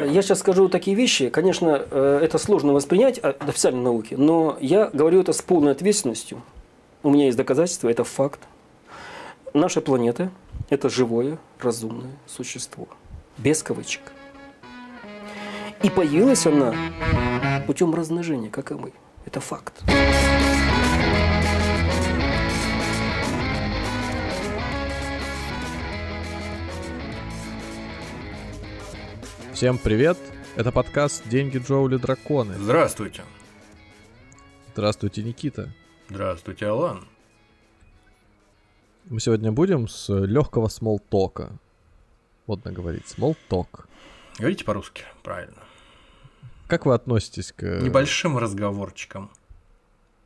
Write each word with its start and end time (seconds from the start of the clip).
Я 0.00 0.22
сейчас 0.22 0.40
скажу 0.40 0.68
такие 0.68 0.96
вещи. 0.96 1.28
Конечно, 1.28 1.82
э, 1.90 2.20
это 2.22 2.38
сложно 2.38 2.72
воспринять 2.72 3.18
от 3.18 3.48
официальной 3.48 3.82
науки, 3.82 4.14
но 4.14 4.56
я 4.60 4.90
говорю 4.92 5.20
это 5.20 5.32
с 5.32 5.42
полной 5.42 5.72
ответственностью. 5.72 6.42
У 7.02 7.10
меня 7.10 7.26
есть 7.26 7.36
доказательства, 7.36 7.88
это 7.88 8.04
факт. 8.04 8.40
Наша 9.54 9.80
планета– 9.80 10.30
это 10.70 10.88
живое, 10.88 11.38
разумное 11.60 12.12
существо. 12.26 12.88
Без 13.38 13.62
кавычек. 13.62 14.12
И 15.82 15.90
появилась 15.90 16.46
она 16.46 16.74
путем 17.66 17.94
размножения, 17.94 18.50
как 18.50 18.70
и 18.70 18.74
мы. 18.74 18.92
Это 19.26 19.40
факт. 19.40 19.82
Всем 29.62 29.78
привет! 29.78 30.18
Это 30.56 30.72
подкаст 30.72 31.22
«Деньги, 31.28 31.58
Джоули, 31.58 31.96
Драконы». 31.96 32.54
Здравствуйте. 32.54 33.22
Здравствуйте, 34.72 35.22
Никита. 35.22 35.72
Здравствуйте, 36.10 36.66
Алан. 36.66 37.04
Мы 39.04 39.20
сегодня 39.20 39.52
будем 39.52 39.86
с 39.86 40.12
легкого 40.12 40.66
смолтока. 40.66 41.52
Модно 42.48 42.72
говорить, 42.72 43.06
смолток. 43.06 43.86
Говорите 44.36 44.64
по-русски, 44.64 45.04
правильно. 45.22 45.62
Как 46.66 46.84
вы 46.84 46.94
относитесь 46.94 47.52
к... 47.52 47.62
Небольшим 47.62 48.38
разговорчикам. 48.38 49.30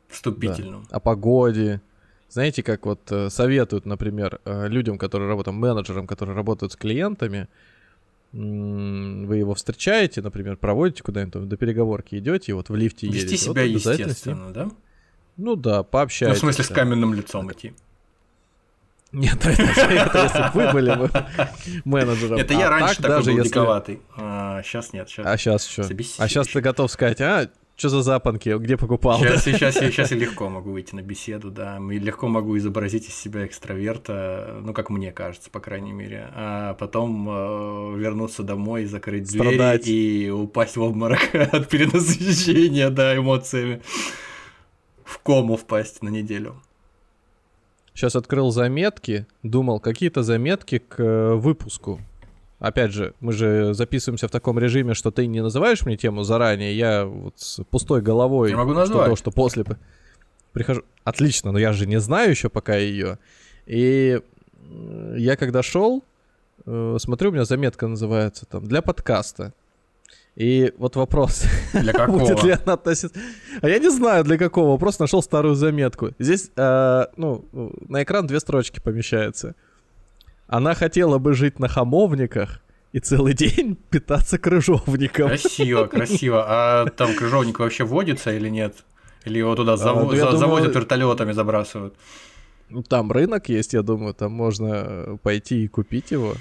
Вступительным. 0.07 0.87
Да, 0.89 0.97
о 0.97 0.99
погоде. 0.99 1.79
Знаете, 2.27 2.63
как 2.63 2.87
вот 2.87 3.11
э, 3.11 3.29
советуют, 3.29 3.85
например, 3.85 4.41
э, 4.45 4.67
людям, 4.67 4.97
которые 4.97 5.29
работают, 5.29 5.59
менеджерам, 5.59 6.07
которые 6.07 6.35
работают 6.35 6.71
с 6.71 6.75
клиентами, 6.75 7.47
вы 8.33 9.37
его 9.37 9.55
встречаете, 9.55 10.21
например, 10.21 10.57
проводите 10.57 11.03
куда-нибудь 11.03 11.47
до 11.47 11.57
переговорки, 11.57 12.15
идете, 12.15 12.51
и 12.51 12.53
вот 12.53 12.69
в 12.69 12.75
лифте 12.75 13.07
Вести 13.07 13.19
едете. 13.19 13.33
Вести 13.33 13.45
себя 13.45 13.61
вот 13.61 13.69
естественно, 13.69 14.51
да? 14.51 14.69
Ну 15.37 15.55
да, 15.55 15.83
пообщайтесь. 15.83 16.41
Ну, 16.41 16.49
в 16.49 16.53
смысле, 16.53 16.63
с 16.63 16.67
каменным 16.67 17.13
лицом 17.13 17.51
идти. 17.51 17.73
Нет, 19.11 19.35
это, 19.45 19.61
это 19.61 20.23
если 20.23 20.57
вы 20.57 20.71
были 20.73 20.95
бы 20.95 21.09
менеджером. 21.85 22.37
Это 22.37 22.53
я 22.53 22.67
а 22.67 22.69
раньше 22.69 23.01
такой 23.01 23.35
был 23.35 23.43
диковатый. 23.43 24.01
А 24.15 24.61
сейчас 24.63 24.93
нет. 24.93 25.09
Сейчас. 25.09 25.25
А 25.25 25.37
сейчас 25.37 25.65
что? 25.65 25.83
А 25.83 26.27
сейчас 26.27 26.47
ты 26.47 26.61
готов 26.61 26.91
сказать, 26.91 27.21
а, 27.21 27.49
что 27.77 27.89
за 27.89 28.01
запонки, 28.01 28.57
где 28.57 28.75
покупал? 28.75 29.19
Сейчас, 29.19 29.43
сейчас, 29.45 29.75
сейчас 29.75 30.11
я 30.11 30.17
легко 30.17 30.49
могу 30.49 30.71
выйти 30.71 30.95
на 30.95 31.03
беседу, 31.03 31.51
да, 31.51 31.77
и 31.77 31.99
легко 31.99 32.27
могу 32.27 32.57
изобразить 32.57 33.07
из 33.07 33.13
себя 33.13 33.45
экстраверта, 33.45 34.59
ну, 34.63 34.73
как 34.73 34.89
мне 34.89 35.11
кажется, 35.11 35.51
по 35.51 35.59
крайней 35.59 35.91
мере, 35.93 36.27
а 36.33 36.73
потом 36.73 37.29
э, 37.29 37.97
вернуться 37.99 38.41
домой, 38.41 38.85
закрыть 38.85 39.29
Страдать. 39.29 39.83
дверь 39.83 39.95
и 39.95 40.31
упасть 40.31 40.75
в 40.75 40.81
обморок 40.81 41.19
от 41.33 41.69
перенасыщения, 41.69 42.89
да, 42.89 43.15
эмоциями. 43.15 43.81
В 45.03 45.19
кому 45.19 45.55
впасть 45.55 46.01
на 46.01 46.09
неделю. 46.09 46.55
Сейчас 47.93 48.15
открыл 48.15 48.51
заметки, 48.51 49.27
думал, 49.43 49.79
какие-то 49.79 50.23
заметки 50.23 50.79
к 50.79 50.99
э, 50.99 51.35
выпуску 51.35 52.01
Опять 52.59 52.91
же, 52.91 53.13
мы 53.19 53.33
же 53.33 53.73
записываемся 53.73 54.27
в 54.27 54.31
таком 54.31 54.57
режиме, 54.57 54.95
что 54.95 55.11
ты 55.11 55.27
не 55.27 55.41
называешь 55.41 55.85
мне 55.85 55.95
тему 55.95 56.23
заранее, 56.23 56.75
я 56.75 57.05
вот 57.05 57.35
с 57.37 57.63
пустой 57.65 58.01
головой. 58.01 58.49
Я 58.49 58.57
могу 58.57 58.73
назвать. 58.73 59.05
Что 59.05 59.09
то, 59.09 59.15
что 59.15 59.31
после 59.31 59.63
прихожу. 60.57 60.83
Отлично, 61.03 61.51
но 61.51 61.59
я 61.59 61.71
же 61.71 61.85
не 61.85 61.99
знаю 61.99 62.31
еще 62.31 62.49
пока 62.49 62.75
ее. 62.75 63.19
И 63.67 64.19
я 65.15 65.35
когда 65.35 65.61
шел, 65.61 66.03
э, 66.65 66.97
смотрю, 66.99 67.29
у 67.29 67.33
меня 67.33 67.45
заметка 67.45 67.87
называется 67.87 68.45
там 68.45 68.65
для 68.65 68.81
подкаста. 68.81 69.53
И 70.35 70.73
вот 70.77 70.95
вопрос. 70.95 71.45
Для 71.73 71.93
какого? 71.93 72.19
Будет 72.19 72.43
ли 72.43 72.51
она 72.51 72.73
относиться... 72.73 73.19
А 73.61 73.69
я 73.69 73.79
не 73.79 73.89
знаю, 73.89 74.23
для 74.23 74.37
какого. 74.37 74.77
Просто 74.77 75.03
нашел 75.03 75.21
старую 75.23 75.55
заметку. 75.55 76.11
Здесь, 76.19 76.51
э, 76.55 77.05
ну, 77.17 77.45
на 77.87 78.03
экран 78.03 78.27
две 78.27 78.39
строчки 78.39 78.79
помещаются. 78.79 79.55
Она 80.47 80.75
хотела 80.75 81.17
бы 81.17 81.33
жить 81.33 81.59
на 81.59 81.67
хамовниках 81.67 82.61
и 82.93 82.99
целый 82.99 83.33
день 83.33 83.75
питаться 83.89 84.37
крыжовником. 84.37 85.27
Красиво, 85.27 85.85
красиво. 85.87 86.45
А 86.47 86.85
там 86.87 87.13
крыжовник 87.15 87.59
вообще 87.59 87.83
водится 87.83 88.33
или 88.33 88.49
нет? 88.49 88.83
Или 89.25 89.39
его 89.39 89.55
туда 89.55 89.75
зав... 89.77 89.97
а, 89.97 90.03
ну, 90.03 90.09
за... 90.11 90.17
думаю... 90.17 90.37
завозят 90.37 90.75
вертолетами, 90.75 91.33
забрасывают? 91.33 91.95
Ну, 92.69 92.81
там 92.83 93.11
рынок 93.11 93.49
есть, 93.49 93.73
я 93.73 93.81
думаю, 93.81 94.13
там 94.13 94.31
можно 94.31 95.17
пойти 95.21 95.63
и 95.63 95.67
купить 95.67 96.11
его. 96.11 96.33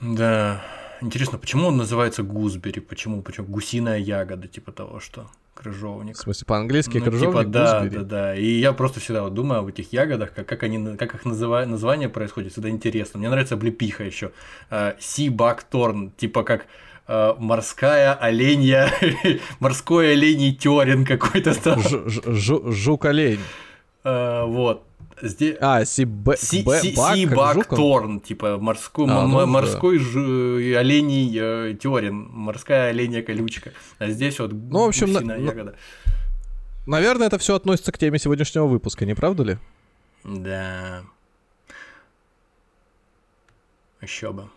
Да. 0.00 0.62
Интересно, 1.00 1.38
почему 1.38 1.68
он 1.68 1.76
называется 1.76 2.22
гузбери? 2.22 2.80
Почему? 2.80 3.22
Почему 3.22 3.46
гусиная 3.46 3.98
ягода, 3.98 4.48
типа 4.48 4.72
того, 4.72 5.00
что? 5.00 5.28
Крыжовник. 5.56 6.16
В 6.16 6.20
смысле, 6.20 6.44
по-английски 6.46 6.98
ну, 6.98 7.04
крыжовник? 7.04 7.38
Типа, 7.38 7.44
да, 7.44 7.80
гузбери. 7.80 7.96
да, 7.98 8.04
да. 8.04 8.36
И 8.36 8.46
я 8.46 8.72
просто 8.72 9.00
всегда 9.00 9.24
вот 9.24 9.34
думаю 9.34 9.60
об 9.60 9.66
этих 9.66 9.92
ягодах, 9.92 10.32
как, 10.32 10.46
как, 10.46 10.62
они, 10.62 10.96
как 10.96 11.14
их 11.14 11.24
называют, 11.24 11.68
название 11.68 12.08
происходит, 12.08 12.52
всегда 12.52 12.68
интересно. 12.70 13.18
Мне 13.18 13.28
нравится 13.28 13.54
облепиха 13.54 14.04
еще. 14.04 14.32
Сибакторн, 15.00 16.12
типа 16.16 16.44
как 16.44 16.66
э, 17.08 17.34
морская 17.38 18.14
оленья, 18.14 18.92
морской 19.60 20.12
оленей 20.12 20.54
терен 20.54 21.04
какой-то. 21.04 21.54
Жук-олень. 22.70 23.40
Э, 24.04 24.44
вот. 24.44 24.84
Здесь... 25.22 25.56
А, 25.60 25.84
Сибак, 25.84 26.38
си, 26.38 26.62
си, 26.62 26.94
Сибак 26.94 27.66
Торн, 27.68 28.20
типа 28.20 28.58
морской, 28.58 29.06
а, 29.08 29.26
ну, 29.26 29.46
морской 29.46 29.98
ж, 29.98 30.16
оленей 30.76 31.34
э, 31.38 31.74
Терен, 31.74 32.28
морская 32.30 32.90
оленья 32.90 33.22
колючка. 33.22 33.72
А 33.98 34.10
здесь 34.10 34.38
вот 34.38 34.52
ну, 34.52 34.84
в 34.84 34.88
общем, 34.88 35.12
на, 35.12 35.36
ягода. 35.36 35.74
Наверное, 36.86 37.28
это 37.28 37.38
все 37.38 37.54
относится 37.54 37.92
к 37.92 37.98
теме 37.98 38.18
сегодняшнего 38.18 38.66
выпуска, 38.66 39.06
не 39.06 39.14
правда 39.14 39.42
ли? 39.42 39.58
Да. 40.24 41.02
Еще 44.02 44.32
бы. 44.32 44.50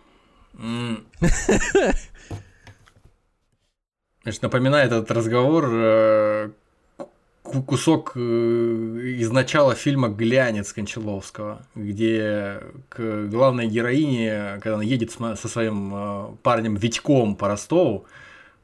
Значит, 4.22 4.42
напоминает 4.42 4.92
этот 4.92 5.10
разговор 5.10 5.68
э, 5.70 6.50
кусок 7.66 8.12
э, 8.14 8.20
из 8.20 9.30
начала 9.30 9.74
фильма 9.74 10.08
«Глянец» 10.08 10.72
Кончаловского, 10.72 11.66
где 11.74 12.62
к 12.88 13.26
главной 13.26 13.66
героине, 13.66 14.58
когда 14.62 14.74
она 14.74 14.84
едет 14.84 15.12
со 15.12 15.48
своим 15.48 15.92
э, 15.94 16.26
парнем 16.42 16.76
Витьком 16.76 17.36
по 17.36 17.48
Ростову 17.48 18.06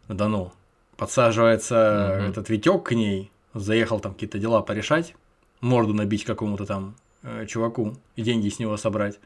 на 0.08 0.14
Дону, 0.14 0.52
подсаживается 0.96 2.18
угу. 2.18 2.28
этот 2.30 2.48
Витек 2.48 2.84
к 2.84 2.92
ней, 2.92 3.30
заехал 3.54 4.00
там 4.00 4.14
какие-то 4.14 4.38
дела 4.38 4.62
порешать, 4.62 5.14
морду 5.60 5.92
набить 5.92 6.24
какому-то 6.24 6.64
там 6.64 6.94
э, 7.22 7.46
чуваку 7.46 7.96
и 8.14 8.22
деньги 8.22 8.48
с 8.48 8.58
него 8.58 8.76
собрать. 8.76 9.18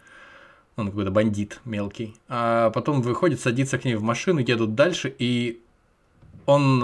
Он 0.77 0.89
какой-то 0.89 1.11
бандит 1.11 1.61
мелкий. 1.65 2.17
А 2.29 2.71
потом 2.71 3.03
выходит, 3.03 3.41
садится 3.41 3.79
к 3.79 3.85
ней 3.85 3.97
в 3.97 4.03
машину, 4.03 4.41
едут 4.41 4.75
дальше, 4.75 5.15
и 5.19 5.61
он 6.47 6.83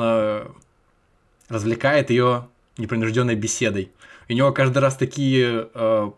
развлекает 1.48 2.10
ее 2.10 2.48
непринужденной 2.78 3.34
беседой. 3.34 3.90
У 4.28 4.32
него 4.32 4.52
каждый 4.52 4.78
раз 4.78 4.96
такие, 4.96 5.68
э, 5.72 6.10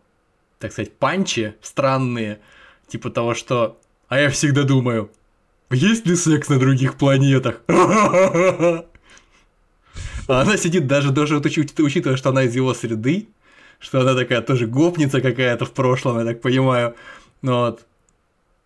так 0.58 0.72
сказать, 0.72 0.92
панчи 0.96 1.54
странные, 1.62 2.40
типа 2.88 3.10
того, 3.10 3.34
что 3.34 3.78
«А 4.08 4.18
я 4.18 4.30
всегда 4.30 4.62
думаю, 4.64 5.10
есть 5.70 6.06
ли 6.06 6.16
секс 6.16 6.48
на 6.48 6.58
других 6.58 6.96
планетах?» 6.96 7.62
А 10.28 10.42
она 10.42 10.58
сидит 10.58 10.86
даже, 10.86 11.10
даже 11.10 11.38
учитывая, 11.38 12.16
что 12.16 12.28
она 12.28 12.42
из 12.42 12.54
его 12.54 12.74
среды, 12.74 13.28
что 13.78 14.00
она 14.02 14.14
такая 14.14 14.42
тоже 14.42 14.66
гопница 14.66 15.22
какая-то 15.22 15.64
в 15.64 15.72
прошлом, 15.72 16.18
я 16.18 16.24
так 16.26 16.42
понимаю. 16.42 16.94
Но 17.40 17.60
вот 17.60 17.86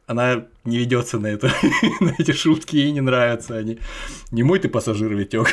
она 0.06 0.46
не 0.64 0.78
ведется 0.78 1.18
на 1.20 1.28
это, 1.28 1.52
на 2.00 2.14
эти 2.18 2.32
шутки, 2.32 2.76
ей 2.76 2.90
не 2.90 3.00
нравятся 3.00 3.56
они. 3.56 3.78
Не 4.32 4.42
мой 4.42 4.58
ты 4.58 4.68
пассажир, 4.68 5.14
Витек. 5.14 5.48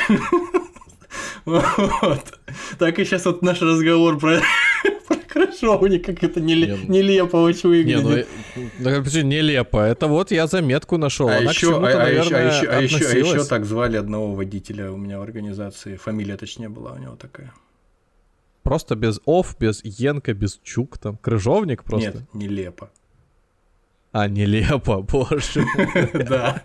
Вот. 1.44 2.40
Так 2.78 2.98
и 2.98 3.04
сейчас 3.04 3.24
вот 3.24 3.42
наш 3.42 3.60
разговор 3.62 4.18
про 4.18 4.40
крышовник, 5.28 6.04
как 6.04 6.22
это 6.22 6.40
неле... 6.40 6.78
не, 6.88 6.98
нелепо 6.98 7.36
очень 7.36 7.68
выглядит. 7.68 8.28
Не, 8.56 8.66
ну, 8.78 8.90
ну, 8.90 9.22
нелепо. 9.22 9.78
Это 9.78 10.06
вот 10.06 10.30
я 10.30 10.46
заметку 10.46 10.96
нашел. 10.98 11.28
А 11.28 11.38
еще, 11.38 11.78
а, 11.78 11.86
а, 11.86 12.08
еще, 12.08 12.34
а, 12.34 12.40
еще, 12.40 12.66
а, 12.66 12.80
еще, 12.80 13.06
а 13.06 13.16
еще 13.16 13.44
так 13.44 13.64
звали 13.64 13.96
одного 13.96 14.34
водителя 14.34 14.90
у 14.90 14.96
меня 14.96 15.18
в 15.18 15.22
организации. 15.22 15.96
Фамилия 15.96 16.36
точнее 16.36 16.68
была 16.68 16.92
у 16.92 16.98
него 16.98 17.16
такая. 17.16 17.52
Просто 18.62 18.94
без 18.94 19.20
ов, 19.24 19.56
без 19.58 19.80
енка, 19.84 20.34
без 20.34 20.60
чук 20.62 20.98
там. 20.98 21.16
Крыжовник 21.16 21.84
просто? 21.84 22.12
Нет, 22.12 22.34
нелепо. 22.34 22.90
А, 24.12 24.28
нелепо, 24.28 25.02
боже 25.12 25.64
Да. 26.12 26.62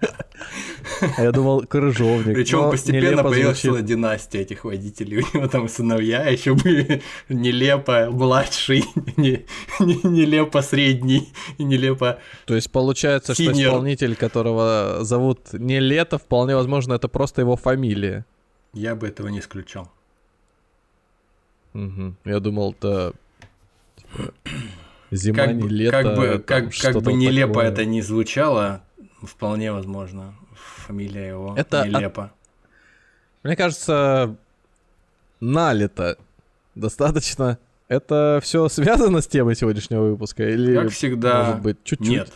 А 1.17 1.21
я 1.21 1.31
думал, 1.31 1.65
крыжовник. 1.67 2.33
Причем 2.33 2.71
постепенно 2.71 3.23
появилась 3.23 3.85
династия 3.85 4.41
этих 4.41 4.65
водителей. 4.65 5.17
У 5.33 5.37
него 5.37 5.47
там 5.47 5.69
сыновья 5.69 6.27
еще 6.27 6.55
были 6.55 7.03
нелепо 7.29 8.09
младший, 8.11 8.83
не, 9.17 9.45
не, 9.79 9.99
нелепо 10.03 10.61
средний 10.61 11.29
нелепо 11.59 12.19
То 12.45 12.55
есть 12.55 12.71
получается, 12.71 13.33
что 13.35 13.51
исполнитель, 13.51 14.15
которого 14.15 14.99
зовут 15.01 15.53
не 15.53 15.79
Лето, 15.79 16.17
вполне 16.17 16.55
возможно, 16.55 16.93
это 16.93 17.07
просто 17.07 17.41
его 17.41 17.55
фамилия. 17.55 18.25
Я 18.73 18.95
бы 18.95 19.07
этого 19.07 19.27
не 19.27 19.39
исключал. 19.39 19.91
Угу. 21.75 22.15
Я 22.25 22.39
думал, 22.39 22.71
это 22.71 23.13
типа, 23.97 24.33
зима 25.11 25.37
Как, 25.45 25.53
не 25.55 25.67
лето. 25.69 25.91
как 26.03 26.15
бы, 26.15 26.27
там 26.39 26.41
как, 26.69 26.73
как 26.75 27.01
бы 27.03 27.13
нелепо 27.13 27.53
такое. 27.55 27.71
это 27.71 27.85
не 27.85 28.01
звучало, 28.01 28.81
вполне 29.23 29.71
возможно, 29.71 30.33
фамилия 30.53 31.27
его 31.29 31.53
Это 31.57 31.81
от- 31.81 31.87
нелепо. 31.89 32.31
Мне 33.43 33.55
кажется, 33.55 34.35
налито 35.39 36.17
достаточно. 36.73 37.57
Это 37.87 38.39
все 38.41 38.67
связано 38.69 39.21
с 39.21 39.27
темой 39.27 39.55
сегодняшнего 39.55 40.09
выпуска? 40.09 40.43
Или, 40.49 40.75
Как 40.75 40.89
всегда, 40.91 41.43
может 41.43 41.61
быть, 41.61 41.77
чуть-чуть? 41.83 42.07
Нет. 42.09 42.33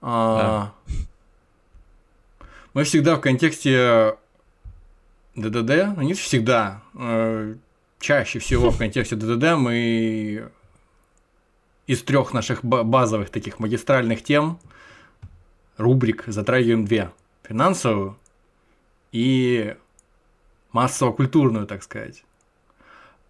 А, 0.00 0.72
Мы 2.74 2.84
всегда 2.84 3.14
в 3.16 3.20
контексте 3.20 4.16
ДДД, 5.36 5.94
ну 5.96 6.02
не 6.02 6.14
всегда, 6.14 6.82
э, 6.98 7.54
чаще 8.00 8.38
всего 8.38 8.70
в 8.70 8.78
контексте 8.78 9.14
ДДД 9.14 9.54
мы 9.56 10.50
из 11.86 12.02
трех 12.02 12.32
наших 12.32 12.64
ба- 12.64 12.84
базовых 12.84 13.30
таких 13.30 13.58
магистральных 13.58 14.22
тем 14.22 14.58
рубрик 15.76 16.24
затрагиваем 16.26 16.84
две. 16.84 17.10
Финансовую 17.42 18.16
и 19.10 19.76
массово-культурную, 20.72 21.66
так 21.66 21.82
сказать. 21.82 22.24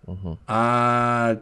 Мгм. 0.07 0.39
А 0.47 1.41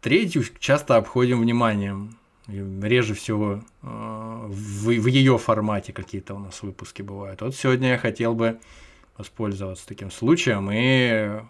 третью 0.00 0.44
часто 0.58 0.96
обходим 0.96 1.40
вниманием. 1.40 2.16
Реже 2.48 3.14
всего 3.14 3.62
э, 3.82 3.86
в, 3.86 4.84
в 4.86 5.06
ее 5.06 5.38
формате 5.38 5.92
какие-то 5.92 6.34
у 6.34 6.38
нас 6.38 6.62
выпуски 6.62 7.00
бывают. 7.00 7.40
Вот 7.40 7.54
сегодня 7.54 7.90
я 7.90 7.98
хотел 7.98 8.34
бы 8.34 8.58
воспользоваться 9.16 9.86
таким 9.86 10.10
случаем 10.10 10.68
и 10.72 11.40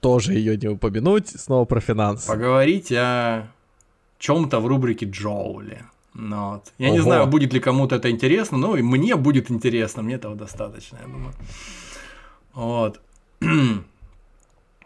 Тоже 0.00 0.34
ее 0.34 0.56
не 0.56 0.68
упомянуть. 0.68 1.28
Снова 1.28 1.66
про 1.66 1.80
финансы. 1.80 2.26
поговорить 2.26 2.90
о 2.92 3.46
чем-то 4.20 4.60
в 4.60 4.66
рубрике 4.66 5.06
Джоули. 5.06 5.82
Ну 6.14 6.50
вот. 6.50 6.72
Я 6.78 6.90
не 6.90 6.98
Ого. 7.00 7.04
знаю, 7.04 7.26
будет 7.26 7.52
ли 7.52 7.60
кому-то 7.60 7.96
это 7.96 8.10
интересно, 8.10 8.58
но 8.58 8.76
и 8.76 8.82
мне 8.82 9.16
будет 9.16 9.50
интересно, 9.50 10.02
мне 10.02 10.14
этого 10.14 10.36
достаточно, 10.36 10.98
я 11.02 11.08
думаю. 11.08 11.34
Вот. 12.52 13.00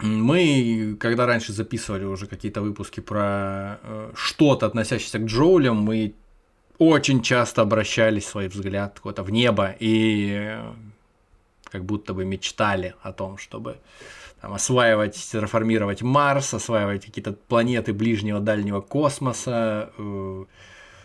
Мы, 0.01 0.97
когда 0.99 1.25
раньше 1.25 1.53
записывали 1.53 2.05
уже 2.05 2.27
какие-то 2.27 2.61
выпуски 2.61 3.01
про 3.01 3.79
э, 3.83 4.11
что-то, 4.15 4.65
относящееся 4.65 5.19
к 5.19 5.25
Джоулям, 5.25 5.77
мы 5.77 6.13
очень 6.77 7.21
часто 7.21 7.61
обращали 7.61 8.19
свой 8.19 8.47
взгляд 8.47 8.99
куда-то 8.99 9.23
в 9.23 9.31
небо 9.31 9.75
и 9.79 10.31
э, 10.33 10.73
как 11.71 11.85
будто 11.85 12.13
бы 12.13 12.25
мечтали 12.25 12.93
о 13.01 13.11
том, 13.11 13.37
чтобы 13.37 13.77
там, 14.45 14.53
осваивать, 14.53 15.15
терраформировать 15.31 16.03
Марс, 16.03 16.53
осваивать 16.53 17.03
какие-то 17.05 17.33
планеты 17.33 17.93
ближнего 17.93 18.39
дальнего 18.39 18.79
космоса, 18.79 19.89
э, 19.97 20.45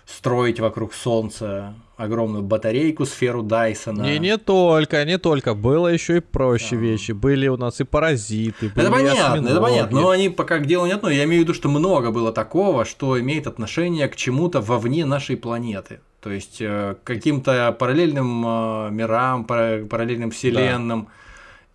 строить 0.05 0.61
вокруг 0.61 0.93
Солнца 0.93 1.73
огромную 1.97 2.43
батарейку, 2.43 3.07
сферу 3.07 3.43
Дайсона. 3.43 4.03
Не, 4.03 4.19
не 4.19 4.37
только, 4.37 5.05
не 5.07 5.17
только. 5.19 5.55
Было 5.55 5.89
еще 5.89 6.19
и 6.19 6.21
проще 6.21 6.77
Да. 6.77 6.83
вещи. 6.83 7.13
Были 7.13 7.49
у 7.49 7.57
нас 7.57 7.81
и 7.81 7.85
паразиты, 7.85 8.69
были 8.69 8.87
Это 8.87 8.91
понятно, 8.91 9.21
это 9.21 9.33
осьминоги. 9.33 9.61
понятно, 9.63 10.01
но 10.01 10.09
они 10.11 10.29
пока 10.29 10.59
к 10.59 10.67
делу 10.67 10.85
не 10.87 10.93
относятся. 10.93 11.19
Я 11.19 11.25
имею 11.25 11.41
в 11.43 11.45
виду, 11.45 11.55
что 11.55 11.69
много 11.71 12.11
было 12.11 12.33
такого, 12.33 12.85
что 12.85 13.19
имеет 13.21 13.47
отношение 13.47 14.07
к 14.09 14.17
чему-то 14.17 14.61
вовне 14.61 15.07
нашей 15.07 15.37
планеты. 15.39 16.01
То 16.21 16.31
есть 16.31 16.59
э, 16.61 16.97
к 17.03 17.07
каким-то 17.07 17.73
параллельным 17.79 18.45
э, 18.47 18.91
мирам, 18.91 19.45
пара- 19.45 19.87
параллельным 19.87 20.31
вселенным. 20.31 21.09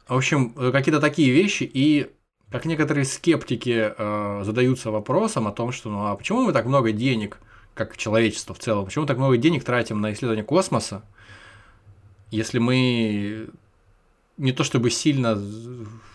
В 0.08 0.16
общем, 0.16 0.54
э, 0.58 0.72
какие-то 0.72 1.00
такие 1.00 1.32
вещи. 1.32 1.64
И 1.64 2.12
как 2.52 2.66
некоторые 2.66 3.06
скептики 3.06 3.94
э, 3.98 4.42
задаются 4.44 4.92
вопросом 4.92 5.48
о 5.48 5.52
том, 5.52 5.72
что 5.72 5.90
ну 5.90 6.06
а 6.06 6.16
почему 6.16 6.44
мы 6.44 6.54
так 6.54 6.66
много 6.66 6.92
денег, 6.92 7.40
как 7.74 7.98
человечество 7.98 8.54
в 8.54 8.60
целом, 8.60 8.86
почему 8.86 9.04
мы 9.04 9.08
так 9.08 9.18
много 9.18 9.38
денег 9.38 9.64
тратим 9.64 10.00
на 10.00 10.14
исследование 10.14 10.44
космоса, 10.46 11.04
если 12.32 12.60
мы 12.60 13.50
не 14.38 14.52
то 14.52 14.64
чтобы 14.64 14.92
сильно, 14.92 15.42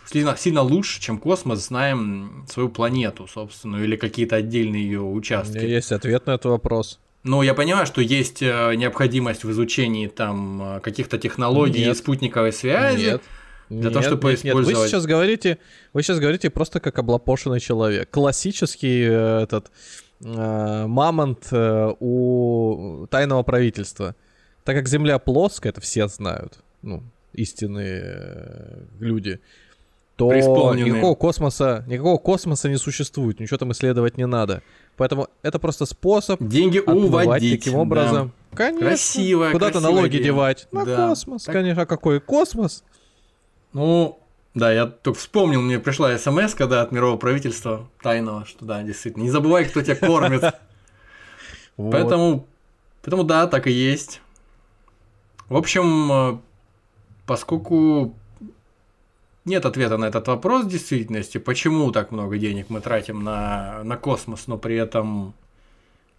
сильно, 0.06 0.36
сильно 0.36 0.62
лучше, 0.62 1.00
чем 1.00 1.18
космос, 1.18 1.66
знаем 1.66 2.46
свою 2.48 2.68
планету, 2.68 3.26
собственно, 3.26 3.76
или 3.76 3.96
какие-то 3.96 4.36
отдельные 4.36 4.84
ее 4.84 5.00
У 5.00 5.08
меня 5.08 5.18
участки. 5.18 5.58
есть 5.58 5.92
ответ 5.92 6.26
на 6.26 6.32
этот 6.32 6.46
вопрос. 6.46 7.00
Ну, 7.22 7.42
я 7.42 7.52
понимаю, 7.52 7.86
что 7.86 8.00
есть 8.00 8.40
э, 8.40 8.74
необходимость 8.76 9.44
в 9.44 9.50
изучении 9.50 10.06
там 10.06 10.76
э, 10.76 10.80
каких-то 10.80 11.18
технологий 11.18 11.84
Нет. 11.84 11.96
и 11.96 11.98
спутниковой 11.98 12.52
связи. 12.52 13.04
Нет. 13.04 13.22
Для 13.70 13.90
того, 13.90 14.00
Нет, 14.00 14.04
чтобы 14.04 14.30
нет, 14.32 14.44
нет. 14.44 14.54
Вы 14.54 14.60
использовать- 14.62 14.90
сейчас 14.90 15.06
говорите, 15.06 15.58
вы 15.92 16.02
сейчас 16.02 16.18
говорите 16.18 16.50
просто 16.50 16.80
как 16.80 16.98
облапошенный 16.98 17.60
человек. 17.60 18.10
Классический 18.10 19.04
э, 19.08 19.42
этот 19.44 19.70
э, 20.24 20.86
мамонт 20.86 21.46
э, 21.52 21.94
у 22.00 23.06
тайного 23.10 23.42
правительства. 23.44 24.14
Так 24.64 24.76
как 24.76 24.88
Земля 24.88 25.18
плоская, 25.18 25.70
это 25.70 25.80
все 25.80 26.08
знают, 26.08 26.58
ну, 26.82 27.02
истинные 27.32 28.02
э, 28.04 28.82
люди, 28.98 29.40
то 30.16 30.32
никакого 30.74 31.14
космоса, 31.14 31.84
никакого 31.86 32.18
космоса 32.18 32.68
не 32.68 32.76
существует, 32.76 33.40
ничего 33.40 33.56
там 33.56 33.72
исследовать 33.72 34.18
не 34.18 34.26
надо. 34.26 34.62
Поэтому 34.96 35.28
это 35.42 35.58
просто 35.58 35.86
способ 35.86 36.42
Деньги 36.42 36.78
уводить. 36.78 37.60
таким 37.60 37.74
да. 37.74 37.78
образом. 37.78 38.32
Конечно. 38.52 38.88
Красиво, 38.88 39.50
Куда-то 39.52 39.80
налоги 39.80 40.18
девать? 40.18 40.66
На 40.72 40.84
Да. 40.84 41.08
космос, 41.08 41.44
Так- 41.44 41.54
конечно. 41.54 41.82
А 41.82 41.86
какой 41.86 42.20
космос? 42.20 42.82
Ну, 43.72 44.18
да, 44.54 44.72
я 44.72 44.86
только 44.86 45.18
вспомнил, 45.18 45.62
мне 45.62 45.78
пришла 45.78 46.16
смс, 46.18 46.54
когда 46.54 46.82
от 46.82 46.90
мирового 46.90 47.16
правительства 47.16 47.88
тайного, 48.02 48.44
что 48.46 48.64
да, 48.64 48.82
действительно, 48.82 49.22
не 49.22 49.30
забывай, 49.30 49.64
кто 49.64 49.82
тебя 49.82 49.94
кормит. 49.96 50.42
Поэтому, 51.76 52.46
поэтому 53.02 53.24
да, 53.24 53.46
так 53.46 53.66
и 53.66 53.70
есть. 53.70 54.20
В 55.48 55.56
общем, 55.56 56.12
э, 56.12 56.38
поскольку 57.24 58.14
нет 59.46 59.64
ответа 59.64 59.96
на 59.96 60.04
этот 60.04 60.28
вопрос 60.28 60.66
в 60.66 60.68
действительности, 60.68 61.38
почему 61.38 61.90
так 61.90 62.10
много 62.10 62.36
денег 62.36 62.66
мы 62.68 62.82
тратим 62.82 63.24
на, 63.24 63.82
на 63.82 63.96
космос, 63.96 64.46
но 64.46 64.58
при 64.58 64.76
этом 64.76 65.32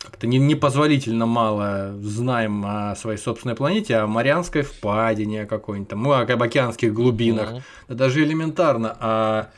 как-то 0.03 0.25
не, 0.27 0.39
непозволительно 0.39 1.25
мало 1.25 1.94
знаем 2.01 2.65
о 2.65 2.95
своей 2.95 3.18
собственной 3.18 3.56
планете, 3.56 3.98
о 3.98 4.07
Марианской 4.07 4.63
впадине 4.63 5.45
какой-нибудь 5.45 5.89
там, 5.89 6.03
ну, 6.03 6.12
об 6.13 6.43
океанских 6.43 6.93
глубинах, 6.93 7.51
Мгм. 7.51 7.62
да 7.89 7.96
даже 7.96 8.24
элементарно 8.24 8.98
о 9.00 9.50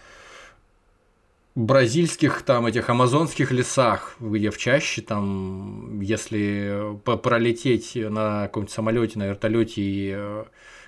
бразильских 1.55 2.41
там 2.41 2.65
этих 2.65 2.89
амазонских 2.89 3.51
лесах, 3.51 4.15
где 4.19 4.50
в 4.50 4.57
чаще 4.57 5.01
там, 5.01 6.01
если 6.01 6.97
пролететь 7.21 7.91
на 7.95 8.43
каком-нибудь 8.43 8.73
самолете, 8.73 9.19
на 9.19 9.27
вертолете 9.27 9.81
и 9.81 10.13
э, 10.15 10.45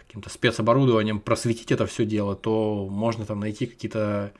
каким-то 0.07 0.29
спецоборудованием 0.31 1.19
просветить 1.19 1.71
это 1.71 1.85
все 1.85 2.03
дело, 2.03 2.35
то 2.35 2.88
можно 2.89 3.25
там 3.25 3.41
найти 3.41 3.67
какие-то 3.67 4.31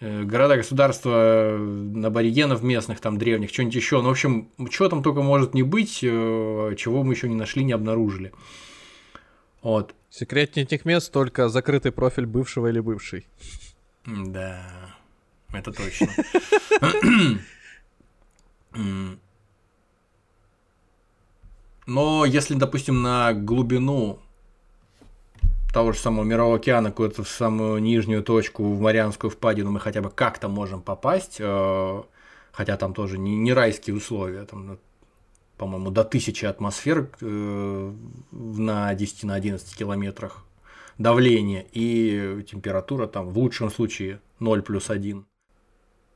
э, 0.00 0.22
города, 0.24 0.56
государства, 0.56 1.56
э, 1.58 2.02
аборигенов 2.04 2.62
местных, 2.62 3.00
там 3.00 3.18
древних, 3.18 3.50
что-нибудь 3.50 3.74
еще. 3.74 4.00
Ну, 4.00 4.08
в 4.08 4.12
общем, 4.12 4.48
чего 4.70 4.88
там 4.88 5.02
только 5.02 5.22
может 5.22 5.54
не 5.54 5.62
быть, 5.62 6.00
э, 6.02 6.74
чего 6.76 7.02
мы 7.02 7.14
еще 7.14 7.28
не 7.28 7.34
нашли, 7.34 7.64
не 7.64 7.72
обнаружили. 7.72 8.32
Вот. 9.62 9.94
Секретнее 10.10 10.64
этих 10.64 10.84
мест 10.84 11.12
только 11.12 11.48
закрытый 11.48 11.92
профиль 11.92 12.26
бывшего 12.26 12.68
или 12.68 12.80
бывшей. 12.80 13.26
Да, 14.06 14.96
это 15.52 15.72
точно. 15.72 16.08
Но 21.86 22.24
если, 22.26 22.54
допустим, 22.54 23.02
на 23.02 23.32
глубину 23.32 24.20
того 25.78 25.92
же 25.92 26.00
самого 26.00 26.24
Мирового 26.24 26.56
океана, 26.56 26.90
куда-то 26.90 27.22
в 27.22 27.28
самую 27.28 27.80
нижнюю 27.80 28.24
точку, 28.24 28.64
в 28.64 28.80
Марианскую 28.80 29.30
впадину, 29.30 29.70
мы 29.70 29.78
хотя 29.78 30.02
бы 30.02 30.10
как-то 30.10 30.48
можем 30.48 30.82
попасть, 30.82 31.36
э, 31.38 32.02
хотя 32.50 32.76
там 32.76 32.94
тоже 32.94 33.16
не, 33.16 33.52
райские 33.52 33.94
условия, 33.94 34.44
там, 34.44 34.80
по-моему, 35.56 35.92
до 35.92 36.00
1000 36.00 36.48
атмосфер 36.48 37.08
э, 37.20 37.92
на 38.32 38.92
10 38.92 39.22
на 39.22 39.34
11 39.36 39.76
километрах 39.76 40.44
давление 40.98 41.64
и 41.70 42.44
температура 42.50 43.06
там 43.06 43.28
в 43.28 43.38
лучшем 43.38 43.70
случае 43.70 44.20
0 44.40 44.62
плюс 44.62 44.90
1. 44.90 45.26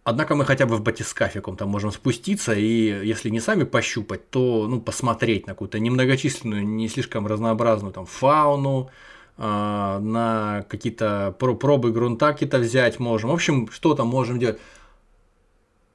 Однако 0.03 0.35
мы 0.35 0.45
хотя 0.45 0.67
бы 0.67 0.77
в 0.77 0.83
батискафе 0.83 1.39
каком-то 1.39 1.67
можем 1.67 1.93
спуститься 1.93 2.53
и, 2.53 3.07
если 3.07 3.31
не 3.31 3.39
сами 3.39 3.63
пощупать, 3.63 4.29
то 4.29 4.67
ну, 4.67 4.81
посмотреть 4.81 5.47
на 5.47 5.53
какую-то 5.53 5.79
немногочисленную, 5.79 6.67
не 6.67 6.89
слишком 6.89 7.29
разнообразную 7.29 7.93
там, 7.93 8.07
фауну, 8.07 8.91
на 9.39 10.65
какие-то 10.69 11.35
пробы 11.39 11.91
грунта 11.91 12.33
какие-то 12.33 12.59
взять 12.59 12.99
можем. 13.01 13.31
В 13.31 13.35
общем, 13.35 13.69
что-то 13.71 14.05
можем 14.05 14.39
делать. 14.39 14.59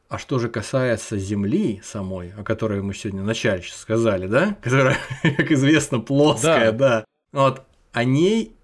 А 0.09 0.17
что 0.17 0.39
же 0.39 0.47
касается 0.47 1.17
Земли 1.17 1.81
самой, 1.83 2.31
о 2.37 2.43
которой 2.43 2.81
мы 2.81 2.93
сегодня 2.93 3.21
вначале 3.21 3.61
сказали, 3.63 4.27
да, 4.27 4.57
которая, 4.63 4.97
как 5.21 5.51
известно, 5.51 5.99
плоская, 5.99 6.71
да, 6.71 7.01
да. 7.01 7.05
вот 7.33 7.63
о 7.91 8.03
ней 8.05 8.57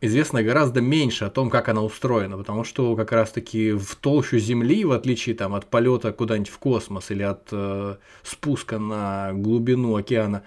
известно 0.00 0.42
гораздо 0.42 0.80
меньше 0.80 1.26
о 1.26 1.30
том, 1.30 1.50
как 1.50 1.68
она 1.68 1.82
устроена, 1.82 2.36
потому 2.36 2.64
что 2.64 2.96
как 2.96 3.12
раз-таки 3.12 3.72
в 3.72 3.94
толщу 3.96 4.38
Земли, 4.38 4.84
в 4.84 4.92
отличие 4.92 5.34
там, 5.34 5.54
от 5.54 5.66
полета 5.66 6.12
куда-нибудь 6.12 6.48
в 6.48 6.58
космос 6.58 7.10
или 7.10 7.22
от 7.22 7.48
э, 7.52 7.96
спуска 8.22 8.78
на 8.78 9.32
глубину 9.32 9.96
океана, 9.96 10.42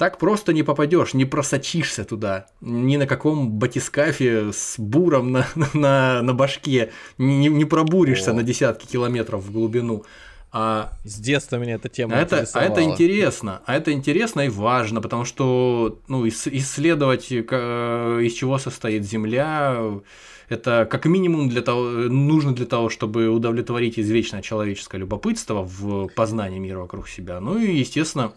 так 0.00 0.16
просто 0.16 0.54
не 0.54 0.62
попадешь, 0.62 1.12
не 1.12 1.26
просочишься 1.26 2.06
туда, 2.06 2.46
ни 2.62 2.96
на 2.96 3.06
каком 3.06 3.50
батискафе 3.50 4.50
с 4.50 4.76
буром 4.78 5.30
на, 5.30 5.46
на, 5.74 6.22
на 6.22 6.32
башке, 6.32 6.90
не, 7.18 7.48
не 7.48 7.66
пробуришься 7.66 8.30
О. 8.30 8.32
на 8.32 8.42
десятки 8.42 8.86
километров 8.86 9.44
в 9.44 9.52
глубину. 9.52 10.06
А 10.52 10.92
с 11.04 11.16
детства 11.16 11.56
меня 11.56 11.74
эта 11.74 11.90
тема 11.90 12.16
это, 12.16 12.46
А 12.54 12.62
это 12.62 12.82
интересно, 12.82 13.60
а 13.66 13.76
это 13.76 13.92
интересно 13.92 14.40
и 14.40 14.48
важно, 14.48 15.02
потому 15.02 15.26
что 15.26 15.98
ну, 16.08 16.26
исследовать, 16.26 17.30
э, 17.30 18.20
из 18.22 18.32
чего 18.32 18.56
состоит 18.56 19.04
Земля, 19.04 20.00
это 20.48 20.88
как 20.90 21.04
минимум 21.04 21.50
для 21.50 21.60
того, 21.60 21.84
нужно 21.84 22.54
для 22.54 22.64
того, 22.64 22.88
чтобы 22.88 23.28
удовлетворить 23.28 23.98
извечное 23.98 24.40
человеческое 24.40 24.96
любопытство 24.96 25.62
в 25.62 26.08
познании 26.16 26.58
мира 26.58 26.78
вокруг 26.78 27.06
себя. 27.06 27.38
Ну 27.38 27.58
и, 27.58 27.76
естественно, 27.76 28.32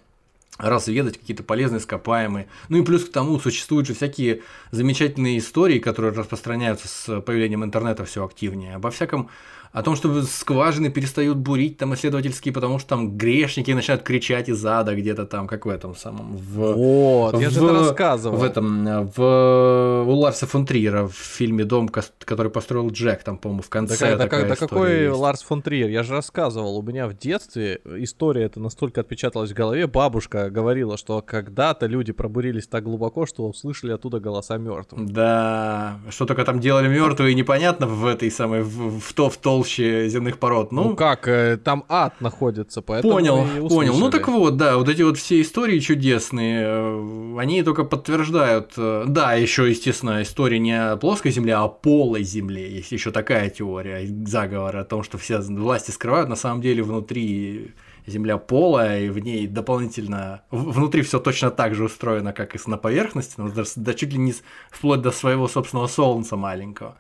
разведать 0.58 1.18
какие-то 1.18 1.44
полезные 1.44 1.80
ископаемые. 1.80 2.48
Ну 2.70 2.78
и 2.78 2.86
плюс 2.86 3.06
к 3.06 3.12
тому 3.12 3.40
существуют 3.40 3.88
же 3.88 3.94
всякие 3.94 4.42
замечательные 4.72 5.40
истории, 5.40 5.80
которые 5.80 6.14
распространяются 6.14 6.88
с 6.88 7.22
появлением 7.22 7.64
интернета 7.64 8.06
все 8.06 8.26
активнее. 8.26 8.76
Обо 8.76 8.92
всяком 8.92 9.30
о 9.74 9.82
том, 9.82 9.96
что 9.96 10.22
скважины 10.22 10.92
перестают 10.92 11.40
бурить 11.40 11.80
там 11.80 11.96
исследовательские, 11.96 12.54
потому 12.54 12.78
что 12.78 12.90
там 12.90 13.18
грешники 13.18 13.72
начинают 13.72 14.04
кричать 14.04 14.48
из 14.48 14.64
ада 14.64 14.96
где-то 14.96 15.26
там, 15.26 15.48
как 15.48 15.66
в 15.66 15.70
этом 15.70 15.96
самом. 15.96 16.38
В, 16.38 16.74
вот, 16.74 17.36
в, 17.36 17.40
я 17.40 17.50
же 17.50 17.58
это 17.58 17.74
рассказывал. 17.74 18.38
В 18.38 18.44
этом, 18.44 19.08
в, 19.16 20.06
у 20.08 20.12
Ларса 20.12 20.46
фон 20.46 20.68
Триера 20.68 21.08
в 21.08 21.16
фильме 21.16 21.64
«Дом, 21.64 21.90
который 21.90 22.52
построил 22.52 22.92
Джек», 22.92 23.24
там, 23.24 23.40
по-моему, 23.40 23.64
в 23.64 23.70
конце 23.70 24.16
да, 24.16 24.26
такая 24.26 24.44
да, 24.44 24.50
да 24.50 24.56
какой 24.56 25.06
есть. 25.06 25.18
Ларс 25.18 25.42
фон 25.42 25.64
Триер? 25.64 25.90
Я 25.90 26.04
же 26.04 26.14
рассказывал, 26.14 26.78
у 26.78 26.82
меня 26.84 27.08
в 27.08 27.18
детстве 27.18 27.82
история 27.98 28.44
это 28.44 28.60
настолько 28.60 29.02
отпечаталась 29.02 29.52
в 29.52 29.56
голове, 29.56 29.88
бабушка 29.88 30.52
говорила, 30.52 30.98
что 30.98 31.24
когда-то 31.24 31.88
люди 31.88 32.12
пробурились 32.12 32.68
так 32.68 32.84
глубоко, 32.84 33.26
что 33.26 33.48
услышали 33.48 33.92
оттуда 33.92 34.20
голоса 34.20 34.58
мертвых. 34.58 35.04
Да, 35.12 36.00
что 36.12 36.28
только 36.28 36.46
там 36.46 36.60
делали 36.60 36.88
мертвые, 36.88 37.34
непонятно 37.34 37.88
в 37.88 38.06
этой 38.06 38.30
самой, 38.30 38.62
в, 38.62 39.00
в 39.00 39.14
то, 39.14 39.32
в 39.32 39.38
толще 39.38 39.63
толще 39.64 40.10
земных 40.10 40.40
пород. 40.40 40.72
Ну, 40.72 40.84
ну 40.90 40.96
как, 40.96 41.28
э, 41.28 41.58
там 41.58 41.86
ад 41.90 42.20
находится, 42.22 42.82
поэтому 42.82 43.14
Понял, 43.14 43.70
понял. 43.70 43.98
Ну 43.98 44.10
так 44.10 44.28
вот, 44.28 44.58
да, 44.58 44.78
вот 44.78 44.90
эти 44.90 45.02
вот 45.02 45.18
все 45.18 45.42
истории 45.42 45.80
чудесные, 45.80 46.64
э, 46.66 47.38
они 47.40 47.64
только 47.64 47.84
подтверждают, 47.84 48.74
э, 48.78 49.06
да, 49.08 49.34
еще, 49.34 49.70
естественно, 49.70 50.22
история 50.22 50.60
не 50.60 50.74
о 50.74 50.98
плоской 50.98 51.32
земле, 51.32 51.56
а 51.56 51.64
о 51.64 51.70
полой 51.70 52.24
земле. 52.24 52.76
Есть 52.76 52.92
еще 52.92 53.12
такая 53.12 53.50
теория 53.50 54.08
заговора 54.26 54.82
о 54.82 54.86
том, 54.86 55.04
что 55.04 55.18
все 55.18 55.40
власти 55.40 55.92
скрывают, 55.92 56.30
на 56.30 56.36
самом 56.36 56.62
деле 56.62 56.84
внутри 56.84 57.74
земля 58.06 58.38
полая, 58.38 59.06
и 59.06 59.10
в 59.10 59.20
ней 59.20 59.48
дополнительно 59.48 60.42
внутри 60.52 61.02
все 61.04 61.20
точно 61.20 61.52
так 61.52 61.74
же 61.74 61.86
устроено, 61.86 62.34
как 62.34 62.56
и 62.56 62.60
на 62.66 62.78
поверхности, 62.78 63.36
но 63.38 63.50
да, 63.76 63.94
чуть 63.94 64.12
ли 64.12 64.18
не 64.18 64.34
вплоть 64.72 65.02
до 65.02 65.12
своего 65.12 65.48
собственного 65.48 65.88
солнца 65.88 66.36
маленького. 66.36 66.98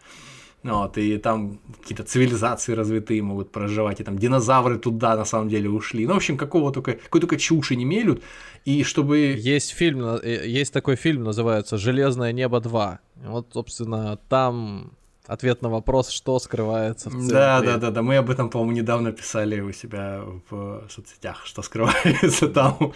Вот, 0.63 0.97
и 0.97 1.17
там 1.17 1.59
какие-то 1.81 2.03
цивилизации 2.03 2.73
развитые 2.73 3.21
могут 3.21 3.51
проживать, 3.51 3.99
и 3.99 4.03
там 4.03 4.17
динозавры 4.17 4.77
туда 4.77 5.15
на 5.15 5.25
самом 5.25 5.49
деле 5.49 5.69
ушли. 5.69 6.07
Ну, 6.07 6.13
в 6.13 6.17
общем, 6.17 6.37
какого 6.37 6.71
только, 6.71 6.93
какой 6.93 7.19
только 7.19 7.37
чуши 7.37 7.75
не 7.75 7.85
мелют. 7.85 8.23
И 8.63 8.83
чтобы... 8.83 9.17
Есть 9.37 9.71
фильм, 9.71 10.05
э, 10.05 10.47
есть 10.47 10.71
такой 10.71 10.95
фильм, 10.95 11.23
называется 11.23 11.77
«Железное 11.77 12.31
небо 12.31 12.59
2». 12.59 12.97
Вот, 13.25 13.47
собственно, 13.53 14.17
там 14.29 14.93
ответ 15.27 15.61
на 15.61 15.69
вопрос, 15.69 16.09
что 16.09 16.39
скрывается 16.39 17.09
в 17.09 17.13
центре. 17.13 17.33
Да, 17.33 17.61
да, 17.61 17.77
да, 17.77 17.91
да. 17.91 18.01
Мы 18.01 18.15
об 18.17 18.29
этом, 18.29 18.49
по-моему, 18.49 18.71
недавно 18.71 19.11
писали 19.11 19.59
у 19.59 19.73
себя 19.73 20.21
в 20.49 20.83
соцсетях, 20.89 21.45
что 21.45 21.61
скрывается 21.61 22.47
там. 22.47 22.93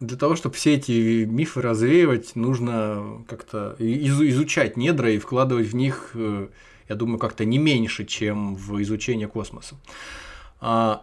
Для 0.00 0.16
того, 0.16 0.36
чтобы 0.36 0.54
все 0.54 0.74
эти 0.74 1.24
мифы 1.24 1.60
развеивать, 1.60 2.36
нужно 2.36 3.24
как-то 3.28 3.74
изучать 3.78 4.76
недра 4.76 5.10
и 5.10 5.18
вкладывать 5.18 5.68
в 5.68 5.74
них, 5.74 6.12
э, 6.14 6.48
я 6.88 6.94
думаю, 6.94 7.18
как-то 7.18 7.44
не 7.44 7.58
меньше, 7.58 8.04
чем 8.04 8.54
в 8.54 8.80
изучение 8.82 9.26
космоса. 9.26 9.74
А, 10.60 11.02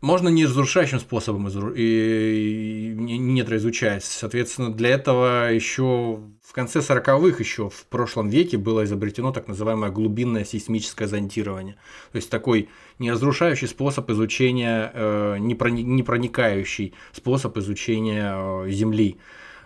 можно 0.00 0.28
не 0.28 0.44
разрушающим 0.44 1.00
способом 1.00 1.48
и 1.74 2.94
недра 2.96 3.56
изучать. 3.56 4.04
Соответственно, 4.04 4.72
для 4.72 4.90
этого 4.90 5.52
еще 5.52 6.20
в 6.42 6.52
конце 6.52 6.80
40-х, 6.80 7.38
еще 7.38 7.70
в 7.70 7.86
прошлом 7.86 8.28
веке 8.28 8.56
было 8.58 8.84
изобретено 8.84 9.32
так 9.32 9.48
называемое 9.48 9.90
глубинное 9.90 10.44
сейсмическое 10.44 11.08
зондирование. 11.08 11.76
То 12.12 12.16
есть 12.16 12.30
такой 12.30 12.68
неразрушающий 12.98 13.68
способ 13.68 14.08
изучения, 14.10 14.90
э, 14.92 15.36
не 15.38 15.54
проникающий 15.54 16.94
способ 17.12 17.56
изучения 17.58 18.34
э, 18.36 18.70
Земли. 18.70 19.18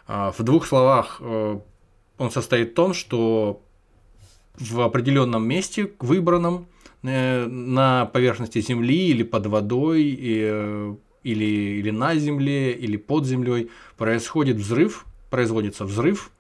А, 0.07 0.33
в 0.33 0.43
двух 0.43 0.67
словах 0.67 1.19
э, 1.21 1.61
он 2.19 2.31
состоит 2.31 2.71
в 2.71 2.75
том, 2.75 2.95
что 2.95 3.63
в 4.59 4.81
определенном 4.81 5.47
месте, 5.47 5.93
выбранном, 5.99 6.67
на 7.03 8.07
поверхности 8.07 8.61
Земли 8.61 9.09
или 9.09 9.23
под 9.23 9.47
водой, 9.47 10.03
или, 10.03 10.97
или 11.25 11.91
на 11.91 12.15
Земле, 12.17 12.73
или 12.73 12.97
под 12.97 13.27
землей. 13.27 13.71
Происходит 13.97 14.57
взрыв, 14.57 15.07
производится 15.31 15.85
взрыв, 15.85 16.31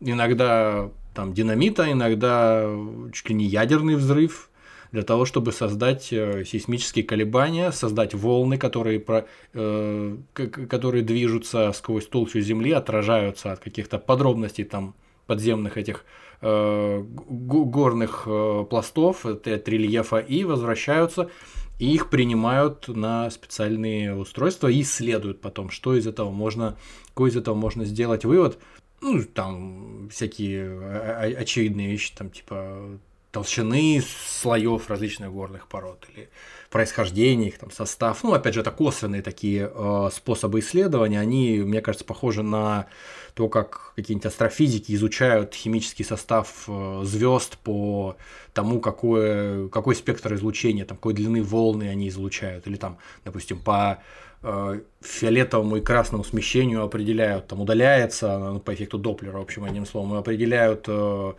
иногда 0.00 0.90
там 1.14 1.32
динамита, 1.32 1.90
иногда 1.90 2.68
чуть 3.12 3.28
ли 3.28 3.34
не 3.34 3.44
ядерный 3.44 3.96
взрыв, 3.96 4.50
для 4.94 5.02
того, 5.02 5.24
чтобы 5.24 5.50
создать 5.50 6.12
э, 6.12 6.44
сейсмические 6.44 7.04
колебания, 7.04 7.72
создать 7.72 8.14
волны, 8.14 8.58
которые, 8.58 9.00
про, 9.00 9.26
э, 9.52 10.16
которые 10.32 11.02
движутся 11.02 11.72
сквозь 11.72 12.06
толщу 12.06 12.38
Земли, 12.40 12.70
отражаются 12.70 13.50
от 13.50 13.58
каких-то 13.58 13.98
подробностей 13.98 14.62
там 14.62 14.94
подземных 15.26 15.78
этих 15.78 15.96
э, 15.96 16.33
горных 16.44 18.24
э, 18.26 18.64
пластов, 18.68 19.24
от 19.26 19.46
рельефа, 19.46 20.18
и 20.18 20.44
возвращаются, 20.44 21.30
и 21.78 21.92
их 21.92 22.10
принимают 22.10 22.88
на 22.88 23.30
специальные 23.30 24.14
устройства 24.14 24.68
и 24.68 24.82
исследуют 24.82 25.40
потом, 25.40 25.70
что 25.70 25.96
из 25.96 26.06
этого 26.06 26.30
можно, 26.30 26.76
какой 27.08 27.30
из 27.30 27.36
этого 27.36 27.54
можно 27.54 27.84
сделать 27.84 28.24
вывод. 28.24 28.58
Ну, 29.00 29.22
там 29.24 30.08
всякие 30.10 31.36
очевидные 31.36 31.88
вещи, 31.88 32.14
там 32.16 32.30
типа 32.30 32.98
толщины 33.34 34.00
слоев 34.00 34.88
различных 34.88 35.32
горных 35.32 35.66
пород 35.66 36.06
или 36.14 36.30
происхождение 36.70 37.48
их, 37.48 37.58
там, 37.58 37.70
состав. 37.70 38.22
Ну, 38.22 38.32
опять 38.32 38.54
же, 38.54 38.60
это 38.60 38.70
косвенные 38.70 39.22
такие 39.22 39.70
э, 39.74 40.08
способы 40.12 40.60
исследования. 40.60 41.20
Они, 41.20 41.58
мне 41.58 41.80
кажется, 41.80 42.04
похожи 42.04 42.42
на 42.42 42.86
то, 43.34 43.48
как 43.48 43.92
какие-нибудь 43.96 44.26
астрофизики 44.26 44.92
изучают 44.92 45.54
химический 45.54 46.04
состав 46.04 46.64
э, 46.68 47.02
звезд 47.04 47.58
по 47.58 48.16
тому, 48.52 48.80
какое, 48.80 49.68
какой 49.68 49.96
спектр 49.96 50.34
излучения, 50.34 50.84
там, 50.84 50.96
какой 50.96 51.14
длины 51.14 51.42
волны 51.42 51.88
они 51.88 52.08
излучают. 52.08 52.66
Или 52.68 52.76
там, 52.76 52.98
допустим, 53.24 53.58
по 53.58 53.98
э, 54.42 54.80
фиолетовому 55.00 55.76
и 55.76 55.80
красному 55.80 56.22
смещению 56.22 56.84
определяют, 56.84 57.48
там 57.48 57.60
удаляется 57.60 58.38
ну, 58.38 58.60
по 58.60 58.72
эффекту 58.72 58.98
Доплера, 58.98 59.38
в 59.38 59.42
общем, 59.42 59.64
одним 59.64 59.84
словом, 59.84 60.14
определяют 60.14 60.84
э, 60.86 61.32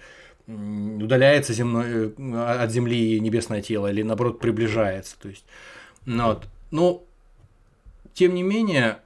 удаляется 0.48 1.54
земной, 1.54 2.14
э, 2.18 2.62
от 2.62 2.72
Земли 2.72 3.20
небесное 3.22 3.62
тело 3.62 3.90
или 3.90 4.02
наоборот 4.02 4.40
приближается. 4.40 5.16
То 5.20 5.30
есть, 5.30 5.46
ну, 6.06 6.28
вот. 6.28 6.46
Но, 6.72 7.04
тем 8.14 8.36
не 8.36 8.44
менее, 8.44 9.00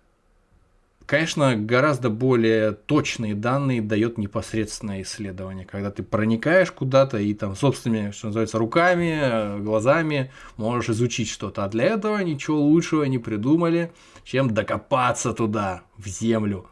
конечно, 1.10 1.56
гораздо 1.56 2.12
более 2.12 2.72
точные 2.72 3.34
данные 3.34 3.82
дает 3.82 4.20
непосредственное 4.20 5.02
исследование, 5.02 5.66
когда 5.66 5.90
ты 5.90 6.04
проникаешь 6.04 6.72
куда-то 6.72 7.18
и 7.18 7.34
там 7.34 7.56
собственными, 7.56 8.12
что 8.12 8.28
называется, 8.28 8.60
руками, 8.60 9.60
глазами 9.60 10.32
можешь 10.56 10.92
изучить 10.92 11.28
что-то. 11.28 11.66
А 11.66 11.68
для 11.68 11.86
этого 11.86 12.20
ничего 12.20 12.62
лучшего 12.62 13.06
не 13.06 13.18
придумали, 13.18 13.92
чем 14.24 14.54
докопаться 14.54 15.34
туда, 15.34 15.82
в 15.98 16.08
землю. 16.08 16.68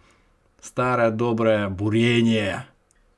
Старое 0.62 1.10
доброе 1.10 1.70
бурение. 1.70 2.68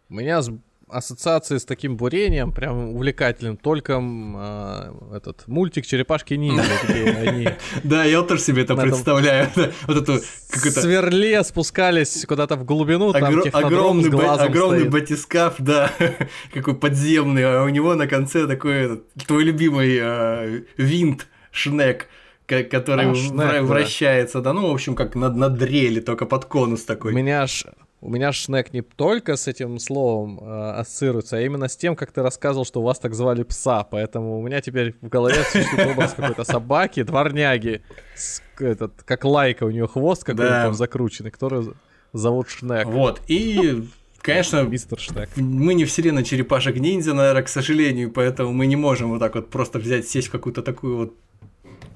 У 0.07 0.13
меня 0.13 0.41
ассоциации 0.89 1.57
с 1.57 1.65
таким 1.65 1.97
бурением, 1.97 2.51
прям 2.51 2.89
увлекательным, 2.95 3.57
только 3.57 4.01
э, 4.01 5.15
этот 5.17 5.47
мультик 5.47 5.85
«Черепашки 5.85 6.33
ниндзя», 6.33 6.63
где 6.87 7.03
они... 7.05 7.49
Да, 7.83 8.03
я 8.03 8.21
тоже 8.21 8.41
себе 8.41 8.63
это 8.63 8.75
представляю. 8.75 9.49
Вот 9.87 9.97
эту 9.97 10.19
сверле 10.19 11.43
спускались 11.43 12.25
куда-то 12.25 12.55
в 12.55 12.65
глубину, 12.65 13.13
там 13.13 13.23
огромный, 13.53 14.09
огромный 14.09 14.89
батискаф, 14.89 15.55
да, 15.59 15.91
какой 16.53 16.75
подземный, 16.75 17.43
а 17.45 17.63
у 17.63 17.69
него 17.69 17.95
на 17.95 18.07
конце 18.07 18.47
такой 18.47 19.01
твой 19.27 19.43
любимый 19.43 19.97
э, 19.99 20.63
винт 20.77 21.27
Шнек, 21.51 22.07
который 22.45 23.11
а, 23.11 23.15
шнек, 23.15 23.63
вращается, 23.63 24.39
да. 24.39 24.53
да, 24.53 24.53
ну, 24.53 24.69
в 24.69 24.73
общем, 24.73 24.95
как 24.95 25.15
на, 25.15 25.29
на 25.29 25.49
дрели, 25.49 25.99
только 25.99 26.25
под 26.25 26.45
конус 26.45 26.83
такой. 26.83 27.13
У 27.13 27.15
меня 27.15 27.43
аж 27.43 27.65
у 28.01 28.09
меня 28.09 28.31
шнек 28.31 28.73
не 28.73 28.81
только 28.81 29.35
с 29.35 29.47
этим 29.47 29.79
словом 29.79 30.39
э, 30.41 30.71
ассоциируется, 30.79 31.37
а 31.37 31.41
именно 31.41 31.67
с 31.67 31.75
тем, 31.75 31.95
как 31.95 32.11
ты 32.11 32.21
рассказывал, 32.21 32.65
что 32.65 32.81
у 32.81 32.83
вас 32.83 32.99
так 32.99 33.13
звали 33.13 33.43
пса. 33.43 33.83
Поэтому 33.83 34.39
у 34.39 34.41
меня 34.41 34.61
теперь 34.61 34.95
в 35.01 35.09
голове 35.09 35.43
существует 35.43 35.87
образ 35.91 36.13
какой-то 36.13 36.43
собаки, 36.43 37.03
дворняги, 37.03 37.81
с, 38.15 38.41
этот, 38.59 39.03
как 39.03 39.25
лайка, 39.25 39.65
у 39.65 39.69
нее 39.69 39.87
хвост 39.87 40.23
какой-то 40.23 40.49
да. 40.49 40.63
там 40.63 40.73
закрученный, 40.73 41.31
который 41.31 41.73
зовут 42.13 42.49
Шнек. 42.49 42.87
Вот, 42.87 43.21
и 43.27 43.83
Конечно, 44.21 44.63
Мистер 44.63 44.99
Шнек. 44.99 45.29
мы 45.37 45.73
не 45.73 45.85
вселенная 45.85 46.23
черепашек 46.23 46.75
ниндзя, 46.75 47.13
наверное, 47.13 47.43
к 47.43 47.49
сожалению, 47.49 48.11
поэтому 48.11 48.51
мы 48.51 48.67
не 48.67 48.75
можем 48.75 49.11
вот 49.11 49.19
так 49.19 49.35
вот 49.35 49.49
просто 49.49 49.79
взять, 49.79 50.07
сесть 50.07 50.27
в 50.27 50.31
какую-то 50.31 50.61
такую 50.61 50.97
вот 50.97 51.13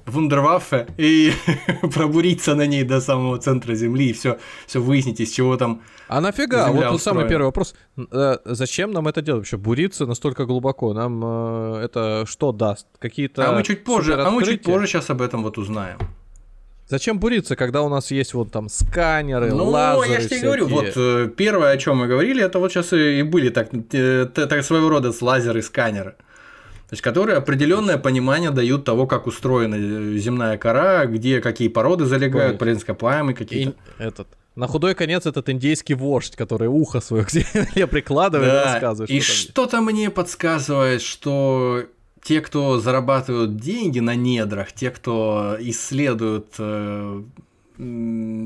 вундерваффе 0.05 0.87
и 0.97 1.33
пробуриться 1.93 2.55
на 2.55 2.65
ней 2.65 2.83
до 2.83 3.01
самого 3.01 3.37
центра 3.37 3.75
Земли 3.75 4.09
и 4.09 4.13
все, 4.13 4.37
все 4.67 4.79
выяснить, 4.79 5.19
из 5.19 5.31
чего 5.31 5.57
там. 5.57 5.81
А 6.07 6.21
нафига? 6.21 6.67
Земля 6.67 6.89
вот 6.89 6.95
устроена. 6.95 6.99
самый 6.99 7.29
первый 7.29 7.45
вопрос. 7.45 7.75
Э, 8.11 8.37
зачем 8.45 8.91
нам 8.91 9.07
это 9.07 9.21
делать 9.21 9.41
вообще? 9.41 9.57
Буриться 9.57 10.05
настолько 10.05 10.45
глубоко? 10.45 10.93
Нам 10.93 11.21
э, 11.23 11.85
это 11.85 12.25
что 12.27 12.51
даст? 12.51 12.87
Какие-то. 12.99 13.49
А 13.49 13.53
мы 13.53 13.63
чуть 13.63 13.83
позже, 13.83 14.15
а 14.15 14.29
мы 14.29 14.43
чуть 14.43 14.63
позже 14.63 14.87
сейчас 14.87 15.09
об 15.09 15.21
этом 15.21 15.43
вот 15.43 15.57
узнаем. 15.57 15.97
Зачем 16.89 17.17
буриться, 17.17 17.55
когда 17.55 17.81
у 17.81 17.89
нас 17.89 18.11
есть 18.11 18.33
вот 18.33 18.51
там 18.51 18.67
сканеры, 18.67 19.51
ну, 19.51 19.69
лазеры? 19.69 20.07
Ну, 20.07 20.13
я 20.13 20.19
же 20.19 20.29
тебе 20.29 20.41
говорю, 20.41 20.67
вот 20.67 20.91
э, 20.95 21.29
первое, 21.35 21.71
о 21.71 21.77
чем 21.77 21.97
мы 21.97 22.07
говорили, 22.07 22.43
это 22.43 22.59
вот 22.59 22.71
сейчас 22.71 22.91
и 22.91 23.23
были 23.23 23.49
так, 23.49 23.69
так 24.33 24.63
своего 24.63 24.89
рода 24.89 25.11
лазеры 25.21 25.61
сканеры 25.61 26.15
то 26.93 26.95
есть 26.95 27.01
которые 27.01 27.39
определенное 27.39 27.97
понимание 27.97 28.51
дают 28.51 28.85
того, 28.85 29.07
как 29.07 29.25
устроена 29.25 29.73
э, 29.73 30.17
земная 30.19 30.59
кора, 30.59 31.07
где 31.07 31.41
какие 31.41 31.67
породы 31.67 32.05
залегают, 32.05 32.59
полезно 32.59 33.33
какие-то. 33.33 33.73
Этот. 33.97 34.27
На 34.55 34.67
худой 34.67 34.93
конец 34.93 35.25
этот 35.25 35.49
индейский 35.49 35.95
вождь, 35.95 36.35
который 36.35 36.67
ухо 36.67 37.01
свое 37.01 37.25
к 37.25 37.31
земле 37.31 37.87
прикладывает 37.87 38.51
да. 38.51 38.61
и 38.61 38.65
рассказывает. 38.65 39.09
И 39.09 39.21
что-то 39.21 39.81
мне 39.81 40.11
подсказывает, 40.11 41.01
что 41.01 41.85
те, 42.21 42.41
кто 42.41 42.79
зарабатывают 42.79 43.57
деньги 43.57 43.97
на 43.97 44.13
недрах, 44.13 44.71
те, 44.71 44.91
кто 44.91 45.57
исследуют, 45.59 46.53
э, 46.59 47.23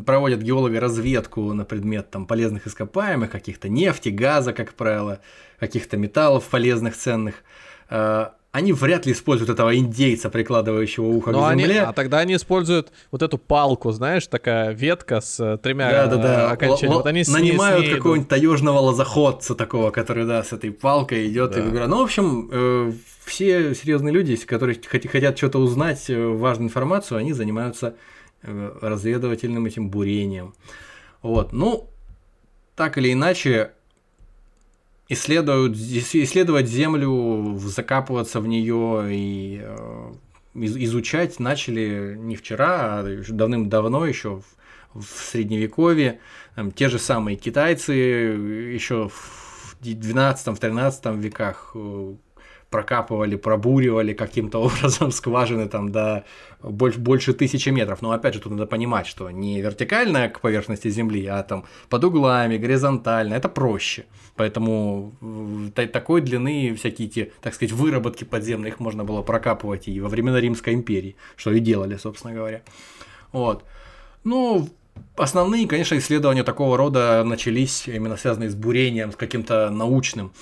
проводят 0.05 0.41
геологоразведку 0.41 1.51
на 1.51 1.65
предмет 1.65 2.11
там, 2.11 2.25
полезных 2.25 2.65
ископаемых, 2.65 3.29
каких-то 3.29 3.67
нефти, 3.67 4.07
газа, 4.07 4.53
как 4.53 4.73
правило, 4.73 5.19
каких-то 5.59 5.97
металлов 5.97 6.45
полезных, 6.45 6.95
ценных, 6.95 7.43
э, 7.89 8.27
они 8.51 8.73
вряд 8.73 9.05
ли 9.05 9.11
используют 9.11 9.49
этого 9.49 9.77
индейца, 9.77 10.29
прикладывающего 10.29 11.05
ухо 11.05 11.31
Но 11.31 11.45
к 11.45 11.51
земле. 11.51 11.65
Они, 11.65 11.77
а 11.79 11.93
тогда 11.93 12.19
они 12.19 12.35
используют 12.35 12.91
вот 13.11 13.21
эту 13.21 13.37
палку, 13.37 13.91
знаешь, 13.91 14.25
такая 14.27 14.71
ветка 14.71 15.21
с 15.21 15.39
э, 15.39 15.57
тремя 15.57 15.91
да, 15.91 16.07
да, 16.07 16.17
да. 16.17 16.51
окончаниями. 16.51 16.95
Вот 16.95 17.05
они 17.05 17.23
нанимают 17.27 17.89
какого-нибудь 17.89 18.29
таежного 18.29 18.79
лозоходца 18.79 19.53
такого, 19.53 19.91
который, 19.91 20.25
да, 20.25 20.43
с 20.43 20.53
этой 20.53 20.71
палкой 20.71 21.27
идет 21.27 21.51
да. 21.51 21.59
и 21.59 21.61
выбирает. 21.61 21.89
Ну, 21.89 21.99
в 21.99 22.03
общем, 22.03 22.49
э, 22.51 22.91
все 23.25 23.75
серьезные 23.75 24.13
люди, 24.13 24.35
которые 24.37 24.79
хотят 24.81 25.37
что-то 25.37 25.59
узнать, 25.59 26.09
э, 26.09 26.27
важную 26.27 26.69
информацию, 26.69 27.17
они 27.17 27.33
занимаются 27.33 27.95
э, 28.41 28.71
разведывательным 28.81 29.65
этим 29.65 29.89
бурением. 29.89 30.55
Вот, 31.21 31.51
ну, 31.51 31.89
так 32.75 32.97
или 32.97 33.11
иначе, 33.11 33.71
исследуют, 35.09 35.75
исследовать 35.75 36.67
Землю, 36.67 37.57
закапываться 37.59 38.39
в 38.39 38.47
нее 38.47 39.07
и 39.09 39.61
э, 39.63 40.13
изучать 40.53 41.39
начали 41.39 42.15
не 42.17 42.35
вчера, 42.35 42.99
а 42.99 43.23
давным-давно 43.27 44.05
еще 44.05 44.41
в, 44.93 45.01
в 45.01 45.05
средневековье. 45.05 46.19
Там, 46.55 46.71
те 46.71 46.89
же 46.89 46.99
самые 46.99 47.37
китайцы 47.37 47.93
еще 47.93 49.09
в 49.09 49.77
12-13 49.81 51.19
веках 51.19 51.71
э, 51.75 52.15
прокапывали, 52.69 53.35
пробуривали 53.35 54.13
каким-то 54.13 54.59
образом 54.63 55.11
скважины 55.11 55.67
там 55.67 55.91
до 55.91 56.23
больше, 56.61 56.99
больше 56.99 57.33
тысячи 57.33 57.69
метров. 57.69 58.01
Но 58.01 58.11
опять 58.11 58.33
же, 58.33 58.39
тут 58.39 58.51
надо 58.51 58.65
понимать, 58.65 59.07
что 59.07 59.29
не 59.31 59.61
вертикально 59.61 60.29
к 60.29 60.41
поверхности 60.41 60.89
Земли, 60.89 61.25
а 61.27 61.43
там 61.43 61.65
под 61.89 62.03
углами, 62.03 62.57
горизонтально, 62.57 63.35
это 63.35 63.49
проще. 63.49 64.05
Поэтому 64.35 65.13
такой 65.75 66.21
длины 66.21 66.75
всякие 66.75 67.07
те, 67.07 67.31
так 67.41 67.53
сказать, 67.53 67.71
выработки 67.71 68.23
подземные 68.23 68.71
их 68.71 68.79
можно 68.79 69.03
было 69.03 69.21
прокапывать 69.21 69.87
и 69.87 69.99
во 69.99 70.09
времена 70.09 70.39
Римской 70.39 70.73
империи, 70.73 71.15
что 71.35 71.51
и 71.51 71.59
делали, 71.59 71.97
собственно 71.97 72.33
говоря. 72.33 72.61
Вот. 73.31 73.63
Ну, 74.23 74.69
основные, 75.15 75.67
конечно, 75.67 75.97
исследования 75.97 76.43
такого 76.43 76.77
рода 76.77 77.23
начались 77.23 77.87
именно 77.87 78.17
связанные 78.17 78.49
с 78.49 78.55
бурением, 78.55 79.11
с 79.11 79.15
каким-то 79.15 79.69
научным 79.69 80.33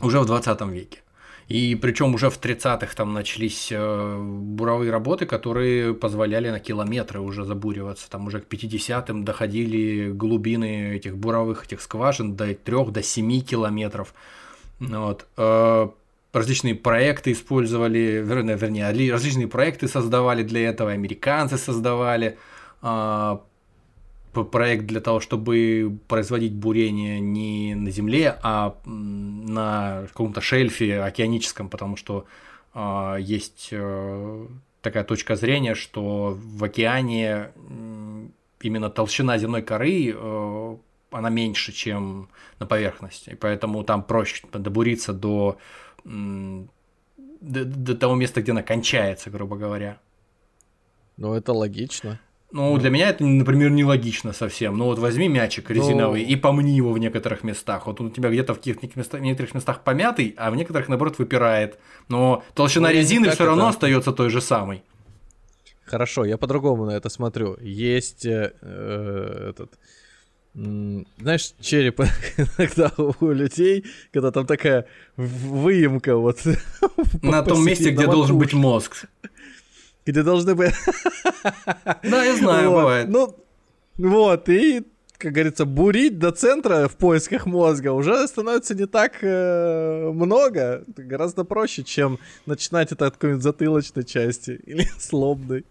уже 0.00 0.20
в 0.20 0.26
20 0.26 0.60
веке. 0.62 0.98
И 1.48 1.74
причем 1.74 2.14
уже 2.14 2.30
в 2.30 2.40
30-х 2.40 2.94
там 2.94 3.12
начались 3.12 3.68
э, 3.70 4.18
буровые 4.20 4.90
работы, 4.90 5.26
которые 5.26 5.94
позволяли 5.94 6.50
на 6.50 6.60
километры 6.60 7.20
уже 7.20 7.44
забуриваться. 7.44 8.08
Там 8.08 8.26
уже 8.26 8.40
к 8.40 8.48
50-м 8.48 9.24
доходили 9.24 10.10
глубины 10.12 10.94
этих 10.96 11.16
буровых 11.16 11.64
этих 11.64 11.80
скважин 11.80 12.36
до 12.36 12.54
3 12.54 12.86
до 12.86 13.02
7 13.02 13.40
километров. 13.40 14.14
Вот. 14.78 15.26
Э, 15.36 15.88
различные 16.32 16.74
проекты 16.74 17.32
использовали, 17.32 18.22
вернее, 18.24 18.56
вернее, 18.56 19.12
различные 19.12 19.48
проекты 19.48 19.88
создавали 19.88 20.42
для 20.42 20.68
этого, 20.68 20.92
американцы 20.92 21.58
создавали. 21.58 22.38
Проект 24.32 24.86
для 24.86 25.00
того, 25.00 25.20
чтобы 25.20 25.98
производить 26.08 26.54
бурение 26.54 27.20
не 27.20 27.74
на 27.74 27.90
Земле, 27.90 28.38
а 28.42 28.78
на 28.86 30.06
каком-то 30.08 30.40
шельфе 30.40 31.02
океаническом, 31.02 31.68
потому 31.68 31.96
что 31.96 32.24
э, 32.74 33.16
есть 33.20 33.68
э, 33.72 34.46
такая 34.80 35.04
точка 35.04 35.36
зрения, 35.36 35.74
что 35.74 36.38
в 36.40 36.64
океане 36.64 37.50
именно 38.60 38.88
толщина 38.88 39.36
земной 39.36 39.60
коры 39.60 40.14
э, 40.14 40.76
она 41.10 41.28
меньше, 41.28 41.72
чем 41.72 42.30
на 42.58 42.66
поверхности, 42.66 43.30
и 43.30 43.34
поэтому 43.34 43.84
там 43.84 44.02
проще 44.02 44.46
добуриться 44.50 45.12
до, 45.12 45.58
до, 46.04 47.64
до 47.64 47.96
того 47.96 48.14
места, 48.14 48.40
где 48.40 48.52
она 48.52 48.62
кончается, 48.62 49.28
грубо 49.28 49.56
говоря. 49.56 49.98
Ну, 51.18 51.34
это 51.34 51.52
логично. 51.52 52.18
Ну, 52.52 52.76
для 52.76 52.90
меня 52.90 53.08
это, 53.08 53.24
например, 53.24 53.70
нелогично 53.70 54.34
совсем. 54.34 54.76
Ну, 54.76 54.84
вот 54.84 54.98
возьми 54.98 55.26
мячик 55.26 55.70
ну, 55.70 55.74
резиновый 55.74 56.22
ну... 56.22 56.28
и 56.28 56.36
помни 56.36 56.70
его 56.70 56.92
в 56.92 56.98
некоторых 56.98 57.44
местах. 57.44 57.86
Вот 57.86 58.00
он 58.00 58.08
у 58.08 58.10
тебя 58.10 58.28
где-то 58.28 58.52
в 58.52 58.58
каких-то 58.58 58.86
местах, 58.94 59.20
в 59.20 59.24
некоторых 59.24 59.54
местах 59.54 59.82
помятый, 59.82 60.34
а 60.36 60.50
в 60.50 60.56
некоторых, 60.56 60.88
наоборот, 60.88 61.18
выпирает. 61.18 61.78
Но 62.08 62.44
толщина 62.54 62.88
ну, 62.88 62.94
резины 62.94 63.30
все 63.30 63.46
равно 63.46 63.62
это... 63.62 63.70
остается 63.70 64.12
той 64.12 64.28
же 64.28 64.42
самой. 64.42 64.82
Хорошо, 65.86 66.26
я 66.26 66.36
по-другому 66.36 66.84
на 66.84 66.90
это 66.90 67.08
смотрю. 67.08 67.56
Есть 67.60 68.26
э, 68.26 68.52
э, 68.60 69.50
этот. 69.50 69.72
Знаешь, 70.54 71.54
череп 71.58 72.00
иногда 72.36 72.92
у 72.98 73.30
людей, 73.30 73.86
когда 74.12 74.30
там 74.30 74.46
такая 74.46 74.86
выемка 75.16 76.16
вот. 76.16 76.40
На 77.22 77.42
том 77.42 77.64
месте, 77.64 77.90
где 77.90 78.06
должен 78.06 78.36
быть 78.36 78.52
мозг 78.52 79.06
где 80.06 80.22
должны 80.22 80.54
быть... 80.54 80.74
Да, 82.02 82.24
я 82.24 82.36
знаю, 82.36 82.70
вот. 82.70 82.76
бывает. 82.78 83.08
Ну, 83.08 83.36
вот, 83.98 84.48
и, 84.48 84.84
как 85.18 85.32
говорится, 85.32 85.64
бурить 85.64 86.18
до 86.18 86.32
центра 86.32 86.88
в 86.88 86.96
поисках 86.96 87.46
мозга 87.46 87.92
уже 87.92 88.26
становится 88.26 88.74
не 88.74 88.86
так 88.86 89.18
э, 89.22 90.10
много. 90.12 90.84
Гораздо 90.96 91.44
проще, 91.44 91.84
чем 91.84 92.18
начинать 92.46 92.92
это 92.92 93.06
от 93.06 93.14
какой-нибудь 93.14 93.42
затылочной 93.42 94.04
части 94.04 94.60
или 94.66 94.86
слобной. 94.98 95.64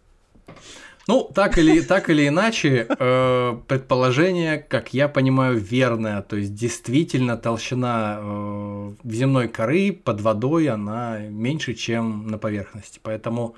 Ну, 1.07 1.29
так 1.33 1.57
или, 1.57 1.81
так 1.81 2.09
или 2.09 2.27
иначе, 2.27 2.85
э, 2.87 3.57
предположение, 3.67 4.59
как 4.59 4.93
я 4.93 5.07
понимаю, 5.09 5.57
верное. 5.57 6.21
То 6.21 6.35
есть, 6.35 6.53
действительно, 6.53 7.37
толщина 7.37 8.19
э, 8.21 8.91
земной 9.03 9.47
коры 9.47 9.91
под 9.91 10.21
водой, 10.21 10.69
она 10.69 11.17
меньше, 11.17 11.73
чем 11.73 12.27
на 12.27 12.37
поверхности. 12.37 12.99
Поэтому 13.01 13.55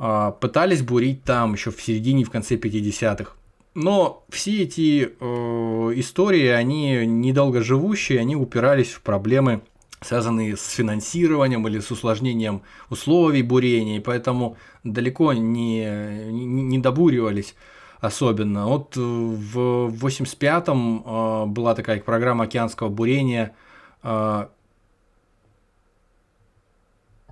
пытались 0.00 0.80
бурить 0.80 1.24
там 1.24 1.52
еще 1.52 1.70
в 1.70 1.82
середине, 1.82 2.24
в 2.24 2.30
конце 2.30 2.56
50-х. 2.56 3.32
Но 3.74 4.24
все 4.30 4.62
эти 4.62 5.12
э, 5.20 5.92
истории, 5.96 6.48
они 6.48 7.06
недолго 7.06 7.62
живущие, 7.62 8.18
они 8.18 8.34
упирались 8.34 8.92
в 8.92 9.02
проблемы, 9.02 9.60
связанные 10.00 10.56
с 10.56 10.70
финансированием 10.70 11.66
или 11.68 11.78
с 11.78 11.90
усложнением 11.90 12.62
условий 12.88 13.42
бурения, 13.42 13.98
и 13.98 14.00
поэтому 14.00 14.56
далеко 14.82 15.32
не, 15.34 15.84
не, 16.30 16.62
не 16.62 16.78
добуривались 16.78 17.54
особенно. 18.00 18.66
Вот 18.66 18.96
в 18.96 19.88
85-м 20.04 21.04
э, 21.04 21.46
была 21.46 21.74
такая 21.74 22.00
программа 22.00 22.44
океанского 22.44 22.88
бурения, 22.88 23.54
э, 24.02 24.46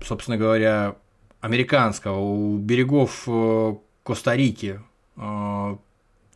собственно 0.01 0.37
говоря, 0.37 0.95
американского, 1.41 2.19
у 2.19 2.57
берегов 2.57 3.23
э, 3.27 3.75
Коста-Рики. 4.03 4.81
Э, 5.17 5.77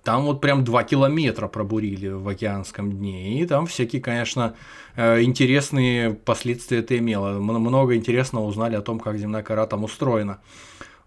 там 0.03 0.23
вот 0.25 0.41
прям 0.41 0.63
2 0.63 0.83
километра 0.83 1.47
пробурили 1.47 2.09
в 2.09 2.27
океанском 2.27 2.91
дне. 2.91 3.39
И 3.41 3.45
там 3.45 3.65
всякие, 3.65 4.01
конечно, 4.01 4.55
э, 4.95 5.21
интересные 5.23 6.13
последствия 6.13 6.79
это 6.79 6.97
имело. 6.97 7.39
Много 7.39 7.95
интересного 7.95 8.45
узнали 8.45 8.75
о 8.75 8.81
том, 8.81 8.99
как 8.99 9.17
земная 9.17 9.43
кора 9.43 9.65
там 9.65 9.83
устроена. 9.83 10.39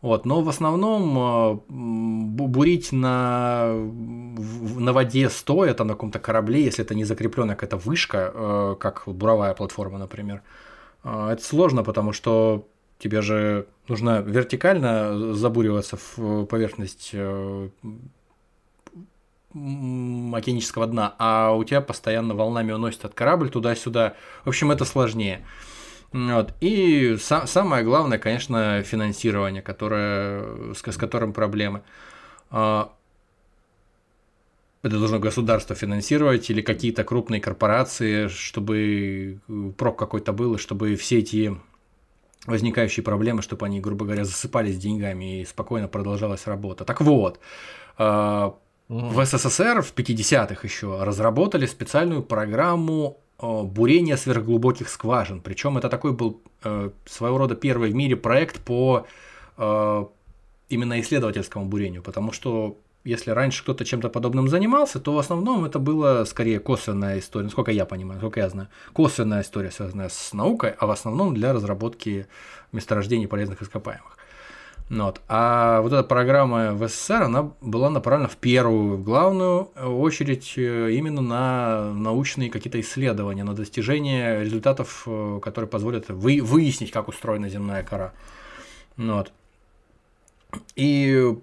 Вот, 0.02 0.26
но 0.26 0.42
в 0.42 0.48
основном 0.48 1.62
бурить 1.68 2.92
на, 2.92 3.72
на 3.72 4.92
воде 4.92 5.30
стоя, 5.30 5.72
там 5.72 5.86
на 5.86 5.94
каком-то 5.94 6.18
корабле, 6.18 6.62
если 6.64 6.84
это 6.84 6.94
не 6.94 7.04
закрепленная 7.04 7.56
какая-то 7.56 7.78
вышка, 7.78 8.76
как 8.78 9.04
буровая 9.06 9.54
платформа, 9.54 9.98
например, 9.98 10.42
это 11.02 11.38
сложно, 11.40 11.82
потому 11.82 12.12
что 12.12 12.68
тебе 12.98 13.22
же 13.22 13.66
нужно 13.88 14.20
вертикально 14.20 15.34
забуриваться 15.34 15.98
в 16.16 16.44
поверхность 16.46 17.10
э, 17.12 17.68
океанического 19.52 20.86
дна, 20.86 21.14
а 21.18 21.52
у 21.52 21.64
тебя 21.64 21.80
постоянно 21.80 22.34
волнами 22.34 22.72
уносит 22.72 23.04
от 23.04 23.14
корабль 23.14 23.50
туда-сюда. 23.50 24.14
В 24.44 24.48
общем, 24.48 24.70
это 24.70 24.84
сложнее. 24.84 25.44
Вот. 26.12 26.54
И 26.60 27.16
са- 27.18 27.46
самое 27.46 27.84
главное, 27.84 28.18
конечно, 28.18 28.82
финансирование, 28.82 29.62
которое, 29.62 30.72
с, 30.74 30.82
с 30.82 30.96
которым 30.96 31.32
проблемы. 31.32 31.82
А, 32.50 32.92
это 34.82 34.98
должно 34.98 35.18
государство 35.18 35.74
финансировать 35.74 36.48
или 36.48 36.60
какие-то 36.62 37.02
крупные 37.02 37.40
корпорации, 37.40 38.28
чтобы 38.28 39.40
прок 39.76 39.98
какой-то 39.98 40.32
был, 40.32 40.54
и 40.54 40.58
чтобы 40.58 40.94
все 40.96 41.18
эти 41.18 41.56
возникающие 42.46 43.02
проблемы, 43.02 43.42
чтобы 43.42 43.66
они, 43.66 43.80
грубо 43.80 44.04
говоря, 44.04 44.24
засыпались 44.24 44.78
деньгами 44.78 45.40
и 45.40 45.44
спокойно 45.44 45.88
продолжалась 45.88 46.46
работа. 46.46 46.84
Так 46.84 47.00
вот, 47.00 47.40
э, 47.98 48.50
в 48.88 49.24
СССР 49.24 49.82
в 49.82 49.94
50-х 49.94 50.60
еще 50.62 51.02
разработали 51.02 51.66
специальную 51.66 52.22
программу 52.22 53.18
э, 53.38 53.62
бурения 53.62 54.16
сверхглубоких 54.16 54.88
скважин. 54.88 55.40
Причем 55.40 55.76
это 55.78 55.88
такой 55.88 56.12
был 56.12 56.40
э, 56.64 56.90
своего 57.04 57.38
рода 57.38 57.54
первый 57.54 57.90
в 57.90 57.94
мире 57.94 58.16
проект 58.16 58.60
по 58.60 59.06
именно 60.68 61.00
исследовательскому 61.00 61.64
бурению, 61.64 62.02
потому 62.02 62.30
что 62.30 62.76
если 63.06 63.30
раньше 63.30 63.62
кто-то 63.62 63.84
чем-то 63.84 64.08
подобным 64.08 64.48
занимался, 64.48 64.98
то 65.00 65.14
в 65.14 65.18
основном 65.18 65.64
это 65.64 65.78
было 65.78 66.24
скорее 66.24 66.58
косвенная 66.58 67.20
история, 67.20 67.44
насколько 67.44 67.70
я 67.70 67.86
понимаю, 67.86 68.16
насколько 68.16 68.40
я 68.40 68.48
знаю, 68.48 68.68
косвенная 68.92 69.42
история, 69.42 69.70
связанная 69.70 70.08
с 70.08 70.32
наукой, 70.32 70.70
а 70.70 70.86
в 70.86 70.90
основном 70.90 71.34
для 71.34 71.52
разработки 71.52 72.26
месторождений 72.72 73.28
полезных 73.28 73.62
ископаемых. 73.62 74.16
Ну 74.88 75.04
вот. 75.04 75.20
А 75.28 75.80
вот 75.80 75.92
эта 75.92 76.04
программа 76.04 76.72
в 76.72 76.88
СССР, 76.88 77.22
она 77.22 77.50
была 77.60 77.90
направлена 77.90 78.28
в 78.28 78.36
первую, 78.36 78.96
в 78.96 79.02
главную 79.02 79.64
очередь 79.74 80.54
э, 80.56 80.92
именно 80.92 81.20
на 81.20 81.92
научные 81.92 82.50
какие-то 82.50 82.80
исследования, 82.80 83.42
на 83.42 83.54
достижение 83.54 84.44
результатов, 84.44 85.02
э, 85.06 85.40
которые 85.42 85.68
позволят 85.68 86.08
вы, 86.08 86.40
выяснить, 86.40 86.92
как 86.92 87.08
устроена 87.08 87.48
земная 87.48 87.82
кора. 87.82 88.12
Ну 88.96 89.16
вот. 89.16 89.32
И 90.76 91.36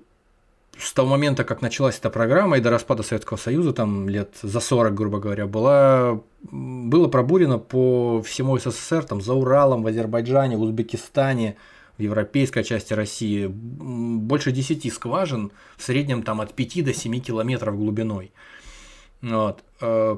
с 0.78 0.94
того 0.94 1.10
момента, 1.10 1.44
как 1.44 1.62
началась 1.62 1.98
эта 1.98 2.10
программа 2.10 2.58
и 2.58 2.62
до 2.62 2.70
распада 2.70 3.04
Советского 3.04 3.38
Союза, 3.38 3.74
там 3.74 4.10
лет 4.10 4.36
за 4.42 4.60
40, 4.60 4.94
грубо 4.94 5.20
говоря, 5.20 5.46
была, 5.46 6.22
было 6.42 7.08
пробурено 7.08 7.60
по 7.60 8.22
всему 8.22 8.58
СССР, 8.58 9.04
там 9.04 9.22
за 9.22 9.34
Уралом, 9.34 9.84
в 9.84 9.88
Азербайджане, 9.88 10.58
в 10.58 10.62
Узбекистане, 10.62 11.58
в 11.98 12.02
европейской 12.02 12.64
части 12.64 12.94
России, 12.94 13.46
больше 13.48 14.52
10 14.52 14.92
скважин, 14.92 15.52
в 15.78 15.84
среднем 15.84 16.24
там 16.24 16.42
от 16.42 16.54
5 16.54 16.86
до 16.86 16.94
7 16.94 17.20
километров 17.20 17.78
глубиной. 17.78 18.32
Вот. 19.22 19.64
Э, 19.80 20.18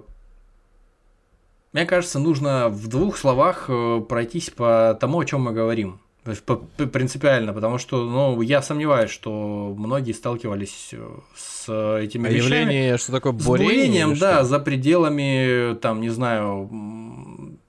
мне 1.74 1.86
кажется, 1.86 2.20
нужно 2.20 2.70
в 2.70 2.88
двух 2.88 3.18
словах 3.18 3.66
э, 3.68 4.02
пройтись 4.08 4.50
по 4.50 4.98
тому, 5.00 5.20
о 5.20 5.26
чем 5.26 5.42
мы 5.42 5.52
говорим. 5.52 6.00
То 6.26 6.32
есть 6.32 6.44
принципиально, 6.92 7.54
потому 7.54 7.78
что 7.78 8.04
ну, 8.04 8.42
я 8.42 8.64
сомневаюсь, 8.64 9.12
что 9.12 9.76
многие 9.78 10.12
сталкивались 10.12 10.90
э, 10.92 11.20
с 11.36 12.00
этими 12.02 12.28
а 12.28 12.32
вещами. 12.32 12.62
Явление, 12.62 12.98
что 12.98 13.12
такое 13.12 13.32
бурение? 13.32 13.68
С 13.68 13.76
бурением, 13.76 14.18
да, 14.18 14.44
за 14.44 14.58
пределами, 14.58 15.76
там, 15.76 16.02
не 16.02 16.10
знаю, 16.10 16.68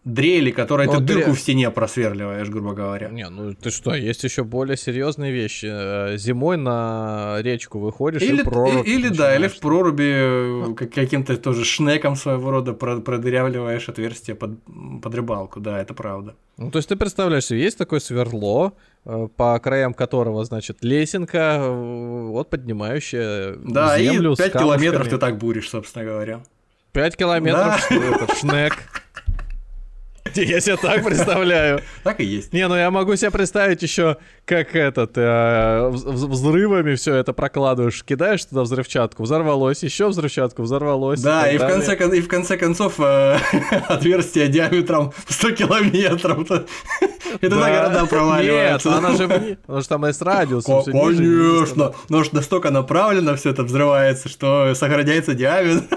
дрели, 0.06 0.52
которой 0.52 0.86
ну, 0.86 0.92
ты 0.94 1.00
дырку 1.00 1.32
в 1.32 1.38
стене 1.38 1.68
просверливаешь, 1.70 2.48
грубо 2.48 2.72
говоря. 2.74 3.08
Не, 3.08 3.28
ну 3.28 3.54
ты 3.54 3.70
что, 3.70 3.92
есть 3.92 4.22
еще 4.22 4.44
более 4.44 4.76
серьезные 4.76 5.32
вещи. 5.32 5.66
Э, 5.68 6.16
зимой 6.16 6.56
на 6.56 7.38
речку 7.40 7.80
выходишь 7.80 8.22
или, 8.22 8.40
и 8.40 8.44
прорубь. 8.44 8.86
Или 8.86 9.08
да, 9.08 9.34
или 9.34 9.48
в 9.48 9.58
проруби 9.58 10.74
каким-то 10.74 11.36
тоже 11.36 11.64
шнеком 11.64 12.14
своего 12.14 12.52
рода 12.52 12.72
продырявливаешь 12.72 13.88
отверстие 13.88 14.36
под, 14.36 14.60
под 15.02 15.12
рыбалку, 15.12 15.58
да, 15.58 15.80
это 15.80 15.92
правда. 15.92 16.36
Ну, 16.56 16.70
то 16.70 16.78
есть 16.78 16.88
ты 16.88 16.94
представляешь, 16.94 17.50
есть 17.50 17.76
такое 17.76 17.98
сверло, 17.98 18.74
э, 19.04 19.26
по 19.36 19.58
краям 19.58 19.92
которого, 19.92 20.44
значит, 20.44 20.78
лесенка, 20.82 21.56
э, 21.58 22.26
вот 22.28 22.48
поднимающая 22.48 23.56
да, 23.56 23.98
землю 23.98 24.36
Да, 24.36 24.46
и 24.46 24.50
5 24.50 24.62
километров 24.62 25.08
ты 25.08 25.18
так 25.18 25.36
буришь, 25.36 25.68
собственно 25.68 26.04
говоря. 26.04 26.42
5 26.92 27.16
километров, 27.16 27.86
да. 27.90 27.96
этот 27.96 28.38
шнек. 28.38 28.74
Я 30.42 30.60
себе 30.60 30.76
так 30.76 31.04
представляю. 31.04 31.80
Так 32.02 32.20
и 32.20 32.24
есть. 32.24 32.52
Не, 32.52 32.68
ну 32.68 32.76
я 32.76 32.90
могу 32.90 33.16
себе 33.16 33.30
представить 33.30 33.82
еще, 33.82 34.18
как 34.44 34.76
этот, 34.76 35.12
э, 35.16 35.88
взрывами 35.88 36.94
все 36.94 37.14
это 37.14 37.32
прокладываешь, 37.32 38.04
кидаешь 38.04 38.44
туда 38.44 38.62
взрывчатку, 38.62 39.22
взорвалось, 39.22 39.82
еще 39.82 40.08
взрывчатку, 40.08 40.62
взорвалось. 40.62 41.20
Да, 41.20 41.50
и, 41.50 41.56
в, 41.56 41.66
конце, 41.66 41.96
и 42.16 42.20
в 42.20 42.28
конце 42.28 42.56
концов 42.56 42.94
э, 42.98 43.38
отверстие 43.88 44.48
диаметром 44.48 45.12
100 45.28 45.50
километров. 45.52 46.48
Это 47.40 47.56
на 47.56 47.70
города 47.70 48.06
проваливается. 48.06 48.88
Нет, 48.88 48.98
она 48.98 49.16
же, 49.16 49.28
потому 49.62 49.80
что 49.80 49.88
там 49.88 50.06
есть 50.06 50.22
радиус. 50.22 50.64
Конечно, 50.64 51.92
но 52.08 52.22
настолько 52.32 52.70
направлено 52.70 53.36
все 53.36 53.50
это 53.50 53.62
взрывается, 53.64 54.28
что 54.28 54.74
сохраняется 54.74 55.34
диаметр. 55.34 55.96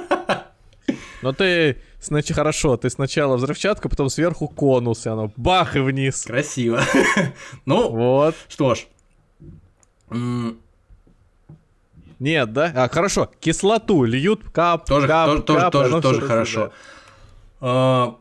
Но 1.21 1.34
ты 1.34 1.78
Значит, 2.01 2.35
хорошо, 2.35 2.77
ты 2.77 2.89
сначала 2.89 3.35
взрывчатка, 3.35 3.89
потом 3.89 4.09
сверху 4.09 4.47
конус, 4.47 5.05
и 5.05 5.09
оно 5.09 5.31
бах 5.35 5.75
и 5.75 5.79
вниз. 5.79 6.23
Красиво. 6.23 6.81
ну, 7.65 7.89
вот. 7.89 8.35
Что 8.47 8.75
ж. 8.75 8.88
Нет, 12.19 12.53
да? 12.53 12.71
А, 12.75 12.89
хорошо, 12.89 13.29
кислоту 13.39 14.03
льют, 14.03 14.49
кап, 14.51 14.85
тоже, 14.85 15.07
кап, 15.07 15.45
тоже, 15.45 15.59
кап, 15.62 15.71
тоже, 15.71 16.01
тоже 16.01 16.21
хорошо. 16.21 16.71
Да. 17.62 18.15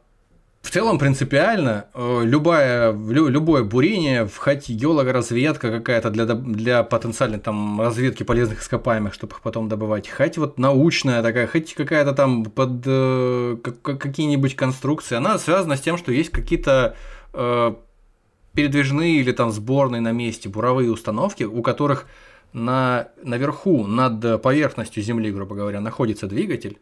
В 0.62 0.70
целом 0.70 0.98
принципиально 0.98 1.86
э, 1.94 2.22
любое, 2.24 2.92
любое 2.92 3.62
бурение, 3.62 4.28
хоть 4.36 4.68
геологоразведка 4.68 5.70
какая-то 5.70 6.10
для, 6.10 6.26
для 6.26 6.82
потенциальной 6.82 7.38
там 7.38 7.80
разведки 7.80 8.22
полезных 8.22 8.60
ископаемых, 8.60 9.14
чтобы 9.14 9.34
их 9.34 9.40
потом 9.40 9.68
добывать, 9.68 10.08
хоть 10.08 10.36
вот 10.36 10.58
научная 10.58 11.22
такая, 11.22 11.46
хоть 11.46 11.74
какая-то 11.74 12.12
там 12.12 12.44
под 12.44 12.82
э, 12.84 13.56
какие-нибудь 13.82 14.56
конструкции, 14.56 15.16
она 15.16 15.38
связана 15.38 15.76
с 15.76 15.80
тем, 15.80 15.96
что 15.96 16.12
есть 16.12 16.30
какие-то 16.30 16.96
э, 17.32 17.74
передвижные 18.52 19.20
или 19.20 19.32
там 19.32 19.52
сборные 19.52 20.00
на 20.02 20.12
месте 20.12 20.48
буровые 20.48 20.90
установки, 20.90 21.44
у 21.44 21.62
которых 21.62 22.06
на, 22.52 23.08
наверху, 23.22 23.86
над 23.86 24.42
поверхностью 24.42 25.02
Земли, 25.02 25.30
грубо 25.30 25.54
говоря, 25.54 25.80
находится 25.80 26.26
двигатель, 26.26 26.78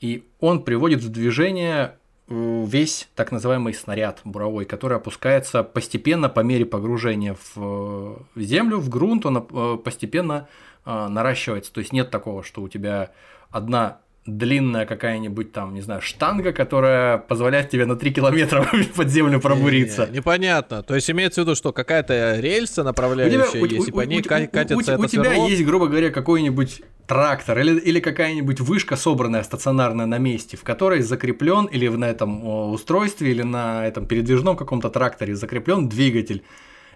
и 0.00 0.24
он 0.40 0.62
приводит 0.62 1.02
в 1.02 1.08
движение 1.10 1.96
весь 2.28 3.08
так 3.14 3.32
называемый 3.32 3.74
снаряд 3.74 4.20
буровой, 4.24 4.64
который 4.64 4.96
опускается 4.96 5.62
постепенно 5.62 6.28
по 6.28 6.40
мере 6.40 6.64
погружения 6.64 7.36
в 7.54 8.24
землю, 8.34 8.78
в 8.78 8.88
грунт, 8.88 9.26
он 9.26 9.38
э, 9.38 9.76
постепенно 9.82 10.48
э, 10.86 11.08
наращивается. 11.08 11.72
То 11.72 11.80
есть 11.80 11.92
нет 11.92 12.10
такого, 12.10 12.42
что 12.42 12.62
у 12.62 12.68
тебя 12.68 13.10
одна 13.50 13.98
длинная 14.26 14.86
какая-нибудь 14.86 15.52
там, 15.52 15.74
не 15.74 15.82
знаю, 15.82 16.00
штанга, 16.00 16.52
которая 16.52 17.18
позволяет 17.18 17.68
тебе 17.68 17.84
на 17.84 17.96
3 17.96 18.12
километра 18.12 18.66
под 18.96 19.08
землю 19.08 19.40
пробуриться. 19.40 20.06
Не, 20.06 20.12
не, 20.12 20.16
непонятно. 20.18 20.82
То 20.82 20.94
есть 20.94 21.10
имеется 21.10 21.42
в 21.42 21.44
виду, 21.44 21.54
что 21.54 21.72
какая-то 21.72 22.40
рельса 22.40 22.82
направляющая 22.84 23.62
у 23.62 23.66
тебя, 23.66 23.76
есть, 23.76 23.88
у, 23.88 23.90
и 23.90 23.92
по 23.92 24.00
ней 24.00 24.20
у, 24.20 24.22
катится 24.24 24.76
у, 24.76 24.80
это 24.80 24.98
У 24.98 25.06
тебя 25.06 25.34
есть, 25.34 25.64
грубо 25.64 25.88
говоря, 25.88 26.10
какой-нибудь 26.10 26.82
трактор 27.06 27.58
или, 27.58 27.78
или 27.78 28.00
какая-нибудь 28.00 28.60
вышка, 28.60 28.96
собранная 28.96 29.42
стационарная 29.42 30.06
на 30.06 30.18
месте, 30.18 30.56
в 30.56 30.62
которой 30.62 31.02
закреплен 31.02 31.66
или 31.66 31.88
на 31.88 32.06
этом 32.06 32.72
устройстве, 32.72 33.30
или 33.30 33.42
на 33.42 33.86
этом 33.86 34.06
передвижном 34.06 34.56
каком-то 34.56 34.88
тракторе 34.88 35.36
закреплен 35.36 35.88
двигатель. 35.88 36.44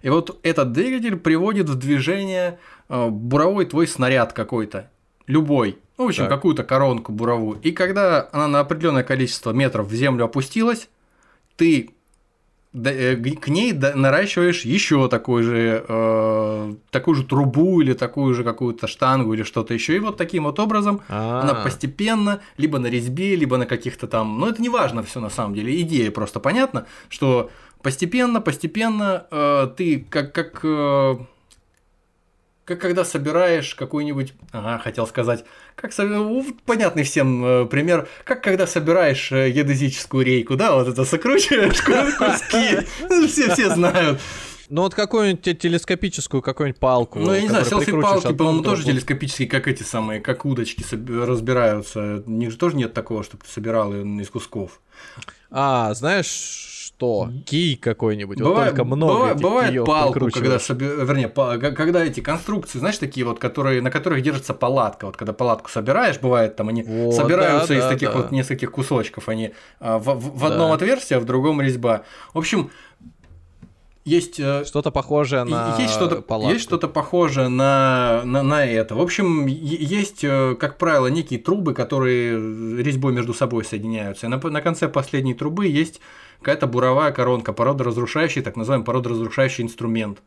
И 0.00 0.08
вот 0.08 0.38
этот 0.42 0.72
двигатель 0.72 1.16
приводит 1.16 1.68
в 1.68 1.74
движение 1.74 2.58
э, 2.88 3.08
буровой 3.08 3.66
твой 3.66 3.86
снаряд 3.86 4.32
какой-то, 4.32 4.90
любой, 5.28 5.78
ну, 5.96 6.04
в 6.04 6.08
общем, 6.08 6.26
какую-то 6.28 6.64
коронку 6.64 7.12
буровую. 7.12 7.60
И 7.62 7.70
когда 7.70 8.28
она 8.32 8.48
на 8.48 8.60
определенное 8.60 9.04
количество 9.04 9.52
метров 9.52 9.86
в 9.86 9.94
землю 9.94 10.24
опустилась, 10.24 10.88
ты 11.56 11.90
э, 12.72 13.16
к 13.16 13.48
ней 13.48 13.72
наращиваешь 13.72 14.64
еще 14.64 15.08
такой 15.08 15.42
же, 15.42 15.84
э, 15.86 16.74
такую 16.90 17.14
же 17.14 17.24
трубу 17.24 17.80
или 17.80 17.92
такую 17.92 18.34
же 18.34 18.44
какую-то 18.44 18.86
штангу 18.86 19.34
или 19.34 19.42
что-то 19.42 19.74
еще. 19.74 19.96
И 19.96 19.98
вот 19.98 20.16
таким 20.16 20.44
вот 20.44 20.58
образом 20.58 21.02
А-а-а. 21.08 21.42
она 21.42 21.54
постепенно, 21.54 22.40
либо 22.56 22.78
на 22.78 22.86
резьбе, 22.86 23.36
либо 23.36 23.56
на 23.56 23.66
каких-то 23.66 24.06
там. 24.06 24.38
Ну, 24.38 24.48
это 24.48 24.62
не 24.62 24.68
важно 24.68 25.02
все 25.02 25.20
на 25.20 25.30
самом 25.30 25.54
деле. 25.54 25.80
Идея 25.80 26.10
просто 26.10 26.40
понятна, 26.40 26.86
что 27.08 27.50
постепенно, 27.82 28.40
постепенно 28.40 29.26
э, 29.30 29.68
ты 29.76 30.06
как, 30.08 30.32
как 30.32 30.60
э, 30.62 31.16
как 32.68 32.80
когда 32.82 33.02
собираешь 33.02 33.74
какую-нибудь, 33.74 34.34
ага, 34.52 34.78
хотел 34.78 35.06
сказать, 35.06 35.44
как 35.74 35.96
ну, 35.96 36.44
понятный 36.66 37.02
всем 37.02 37.44
э, 37.44 37.64
пример, 37.64 38.08
как 38.24 38.42
когда 38.42 38.66
собираешь 38.66 39.32
э, 39.32 39.50
геодезическую 39.50 40.22
рейку, 40.22 40.54
да, 40.54 40.74
вот 40.74 40.86
это 40.86 41.06
сокручиваешь 41.06 41.80
куски, 42.18 42.86
ну, 43.08 43.26
все 43.26 43.54
все 43.54 43.70
знают. 43.74 44.20
Ну 44.68 44.82
вот 44.82 44.94
какую-нибудь 44.94 45.58
телескопическую 45.58 46.42
какую-нибудь 46.42 46.78
палку. 46.78 47.20
Ну 47.20 47.32
я 47.32 47.40
не 47.40 47.48
знаю, 47.48 47.64
селфи-палки, 47.64 48.34
по-моему, 48.34 48.62
тоже 48.62 48.84
телескопические, 48.84 49.48
как 49.48 49.66
эти 49.66 49.82
самые, 49.82 50.20
как 50.20 50.44
удочки 50.44 50.84
разбираются. 51.08 52.22
У 52.26 52.30
них 52.30 52.50
же 52.50 52.58
тоже 52.58 52.76
нет 52.76 52.92
такого, 52.92 53.24
чтобы 53.24 53.44
ты 53.44 53.50
собирал 53.50 53.94
из 53.94 54.28
кусков. 54.28 54.82
А, 55.50 55.94
знаешь, 55.94 56.67
что? 56.98 57.30
Кий 57.46 57.76
какой-нибудь, 57.76 58.38
бывает, 58.38 58.56
вот 58.56 58.64
только 58.70 58.84
много 58.84 59.14
бывает, 59.14 59.36
этих 59.36 59.42
бывает 59.42 59.84
палку, 59.84 60.30
когда, 60.32 60.56
вернее, 60.56 61.28
по... 61.28 61.56
когда 61.56 62.04
эти 62.04 62.18
конструкции, 62.20 62.80
знаешь, 62.80 62.98
такие 62.98 63.24
вот, 63.24 63.38
которые, 63.38 63.80
на 63.80 63.90
которых 63.90 64.20
держится 64.22 64.52
палатка, 64.52 65.06
вот 65.06 65.16
когда 65.16 65.32
палатку 65.32 65.70
собираешь, 65.70 66.18
бывает, 66.18 66.56
там 66.56 66.68
они 66.68 66.82
вот, 66.82 67.14
собираются 67.14 67.68
да, 67.68 67.78
из 67.78 67.82
да, 67.82 67.88
таких 67.88 68.12
да. 68.12 68.18
вот 68.18 68.32
нескольких 68.32 68.72
кусочков, 68.72 69.28
они 69.28 69.52
а, 69.78 69.98
в, 69.98 70.06
в, 70.06 70.38
в 70.38 70.44
одном 70.44 70.70
да. 70.70 70.74
отверстии, 70.74 71.14
а 71.14 71.20
в 71.20 71.24
другом 71.24 71.60
резьба. 71.60 72.02
В 72.34 72.38
общем, 72.38 72.70
есть 74.04 74.40
э, 74.40 74.64
что-то 74.64 74.90
похожее 74.90 75.44
на 75.44 75.76
есть 75.78 75.92
что-то 75.92 76.22
палатку. 76.22 76.52
есть 76.52 76.64
что-то 76.64 76.88
похожее 76.88 77.48
на, 77.48 78.22
на 78.24 78.42
на 78.42 78.64
это. 78.64 78.94
В 78.94 79.00
общем, 79.00 79.46
есть 79.46 80.24
э, 80.24 80.56
как 80.58 80.78
правило 80.78 81.08
некие 81.08 81.38
трубы, 81.38 81.74
которые 81.74 82.82
резьбой 82.82 83.12
между 83.12 83.34
собой 83.34 83.64
соединяются. 83.64 84.26
И 84.26 84.28
на, 84.30 84.38
на 84.38 84.62
конце 84.62 84.88
последней 84.88 85.34
трубы 85.34 85.66
есть 85.66 86.00
какая-то 86.40 86.66
буровая 86.66 87.12
коронка, 87.12 87.52
породоразрушающий, 87.52 88.42
так 88.42 88.56
называемый 88.56 88.84
породоразрушающий 88.84 89.64
инструмент. 89.64 90.20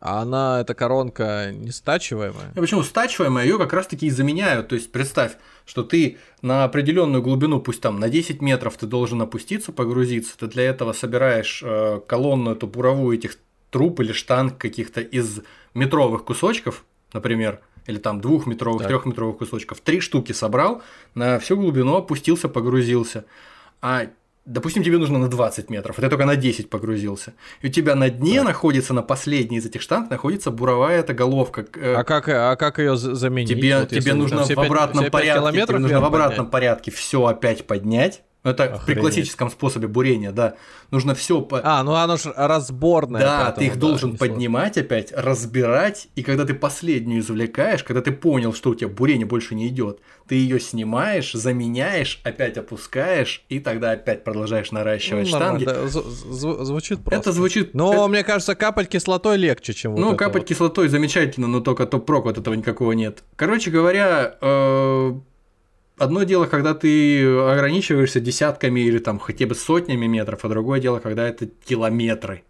А 0.00 0.22
она, 0.22 0.60
эта 0.60 0.74
коронка, 0.74 1.50
не 1.52 1.72
стачиваемая? 1.72 2.52
А 2.54 2.60
почему 2.60 2.84
стачиваемая? 2.84 3.44
Ее 3.44 3.58
как 3.58 3.72
раз-таки 3.72 4.06
и 4.06 4.10
заменяют. 4.10 4.68
То 4.68 4.76
есть 4.76 4.92
представь, 4.92 5.32
что 5.66 5.82
ты 5.82 6.18
на 6.40 6.62
определенную 6.62 7.20
глубину, 7.20 7.60
пусть 7.60 7.80
там 7.80 7.98
на 7.98 8.08
10 8.08 8.40
метров 8.40 8.76
ты 8.76 8.86
должен 8.86 9.20
опуститься, 9.20 9.72
погрузиться. 9.72 10.38
Ты 10.38 10.46
для 10.46 10.64
этого 10.64 10.92
собираешь 10.92 11.62
э, 11.64 12.00
колонну, 12.06 12.52
эту 12.52 12.68
буровую 12.68 13.18
этих 13.18 13.38
труб 13.70 13.98
или 13.98 14.12
штанг 14.12 14.56
каких-то 14.56 15.00
из 15.00 15.40
метровых 15.74 16.24
кусочков, 16.24 16.84
например, 17.12 17.60
или 17.86 17.98
там 17.98 18.20
двухметровых, 18.20 18.86
трехметровых 18.86 19.38
кусочков. 19.38 19.80
Три 19.80 20.00
штуки 20.00 20.30
собрал, 20.30 20.82
на 21.14 21.40
всю 21.40 21.56
глубину 21.56 21.96
опустился, 21.96 22.48
погрузился. 22.48 23.24
А 23.80 24.06
допустим, 24.48 24.82
тебе 24.82 24.98
нужно 24.98 25.18
на 25.18 25.28
20 25.28 25.70
метров, 25.70 25.98
а 25.98 26.02
ты 26.02 26.08
только 26.08 26.24
на 26.24 26.36
10 26.36 26.70
погрузился. 26.70 27.34
И 27.60 27.68
у 27.68 27.70
тебя 27.70 27.94
на 27.94 28.10
дне 28.10 28.40
да. 28.40 28.48
находится, 28.48 28.94
на 28.94 29.02
последней 29.02 29.58
из 29.58 29.66
этих 29.66 29.82
штанг, 29.82 30.10
находится 30.10 30.50
буровая 30.50 31.00
эта 31.00 31.14
головка. 31.14 31.66
Э, 31.74 31.94
а 31.94 32.04
как, 32.04 32.28
а 32.28 32.56
как 32.56 32.78
ее 32.78 32.96
заменить? 32.96 33.50
Тебе, 33.50 33.80
вот 33.80 33.90
тебе 33.90 34.14
нужно 34.14 34.44
в 34.44 34.58
обратном 34.58 35.04
5, 35.04 35.12
порядке, 35.12 35.66
тебе 35.66 35.78
нужно 35.78 36.00
в 36.00 36.04
обратном 36.04 36.46
поднять? 36.46 36.50
порядке 36.50 36.90
все 36.90 37.24
опять 37.24 37.66
поднять 37.66 38.22
это 38.50 38.64
Охренеть. 38.64 38.84
при 38.86 38.94
классическом 38.94 39.50
способе 39.50 39.88
бурения, 39.88 40.32
да. 40.32 40.54
Нужно 40.90 41.14
все. 41.14 41.40
По... 41.40 41.60
А, 41.62 41.82
ну 41.82 41.94
оно 41.94 42.16
же 42.16 42.32
разборное. 42.36 43.20
Да, 43.20 43.42
поэтому, 43.44 43.56
ты 43.58 43.66
их 43.66 43.74
да, 43.74 43.80
должен 43.80 44.16
поднимать 44.16 44.74
сложно. 44.74 44.86
опять, 44.86 45.12
разбирать, 45.12 46.08
и 46.14 46.22
когда 46.22 46.44
ты 46.44 46.54
последнюю 46.54 47.20
извлекаешь, 47.20 47.84
когда 47.84 48.00
ты 48.00 48.12
понял, 48.12 48.54
что 48.54 48.70
у 48.70 48.74
тебя 48.74 48.88
бурение 48.88 49.26
больше 49.26 49.54
не 49.54 49.68
идет, 49.68 50.00
ты 50.26 50.34
ее 50.34 50.60
снимаешь, 50.60 51.32
заменяешь, 51.32 52.20
опять 52.24 52.56
опускаешь, 52.56 53.44
и 53.48 53.60
тогда 53.60 53.92
опять 53.92 54.24
продолжаешь 54.24 54.70
наращивать 54.72 55.30
ну, 55.30 55.36
штанги. 55.36 55.64
Да, 55.64 55.84
зв- 55.84 56.64
звучит 56.64 57.00
просто. 57.00 57.20
Это 57.20 57.32
звучит. 57.32 57.74
Но 57.74 57.92
это... 57.92 58.06
мне 58.08 58.24
кажется, 58.24 58.54
капать 58.54 58.88
кислотой 58.88 59.36
легче, 59.36 59.72
чем. 59.72 59.94
Ну, 59.94 60.10
вот 60.10 60.18
капать 60.18 60.42
вот. 60.42 60.48
кислотой 60.48 60.88
замечательно, 60.88 61.46
но 61.46 61.60
только 61.60 61.86
топ-прок 61.86 62.24
вот 62.24 62.38
этого 62.38 62.54
никакого 62.54 62.92
нет. 62.92 63.24
Короче 63.36 63.70
говоря, 63.70 64.36
э- 64.40 65.12
одно 65.98 66.22
дело, 66.22 66.46
когда 66.46 66.74
ты 66.74 67.24
ограничиваешься 67.24 68.20
десятками 68.20 68.80
или 68.80 68.98
там 68.98 69.18
хотя 69.18 69.46
бы 69.46 69.54
сотнями 69.54 70.06
метров, 70.06 70.44
а 70.44 70.48
другое 70.48 70.80
дело, 70.80 70.98
когда 70.98 71.28
это 71.28 71.46
километры. 71.46 72.42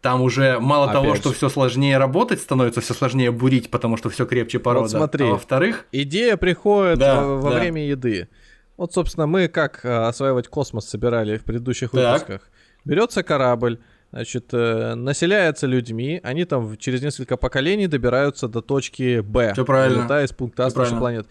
Там 0.00 0.22
уже 0.22 0.60
мало 0.60 0.90
Опять 0.90 1.02
того, 1.02 1.14
что 1.16 1.32
все 1.32 1.48
сложнее 1.48 1.98
работать, 1.98 2.40
становится 2.40 2.80
все 2.80 2.94
сложнее 2.94 3.32
бурить, 3.32 3.70
потому 3.70 3.96
что 3.96 4.08
все 4.08 4.26
крепче 4.26 4.58
порода. 4.58 4.82
Вот 4.82 4.90
смотри, 4.90 5.26
а 5.26 5.32
во-вторых, 5.32 5.86
идея 5.90 6.36
приходит 6.36 6.98
да, 6.98 7.24
во, 7.24 7.40
во 7.40 7.50
да. 7.50 7.58
время 7.58 7.86
еды. 7.86 8.28
Вот, 8.76 8.92
собственно, 8.92 9.26
мы 9.26 9.48
как 9.48 9.84
э, 9.84 9.88
осваивать 9.88 10.48
космос 10.48 10.88
собирали 10.88 11.38
в 11.38 11.44
предыдущих 11.44 11.90
так. 11.90 12.20
выпусках. 12.20 12.50
Берется 12.84 13.22
корабль, 13.22 13.80
значит, 14.12 14.50
э, 14.52 14.94
населяется 14.94 15.66
людьми, 15.66 16.20
они 16.22 16.44
там 16.44 16.76
через 16.76 17.02
несколько 17.02 17.36
поколений 17.36 17.88
добираются 17.88 18.48
до 18.48 18.60
точки 18.60 19.20
Б, 19.20 19.54
Все 19.54 19.64
правильно. 19.64 20.02
летая 20.02 20.26
из 20.26 20.32
пункта 20.32 20.66
А 20.66 20.70
с 20.70 20.72
планет. 20.72 21.26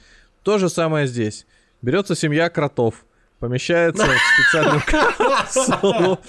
То 0.45 0.59
же 0.59 0.69
самое 0.69 1.07
здесь. 1.07 1.47
Берется 1.81 2.15
семья 2.15 2.51
кротов, 2.51 3.03
помещается 3.39 4.05
в 4.05 4.43
специальную 4.43 4.83
капсулу. 4.87 6.19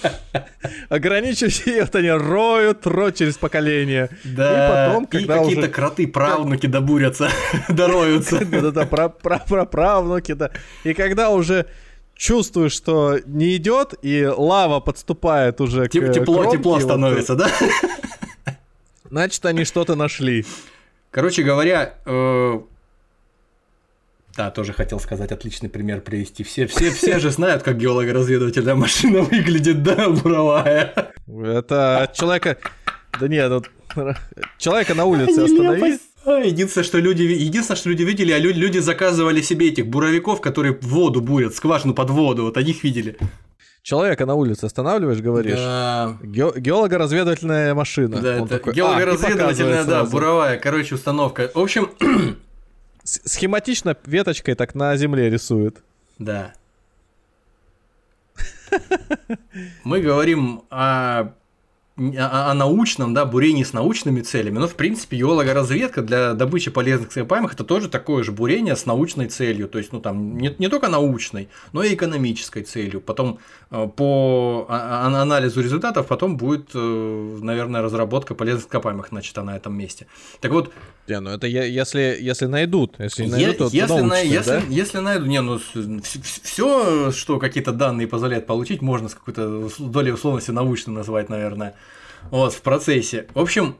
Ограничивая 0.89 1.81
вот 1.81 1.95
они 1.95 2.09
роют, 2.09 2.87
роют 2.87 3.15
через 3.15 3.37
поколение. 3.37 4.09
Да, 4.23 4.49
и 4.49 4.87
потом, 4.89 5.05
когда 5.05 5.35
и 5.35 5.39
какие-то 5.39 5.61
уже... 5.61 5.69
кроты, 5.69 6.07
правнуки 6.07 6.65
добурятся, 6.65 7.29
дороются. 7.69 8.43
Да-да-да, 8.43 8.85
правнуки, 9.65 10.33
да. 10.33 10.49
И 10.83 10.95
когда 10.95 11.29
уже 11.29 11.67
чувствуешь, 12.15 12.73
что 12.73 13.19
не 13.27 13.55
идет, 13.57 13.93
и 14.01 14.25
лава 14.25 14.79
подступает 14.79 15.61
уже 15.61 15.89
к 15.89 15.91
Тепло, 15.91 16.39
кромке, 16.39 16.57
тепло 16.57 16.79
становится, 16.79 17.35
вот, 17.35 17.43
да? 18.45 18.55
Значит, 19.11 19.45
они 19.45 19.63
что-то 19.63 19.93
нашли. 19.93 20.43
Короче 21.11 21.43
говоря, 21.43 21.93
э, 22.03 22.59
да, 24.37 24.51
тоже 24.51 24.71
хотел 24.71 24.99
сказать, 24.99 25.31
отличный 25.31 25.67
пример 25.67 26.01
привести. 26.01 26.43
Все, 26.43 26.67
все, 26.67 26.91
все 26.91 27.17
же 27.19 27.31
знают, 27.31 27.63
как 27.63 27.77
геолого-разведывательная 27.77 28.75
машина 28.75 29.23
выглядит, 29.23 29.81
да, 29.83 30.09
буровая. 30.09 31.13
Это 31.27 32.11
человека... 32.13 32.57
Да 33.19 33.27
нет, 33.27 33.51
ну, 33.95 34.13
человека 34.59 34.93
на 34.93 35.05
улице 35.05 35.39
остановить. 35.39 36.01
Единственное, 36.25 36.85
что 36.85 36.99
люди, 36.99 37.23
единственное, 37.23 37.77
что 37.77 37.89
люди 37.89 38.03
видели, 38.03 38.31
а 38.31 38.37
люди, 38.37 38.59
люди 38.59 38.77
заказывали 38.79 39.41
себе 39.41 39.69
этих 39.69 39.87
буровиков, 39.87 40.39
которые 40.39 40.77
воду 40.81 41.19
бурят, 41.21 41.55
скважину 41.55 41.95
под 41.95 42.11
воду, 42.11 42.43
вот 42.43 42.57
они 42.57 42.71
их 42.71 42.83
видели. 42.83 43.17
Человека 43.81 44.25
на 44.25 44.35
улице 44.35 44.65
останавливаешь, 44.65 45.21
говоришь. 45.21 45.55
Да. 45.57 46.17
Ге- 46.21 46.51
геолого-разведывательная 46.57 47.73
машина. 47.73 48.21
Да, 48.21 48.35
это 48.35 48.47
такой, 48.47 48.73
геолого-разведывательная, 48.73 49.81
а, 49.81 49.85
да, 49.85 50.03
буровая, 50.03 50.57
короче, 50.59 50.95
установка. 50.95 51.49
В 51.53 51.59
общем, 51.59 51.89
схематично 53.07 53.95
веточкой 54.05 54.55
так 54.55 54.75
на 54.75 54.95
земле 54.97 55.29
рисует. 55.29 55.81
Да. 56.19 56.53
Мы 59.83 60.01
говорим 60.01 60.63
о 60.69 61.33
о, 61.97 62.51
о 62.51 62.53
научном, 62.53 63.13
да, 63.13 63.25
бурении 63.25 63.63
с 63.63 63.73
научными 63.73 64.21
целями. 64.21 64.59
Но, 64.59 64.67
в 64.67 64.75
принципе, 64.75 65.17
геологоразведка 65.17 66.01
для 66.01 66.33
добычи 66.33 66.69
полезных 66.69 67.09
ископаемых 67.09 67.53
это 67.53 67.63
тоже 67.63 67.89
такое 67.89 68.23
же 68.23 68.31
бурение 68.31 68.75
с 68.75 68.85
научной 68.85 69.27
целью. 69.27 69.67
То 69.67 69.79
есть, 69.79 69.91
ну, 69.91 69.99
там, 69.99 70.37
не, 70.37 70.53
не 70.59 70.69
только 70.69 70.89
научной, 70.89 71.49
но 71.73 71.83
и 71.83 71.95
экономической 71.95 72.63
целью. 72.63 73.01
Потом 73.01 73.39
э, 73.71 73.87
по 73.95 74.67
а, 74.69 75.07
а, 75.07 75.21
анализу 75.21 75.61
результатов 75.61 76.07
потом 76.07 76.37
будет, 76.37 76.69
э, 76.75 77.39
наверное, 77.41 77.81
разработка 77.81 78.35
полезных 78.35 78.65
ископаемых 78.65 79.11
начата 79.11 79.41
на 79.41 79.55
этом 79.57 79.75
месте. 79.75 80.05
Так 80.39 80.51
вот, 80.51 80.71
не, 81.07 81.19
ну 81.19 81.29
это 81.29 81.47
если, 81.47 82.17
если 82.19 82.45
найдут. 82.47 82.95
Если 82.99 83.25
найдут, 83.25 83.57
то 83.57 83.69
если, 83.71 83.93
научные, 83.93 84.09
на, 84.09 84.19
если, 84.19 84.51
да? 84.51 84.61
если 84.67 84.97
найдут, 84.99 85.27
не, 85.27 85.41
ну 85.41 85.59
все, 85.59 87.11
что 87.11 87.39
какие-то 87.39 87.71
данные 87.71 88.07
позволяет 88.07 88.45
получить, 88.45 88.81
можно 88.81 89.07
с 89.07 89.15
какой-то 89.15 89.69
долей 89.79 90.11
условности 90.11 90.51
научно 90.51 90.91
назвать, 90.91 91.29
наверное. 91.29 91.75
Вот, 92.29 92.53
в 92.53 92.61
процессе. 92.61 93.27
В 93.33 93.39
общем, 93.39 93.75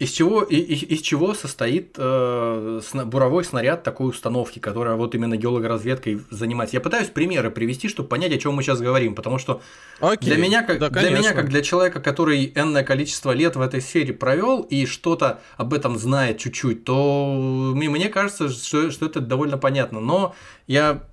из 0.00 0.10
чего, 0.10 0.42
из, 0.42 0.82
из 0.82 1.00
чего 1.02 1.34
состоит 1.34 1.94
э, 1.98 2.80
буровой 3.04 3.44
снаряд 3.44 3.84
такой 3.84 4.10
установки, 4.10 4.58
которая 4.58 4.96
вот 4.96 5.14
именно 5.14 5.36
геологоразведкой 5.36 6.20
занимается? 6.30 6.76
Я 6.76 6.80
пытаюсь 6.80 7.08
примеры 7.08 7.50
привести, 7.50 7.88
чтобы 7.88 8.08
понять, 8.08 8.32
о 8.32 8.38
чем 8.38 8.54
мы 8.54 8.62
сейчас 8.64 8.80
говорим, 8.80 9.14
потому 9.14 9.38
что 9.38 9.62
Окей. 10.00 10.30
для 10.30 10.36
меня, 10.36 10.62
как, 10.62 10.80
да, 10.80 10.90
для 10.90 11.10
меня, 11.10 11.32
как 11.32 11.48
для 11.48 11.62
человека, 11.62 12.00
который 12.00 12.52
энное 12.56 12.82
количество 12.82 13.30
лет 13.30 13.54
в 13.54 13.60
этой 13.60 13.80
сфере 13.80 14.12
провел 14.12 14.62
и 14.62 14.84
что-то 14.84 15.40
об 15.56 15.72
этом 15.72 15.96
знает 15.96 16.38
чуть-чуть, 16.38 16.84
то 16.84 17.72
мне 17.74 18.08
кажется, 18.08 18.48
что, 18.48 18.90
что 18.90 19.06
это 19.06 19.20
довольно 19.20 19.58
понятно. 19.58 20.00
Но 20.00 20.34
я 20.66 21.04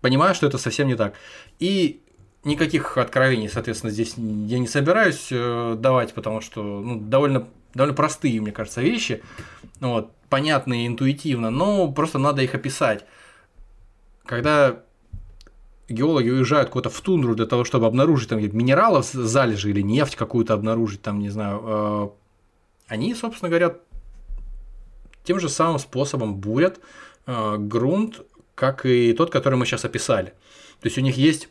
понимаю, 0.00 0.34
что 0.34 0.46
это 0.48 0.58
совсем 0.58 0.88
не 0.88 0.96
так. 0.96 1.14
И 1.60 2.02
никаких 2.44 2.96
откровений, 2.98 3.48
соответственно, 3.48 3.92
здесь 3.92 4.14
я 4.16 4.58
не 4.58 4.66
собираюсь 4.66 5.28
э, 5.30 5.76
давать, 5.78 6.14
потому 6.14 6.40
что 6.40 6.62
ну, 6.62 7.00
довольно 7.00 7.46
довольно 7.74 7.94
простые, 7.94 8.40
мне 8.40 8.52
кажется, 8.52 8.80
вещи, 8.80 9.22
вот, 9.80 10.12
понятные 10.28 10.86
интуитивно, 10.86 11.50
но 11.50 11.90
просто 11.90 12.18
надо 12.18 12.42
их 12.42 12.54
описать. 12.54 13.04
Когда 14.24 14.80
геологи 15.88 16.30
уезжают 16.30 16.70
куда-то 16.70 16.94
в 16.94 17.00
тундру 17.00 17.34
для 17.34 17.46
того, 17.46 17.64
чтобы 17.64 17.86
обнаружить 17.86 18.30
там 18.30 18.40
минералов 18.40 19.04
залежи 19.06 19.70
или 19.70 19.82
нефть 19.82 20.16
какую-то 20.16 20.54
обнаружить, 20.54 21.02
там, 21.02 21.18
не 21.18 21.28
знаю, 21.28 21.62
э, 21.64 22.08
они, 22.88 23.14
собственно 23.14 23.48
говоря, 23.48 23.76
тем 25.24 25.40
же 25.40 25.48
самым 25.48 25.78
способом 25.78 26.36
бурят 26.36 26.80
э, 27.26 27.56
грунт, 27.58 28.22
как 28.54 28.86
и 28.86 29.12
тот, 29.14 29.30
который 29.30 29.56
мы 29.56 29.66
сейчас 29.66 29.84
описали. 29.84 30.32
То 30.80 30.86
есть 30.86 30.98
у 30.98 31.00
них 31.00 31.16
есть 31.16 31.48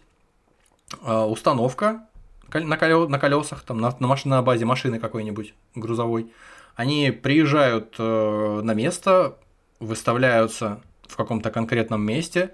установка, 1.02 2.08
на, 2.54 2.78
колё, 2.78 3.08
на 3.08 3.20
колесах, 3.20 3.64
там, 3.64 3.80
на, 3.80 3.96
на, 4.00 4.08
маш, 4.08 4.26
на 4.26 4.42
базе 4.42 4.66
машины 4.66 5.00
какой-нибудь 5.00 5.54
грузовой. 5.76 6.32
Они 6.76 7.12
приезжают 7.12 7.96
э, 8.00 8.62
на 8.64 8.74
место, 8.74 9.38
выставляются 9.80 10.82
в 11.08 11.16
каком-то 11.16 11.52
конкретном 11.52 12.04
месте, 12.04 12.54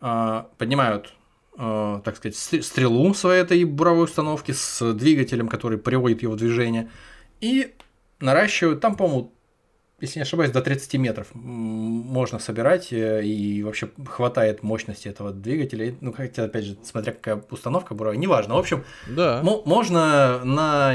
э, 0.00 0.44
поднимают, 0.58 1.14
э, 1.58 2.00
так 2.04 2.16
сказать, 2.16 2.36
стрелу 2.36 3.12
своей 3.14 3.42
этой 3.42 3.64
буровой 3.64 4.04
установки 4.04 4.52
с 4.52 4.92
двигателем, 4.94 5.48
который 5.48 5.78
приводит 5.78 6.22
его 6.22 6.34
в 6.34 6.36
движение, 6.36 6.90
и 7.40 7.74
наращивают, 8.20 8.80
там, 8.80 8.94
по-моему, 8.94 9.32
если 9.98 10.18
не 10.18 10.24
ошибаюсь, 10.24 10.50
до 10.50 10.60
30 10.60 10.94
метров 10.94 11.28
можно 11.32 12.38
собирать, 12.38 12.92
э, 12.92 13.24
и 13.24 13.62
вообще 13.62 13.88
хватает 14.06 14.62
мощности 14.62 15.08
этого 15.08 15.32
двигателя. 15.32 15.94
Ну, 16.02 16.12
хотя, 16.12 16.44
опять 16.44 16.64
же, 16.64 16.76
смотря 16.82 17.12
какая 17.12 17.42
установка 17.50 17.94
буровая, 17.94 18.18
неважно. 18.18 18.56
В 18.56 18.58
общем, 18.58 18.84
да. 19.08 19.40
можно 19.42 20.44
на 20.44 20.94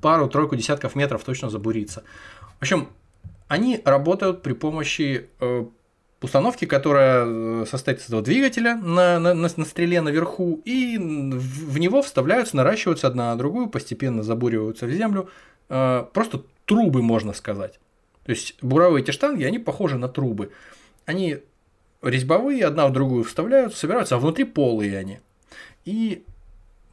пару-тройку 0.00 0.54
десятков 0.54 0.94
метров 0.94 1.24
точно 1.24 1.50
забуриться. 1.50 2.04
В 2.58 2.62
общем, 2.62 2.88
они 3.48 3.82
работают 3.84 4.42
при 4.42 4.52
помощи 4.52 5.28
э, 5.40 5.64
установки, 6.22 6.64
которая 6.64 7.24
э, 7.26 7.66
состоит 7.68 7.98
из 7.98 8.06
этого 8.06 8.22
двигателя 8.22 8.76
на, 8.76 9.18
на, 9.18 9.34
на, 9.34 9.48
на 9.56 9.64
стреле 9.64 10.00
наверху, 10.00 10.62
и 10.64 10.96
в, 10.96 11.72
в 11.72 11.78
него 11.78 12.02
вставляются, 12.02 12.56
наращиваются 12.56 13.08
одна 13.08 13.32
на 13.32 13.36
другую, 13.36 13.66
постепенно 13.68 14.22
забуриваются 14.22 14.86
в 14.86 14.92
землю. 14.92 15.28
Просто 15.66 16.44
трубы, 16.64 17.02
можно 17.02 17.32
сказать. 17.32 17.80
То 18.26 18.32
есть 18.32 18.56
буровые 18.60 19.04
эти 19.04 19.12
штанги, 19.12 19.44
они 19.44 19.60
похожи 19.60 19.96
на 19.96 20.08
трубы. 20.08 20.50
Они 21.04 21.38
резьбовые, 22.02 22.64
одна 22.64 22.88
в 22.88 22.92
другую 22.92 23.22
вставляются, 23.22 23.78
собираются, 23.78 24.16
а 24.16 24.18
внутри 24.18 24.44
полые 24.44 24.98
они. 24.98 25.20
И 25.84 26.24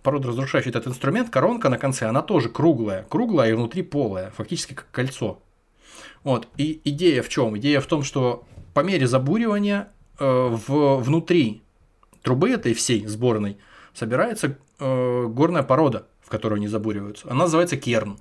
порода 0.04 0.28
разрушающий 0.28 0.70
этот 0.70 0.88
инструмент, 0.88 1.32
коронка 1.32 1.70
на 1.70 1.80
конце, 1.80 2.06
она 2.06 2.22
тоже 2.22 2.50
круглая, 2.50 3.08
круглая 3.10 3.50
и 3.50 3.54
внутри 3.54 3.82
полая, 3.82 4.30
фактически 4.30 4.76
как 4.76 4.92
кольцо. 4.92 5.40
Вот. 6.24 6.48
И 6.58 6.80
идея 6.84 7.24
в 7.24 7.30
чем? 7.30 7.58
Идея 7.58 7.82
в 7.82 7.88
том, 7.88 8.04
что 8.04 8.46
по 8.76 8.82
мере 8.82 9.08
забуривания 9.08 9.90
э, 10.20 10.26
в, 10.26 10.98
внутри 10.98 11.64
трубы 12.22 12.52
этой 12.52 12.76
всей 12.76 13.08
сборной 13.08 13.58
собирается 13.96 14.56
э, 14.80 15.26
горная 15.28 15.64
порода, 15.64 16.06
в 16.22 16.30
которую 16.30 16.58
они 16.58 16.68
забуриваются. 16.68 17.28
Она 17.28 17.46
называется 17.46 17.76
керн 17.76 18.20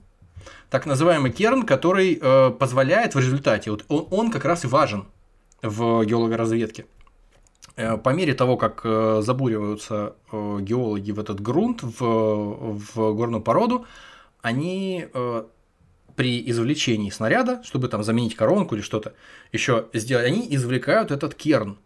так 0.71 0.87
называемый 0.87 1.33
керн, 1.33 1.65
который 1.65 2.19
э, 2.21 2.51
позволяет 2.51 3.15
в 3.15 3.19
результате, 3.19 3.71
вот 3.71 3.85
он, 3.89 4.07
он 4.11 4.31
как 4.31 4.45
раз 4.45 4.65
и 4.65 4.69
важен 4.69 5.07
в 5.63 6.05
геологоразведке. 6.05 6.87
Э, 7.77 7.97
по 7.97 8.11
мере 8.11 8.35
того, 8.35 8.57
как 8.57 8.83
э, 8.85 9.21
забуриваются 9.23 10.15
э, 10.31 10.59
геологи 10.61 11.11
в 11.13 11.19
этот 11.19 11.41
грунт, 11.41 11.83
в, 11.83 12.01
в 12.01 13.15
горную 13.15 13.43
породу, 13.43 13.87
они 14.41 15.07
при 16.17 16.51
извлечении 16.51 17.11
снаряда, 17.11 17.63
чтобы 17.63 17.89
там 17.89 18.03
заменить 18.03 18.35
коронку 18.35 18.75
или 18.75 18.83
что-то 18.83 19.15
еще 19.53 19.87
сделать, 19.93 20.27
они 20.27 20.47
извлекают 20.51 21.13
этот 21.13 21.37
керн 21.37 21.79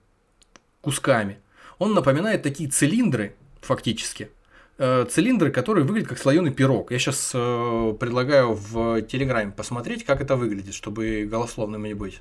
кусками. 0.81 1.39
Он 1.79 1.93
напоминает 1.93 2.43
такие 2.43 2.71
цилиндры, 2.71 3.37
фактически, 3.61 4.31
цилиндры, 4.79 5.51
которые 5.51 5.85
выглядят 5.85 6.11
как 6.11 6.19
слоеный 6.19 6.53
пирог. 6.53 6.91
Я 6.91 6.99
сейчас 6.99 7.33
э, 7.35 7.95
предлагаю 7.99 8.53
в 8.53 9.01
Телеграме 9.03 9.53
посмотреть, 9.53 10.05
как 10.05 10.21
это 10.21 10.37
выглядит, 10.37 10.75
чтобы 10.75 11.27
голословным 11.31 11.85
не 11.85 11.95
быть. 11.95 12.21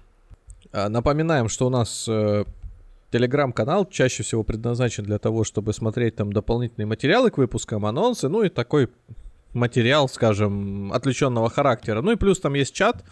А, 0.71 0.87
напоминаем, 0.89 1.49
что 1.49 1.67
у 1.67 1.69
нас 1.69 2.05
э, 2.07 2.45
Телеграм-канал 3.11 3.85
чаще 3.85 4.23
всего 4.23 4.43
предназначен 4.43 5.03
для 5.03 5.19
того, 5.19 5.43
чтобы 5.43 5.73
смотреть 5.73 6.15
там 6.15 6.31
дополнительные 6.31 6.87
материалы 6.87 7.29
к 7.29 7.37
выпускам, 7.37 7.85
анонсы, 7.85 8.29
ну 8.29 8.43
и 8.43 8.49
такой 8.49 8.89
материал, 9.53 10.07
скажем, 10.07 10.91
отвлеченного 10.93 11.49
характера. 11.49 12.01
Ну 12.01 12.11
и 12.11 12.15
плюс 12.15 12.39
там 12.39 12.53
есть 12.53 12.73
чат, 12.73 13.03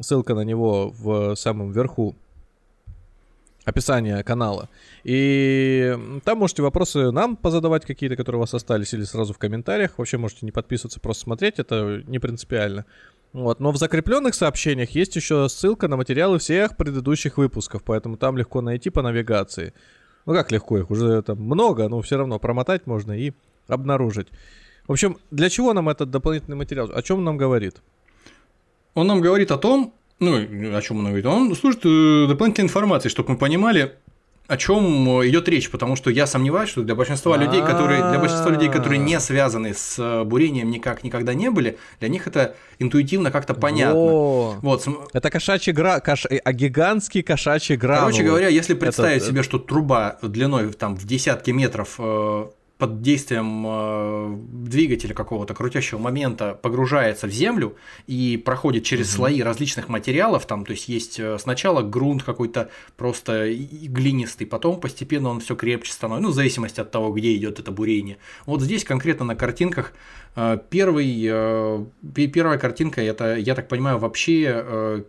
ссылка 0.00 0.34
на 0.34 0.42
него 0.42 0.90
в 0.90 1.34
самом 1.36 1.70
верху 1.72 2.14
описание 3.64 4.22
канала. 4.24 4.68
И 5.04 5.96
там 6.24 6.38
можете 6.38 6.62
вопросы 6.62 7.10
нам 7.10 7.36
позадавать 7.36 7.84
какие-то, 7.84 8.16
которые 8.16 8.38
у 8.38 8.40
вас 8.40 8.54
остались, 8.54 8.92
или 8.94 9.04
сразу 9.04 9.32
в 9.32 9.38
комментариях. 9.38 9.98
Вообще 9.98 10.18
можете 10.18 10.44
не 10.46 10.52
подписываться, 10.52 11.00
просто 11.00 11.24
смотреть, 11.24 11.58
это 11.58 12.02
не 12.06 12.18
принципиально. 12.18 12.84
Вот. 13.32 13.60
Но 13.60 13.72
в 13.72 13.76
закрепленных 13.76 14.34
сообщениях 14.34 14.90
есть 14.90 15.16
еще 15.16 15.48
ссылка 15.48 15.88
на 15.88 15.96
материалы 15.96 16.38
всех 16.38 16.76
предыдущих 16.76 17.38
выпусков, 17.38 17.82
поэтому 17.82 18.16
там 18.16 18.36
легко 18.36 18.60
найти 18.60 18.90
по 18.90 19.02
навигации. 19.02 19.72
Ну 20.26 20.34
как 20.34 20.52
легко, 20.52 20.78
их 20.78 20.90
уже 20.90 21.22
там 21.22 21.38
много, 21.38 21.88
но 21.88 22.00
все 22.02 22.16
равно 22.16 22.38
промотать 22.38 22.86
можно 22.86 23.12
и 23.12 23.32
обнаружить. 23.68 24.28
В 24.86 24.92
общем, 24.92 25.18
для 25.30 25.48
чего 25.48 25.72
нам 25.72 25.88
этот 25.88 26.10
дополнительный 26.10 26.56
материал? 26.56 26.90
О 26.92 27.02
чем 27.02 27.18
он 27.18 27.24
нам 27.24 27.36
говорит? 27.36 27.80
Он 28.94 29.06
нам 29.06 29.20
говорит 29.20 29.50
о 29.50 29.58
том, 29.58 29.94
ну, 30.22 30.76
о 30.76 30.82
чем 30.82 30.98
он 30.98 31.06
говорит? 31.06 31.26
Он 31.26 31.54
служит 31.54 31.84
э, 31.84 32.26
дополнительной 32.28 32.66
информацией, 32.66 33.10
чтобы 33.10 33.32
мы 33.32 33.36
понимали, 33.36 33.92
о 34.46 34.56
чем 34.56 35.08
идет 35.26 35.48
речь, 35.48 35.70
потому 35.70 35.96
что 35.96 36.10
я 36.10 36.26
сомневаюсь, 36.26 36.70
что 36.70 36.82
для 36.82 36.94
большинства 36.94 37.36
людей, 37.36 37.60
которые 37.60 38.10
для 38.10 38.18
большинства 38.18 38.50
людей, 38.50 38.68
которые 38.68 38.98
не 38.98 39.18
связаны 39.20 39.72
с 39.74 39.98
э, 39.98 40.24
бурением, 40.24 40.70
никак 40.70 41.04
никогда 41.04 41.34
не 41.34 41.50
были, 41.50 41.78
для 42.00 42.08
них 42.08 42.26
это 42.26 42.54
интуитивно 42.78 43.30
как-то 43.30 43.54
понятно. 43.54 44.58
Вот. 44.60 44.86
Это 45.12 45.30
кошачий 45.30 45.72
гра... 45.72 46.00
Кош... 46.00 46.26
а 46.26 46.52
гигантский 46.52 47.22
кошачий 47.22 47.76
гранул. 47.76 48.10
Короче 48.10 48.24
говоря, 48.24 48.48
если 48.48 48.74
представить 48.74 49.22
это... 49.22 49.30
себе, 49.30 49.42
что 49.42 49.58
труба 49.58 50.18
длиной 50.22 50.72
там 50.72 50.96
в 50.96 51.04
десятки 51.06 51.50
метров 51.50 51.98
под 52.82 53.00
действием 53.00 53.64
э, 53.64 54.36
двигателя 54.66 55.14
какого-то 55.14 55.54
крутящего 55.54 56.00
момента 56.00 56.58
погружается 56.60 57.28
в 57.28 57.30
землю 57.30 57.76
и 58.08 58.36
проходит 58.44 58.82
через 58.82 59.10
угу. 59.10 59.18
слои 59.18 59.40
различных 59.40 59.88
материалов, 59.88 60.46
там, 60.46 60.64
то 60.64 60.72
есть 60.72 60.88
есть 60.88 61.20
э, 61.20 61.38
сначала 61.38 61.82
грунт 61.82 62.24
какой-то 62.24 62.70
просто 62.96 63.52
глинистый, 63.52 64.48
потом 64.48 64.80
постепенно 64.80 65.28
он 65.28 65.38
все 65.38 65.54
крепче 65.54 65.92
становится, 65.92 66.26
ну, 66.26 66.32
в 66.32 66.34
зависимости 66.34 66.80
от 66.80 66.90
того, 66.90 67.12
где 67.12 67.36
идет 67.36 67.60
это 67.60 67.70
бурение. 67.70 68.18
Вот 68.46 68.60
здесь 68.60 68.82
конкретно 68.82 69.26
на 69.26 69.36
картинках 69.36 69.92
э, 70.34 70.58
первый, 70.68 71.86
первая 72.32 72.58
картинка, 72.58 73.00
это, 73.00 73.36
я 73.36 73.54
так 73.54 73.68
понимаю, 73.68 73.98
вообще 73.98 75.04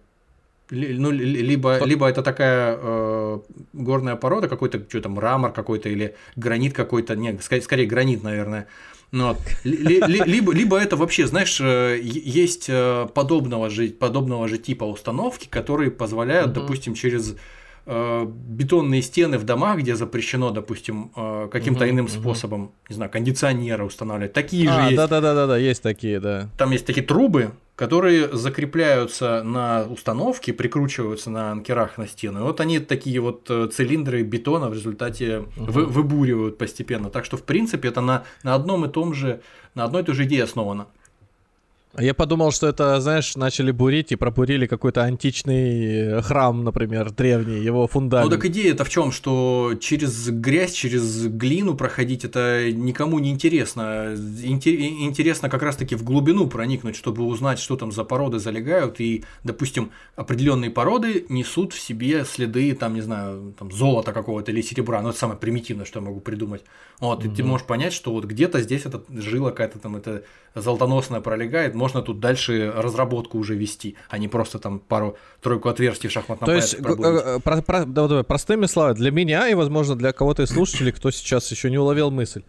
ну, 0.69 1.11
либо, 1.11 1.83
либо 1.83 2.07
это 2.07 2.21
такая 2.21 2.77
э, 2.79 3.39
горная 3.73 4.15
порода, 4.15 4.47
какой-то 4.47 4.83
что 4.87 5.01
там 5.01 5.13
мрамор 5.13 5.51
какой-то 5.51 5.89
или 5.89 6.15
гранит 6.35 6.73
какой-то, 6.73 7.15
не, 7.15 7.37
скорее, 7.39 7.61
скорее 7.61 7.85
гранит, 7.85 8.23
наверное. 8.23 8.67
Ну, 9.11 9.27
вот. 9.27 9.37
либо, 9.63 10.51
либо 10.51 10.77
это 10.77 10.95
вообще, 10.95 11.27
знаешь, 11.27 11.59
э, 11.61 11.99
есть 12.01 12.65
э, 12.67 13.07
подобного 13.13 13.69
же, 13.69 13.89
подобного 13.89 14.47
же 14.47 14.57
типа 14.57 14.85
установки, 14.85 15.47
которые 15.47 15.91
позволяют, 15.91 16.51
угу. 16.51 16.61
допустим, 16.61 16.95
через 16.95 17.35
бетонные 17.85 19.01
стены 19.01 19.37
в 19.37 19.43
домах, 19.43 19.79
где 19.79 19.95
запрещено, 19.95 20.51
допустим, 20.51 21.11
э, 21.15 21.49
каким-то 21.51 21.83
угу, 21.83 21.91
иным 21.91 22.05
угу. 22.05 22.11
способом, 22.11 22.71
не 22.89 22.95
знаю, 22.95 23.11
кондиционеры 23.11 23.83
устанавливать. 23.83 24.33
Такие 24.33 24.69
а, 24.69 24.73
же 24.73 24.81
есть. 24.85 24.95
Да, 24.95 25.07
да, 25.07 25.19
да, 25.19 25.33
да, 25.33 25.47
да, 25.47 25.57
есть 25.57 25.81
такие, 25.81 26.19
да. 26.19 26.49
Там 26.57 26.71
есть 26.71 26.85
такие 26.85 27.05
трубы, 27.05 27.51
которые 27.75 28.33
закрепляются 28.35 29.43
на 29.43 29.83
установке, 29.83 30.53
прикручиваются 30.53 31.29
на 31.29 31.51
анкерах 31.51 31.97
на 31.97 32.07
стену. 32.07 32.39
И 32.39 32.43
вот 32.43 32.61
они 32.61 32.79
такие 32.79 33.19
вот 33.19 33.47
э, 33.49 33.67
цилиндры 33.73 34.23
бетона 34.23 34.69
в 34.69 34.73
результате 34.73 35.39
угу. 35.39 35.71
вы, 35.71 35.85
выбуривают 35.85 36.57
постепенно. 36.57 37.09
Так 37.09 37.25
что, 37.25 37.35
в 37.35 37.43
принципе, 37.43 37.89
это 37.89 37.99
на, 38.01 38.23
на 38.43 38.55
одном 38.55 38.85
и 38.85 38.89
том 38.89 39.13
же, 39.13 39.41
на 39.75 39.83
одной 39.83 40.03
и 40.03 40.05
той 40.05 40.15
же 40.15 40.23
идее 40.23 40.43
основано. 40.43 40.87
Я 41.99 42.15
подумал, 42.15 42.51
что 42.51 42.67
это, 42.67 42.99
знаешь, 43.01 43.35
начали 43.35 43.69
бурить 43.69 44.11
и 44.11 44.15
пробурили 44.15 44.65
какой-то 44.65 45.03
античный 45.03 46.17
э, 46.17 46.21
храм, 46.23 46.63
например, 46.63 47.11
древний, 47.11 47.59
его 47.59 47.87
фундамент. 47.87 48.31
Ну 48.31 48.35
так 48.35 48.45
идея-то 48.45 48.83
в 48.83 48.89
чем, 48.89 49.11
что 49.11 49.75
через 49.79 50.29
грязь, 50.29 50.71
через 50.71 51.27
глину 51.27 51.75
проходить 51.75 52.25
это 52.25 52.71
никому 52.71 53.19
не 53.19 53.29
интересно. 53.29 54.15
Интересно 54.15 55.49
как 55.49 55.61
раз-таки 55.61 55.95
в 55.95 56.03
глубину 56.03 56.47
проникнуть, 56.47 56.95
чтобы 56.95 57.25
узнать, 57.25 57.59
что 57.59 57.75
там 57.75 57.91
за 57.91 58.03
породы 58.03 58.39
залегают. 58.39 58.99
И, 58.99 59.23
допустим, 59.43 59.91
определенные 60.15 60.71
породы 60.71 61.27
несут 61.29 61.73
в 61.73 61.79
себе 61.79 62.25
следы, 62.25 62.73
там, 62.73 62.95
не 62.95 63.01
знаю, 63.01 63.53
там, 63.59 63.71
золота 63.71 64.13
какого-то 64.13 64.51
или 64.51 64.61
серебра. 64.61 64.99
Ну, 65.03 65.09
это 65.09 65.19
самое 65.19 65.37
примитивное, 65.37 65.85
что 65.85 65.99
я 65.99 66.05
могу 66.05 66.21
придумать. 66.21 66.63
Вот, 66.99 67.23
и 67.23 67.29
ты 67.29 67.43
можешь 67.43 67.67
понять, 67.67 67.93
что 67.93 68.11
вот 68.11 68.25
где-то 68.25 68.61
здесь 68.61 68.85
эта 68.85 69.03
жила 69.09 69.51
какая-то 69.51 69.77
там, 69.77 69.95
это 69.95 70.23
золотоносная 70.55 71.21
пролегает, 71.21 71.75
можно 71.75 72.01
тут 72.01 72.19
дальше 72.19 72.71
разработку 72.75 73.37
уже 73.37 73.55
вести, 73.55 73.95
а 74.09 74.17
не 74.17 74.27
просто 74.27 74.59
там 74.59 74.79
пару-тройку 74.79 75.69
отверстий 75.69 76.09
в 76.09 76.11
шахматном 76.11 76.45
То 76.45 76.55
есть, 76.55 76.75
э, 76.75 77.39
про, 77.43 77.61
про, 77.61 77.85
да, 77.85 78.07
давай, 78.07 78.23
простыми 78.23 78.65
словами, 78.65 78.95
для 78.95 79.11
меня 79.11 79.47
и, 79.47 79.53
возможно, 79.53 79.95
для 79.95 80.13
кого-то 80.13 80.43
из 80.43 80.49
слушателей, 80.49 80.91
кто 80.91 81.11
сейчас 81.11 81.49
еще 81.51 81.69
не 81.69 81.77
уловил 81.77 82.11
мысль. 82.11 82.43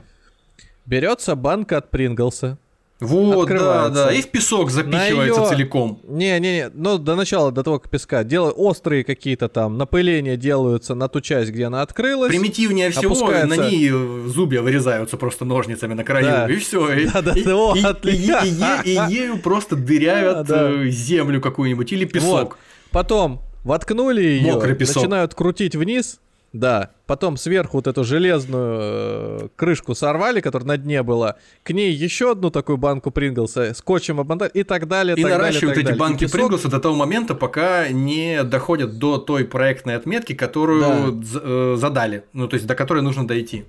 Берется 0.87 1.35
банка 1.35 1.79
от 1.79 1.91
Принглса, 1.91 2.59
вот, 3.01 3.49
да, 3.49 3.89
да. 3.89 4.13
И 4.13 4.23
в 4.23 4.29
песок 4.29 4.71
запихивается 4.71 5.41
её... 5.41 5.49
целиком. 5.49 6.01
Не-не-не, 6.05 6.71
ну 6.73 6.99
до 6.99 7.17
начала, 7.17 7.51
до 7.51 7.63
того, 7.63 7.79
как 7.79 7.91
песка. 7.91 8.25
Делают 8.25 8.55
острые 8.57 9.05
какие-то 9.05 9.49
там 9.49 9.77
напыления 9.77 10.37
делаются 10.37 10.95
на 10.95 11.09
ту 11.09 11.21
часть, 11.21 11.51
где 11.51 11.65
она 11.65 11.83
открылась. 11.83 12.31
Примитивнее 12.31 12.91
всего, 12.91 13.15
опускается... 13.15 13.47
на 13.47 13.69
ней 13.69 13.91
зубья 13.91 14.63
вырезаются 14.63 15.17
просто 15.17 15.45
ножницами 15.45 15.95
на 15.95 16.05
краю, 16.05 16.27
да. 16.27 16.47
и 16.49 16.57
все. 16.57 17.11
Да, 17.13 17.23
да, 17.23 17.33
и, 17.33 17.43
да, 17.43 17.73
и, 18.05 18.11
и, 18.11 18.51
и, 18.85 18.93
и, 18.93 18.95
и 18.95 19.13
ею 19.13 19.39
просто 19.39 19.77
дырявят 19.77 20.47
да, 20.47 20.69
да. 20.69 20.89
землю 20.89 21.41
какую-нибудь 21.41 21.93
или 21.93 22.05
песок. 22.05 22.51
Вот. 22.51 22.57
Потом 22.91 23.43
воткнули 23.65 24.23
ее, 24.23 24.55
начинают 24.55 25.35
крутить 25.35 25.75
вниз, 25.75 26.21
да. 26.55 26.91
Потом 27.07 27.37
сверху 27.37 27.79
вот 27.79 27.87
эту 27.89 28.05
железную 28.05 28.79
э, 28.81 29.49
крышку 29.57 29.95
сорвали, 29.95 30.41
которая 30.41 30.69
на 30.69 30.77
дне 30.79 31.03
была. 31.03 31.37
К 31.65 31.71
ней 31.71 31.93
еще 31.93 32.31
одну 32.31 32.51
такую 32.51 32.79
банку 32.79 33.11
Принглса, 33.11 33.75
скотчем 33.75 34.21
обмотали 34.21 34.53
и 34.55 34.63
так 34.63 34.87
далее. 34.87 35.17
И 35.17 35.23
так 35.23 35.33
наращивают 35.33 35.75
далее, 35.75 35.91
эти 35.91 35.99
банки 35.99 36.25
песок... 36.25 36.39
Принглса 36.39 36.69
до 36.69 36.79
того 36.79 36.95
момента, 36.95 37.35
пока 37.35 37.89
не 37.89 38.45
доходят 38.45 38.99
до 38.99 39.19
той 39.19 39.45
проектной 39.45 39.97
отметки, 39.97 40.33
которую 40.33 41.13
да. 41.13 41.41
э, 41.43 41.77
задали. 41.77 42.25
Ну, 42.33 42.47
то 42.47 42.55
есть 42.55 42.67
до 42.67 42.77
которой 42.77 43.03
нужно 43.03 43.27
дойти. 43.27 43.65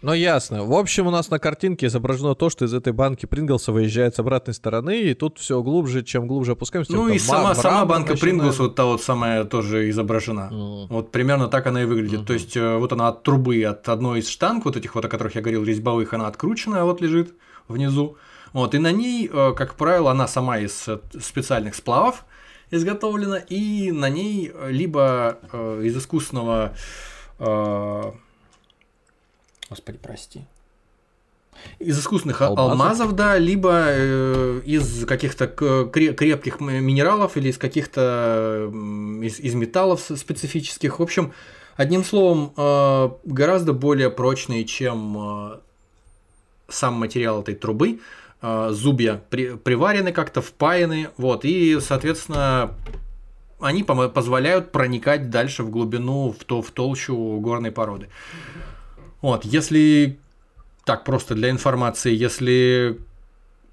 Ну, 0.00 0.12
ясно. 0.12 0.64
В 0.64 0.74
общем, 0.74 1.08
у 1.08 1.10
нас 1.10 1.28
на 1.28 1.40
картинке 1.40 1.86
изображено 1.86 2.36
то, 2.36 2.50
что 2.50 2.64
из 2.64 2.72
этой 2.72 2.92
банки 2.92 3.26
Принглса 3.26 3.72
выезжает 3.72 4.14
с 4.14 4.20
обратной 4.20 4.54
стороны, 4.54 5.00
и 5.00 5.14
тут 5.14 5.38
все 5.38 5.60
глубже, 5.60 6.04
чем 6.04 6.28
глубже 6.28 6.52
опускаемся. 6.52 6.92
Ну 6.92 7.08
и 7.08 7.18
сама, 7.18 7.54
сама 7.54 7.84
банка 7.84 8.16
Принглс, 8.16 8.58
вот 8.60 8.76
та 8.76 8.84
вот 8.84 9.02
самая 9.02 9.44
тоже 9.44 9.90
изображена. 9.90 10.50
Mm. 10.52 10.86
Вот 10.88 11.10
примерно 11.10 11.48
так 11.48 11.66
она 11.66 11.82
и 11.82 11.84
выглядит. 11.84 12.20
Mm-hmm. 12.20 12.26
То 12.26 12.32
есть, 12.32 12.56
э, 12.56 12.76
вот 12.76 12.92
она 12.92 13.08
от 13.08 13.24
трубы, 13.24 13.60
от 13.64 13.88
одной 13.88 14.20
из 14.20 14.28
штанг, 14.28 14.64
вот 14.66 14.76
этих 14.76 14.94
вот, 14.94 15.04
о 15.04 15.08
которых 15.08 15.34
я 15.34 15.40
говорил, 15.40 15.64
резьбовых, 15.64 16.14
она 16.14 16.28
открученная, 16.28 16.84
вот 16.84 17.00
лежит 17.00 17.34
внизу. 17.66 18.16
Вот, 18.52 18.74
и 18.74 18.78
на 18.78 18.92
ней, 18.92 19.28
э, 19.32 19.52
как 19.56 19.74
правило, 19.74 20.12
она 20.12 20.28
сама 20.28 20.58
из 20.58 20.86
э, 20.86 21.00
специальных 21.20 21.74
сплавов 21.74 22.24
изготовлена, 22.70 23.38
и 23.38 23.90
на 23.90 24.08
ней 24.10 24.52
либо 24.68 25.38
из 25.82 25.96
искусственного 25.96 26.74
Господи, 29.70 29.98
прости. 30.02 30.44
Из 31.80 31.98
искусственных 31.98 32.40
алмазов, 32.40 32.70
алмазов 32.70 33.12
да, 33.14 33.36
либо 33.36 33.86
э, 33.88 34.60
из 34.64 35.04
каких-то 35.06 35.48
крепких 35.48 36.60
минералов 36.60 37.36
или 37.36 37.48
из 37.48 37.58
каких-то 37.58 38.70
из, 39.22 39.40
из 39.40 39.54
металлов 39.54 40.00
специфических. 40.00 41.00
В 41.00 41.02
общем, 41.02 41.32
одним 41.76 42.04
словом, 42.04 42.52
э, 42.56 43.10
гораздо 43.24 43.72
более 43.72 44.10
прочные, 44.10 44.64
чем 44.64 45.16
э, 45.18 45.58
сам 46.68 46.94
материал 46.94 47.40
этой 47.40 47.56
трубы. 47.56 47.98
Э, 48.40 48.68
зубья 48.70 49.20
при, 49.30 49.56
приварены 49.56 50.12
как-то, 50.12 50.40
впаяны, 50.40 51.08
вот, 51.16 51.44
и, 51.44 51.80
соответственно, 51.80 52.74
они 53.60 53.82
позволяют 53.82 54.70
проникать 54.70 55.30
дальше 55.30 55.64
в 55.64 55.70
глубину, 55.70 56.30
в, 56.30 56.44
то, 56.44 56.62
в 56.62 56.70
толщу 56.70 57.40
горной 57.40 57.72
породы. 57.72 58.08
Вот, 59.20 59.44
если 59.44 60.18
так 60.84 61.04
просто 61.04 61.34
для 61.34 61.50
информации, 61.50 62.14
если 62.14 62.98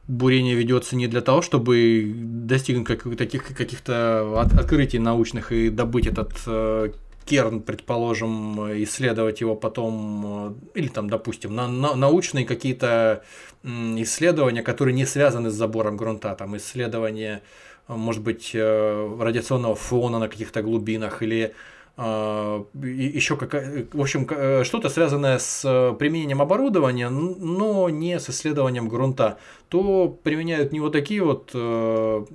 бурение 0.08 0.56
ведется 0.56 0.96
не 0.96 1.08
для 1.08 1.22
того, 1.22 1.42
чтобы 1.42 2.12
достигнуть 2.16 2.86
как, 2.86 3.04
таких 3.16 3.56
каких-то 3.56 4.42
от, 4.42 4.54
открытий 4.54 5.00
научных 5.00 5.52
и 5.52 5.70
добыть 5.70 6.08
этот 6.08 6.34
э, 6.46 6.92
керн, 7.26 7.62
предположим, 7.62 8.84
исследовать 8.84 9.42
его 9.42 9.56
потом, 9.56 10.56
э, 10.76 10.80
или 10.80 10.88
там, 10.88 11.10
допустим, 11.10 11.56
на, 11.56 11.68
на, 11.68 11.96
научные 11.96 12.46
какие-то 12.46 13.24
исследования, 13.64 14.62
которые 14.62 14.94
не 14.94 15.06
связаны 15.06 15.50
с 15.50 15.54
забором 15.54 15.98
грунта, 15.98 16.36
там 16.36 16.56
исследования, 16.58 17.42
может 17.88 18.22
быть, 18.22 18.52
э, 18.54 19.18
радиационного 19.20 19.76
фона 19.76 20.20
на 20.20 20.28
каких-то 20.28 20.62
глубинах 20.62 21.24
или 21.24 21.54
еще 21.98 23.38
какая, 23.38 23.88
в 23.94 24.02
общем, 24.02 24.28
э, 24.30 24.66
что-то 24.66 24.90
связанное 24.90 25.40
с 25.40 25.64
э, 25.64 25.94
применением 25.98 26.42
оборудования, 26.42 27.10
но 27.10 27.90
не 27.90 28.20
с 28.20 28.30
исследованием 28.30 28.90
грунта, 28.90 29.38
то 29.70 30.10
применяют 30.24 30.74
не 30.74 30.82
вот 30.82 30.92
такие 30.92 31.24
вот 31.24 31.52
э, 31.54 32.26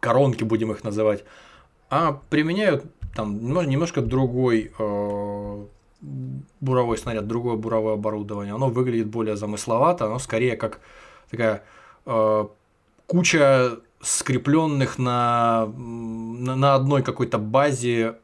коронки, 0.00 0.42
будем 0.42 0.72
их 0.72 0.82
называть, 0.82 1.24
а 1.90 2.20
применяют 2.28 2.84
там 3.14 3.38
немножко 3.68 4.00
другой 4.00 4.72
буровой 6.60 6.98
снаряд, 6.98 7.26
другое 7.26 7.56
буровое 7.56 7.94
оборудование. 7.94 8.54
Оно 8.54 8.68
выглядит 8.68 9.08
более 9.08 9.36
замысловато, 9.36 10.06
оно 10.06 10.18
скорее 10.18 10.56
как 10.56 10.80
такая 11.30 11.62
куча 13.06 13.78
скрепленных 14.00 14.98
на, 14.98 15.66
на, 15.76 16.74
одной 16.74 17.02
какой-то 17.02 17.38
базе 17.38 18.16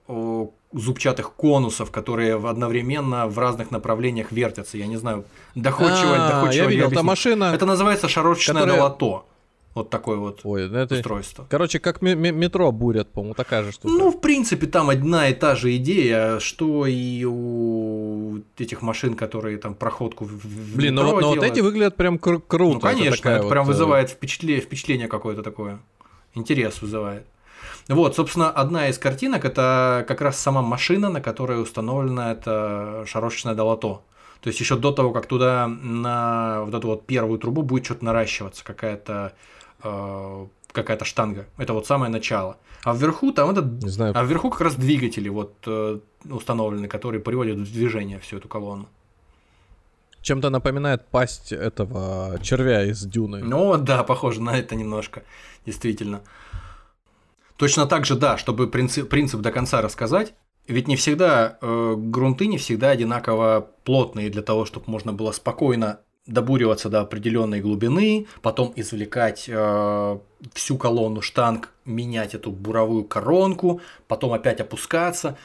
зубчатых 0.72 1.32
конусов, 1.34 1.90
которые 1.90 2.36
одновременно 2.36 3.26
в 3.26 3.38
разных 3.38 3.70
направлениях 3.70 4.32
вертятся. 4.32 4.76
Я 4.78 4.86
не 4.86 4.96
знаю, 4.96 5.24
доходчиво, 5.54 6.16
а, 6.16 6.28
доходчиво 6.28 6.64
я 6.64 6.70
видел, 6.70 6.90
это 6.90 7.02
машина. 7.02 7.52
Это 7.54 7.66
называется 7.66 8.08
шарочечное 8.08 8.62
которая... 8.62 8.78
долото. 8.78 9.24
Вот 9.74 9.90
такое 9.90 10.18
вот 10.18 10.40
Ой, 10.44 10.68
ну 10.68 10.78
это... 10.78 10.94
устройство. 10.94 11.46
Короче, 11.50 11.80
как 11.80 12.00
метро 12.00 12.70
бурят, 12.70 13.10
по-моему, 13.10 13.34
такая 13.34 13.64
же 13.64 13.72
штука. 13.72 13.92
Ну, 13.92 14.10
в 14.12 14.20
принципе, 14.20 14.68
там 14.68 14.88
одна 14.88 15.28
и 15.28 15.34
та 15.34 15.56
же 15.56 15.74
идея, 15.76 16.38
что 16.38 16.86
и 16.86 17.24
у 17.24 18.38
этих 18.56 18.82
машин, 18.82 19.14
которые 19.14 19.58
там 19.58 19.74
проходку 19.74 20.26
в 20.26 20.76
Блин, 20.76 20.94
ну 20.94 21.02
метро 21.02 21.20
ну 21.20 21.20
но 21.20 21.28
вот 21.34 21.42
эти 21.42 21.58
выглядят 21.58 21.96
прям 21.96 22.16
кру- 22.16 22.40
круто. 22.46 22.74
Ну, 22.74 22.80
конечно, 22.80 23.28
это, 23.28 23.30
это 23.30 23.42
вот... 23.42 23.50
прям 23.50 23.64
э, 23.64 23.66
вызывает 23.66 24.10
впечатление, 24.10 24.60
впечатление 24.60 25.08
какое-то 25.08 25.42
такое. 25.42 25.80
Интерес 26.34 26.80
вызывает. 26.80 27.26
Вот, 27.88 28.14
собственно, 28.14 28.50
одна 28.50 28.88
из 28.88 28.98
картинок 28.98 29.44
это 29.44 30.04
как 30.06 30.20
раз 30.20 30.38
сама 30.38 30.62
машина, 30.62 31.10
на 31.10 31.20
которой 31.20 31.60
установлено 31.60 32.30
это 32.30 33.04
шарошечное 33.06 33.54
долото. 33.54 34.02
То 34.40 34.48
есть 34.48 34.60
еще 34.60 34.76
до 34.76 34.92
того, 34.92 35.10
как 35.10 35.26
туда 35.26 35.66
на 35.66 36.62
вот 36.64 36.74
эту 36.74 36.86
вот 36.86 37.06
первую 37.06 37.38
трубу 37.38 37.62
будет 37.62 37.86
что-то 37.86 38.04
наращиваться, 38.04 38.62
какая-то 38.64 39.32
Э, 39.84 40.46
какая-то 40.72 41.04
штанга. 41.04 41.46
Это 41.56 41.72
вот 41.72 41.86
самое 41.86 42.10
начало. 42.10 42.56
А 42.82 42.94
вверху 42.94 43.32
там 43.32 43.50
этот, 43.50 43.82
Не 43.82 43.88
знаю. 43.88 44.12
а 44.16 44.24
вверху 44.24 44.50
как 44.50 44.60
раз 44.62 44.74
двигатели 44.74 45.28
вот 45.28 45.54
э, 45.66 46.00
установлены, 46.24 46.88
которые 46.88 47.20
приводят 47.20 47.58
в 47.58 47.72
движение 47.72 48.18
всю 48.18 48.38
эту 48.38 48.48
колонну. 48.48 48.88
Чем-то 50.20 50.50
напоминает 50.50 51.06
пасть 51.06 51.52
этого 51.52 52.38
червя 52.42 52.82
из 52.84 53.04
дюны. 53.04 53.44
Ну 53.44 53.76
да, 53.76 54.02
похоже 54.02 54.42
на 54.42 54.56
это 54.58 54.74
немножко, 54.74 55.22
действительно. 55.64 56.22
Точно 57.56 57.86
так 57.86 58.04
же, 58.04 58.16
да, 58.16 58.36
чтобы 58.36 58.66
принцип, 58.66 59.08
принцип 59.08 59.40
до 59.40 59.52
конца 59.52 59.80
рассказать, 59.80 60.34
ведь 60.66 60.88
не 60.88 60.96
всегда 60.96 61.58
э, 61.60 61.94
грунты 61.96 62.46
не 62.46 62.58
всегда 62.58 62.90
одинаково 62.90 63.68
плотные 63.84 64.30
для 64.30 64.42
того, 64.42 64.64
чтобы 64.64 64.90
можно 64.90 65.12
было 65.12 65.30
спокойно 65.30 66.00
добуриваться 66.26 66.88
до 66.88 67.00
определенной 67.00 67.60
глубины, 67.60 68.26
потом 68.40 68.72
извлекать 68.76 69.44
э, 69.48 70.18
всю 70.54 70.76
колонну 70.78 71.20
штанг, 71.20 71.70
менять 71.84 72.34
эту 72.34 72.50
буровую 72.50 73.04
коронку, 73.04 73.80
потом 74.08 74.32
опять 74.32 74.60
опускаться. 74.60 75.36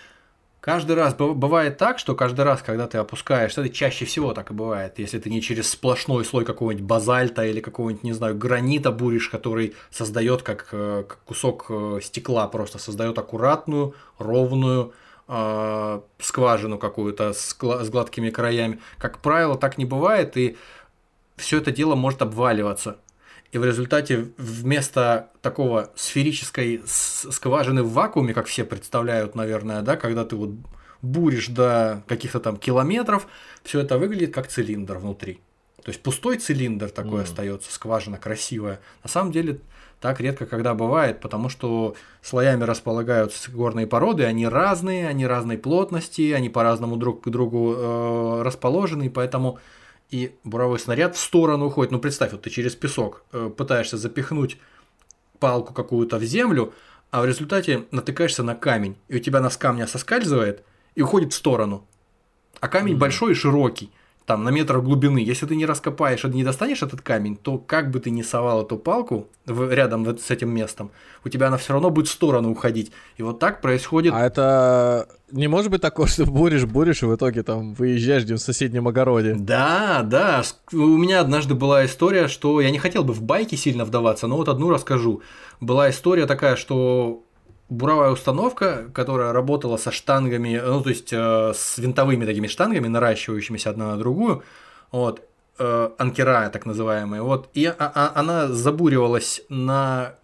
Каждый 0.62 0.98
раз 0.98 1.16
бывает 1.16 1.78
так, 1.78 2.00
что 2.00 2.16
каждый 2.16 2.42
раз, 2.42 2.62
когда 2.62 2.86
ты 2.86 2.98
опускаешься, 2.98 3.62
это 3.62 3.70
чаще 3.70 4.04
всего 4.04 4.34
так 4.34 4.52
и 4.52 4.54
бывает, 4.54 5.00
если 5.00 5.18
ты 5.18 5.30
не 5.30 5.42
через 5.42 5.70
сплошной 5.70 6.26
слой 6.26 6.44
какого-нибудь 6.44 6.86
базальта 6.86 7.46
или 7.46 7.62
какого-нибудь, 7.62 8.04
не 8.04 8.12
знаю, 8.12 8.38
гранита 8.38 8.92
буришь, 8.92 9.30
который 9.30 9.74
создает 9.90 10.44
как, 10.44 10.68
э, 10.72 11.06
как 11.08 11.20
кусок 11.24 11.66
э, 11.70 12.00
стекла, 12.04 12.48
просто 12.48 12.78
создает 12.78 13.18
аккуратную, 13.18 13.96
ровную 14.18 14.94
э, 15.30 16.02
скважину 16.20 16.78
какую-то 16.78 17.34
с, 17.34 17.56
с 17.58 17.90
гладкими 17.90 18.30
краями. 18.30 18.80
Как 18.98 19.20
правило, 19.20 19.58
так 19.58 19.78
не 19.78 19.86
бывает, 19.86 20.36
и 20.36 20.58
все 21.38 21.60
это 21.60 21.72
дело 21.72 21.96
может 21.96 22.22
обваливаться. 22.22 22.98
И 23.52 23.58
в 23.58 23.66
результате 23.66 24.32
вместо 24.38 25.30
такого 25.42 25.92
сферической 25.96 26.82
скважины 26.86 27.82
в 27.84 27.94
вакууме, 27.94 28.34
как 28.34 28.48
все 28.48 28.64
представляют, 28.64 29.36
наверное, 29.36 29.82
да, 29.82 29.96
когда 29.96 30.26
ты 30.26 30.36
вот 30.36 30.52
буришь 31.02 31.48
до 31.48 32.04
каких-то 32.08 32.40
там 32.40 32.58
километров, 32.58 33.28
все 33.64 33.80
это 33.80 33.98
выглядит 33.98 34.34
как 34.34 34.48
цилиндр 34.48 34.98
внутри. 34.98 35.40
То 35.84 35.90
есть 35.90 36.04
пустой 36.04 36.38
цилиндр 36.38 36.90
такой 36.90 37.22
mm. 37.22 37.24
остается, 37.24 37.72
скважина 37.72 38.18
красивая. 38.18 38.82
На 39.02 39.10
самом 39.10 39.32
деле 39.32 39.62
так 40.00 40.22
редко 40.22 40.46
когда 40.46 40.74
бывает, 40.74 41.20
потому 41.20 41.50
что 41.50 41.96
слоями 42.22 42.64
располагаются 42.64 43.52
горные 43.52 43.86
породы, 43.86 44.24
они 44.24 44.48
разные, 44.48 45.08
они 45.08 45.28
разной 45.28 45.58
плотности, 45.58 46.32
они 46.32 46.50
по-разному 46.50 46.96
друг 46.96 47.24
к 47.24 47.30
другу 47.30 47.74
э, 47.76 48.42
расположены, 48.44 49.10
поэтому 49.10 49.60
и 50.10 50.36
буровой 50.44 50.80
снаряд 50.80 51.16
в 51.16 51.20
сторону 51.20 51.66
уходит. 51.66 51.92
Ну, 51.92 52.00
представь, 52.00 52.32
вот 52.32 52.42
ты 52.42 52.50
через 52.50 52.76
песок 52.76 53.24
э, 53.32 53.50
пытаешься 53.56 53.98
запихнуть 53.98 54.58
палку 55.40 55.74
какую-то 55.74 56.18
в 56.18 56.24
землю, 56.24 56.74
а 57.12 57.22
в 57.22 57.26
результате 57.26 57.86
натыкаешься 57.92 58.44
на 58.44 58.56
камень, 58.56 58.96
и 59.08 59.18
у 59.18 59.20
тебя 59.20 59.42
нас 59.42 59.58
камня 59.58 59.86
соскальзывает 59.88 60.64
и 60.96 61.02
уходит 61.02 61.34
в 61.34 61.36
сторону. 61.36 61.86
А 62.60 62.68
камень 62.68 62.94
mm-hmm. 62.94 62.98
большой 62.98 63.32
и 63.32 63.36
широкий 63.36 63.92
там 64.30 64.44
на 64.44 64.50
метр 64.50 64.80
глубины, 64.80 65.18
если 65.18 65.48
ты 65.48 65.56
не 65.56 65.66
раскопаешь 65.66 66.24
и 66.24 66.28
не 66.28 66.44
достанешь 66.44 66.84
этот 66.84 67.02
камень, 67.02 67.36
то 67.36 67.58
как 67.58 67.90
бы 67.90 68.00
ты 68.00 68.12
ни 68.12 68.22
совал 68.22 68.62
эту 68.62 68.78
палку 68.78 69.28
в, 69.48 69.74
рядом 69.74 70.06
с 70.20 70.30
этим 70.30 70.54
местом, 70.54 70.92
у 71.26 71.30
тебя 71.30 71.48
она 71.48 71.58
все 71.58 71.74
равно 71.74 71.90
будет 71.90 72.10
в 72.10 72.12
сторону 72.12 72.52
уходить. 72.52 72.92
И 73.18 73.24
вот 73.24 73.40
так 73.40 73.60
происходит. 73.60 74.14
А 74.14 74.24
это 74.24 75.08
не 75.32 75.48
может 75.48 75.72
быть 75.72 75.82
такое, 75.82 76.06
что 76.06 76.26
буришь, 76.26 76.66
буришь, 76.66 77.02
и 77.02 77.08
в 77.08 77.16
итоге 77.16 77.42
там 77.42 77.74
выезжаешь 77.74 78.22
где 78.22 78.36
в 78.36 78.38
соседнем 78.38 78.88
огороде. 78.88 79.34
Да, 79.34 80.04
да. 80.04 80.44
У 80.74 80.78
меня 80.78 81.22
однажды 81.22 81.56
была 81.56 81.84
история, 81.84 82.28
что 82.28 82.62
я 82.62 82.70
не 82.70 82.78
хотел 82.78 83.04
бы 83.04 83.14
в 83.14 83.24
байки 83.24 83.56
сильно 83.56 83.84
вдаваться, 83.84 84.28
но 84.28 84.38
вот 84.38 84.48
одну 84.48 84.70
расскажу. 84.70 85.24
Была 85.60 85.90
история 85.90 86.28
такая, 86.28 86.56
что 86.56 87.24
буровая 87.70 88.10
установка, 88.10 88.90
которая 88.94 89.32
работала 89.32 89.78
со 89.78 89.92
штангами, 89.92 90.62
ну 90.64 90.82
то 90.82 90.90
есть 90.90 91.14
э, 91.14 91.54
с 91.56 91.78
винтовыми 91.78 92.26
такими 92.26 92.48
штангами, 92.48 92.88
наращивающимися 92.88 93.70
одна 93.70 93.92
на 93.92 93.98
другую, 93.98 94.44
вот, 94.92 95.22
э, 95.60 95.90
анкера 95.98 96.50
так 96.50 96.66
называемые, 96.66 97.22
вот, 97.22 97.50
и 97.54 97.66
а, 97.66 97.76
а, 97.78 98.12
она 98.16 98.48
забуривалась 98.48 99.42
на 99.50 100.16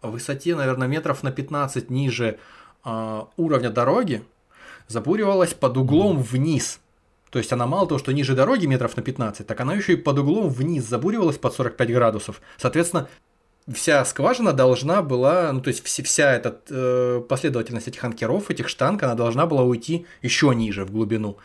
высоте, 0.00 0.54
наверное, 0.54 0.88
метров 0.88 1.22
на 1.22 1.32
15 1.32 1.90
ниже 1.90 2.38
э, 2.84 3.20
уровня 3.36 3.70
дороги, 3.70 4.24
забуривалась 4.88 5.54
под 5.54 5.76
углом 5.76 6.22
вниз. 6.22 6.80
То 7.30 7.38
есть 7.38 7.52
она 7.52 7.66
мало 7.66 7.88
того, 7.88 7.98
что 7.98 8.12
ниже 8.12 8.34
дороги 8.34 8.66
метров 8.66 8.96
на 8.96 9.02
15, 9.02 9.46
так 9.46 9.60
она 9.60 9.74
еще 9.74 9.94
и 9.94 9.96
под 9.96 10.18
углом 10.18 10.50
вниз 10.50 10.84
забуривалась 10.84 11.38
под 11.38 11.54
45 11.54 11.92
градусов. 11.92 12.42
Соответственно, 12.58 13.08
вся 13.72 14.04
скважина 14.04 14.52
должна 14.52 15.02
была, 15.02 15.52
ну 15.52 15.60
то 15.60 15.68
есть 15.68 15.84
вся, 15.84 16.02
вся 16.02 16.32
эта 16.32 16.60
э, 16.68 17.22
последовательность 17.28 17.88
этих 17.88 18.02
анкеров, 18.04 18.50
этих 18.50 18.68
штанг, 18.68 19.02
она 19.02 19.14
должна 19.14 19.46
была 19.46 19.62
уйти 19.62 20.06
еще 20.20 20.54
ниже 20.54 20.84
в 20.84 20.90
глубину. 20.90 21.38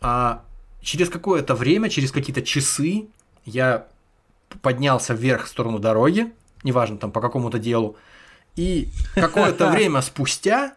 А 0.00 0.44
через 0.80 1.08
какое-то 1.08 1.54
время, 1.54 1.88
через 1.88 2.12
какие-то 2.12 2.42
часы 2.42 3.06
я 3.44 3.86
поднялся 4.62 5.14
вверх 5.14 5.46
в 5.46 5.48
сторону 5.48 5.78
дороги, 5.78 6.32
неважно 6.62 6.98
там 6.98 7.12
по 7.12 7.20
какому-то 7.20 7.58
делу, 7.58 7.96
и 8.56 8.88
какое-то 9.14 9.68
время 9.70 10.02
спустя 10.02 10.74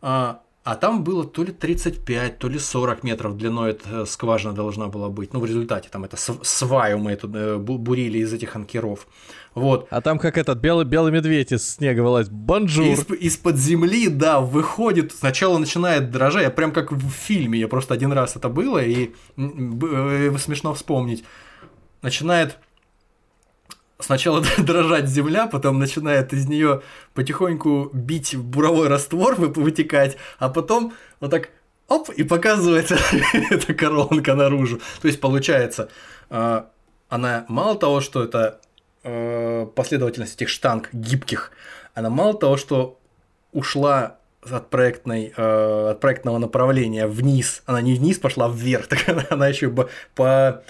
а, 0.00 0.40
а 0.64 0.76
там 0.76 1.02
было 1.02 1.24
то 1.24 1.42
ли 1.42 1.50
35, 1.50 2.38
то 2.38 2.48
ли 2.48 2.58
40 2.58 3.02
метров 3.02 3.36
длиной 3.36 3.72
эта 3.72 4.04
скважина 4.06 4.54
должна 4.54 4.86
была 4.86 5.08
быть. 5.08 5.32
Ну, 5.32 5.40
в 5.40 5.44
результате 5.44 5.88
там 5.88 6.04
это 6.04 6.16
сваю 6.16 6.98
мы 6.98 7.12
эту 7.12 7.28
э, 7.34 7.58
бурили 7.58 8.18
из 8.18 8.32
этих 8.32 8.54
анкеров. 8.54 9.08
Вот. 9.54 9.88
А 9.90 10.00
там 10.00 10.20
как 10.20 10.38
этот 10.38 10.58
белый, 10.58 10.84
белый 10.84 11.10
медведь 11.10 11.50
из 11.50 11.68
снега 11.68 12.02
вылазит. 12.02 12.30
Bonjour! 12.30 12.86
Из, 12.86 13.04
из-под 13.10 13.56
земли, 13.56 14.08
да, 14.08 14.40
выходит, 14.40 15.12
сначала 15.12 15.58
начинает 15.58 16.12
дрожать, 16.12 16.44
я 16.44 16.50
прям 16.50 16.70
как 16.70 16.92
в 16.92 17.10
фильме, 17.10 17.58
я 17.58 17.66
просто 17.66 17.94
один 17.94 18.12
раз 18.12 18.36
это 18.36 18.48
было, 18.48 18.78
и 18.78 19.10
э, 19.36 20.36
смешно 20.38 20.74
вспомнить. 20.74 21.24
Начинает 22.02 22.58
сначала 24.04 24.42
дрожать 24.58 25.08
земля, 25.08 25.46
потом 25.46 25.78
начинает 25.78 26.32
из 26.32 26.46
нее 26.46 26.82
потихоньку 27.14 27.90
бить 27.92 28.36
буровой 28.36 28.88
раствор, 28.88 29.34
вытекать, 29.36 30.16
а 30.38 30.48
потом 30.48 30.92
вот 31.20 31.30
так 31.30 31.50
оп, 31.88 32.10
и 32.10 32.22
показывается 32.22 32.98
эта 33.50 33.74
коронка 33.74 34.34
наружу. 34.34 34.80
То 35.00 35.08
есть 35.08 35.20
получается, 35.20 35.88
а, 36.30 36.70
она 37.08 37.44
мало 37.48 37.76
того, 37.76 38.00
что 38.00 38.22
это 38.22 38.60
а, 39.04 39.66
последовательность 39.66 40.36
этих 40.36 40.48
штанг 40.48 40.88
гибких, 40.92 41.52
она 41.94 42.10
мало 42.10 42.34
того, 42.34 42.56
что 42.56 42.98
ушла 43.52 44.16
от, 44.50 44.70
проектной, 44.70 45.32
э, 45.36 45.90
от 45.90 46.00
проектного 46.00 46.38
направления 46.38 47.06
вниз, 47.06 47.62
она 47.66 47.80
не 47.80 47.94
вниз 47.94 48.18
пошла, 48.18 48.48
вверх, 48.48 48.86
так 48.88 49.08
она, 49.08 49.24
она 49.30 49.48
еще 49.48 49.68
по 49.70 49.88
по 50.14 50.62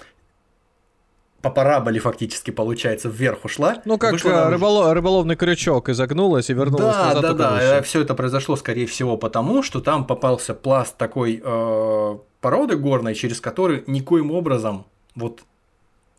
параболе 1.49 1.99
фактически, 1.99 2.51
получается, 2.51 3.09
вверх 3.09 3.45
ушла. 3.45 3.81
Ну, 3.85 3.97
как 3.97 4.13
э, 4.25 4.49
рыболов, 4.49 4.93
рыболовный 4.93 5.35
крючок 5.35 5.89
изогнулась 5.89 6.49
и 6.49 6.53
вернулась 6.53 6.95
да, 6.95 7.05
назад. 7.05 7.21
Да, 7.21 7.33
да, 7.33 7.59
да. 7.59 7.81
Все 7.81 8.01
это 8.01 8.15
произошло, 8.15 8.55
скорее 8.55 8.85
всего, 8.85 9.17
потому 9.17 9.63
что 9.63 9.81
там 9.81 10.05
попался 10.07 10.53
пласт 10.53 10.97
такой 10.97 11.41
э, 11.43 12.17
породы 12.41 12.77
горной, 12.77 13.15
через 13.15 13.41
который 13.41 13.83
никоим 13.87 14.31
образом 14.31 14.85
вот 15.15 15.41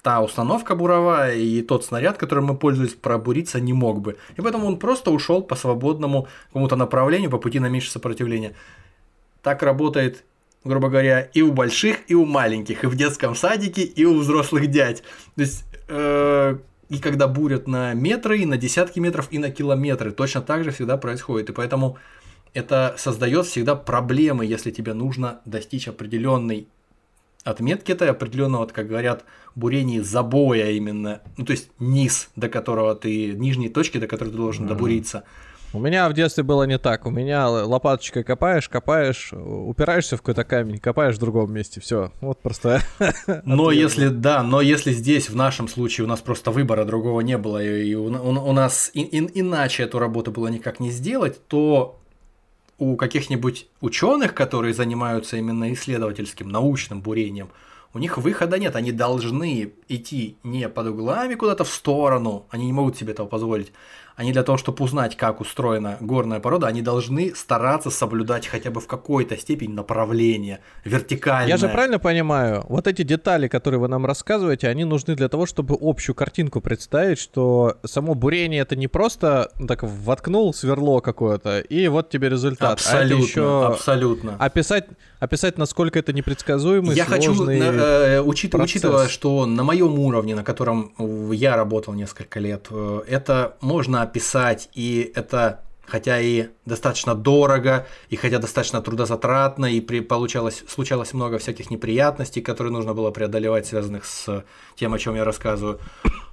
та 0.02 0.20
установка 0.20 0.74
буровая 0.74 1.34
и 1.34 1.62
тот 1.62 1.86
снаряд, 1.86 2.18
которым 2.18 2.44
мы 2.44 2.56
пользовались, 2.56 2.92
пробуриться 2.92 3.58
не 3.58 3.72
мог 3.72 4.02
бы. 4.02 4.18
И 4.36 4.42
поэтому 4.42 4.66
он 4.66 4.78
просто 4.78 5.10
ушел 5.10 5.42
по 5.42 5.56
свободному 5.56 6.28
какому-то 6.48 6.76
направлению, 6.76 7.30
по 7.30 7.38
пути 7.38 7.58
на 7.58 7.70
меньшее 7.70 7.92
сопротивление. 7.92 8.54
Так 9.42 9.62
работает 9.62 10.24
грубо 10.64 10.88
говоря, 10.88 11.20
и 11.20 11.42
у 11.42 11.52
больших, 11.52 11.98
и 12.08 12.14
у 12.14 12.24
маленьких, 12.24 12.84
и 12.84 12.86
в 12.86 12.96
детском 12.96 13.34
садике, 13.34 13.82
и 13.82 14.04
у 14.04 14.18
взрослых 14.18 14.68
дядь. 14.68 15.02
То 15.36 15.40
есть, 15.42 15.64
э, 15.88 16.56
и 16.88 16.98
когда 16.98 17.28
бурят 17.28 17.66
на 17.66 17.94
метры, 17.94 18.38
и 18.38 18.46
на 18.46 18.56
десятки 18.56 18.98
метров, 18.98 19.28
и 19.30 19.38
на 19.38 19.50
километры, 19.50 20.10
точно 20.10 20.40
так 20.40 20.64
же 20.64 20.70
всегда 20.70 20.96
происходит. 20.96 21.50
И 21.50 21.52
поэтому 21.52 21.98
это 22.54 22.94
создает 22.96 23.46
всегда 23.46 23.74
проблемы, 23.74 24.46
если 24.46 24.70
тебе 24.70 24.94
нужно 24.94 25.40
достичь 25.44 25.88
определенной 25.88 26.68
отметки 27.42 27.92
этой 27.92 28.08
определенного, 28.08 28.66
как 28.66 28.88
говорят, 28.88 29.24
бурения 29.54 30.02
забоя 30.02 30.70
именно, 30.70 31.20
ну 31.36 31.44
то 31.44 31.52
есть 31.52 31.68
низ, 31.78 32.30
до 32.36 32.48
которого 32.48 32.94
ты, 32.94 33.32
нижней 33.32 33.68
точки, 33.68 33.98
до 33.98 34.06
которой 34.06 34.30
ты 34.30 34.36
должен 34.36 34.64
mm-hmm. 34.64 34.68
добуриться. 34.68 35.24
У 35.74 35.80
меня 35.80 36.08
в 36.08 36.12
детстве 36.12 36.44
было 36.44 36.62
не 36.62 36.78
так. 36.78 37.04
У 37.04 37.10
меня 37.10 37.48
лопаточкой 37.48 38.22
копаешь, 38.22 38.68
копаешь, 38.68 39.32
упираешься 39.32 40.16
в 40.16 40.20
какой-то 40.20 40.44
камень, 40.44 40.78
копаешь 40.78 41.16
в 41.16 41.18
другом 41.18 41.52
месте. 41.52 41.80
Все. 41.80 42.12
Вот 42.20 42.40
просто. 42.40 42.80
Но 43.44 43.72
если 43.72 44.06
да, 44.06 44.44
но 44.44 44.60
если 44.60 44.92
здесь 44.92 45.28
в 45.28 45.34
нашем 45.34 45.66
случае 45.66 46.04
у 46.04 46.08
нас 46.08 46.20
просто 46.20 46.52
выбора 46.52 46.84
другого 46.84 47.22
не 47.22 47.36
было, 47.36 47.60
и 47.60 47.92
у, 47.94 48.04
у, 48.04 48.50
у 48.50 48.52
нас 48.52 48.88
и, 48.94 49.00
и, 49.02 49.40
иначе 49.40 49.82
эту 49.82 49.98
работу 49.98 50.30
было 50.30 50.46
никак 50.46 50.78
не 50.78 50.92
сделать, 50.92 51.44
то 51.48 51.98
у 52.78 52.94
каких-нибудь 52.94 53.66
ученых, 53.80 54.32
которые 54.32 54.74
занимаются 54.74 55.36
именно 55.36 55.72
исследовательским, 55.72 56.48
научным 56.48 57.00
бурением, 57.00 57.48
у 57.94 57.98
них 57.98 58.18
выхода 58.18 58.58
нет, 58.58 58.76
они 58.76 58.92
должны 58.92 59.72
идти 59.88 60.36
не 60.42 60.68
под 60.68 60.88
углами 60.88 61.34
куда-то 61.34 61.64
в 61.64 61.68
сторону, 61.68 62.46
они 62.50 62.66
не 62.66 62.72
могут 62.72 62.96
себе 62.96 63.12
этого 63.12 63.26
позволить, 63.26 63.72
они 64.16 64.32
для 64.32 64.42
того, 64.42 64.58
чтобы 64.58 64.84
узнать, 64.84 65.16
как 65.16 65.40
устроена 65.40 65.96
горная 66.00 66.38
порода, 66.40 66.66
они 66.68 66.82
должны 66.82 67.34
стараться 67.34 67.90
соблюдать 67.90 68.46
хотя 68.46 68.70
бы 68.70 68.80
в 68.80 68.86
какой-то 68.86 69.36
степени 69.36 69.72
направление, 69.72 70.60
вертикальное. 70.84 71.48
Я 71.48 71.56
же 71.56 71.68
правильно 71.68 71.98
понимаю, 71.98 72.64
вот 72.68 72.86
эти 72.86 73.02
детали, 73.02 73.48
которые 73.48 73.80
вы 73.80 73.88
нам 73.88 74.06
рассказываете, 74.06 74.68
они 74.68 74.84
нужны 74.84 75.16
для 75.16 75.28
того, 75.28 75.46
чтобы 75.46 75.76
общую 75.80 76.14
картинку 76.14 76.60
представить, 76.60 77.18
что 77.18 77.76
само 77.84 78.14
бурение 78.14 78.62
это 78.62 78.76
не 78.76 78.86
просто 78.86 79.50
так 79.66 79.82
воткнул 79.82 80.54
сверло 80.54 81.00
какое-то, 81.00 81.58
и 81.60 81.88
вот 81.88 82.10
тебе 82.10 82.28
результат. 82.28 82.74
Абсолютно, 82.74 83.16
а 83.16 83.20
еще 83.20 83.66
абсолютно. 83.66 84.36
Описать, 84.38 84.86
описать, 85.18 85.58
насколько 85.58 85.98
это 85.98 86.12
непредсказуемый, 86.12 86.94
Я 86.94 87.04
хочу, 87.04 87.34
сложный 87.34 87.58
э, 87.58 88.20
учит- 88.20 88.54
учитывая, 88.54 89.08
что 89.08 89.46
на 89.46 89.64
моем 89.64 89.98
уровне, 89.98 90.34
на 90.36 90.44
котором 90.44 90.92
я 91.32 91.56
работал 91.56 91.94
несколько 91.94 92.38
лет, 92.38 92.66
э, 92.70 93.02
это 93.08 93.56
можно 93.60 94.03
описать, 94.04 94.68
и 94.74 95.12
это 95.14 95.64
хотя 95.86 96.20
и 96.20 96.48
достаточно 96.64 97.14
дорого, 97.14 97.86
и 98.08 98.16
хотя 98.16 98.38
достаточно 98.38 98.80
трудозатратно, 98.80 99.66
и 99.66 99.80
при, 99.80 100.00
получалось, 100.00 100.64
случалось 100.66 101.12
много 101.12 101.38
всяких 101.38 101.70
неприятностей, 101.70 102.40
которые 102.40 102.72
нужно 102.72 102.94
было 102.94 103.10
преодолевать, 103.10 103.66
связанных 103.66 104.04
с 104.04 104.44
тем, 104.76 104.94
о 104.94 104.98
чем 104.98 105.14
я 105.14 105.24
рассказываю. 105.24 105.78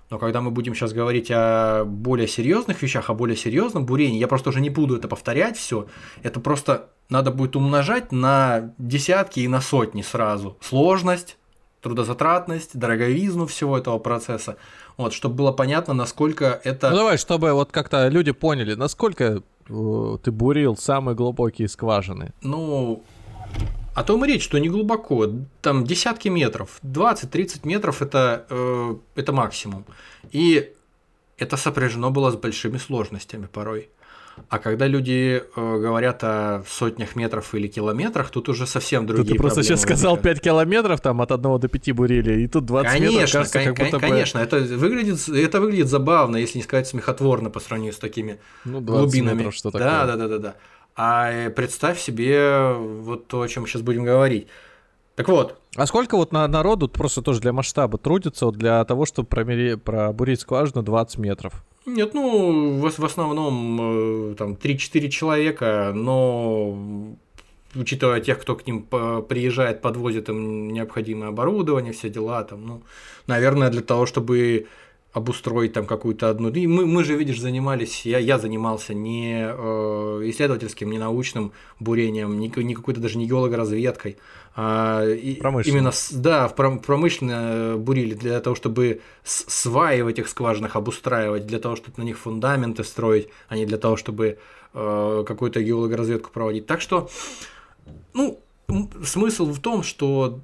Но 0.10 0.20
когда 0.20 0.42
мы 0.42 0.52
будем 0.52 0.76
сейчас 0.76 0.92
говорить 0.92 1.32
о 1.32 1.86
более 1.86 2.28
серьезных 2.28 2.82
вещах, 2.82 3.10
о 3.10 3.14
более 3.14 3.38
серьезном 3.38 3.86
бурении, 3.86 4.20
я 4.20 4.28
просто 4.28 4.50
уже 4.50 4.60
не 4.60 4.70
буду 4.70 4.98
это 4.98 5.08
повторять 5.08 5.58
все. 5.58 5.88
Это 6.22 6.42
просто 6.42 6.90
надо 7.08 7.32
будет 7.32 7.56
умножать 7.56 8.12
на 8.12 8.74
десятки 8.78 9.40
и 9.40 9.48
на 9.48 9.62
сотни 9.62 10.02
сразу. 10.02 10.58
Сложность, 10.60 11.38
трудозатратность, 11.82 12.78
дороговизну 12.78 13.48
всего 13.48 13.78
этого 13.78 14.00
процесса. 14.00 14.58
Вот, 14.98 15.14
чтобы 15.14 15.36
было 15.36 15.52
понятно, 15.52 15.94
насколько 15.94 16.60
это... 16.64 16.90
Ну 16.90 16.98
давай, 16.98 17.18
чтобы 17.18 17.54
вот 17.54 17.72
как-то 17.72 18.08
люди 18.08 18.32
поняли, 18.32 18.76
насколько 18.76 19.42
э, 19.70 20.18
ты 20.24 20.32
бурил 20.32 20.78
самые 20.78 21.16
глубокие 21.16 21.68
скважины. 21.68 22.34
Ну, 22.42 23.04
о 23.94 24.04
том 24.04 24.24
и 24.24 24.28
речь, 24.28 24.44
что 24.44 24.58
не 24.58 24.70
глубоко, 24.70 25.28
там 25.62 25.86
десятки 25.86 26.30
метров, 26.30 26.80
20-30 26.84 27.62
метров 27.64 28.02
это, 28.02 28.46
э, 28.50 28.96
это 29.16 29.34
максимум. 29.34 29.86
И 30.32 30.74
это 31.38 31.58
сопряжено 31.58 32.12
было 32.12 32.32
с 32.32 32.36
большими 32.36 32.78
сложностями 32.78 33.48
порой. 33.48 33.90
А 34.50 34.60
когда 34.60 34.88
люди 34.88 35.42
э, 35.56 35.78
говорят 35.80 36.24
о 36.24 36.64
сотнях 36.68 37.16
метров 37.16 37.54
или 37.56 37.68
километрах, 37.68 38.30
тут 38.32 38.50
уже 38.50 38.66
совсем 38.68 39.06
другие 39.06 39.28
ты 39.28 39.36
просто 39.36 39.58
проблемы 39.62 39.64
сейчас 39.78 39.82
сказал 39.82 40.12
возникают. 40.16 40.38
5 40.42 40.44
километров, 40.44 41.02
там 41.02 41.22
от 41.22 41.32
1 41.32 41.60
до 41.60 41.68
5 41.68 41.92
бурили, 41.94 42.42
и 42.42 42.48
тут 42.48 42.66
20 42.66 42.94
метров 43.00 43.10
Конечно, 43.16 43.40
кажется, 43.40 43.60
кон- 43.60 43.68
как 43.68 43.78
будто 43.78 43.92
кон- 43.92 44.02
бы... 44.02 44.08
конечно, 44.16 44.40
это 44.40 44.58
выглядит, 44.60 45.30
это 45.30 45.62
выглядит 45.62 45.88
забавно, 45.88 46.38
если 46.38 46.58
не 46.58 46.64
сказать 46.64 46.88
смехотворно 46.88 47.50
по 47.50 47.60
сравнению 47.60 47.94
с 47.94 47.98
такими 48.00 48.40
Ну, 48.66 48.82
20 48.82 49.04
глубинами. 49.04 49.38
метров, 49.38 49.56
что 49.56 49.72
да, 49.72 49.80
такое. 49.80 50.08
да, 50.08 50.16
да, 50.16 50.28
да, 50.28 50.38
да. 50.40 50.56
А 50.96 51.32
э, 51.32 51.50
представь 51.50 52.00
себе 52.00 52.74
вот 52.74 53.28
то, 53.28 53.42
о 53.42 53.48
чем 53.48 53.66
сейчас 53.68 53.82
будем 53.82 54.04
говорить. 54.04 54.48
Так 55.16 55.28
вот, 55.28 55.58
А 55.76 55.86
сколько 55.86 56.18
вот 56.18 56.32
на 56.32 56.48
народу, 56.48 56.88
просто 56.88 57.22
тоже 57.22 57.42
для 57.42 57.54
масштаба, 57.54 57.98
трудится 57.98 58.46
вот 58.46 58.56
для 58.56 58.84
того, 58.86 59.06
чтобы 59.06 59.28
промери... 59.28 59.76
пробурить 59.76 60.42
скважину 60.42 60.84
20 60.84 61.18
метров? 61.18 61.64
нет, 61.86 62.14
ну, 62.14 62.80
в, 62.80 63.00
в 63.00 63.06
основном 63.06 64.32
э, 64.32 64.36
там 64.36 64.54
3-4 64.54 65.10
человека, 65.10 65.92
но 65.96 66.78
учитывая 67.76 68.20
тех, 68.20 68.40
кто 68.40 68.56
к 68.56 68.68
ним 68.68 68.84
приезжает, 68.84 69.82
подвозит 69.82 70.30
им 70.30 70.74
необходимое 70.74 71.30
оборудование, 71.30 71.94
все 71.94 72.10
дела, 72.10 72.44
там, 72.44 72.66
ну, 72.66 72.84
наверное, 73.28 73.70
для 73.70 73.82
того, 73.82 74.06
чтобы 74.06 74.68
обустроить 75.14 75.74
там 75.74 75.86
какую-то 75.86 76.30
одну. 76.30 76.50
И 76.50 76.68
мы, 76.68 76.86
мы 76.86 77.04
же, 77.04 77.18
видишь, 77.18 77.40
занимались, 77.40 78.06
я, 78.06 78.18
я 78.18 78.40
занимался 78.40 78.94
не 78.94 79.44
э, 79.46 80.22
исследовательским, 80.30 80.90
не 80.90 80.98
научным 81.00 81.52
бурением, 81.80 82.40
не, 82.40 82.48
не 82.64 82.74
какой-то 82.76 83.02
даже 83.02 83.18
не 83.18 83.28
геологоразведкой, 83.28 84.18
а 84.56 85.04
и- 85.06 85.40
именно 85.72 85.92
да, 86.12 86.48
в 86.48 86.56
пром- 86.56 86.80
промышленно 86.80 87.76
бурили 87.78 88.14
для 88.14 88.40
того, 88.40 88.56
чтобы 88.56 89.02
сваи 89.24 90.02
в 90.02 90.08
этих 90.08 90.30
скважинах 90.30 90.76
обустраивать, 90.78 91.46
для 91.46 91.60
того, 91.60 91.76
чтобы 91.76 91.98
на 91.98 92.04
них 92.04 92.18
фундаменты 92.18 92.84
строить, 92.84 93.28
а 93.50 93.58
не 93.58 93.66
для 93.66 93.78
того, 93.78 93.98
чтобы 93.98 94.38
э, 94.74 95.24
какую-то 95.28 95.62
геологоразведку 95.62 96.32
проводить. 96.32 96.68
Так 96.68 96.80
что, 96.80 97.10
ну, 98.14 98.40
смысл 99.04 99.52
в 99.52 99.60
том, 99.60 99.84
что 99.84 100.40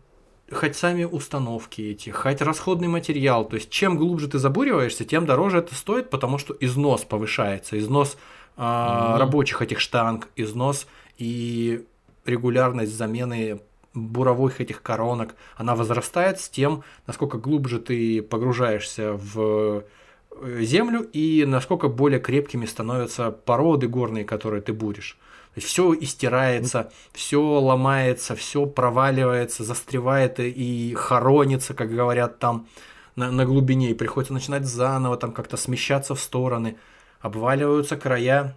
хоть 0.52 0.76
сами 0.76 1.04
установки 1.04 1.82
эти, 1.82 2.10
хоть 2.10 2.41
расходный 2.41 2.88
материал. 2.88 3.45
То 3.45 3.56
есть, 3.56 3.70
чем 3.70 3.98
глубже 3.98 4.28
ты 4.28 4.39
забуриваешься, 4.39 5.06
тем 5.06 5.26
дороже 5.26 5.60
это 5.60 5.76
стоит, 5.76 6.10
потому 6.10 6.38
что 6.38 6.56
износ 6.60 7.04
повышается, 7.04 7.78
износ 7.78 8.18
а, 8.56 9.12
Мгм. 9.12 9.20
рабочих 9.20 9.62
этих 9.62 9.80
штанг, 9.80 10.30
износ 10.36 10.88
и 11.18 11.86
регулярность 12.26 12.95
замены 12.95 13.60
буровых 13.93 14.62
этих 14.62 14.82
коронок, 14.82 15.36
она 15.56 15.76
возрастает 15.76 16.39
с 16.39 16.50
тем, 16.50 16.84
насколько 17.08 17.38
глубже 17.38 17.80
ты 17.80 18.22
погружаешься 18.22 19.14
в 19.14 19.84
э, 20.32 20.62
землю 20.62 21.02
и 21.02 21.45
насколько 21.48 21.88
более 21.88 22.20
крепкими 22.20 22.66
становятся 22.66 23.32
породы 23.32 23.88
горные, 23.88 24.24
которые 24.24 24.62
ты 24.62 24.72
буришь. 24.74 25.18
Все 25.60 25.93
истирается, 25.93 26.91
все 27.14 27.41
ломается, 27.41 28.36
все 28.36 28.66
проваливается, 28.66 29.64
застревает 29.64 30.39
и- 30.39 30.93
хоронится, 30.95 31.74
как 31.74 31.89
говорят 31.89 32.39
там 32.39 32.68
на, 33.16 33.32
на 33.32 33.45
глубине, 33.45 33.91
и 33.91 33.95
приходится 33.95 34.34
начинать 34.34 34.66
заново, 34.66 35.18
там 35.18 35.32
как-то 35.32 35.58
смещаться 35.58 36.16
в 36.16 36.20
стороны, 36.20 36.78
обваливаются 37.20 37.97
края 37.97 38.55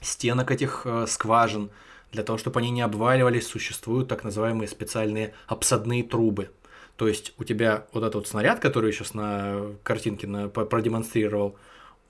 стенок 0.00 0.50
этих 0.50 0.82
э, 0.84 1.06
скважин. 1.08 1.70
Для 2.12 2.22
того, 2.22 2.38
чтобы 2.38 2.60
они 2.60 2.70
не 2.70 2.82
обваливались, 2.82 3.46
существуют 3.46 4.08
так 4.08 4.22
называемые 4.22 4.68
специальные 4.68 5.34
обсадные 5.46 6.04
трубы. 6.04 6.50
То 6.96 7.08
есть 7.08 7.32
у 7.38 7.44
тебя 7.44 7.86
вот 7.92 8.02
этот 8.02 8.14
вот 8.14 8.28
снаряд, 8.28 8.60
который 8.60 8.92
сейчас 8.92 9.14
на 9.14 9.72
картинке 9.82 10.26
на, 10.28 10.48
продемонстрировал, 10.48 11.56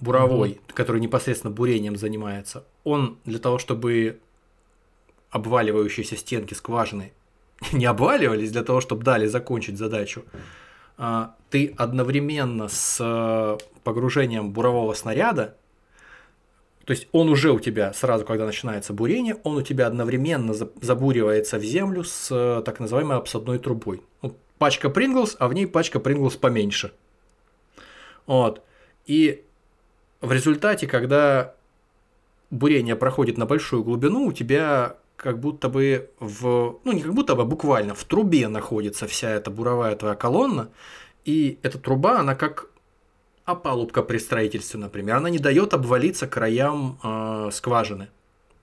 буровой, 0.01 0.61
который 0.69 1.01
непосредственно 1.01 1.53
бурением 1.53 1.97
занимается, 1.97 2.65
он 2.85 3.19
для 3.25 3.39
того, 3.39 3.59
чтобы 3.59 4.21
обваливающиеся 5.31 6.17
стенки 6.17 6.55
скважины 6.55 7.13
не 7.73 7.87
обваливались, 7.87 8.53
для 8.53 8.63
того, 8.63 8.81
чтобы 8.81 9.03
дали 9.05 9.27
закончить 9.27 9.79
задачу, 9.79 10.25
а, 10.97 11.35
ты 11.51 11.75
одновременно 11.77 12.69
с 12.69 12.99
э, 13.01 13.59
погружением 13.83 14.53
бурового 14.53 14.95
снаряда, 14.95 15.57
то 16.85 16.93
есть 16.93 17.09
он 17.13 17.31
уже 17.31 17.51
у 17.51 17.59
тебя 17.59 17.93
сразу, 17.95 18.25
когда 18.25 18.45
начинается 18.45 18.93
бурение, 18.93 19.37
он 19.43 19.57
у 19.57 19.63
тебя 19.63 19.87
одновременно 19.87 20.53
за- 20.53 20.71
забуривается 20.81 21.59
в 21.59 21.65
землю 21.65 22.05
с 22.05 22.29
э, 22.31 22.63
так 22.63 22.79
называемой 22.79 23.17
обсадной 23.17 23.59
трубой. 23.59 24.03
Ну, 24.23 24.37
пачка 24.59 24.91
Принглс, 24.91 25.37
а 25.39 25.49
в 25.49 25.55
ней 25.55 25.67
пачка 25.67 25.99
Принглс 25.99 26.37
поменьше. 26.37 26.93
Вот. 28.27 28.63
И 29.07 29.44
в 30.25 30.33
результате, 30.33 30.87
когда 30.87 31.55
бурение 32.51 32.97
проходит 32.97 33.39
на 33.39 33.47
большую 33.47 33.83
глубину, 33.83 34.27
у 34.27 34.33
тебя 34.33 34.97
как 35.17 35.39
будто 35.39 35.69
бы 35.69 36.11
в, 36.19 36.79
ну 36.85 36.93
не 36.93 37.01
как 37.01 37.15
будто 37.15 37.35
бы, 37.35 37.43
а 37.43 37.45
буквально 37.45 37.95
в 37.95 38.05
трубе 38.05 38.49
находится 38.49 39.07
вся 39.07 39.31
эта 39.31 39.51
буровая 39.51 39.97
твоя 39.97 40.15
колонна, 40.15 40.69
и 41.25 41.59
эта 41.63 41.79
труба, 41.79 42.21
она 42.21 42.35
как 42.35 42.69
опалубка 43.45 44.03
при 44.03 44.19
строительстве, 44.19 44.81
например, 44.81 45.17
она 45.17 45.31
не 45.31 45.39
дает 45.39 45.75
обвалиться 45.75 46.27
краям 46.27 46.99
э, 47.03 47.51
скважины, 47.53 48.09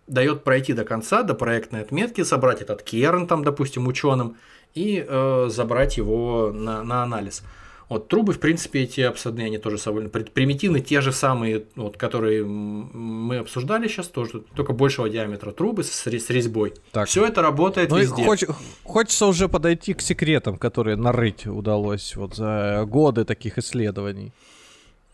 дает 0.07 0.43
пройти 0.43 0.73
до 0.73 0.83
конца, 0.83 1.23
до 1.23 1.35
проектной 1.35 1.81
отметки, 1.81 2.23
собрать 2.23 2.61
этот 2.61 2.81
керн, 2.83 3.27
там, 3.27 3.43
допустим, 3.43 3.87
ученым, 3.87 4.37
и 4.73 5.05
э, 5.07 5.47
забрать 5.49 5.97
его 5.97 6.51
на, 6.53 6.83
на 6.83 7.03
анализ. 7.03 7.43
Вот 7.91 8.07
трубы, 8.07 8.31
в 8.31 8.39
принципе, 8.39 8.83
эти 8.83 9.01
обсадные, 9.01 9.47
они 9.47 9.57
тоже 9.57 9.77
довольно 9.83 10.07
при- 10.07 10.23
примитивны, 10.23 10.79
те 10.79 11.01
же 11.01 11.11
самые, 11.11 11.65
вот, 11.75 11.97
которые 11.97 12.45
мы 12.45 13.37
обсуждали 13.39 13.89
сейчас, 13.89 14.07
тоже, 14.07 14.39
только 14.55 14.71
большего 14.71 15.09
диаметра 15.09 15.51
трубы 15.51 15.83
с, 15.83 16.07
ре- 16.07 16.19
с 16.21 16.29
резьбой. 16.29 16.73
Так. 16.93 17.09
Все 17.09 17.25
это 17.25 17.41
работает 17.41 17.89
Ну 17.89 17.97
везде. 17.97 18.23
хоч- 18.23 18.45
хочется 18.85 19.25
уже 19.25 19.49
подойти 19.49 19.93
к 19.93 19.99
секретам, 20.01 20.57
которые 20.57 20.95
нарыть 20.95 21.45
удалось 21.47 22.15
вот 22.15 22.33
за 22.35 22.85
годы 22.87 23.25
таких 23.25 23.57
исследований. 23.57 24.31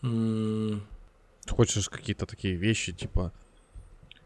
М, 0.04 0.82
Хочешь 1.50 1.88
какие-то 1.88 2.26
такие 2.26 2.54
вещи, 2.54 2.92
типа 2.92 3.32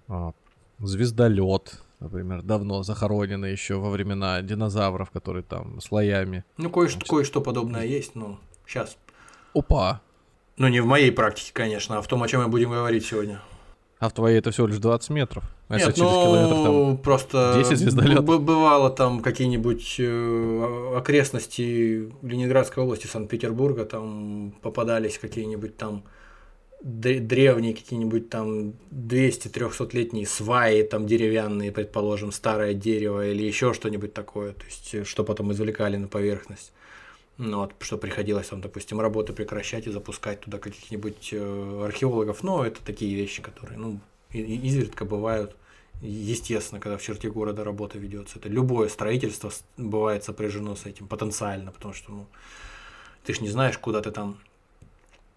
а, 0.09 0.33
звездолет, 0.79 1.81
например, 2.03 2.43
давно 2.43 2.83
захороненный 2.83 3.53
еще 3.53 3.77
во 3.77 3.91
времена 3.91 4.43
динозавров, 4.43 5.11
которые 5.11 5.43
там 5.43 5.81
слоями. 5.81 6.45
Ну, 6.57 6.71
кое-что, 6.71 7.05
кое-что 7.07 7.41
подобное 7.41 7.85
есть, 7.85 8.15
но 8.15 8.39
сейчас. 8.67 8.97
Опа! 9.55 10.01
Ну, 10.57 10.69
не 10.69 10.81
в 10.81 10.87
моей 10.87 11.11
практике, 11.11 11.51
конечно, 11.53 11.99
а 11.99 12.03
в 12.03 12.07
том, 12.07 12.23
о 12.23 12.29
чем 12.29 12.43
мы 12.43 12.49
будем 12.49 12.71
говорить 12.71 13.07
сегодня. 13.07 13.41
А 13.99 14.09
в 14.09 14.13
твоей 14.13 14.39
это 14.39 14.51
всего 14.51 14.67
лишь 14.67 14.79
20 14.79 15.11
метров. 15.11 15.45
А 15.69 15.77
Нет, 15.77 15.95
через 15.95 16.11
километр 16.11 16.55
там... 16.55 16.65
ну, 16.65 16.99
просто 16.99 17.55
10 17.57 17.79
звездолетов. 17.79 18.25
б- 18.25 18.39
бывало 18.39 18.91
там 18.91 19.21
какие-нибудь 19.21 19.95
э, 19.99 20.95
окрестности 20.97 22.13
Ленинградской 22.23 22.83
области, 22.83 23.07
Санкт-Петербурга, 23.07 23.85
там 23.85 24.55
попадались 24.61 25.19
какие-нибудь 25.19 25.77
там 25.77 26.03
древние 26.83 27.75
какие-нибудь 27.75 28.29
там 28.29 28.75
200-300-летние 28.91 30.27
сваи 30.27 30.83
там 30.83 31.07
деревянные, 31.07 31.71
предположим, 31.71 32.33
старое 32.33 32.75
дерево 32.75 33.29
или 33.29 33.45
еще 33.45 33.73
что-нибудь 33.73 34.13
такое, 34.13 34.53
то 34.53 34.65
есть 34.65 34.95
э, 34.95 35.05
что 35.05 35.25
потом 35.25 35.53
извлекали 35.53 35.97
на 35.97 36.09
поверхность. 36.09 36.73
Ну, 37.39 37.61
вот, 37.61 37.75
что 37.81 37.99
приходилось 37.99 38.49
там, 38.49 38.61
допустим, 38.61 39.01
работы 39.01 39.33
прекращать 39.33 39.87
и 39.87 39.91
запускать 39.91 40.41
туда 40.41 40.59
каких-нибудь 40.59 41.31
э, 41.33 41.83
археологов. 41.85 42.43
Но 42.43 42.65
это 42.65 42.83
такие 42.85 43.15
вещи, 43.15 43.43
которые, 43.43 43.79
ну, 43.79 44.01
изредка 44.33 45.05
бывают. 45.05 45.57
Естественно, 46.03 46.81
когда 46.81 46.99
в 46.99 47.03
черте 47.03 47.31
города 47.31 47.65
работа 47.65 47.97
ведется. 47.99 48.39
Это 48.39 48.49
любое 48.49 48.89
строительство 48.89 49.51
бывает 49.77 50.25
сопряжено 50.25 50.75
с 50.75 50.85
этим 50.85 51.07
потенциально, 51.07 51.71
потому 51.71 51.95
что, 51.95 52.11
ну, 52.11 52.27
ты 53.25 53.35
ж 53.35 53.41
не 53.41 53.49
знаешь, 53.49 53.79
куда 53.79 54.03
ты 54.03 54.11
там 54.11 54.39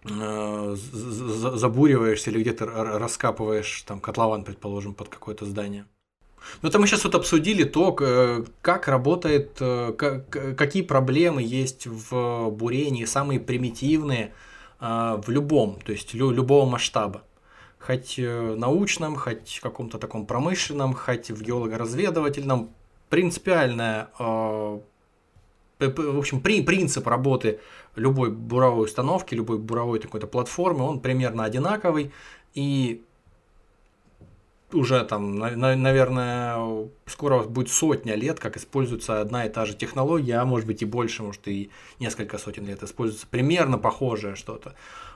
забуриваешься 0.06 2.30
или 2.30 2.40
где-то 2.40 2.66
раскапываешь 2.66 3.82
там 3.82 4.00
котлован, 4.00 4.44
предположим, 4.44 4.94
под 4.94 5.08
какое-то 5.08 5.44
здание. 5.44 5.86
Ну, 6.62 6.68
это 6.68 6.78
мы 6.78 6.86
сейчас 6.86 7.04
вот 7.04 7.14
обсудили 7.14 7.64
то, 7.64 7.92
как 8.62 8.88
работает, 8.88 9.56
э, 9.60 9.92
какие 10.56 10.82
проблемы 10.82 11.42
есть 11.42 11.86
в 11.86 12.50
бурении, 12.50 13.04
самые 13.04 13.40
примитивные 13.40 14.32
э, 14.80 15.20
в 15.26 15.28
любом, 15.28 15.78
то 15.84 15.92
есть 15.92 16.14
любого 16.14 16.68
масштаба. 16.68 17.22
Хоть 17.78 18.18
э, 18.18 18.54
научном, 18.56 19.16
хоть 19.16 19.60
каком-то 19.62 19.98
таком 19.98 20.26
промышленном, 20.26 20.94
хоть 20.94 21.30
в 21.30 21.42
геологоразведывательном. 21.42 22.70
Принципиальная, 23.08 24.08
в 25.78 26.18
общем, 26.18 26.40
принцип 26.40 27.06
работы 27.06 27.60
любой 27.96 28.30
буровой 28.30 28.84
установки, 28.84 29.34
любой 29.34 29.58
буровой 29.58 29.98
такой-то 29.98 30.26
платформы, 30.26 30.84
он 30.84 31.00
примерно 31.00 31.44
одинаковый. 31.44 32.12
И 32.54 33.02
уже 34.72 35.04
там, 35.04 35.38
наверное, 35.38 36.88
скоро 37.06 37.42
будет 37.44 37.70
сотня 37.70 38.14
лет, 38.14 38.40
как 38.40 38.56
используется 38.56 39.20
одна 39.20 39.46
и 39.46 39.48
та 39.48 39.66
же 39.66 39.74
технология, 39.74 40.36
а 40.36 40.44
может 40.44 40.66
быть 40.66 40.82
и 40.82 40.86
больше, 40.86 41.22
может 41.22 41.46
и 41.48 41.70
несколько 42.00 42.38
сотен 42.38 42.66
лет 42.66 42.82
используется 42.82 43.26
примерно 43.26 43.78
похожее 43.78 44.34
что-то. 44.34 44.74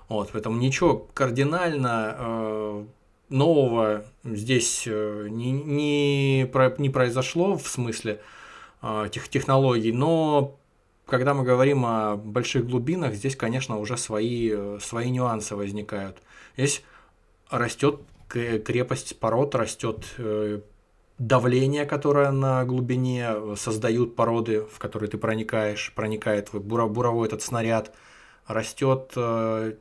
Вот, 0.08 0.30
поэтому 0.32 0.58
ничего 0.58 1.08
кардинально 1.14 2.16
э, 2.18 2.84
нового 3.28 4.04
здесь 4.24 4.84
э, 4.86 5.28
не, 5.30 5.52
не, 5.52 6.42
не 6.78 6.90
произошло 6.90 7.56
в 7.56 7.68
смысле 7.68 8.14
э, 8.14 8.39
тех 9.10 9.28
технологий, 9.28 9.92
но 9.92 10.56
когда 11.10 11.34
мы 11.34 11.42
говорим 11.42 11.84
о 11.84 12.16
больших 12.16 12.66
глубинах, 12.66 13.14
здесь, 13.14 13.36
конечно, 13.36 13.78
уже 13.78 13.96
свои, 13.96 14.50
э, 14.52 14.78
свои 14.80 15.10
нюансы 15.10 15.56
возникают. 15.56 16.18
Здесь 16.56 16.82
растет 17.50 18.00
крепость 18.28 19.18
пород 19.18 19.56
растет 19.56 20.06
э, 20.18 20.60
давление, 21.18 21.84
которое 21.84 22.30
на 22.30 22.64
глубине 22.64 23.56
создают 23.56 24.14
породы, 24.14 24.62
в 24.62 24.78
которые 24.78 25.10
ты 25.10 25.18
проникаешь, 25.18 25.92
проникает 25.94 26.50
буровой 26.52 27.26
этот 27.26 27.42
снаряд, 27.42 27.92
растет 28.46 29.12
э, 29.16 29.74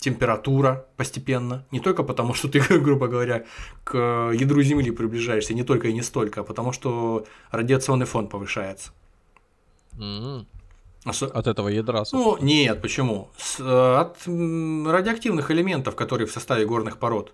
температура 0.00 0.86
постепенно, 0.96 1.66
не 1.70 1.80
только 1.80 2.02
потому, 2.02 2.34
что 2.34 2.48
ты, 2.48 2.60
грубо 2.80 3.06
говоря, 3.06 3.44
к 3.84 3.96
ядру 4.32 4.62
Земли 4.62 4.90
приближаешься, 4.90 5.54
не 5.54 5.62
только 5.62 5.88
и 5.88 5.92
не 5.92 6.02
столько, 6.02 6.40
а 6.40 6.44
потому 6.44 6.72
что 6.72 7.26
радиационный 7.50 8.06
фон 8.06 8.28
повышается. 8.28 8.90
Mm-hmm. 9.98 10.46
От 11.04 11.46
этого 11.46 11.68
ядра? 11.68 12.04
Ну, 12.12 12.36
нет, 12.40 12.82
почему? 12.82 13.30
С, 13.38 13.58
э, 13.58 13.96
от 14.00 14.18
радиоактивных 14.26 15.50
элементов, 15.50 15.96
которые 15.96 16.26
в 16.26 16.32
составе 16.32 16.66
горных 16.66 16.98
пород. 16.98 17.32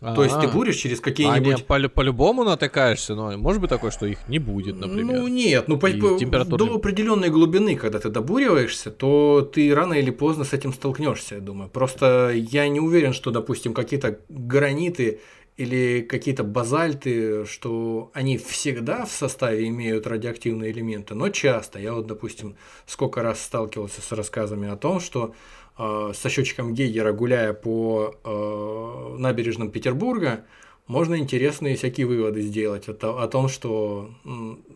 А-а-а. 0.00 0.14
То 0.14 0.24
есть 0.24 0.38
ты 0.40 0.46
буришь 0.46 0.76
через 0.76 1.00
какие-нибудь... 1.00 1.54
А 1.54 1.56
не, 1.56 1.62
по- 1.62 1.88
по-любому 1.88 2.44
натыкаешься, 2.44 3.14
но 3.14 3.36
может 3.36 3.60
быть 3.60 3.70
такое, 3.70 3.90
что 3.90 4.06
их 4.06 4.28
не 4.28 4.38
будет, 4.38 4.78
например. 4.78 5.18
Ну 5.18 5.28
нет, 5.28 5.66
ну 5.66 5.76
по- 5.78 5.90
температура... 5.90 6.64
до 6.64 6.74
определенной 6.74 7.30
глубины, 7.30 7.74
когда 7.74 7.98
ты 7.98 8.08
добуриваешься, 8.08 8.90
то 8.90 9.42
ты 9.42 9.74
рано 9.74 9.94
или 9.94 10.10
поздно 10.10 10.44
с 10.44 10.52
этим 10.52 10.72
столкнешься, 10.72 11.36
я 11.36 11.40
думаю. 11.40 11.68
Просто 11.68 12.32
я 12.32 12.68
не 12.68 12.78
уверен, 12.78 13.12
что, 13.12 13.32
допустим, 13.32 13.74
какие-то 13.74 14.20
граниты 14.28 15.20
или 15.56 16.06
какие-то 16.08 16.44
базальты, 16.44 17.44
что 17.44 18.12
они 18.14 18.38
всегда 18.38 19.04
в 19.04 19.10
составе 19.10 19.66
имеют 19.66 20.06
радиоактивные 20.06 20.70
элементы, 20.70 21.16
но 21.16 21.30
часто. 21.30 21.80
Я 21.80 21.94
вот, 21.94 22.06
допустим, 22.06 22.54
сколько 22.86 23.22
раз 23.22 23.42
сталкивался 23.42 24.00
с 24.00 24.12
рассказами 24.12 24.68
о 24.68 24.76
том, 24.76 25.00
что 25.00 25.34
со 25.78 26.28
счетчиком 26.28 26.74
Гейгера, 26.74 27.12
гуляя 27.12 27.52
по 27.52 28.14
э, 28.24 29.16
набережным 29.18 29.70
Петербурга, 29.70 30.44
можно 30.86 31.16
интересные 31.16 31.76
всякие 31.76 32.06
выводы 32.06 32.42
сделать 32.42 32.88
о, 32.88 33.22
о 33.22 33.28
том, 33.28 33.48
что 33.48 34.10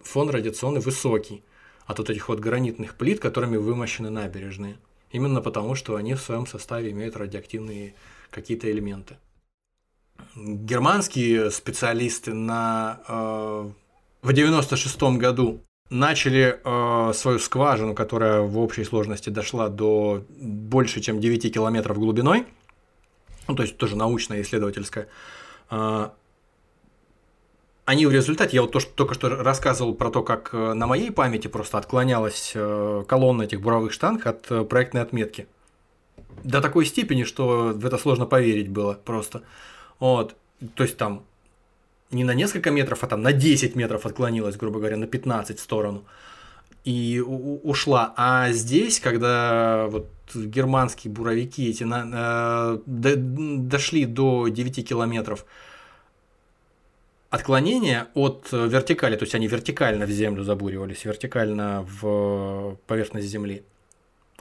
фон 0.04 0.30
радиационный 0.30 0.80
высокий 0.80 1.42
от 1.86 1.98
вот 1.98 2.10
этих 2.10 2.28
вот 2.28 2.38
гранитных 2.38 2.94
плит, 2.94 3.18
которыми 3.18 3.56
вымощены 3.56 4.10
набережные. 4.10 4.76
Именно 5.10 5.40
потому, 5.40 5.74
что 5.74 5.96
они 5.96 6.14
в 6.14 6.20
своем 6.20 6.46
составе 6.46 6.90
имеют 6.92 7.16
радиоактивные 7.16 7.94
какие-то 8.30 8.70
элементы 8.70 9.16
германские 10.36 11.50
специалисты 11.50 12.32
на, 12.32 13.00
э, 13.08 13.70
в 14.22 14.32
96 14.32 15.18
году 15.18 15.60
начали 15.92 16.58
э, 16.64 17.12
свою 17.12 17.38
скважину, 17.38 17.94
которая 17.94 18.40
в 18.40 18.58
общей 18.58 18.84
сложности 18.84 19.30
дошла 19.30 19.68
до 19.68 20.24
больше, 20.38 21.00
чем 21.00 21.20
9 21.20 21.52
километров 21.52 21.98
глубиной, 21.98 22.46
ну, 23.46 23.54
то 23.54 23.62
есть 23.62 23.76
тоже 23.76 23.96
научная, 23.96 24.40
исследовательская, 24.42 25.08
э, 25.70 26.08
они 27.84 28.06
в 28.06 28.12
результате, 28.12 28.56
я 28.56 28.62
вот 28.62 28.72
то, 28.72 28.80
что, 28.80 28.90
только 28.94 29.14
что 29.14 29.28
рассказывал 29.28 29.94
про 29.94 30.10
то, 30.10 30.22
как 30.22 30.50
э, 30.52 30.72
на 30.72 30.86
моей 30.86 31.10
памяти 31.10 31.48
просто 31.48 31.78
отклонялась 31.78 32.52
э, 32.54 33.04
колонна 33.06 33.42
этих 33.42 33.60
буровых 33.60 33.92
штанг 33.92 34.26
от 34.26 34.50
э, 34.50 34.64
проектной 34.64 35.02
отметки. 35.02 35.46
До 36.44 36.60
такой 36.60 36.86
степени, 36.86 37.24
что 37.24 37.72
в 37.74 37.84
это 37.84 37.98
сложно 37.98 38.24
поверить 38.24 38.68
было 38.68 38.94
просто. 38.94 39.42
Вот. 39.98 40.36
То 40.74 40.84
есть 40.84 40.96
там 40.96 41.24
не 42.12 42.24
на 42.24 42.34
несколько 42.34 42.70
метров, 42.70 43.02
а 43.02 43.06
там 43.06 43.22
на 43.22 43.32
10 43.32 43.74
метров 43.76 44.06
отклонилась, 44.06 44.56
грубо 44.56 44.78
говоря, 44.78 44.96
на 44.96 45.06
15 45.06 45.58
в 45.58 45.62
сторону. 45.62 46.04
И 46.84 47.20
ушла. 47.20 48.12
А 48.16 48.50
здесь, 48.52 49.00
когда 49.00 49.86
вот 49.88 50.08
германские 50.34 51.12
буровики 51.12 51.68
эти 51.68 51.84
на, 51.84 52.76
э, 52.76 52.78
до, 52.86 53.16
дошли 53.16 54.04
до 54.04 54.48
9 54.48 54.88
километров, 54.88 55.46
отклонение 57.30 58.08
от 58.14 58.48
вертикали, 58.52 59.16
то 59.16 59.22
есть 59.22 59.34
они 59.34 59.46
вертикально 59.46 60.06
в 60.06 60.10
землю 60.10 60.42
забуривались, 60.42 61.04
вертикально 61.04 61.86
в 62.00 62.76
поверхность 62.86 63.28
земли. 63.28 63.62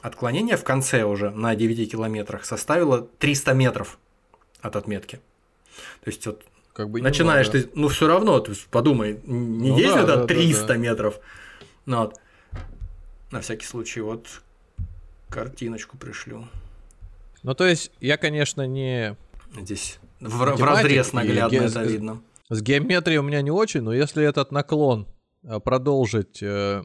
Отклонение 0.00 0.56
в 0.56 0.64
конце 0.64 1.04
уже 1.04 1.30
на 1.30 1.54
9 1.54 1.90
километрах 1.90 2.44
составило 2.44 3.02
300 3.18 3.54
метров 3.54 3.98
от 4.60 4.74
отметки. 4.74 5.20
То 6.02 6.10
есть 6.10 6.26
вот 6.26 6.44
как 6.72 6.90
бы 6.90 7.02
начинаешь 7.02 7.48
ты, 7.48 7.68
ну 7.74 7.88
все 7.88 8.06
равно, 8.06 8.40
ты 8.40 8.52
подумай, 8.70 9.20
не 9.24 9.70
ну, 9.70 9.76
10, 9.76 10.06
да, 10.06 10.22
а 10.22 10.26
300 10.26 10.60
да, 10.60 10.68
да. 10.68 10.76
метров. 10.76 11.20
Ну, 11.86 11.98
вот. 11.98 12.16
На 13.30 13.40
всякий 13.40 13.66
случай, 13.66 14.00
вот 14.00 14.26
картиночку 15.28 15.96
пришлю. 15.96 16.46
Ну, 17.42 17.54
то 17.54 17.66
есть, 17.66 17.90
я, 18.00 18.16
конечно, 18.16 18.66
не... 18.66 19.16
Здесь 19.58 19.98
в, 20.20 20.38
в 20.38 20.62
разрез 20.62 21.12
наглядно 21.12 21.58
ге... 21.58 21.64
это 21.64 21.82
видно. 21.82 22.22
С 22.48 22.62
геометрией 22.62 23.18
у 23.18 23.22
меня 23.22 23.42
не 23.42 23.50
очень, 23.50 23.80
но 23.80 23.92
если 23.92 24.24
этот 24.24 24.52
наклон 24.52 25.08
э, 25.42 25.58
продолжить, 25.58 26.42
э, 26.42 26.82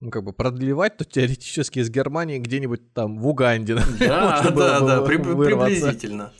ну, 0.00 0.10
как 0.10 0.24
бы 0.24 0.32
продлевать, 0.32 0.96
то 0.96 1.04
теоретически 1.04 1.78
из 1.78 1.90
Германии 1.90 2.38
где-нибудь 2.38 2.92
там 2.92 3.18
в 3.18 3.26
Уганде. 3.26 3.76
Да, 3.98 4.42
да, 4.50 4.80
да, 4.80 5.02
приблизительно. 5.02 6.32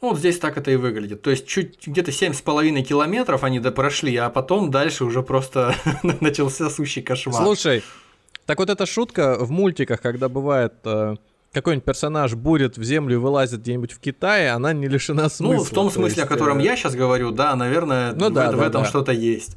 Вот 0.00 0.18
здесь 0.18 0.38
так 0.38 0.56
это 0.56 0.70
и 0.70 0.76
выглядит. 0.76 1.20
То 1.20 1.30
есть 1.30 1.46
чуть 1.46 1.86
где-то 1.86 2.10
7,5 2.10 2.82
километров 2.82 3.44
они 3.44 3.60
да 3.60 3.70
прошли, 3.70 4.16
а 4.16 4.30
потом 4.30 4.70
дальше 4.70 5.04
уже 5.04 5.22
просто 5.22 5.74
начался 6.20 6.70
сущий 6.70 7.02
кошмар. 7.02 7.42
Слушай, 7.42 7.82
так 8.46 8.58
вот 8.58 8.70
эта 8.70 8.86
шутка 8.86 9.36
в 9.38 9.50
мультиках, 9.50 10.00
когда 10.00 10.30
бывает 10.30 10.74
э, 10.84 11.16
какой-нибудь 11.52 11.84
персонаж 11.84 12.34
бурит 12.34 12.78
в 12.78 12.82
землю 12.82 13.16
и 13.16 13.18
вылазит 13.18 13.60
где-нибудь 13.60 13.92
в 13.92 14.00
Китае, 14.00 14.52
она 14.52 14.72
не 14.72 14.88
лишена 14.88 15.28
смысла. 15.28 15.54
Ну, 15.54 15.64
в 15.64 15.70
том 15.70 15.90
смысле, 15.90 16.22
есть, 16.22 16.24
о 16.24 16.26
котором 16.26 16.58
э... 16.60 16.64
я 16.64 16.76
сейчас 16.76 16.94
говорю, 16.94 17.30
да, 17.30 17.54
наверное, 17.54 18.12
ну, 18.12 18.30
в, 18.30 18.32
да, 18.32 18.50
в 18.50 18.56
да, 18.56 18.66
этом 18.66 18.82
да. 18.82 18.88
что-то 18.88 19.12
есть. 19.12 19.56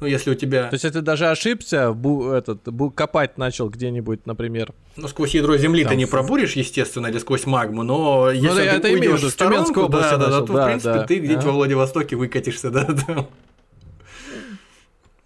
Ну, 0.00 0.06
если 0.06 0.30
у 0.30 0.34
тебя... 0.34 0.68
То 0.68 0.74
есть, 0.74 0.84
если 0.84 1.00
ты 1.00 1.04
даже 1.04 1.28
ошибся, 1.28 1.92
бу, 1.92 2.30
этот, 2.30 2.62
бу, 2.72 2.90
копать 2.90 3.36
начал 3.36 3.68
где-нибудь, 3.68 4.26
например... 4.26 4.72
Ну, 4.96 5.08
сквозь 5.08 5.34
ядро 5.34 5.56
земли 5.58 5.82
там, 5.82 5.90
ты 5.90 5.96
не 5.96 6.06
пробуришь, 6.06 6.54
естественно, 6.54 7.08
или 7.08 7.18
сквозь 7.18 7.44
магму, 7.46 7.82
но 7.82 8.30
если 8.30 8.48
ну, 8.48 8.54
ты 8.54 8.62
это 8.62 8.88
уйдешь 8.88 9.22
в 9.22 9.28
сторонку, 9.28 9.88
да, 9.88 10.16
да, 10.16 10.30
да, 10.30 10.40
то, 10.40 10.52
да, 10.54 10.62
в 10.62 10.66
принципе, 10.66 10.94
да. 10.94 11.06
ты 11.06 11.18
где-нибудь 11.18 11.44
во 11.44 11.52
Владивостоке 11.52 12.16
выкатишься, 12.16 12.70
да, 12.70 12.84
да. 12.84 13.26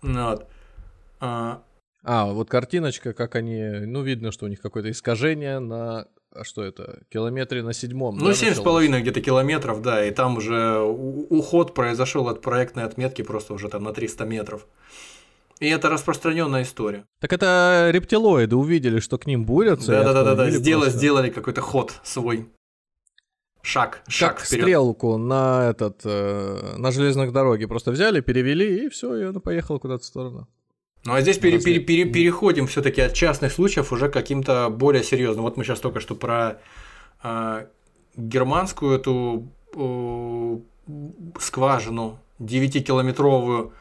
Вот. 0.03 0.47
А, 1.20 1.62
а, 2.03 2.27
вот 2.27 2.51
картиночка, 2.51 3.14
как 3.14 3.35
они, 3.35 3.62
ну, 3.87 4.03
видно, 4.03 4.31
что 4.31 4.45
у 4.45 4.49
них 4.49 4.61
какое-то 4.61 4.91
искажение 4.91 5.59
на 5.59 6.07
а 6.35 6.45
что 6.45 6.62
это, 6.62 7.03
километре 7.11 7.62
на 7.62 7.72
седьмом. 7.72 8.18
Ну, 8.18 8.32
семь 8.35 8.55
с 8.55 8.61
половиной 8.61 9.03
где-то 9.03 9.20
километров, 9.20 9.82
да, 9.82 10.05
и 10.05 10.11
там 10.11 10.37
уже 10.37 10.78
уход 10.78 11.74
произошел 11.74 12.28
от 12.28 12.41
проектной 12.41 12.85
отметки 12.85 13.22
просто 13.22 13.55
уже 13.55 13.68
там 13.68 13.85
на 13.85 13.93
300 13.93 14.24
метров. 14.24 14.66
И 15.61 15.68
это 15.68 15.89
распространенная 15.89 16.62
история. 16.62 17.07
Так 17.20 17.32
это 17.32 17.89
рептилоиды 17.93 18.57
увидели, 18.57 18.99
что 18.99 19.18
к 19.18 19.26
ним 19.26 19.45
бурятся. 19.45 19.93
Да, 19.93 20.12
да, 20.12 20.24
да, 20.24 20.35
да, 20.35 20.51
сделали, 20.51 20.91
сделали 20.91 21.30
какой-то 21.30 21.61
ход 21.61 21.95
свой. 22.03 22.49
Шаг, 23.62 24.03
шаг 24.09 24.37
как 24.37 24.47
вперед. 24.47 24.64
стрелку 24.64 25.16
на 25.16 25.70
этот 25.70 26.03
э, 26.05 26.74
на 26.76 26.91
железных 26.91 27.32
дороге 27.32 27.66
просто 27.66 27.93
взяли, 27.93 28.20
перевели 28.20 28.85
и 28.85 28.89
все, 28.91 29.16
и 29.16 29.22
она 29.22 29.41
поехала 29.41 29.78
куда-то 29.78 30.03
в 30.03 30.07
сторону. 30.07 30.49
Ну 31.05 31.15
а 31.15 31.21
здесь 31.21 31.39
пере, 31.39 31.61
пере, 31.61 31.81
пере, 31.81 32.05
переходим 32.07 32.67
все-таки 32.67 33.03
от 33.03 33.13
частных 33.13 33.53
случаев 33.53 33.93
уже 33.93 34.09
к 34.09 34.13
каким-то 34.13 34.71
более 34.71 35.05
серьезным. 35.05 35.45
Вот 35.45 35.57
мы 35.57 35.65
сейчас 35.65 35.81
только 35.81 36.01
что 36.01 36.15
про 36.15 36.61
э, 37.23 37.67
германскую 38.17 38.99
эту 38.99 39.49
э, 39.75 40.59
скважину 41.39 42.19
9-километровую 42.41 43.73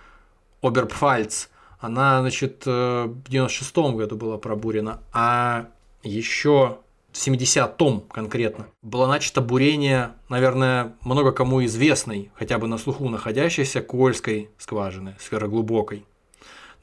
Оберпфальц. 0.61 1.47
Она, 1.80 2.21
значит, 2.21 2.65
в 2.65 3.24
96 3.28 3.76
году 3.93 4.15
была 4.15 4.38
пробурена, 4.38 5.01
а 5.11 5.67
еще 6.01 6.78
в 7.13 7.15
70-том 7.15 8.01
конкретно, 8.09 8.67
было 8.82 9.05
начато 9.05 9.39
бурение, 9.39 10.13
наверное, 10.30 10.95
много 11.01 11.32
кому 11.32 11.63
известной, 11.65 12.32
хотя 12.34 12.57
бы 12.57 12.67
на 12.67 12.78
слуху 12.78 13.07
находящейся 13.07 13.82
Кольской 13.82 14.49
скважины, 14.57 15.15
сфероглубокой. 15.19 16.05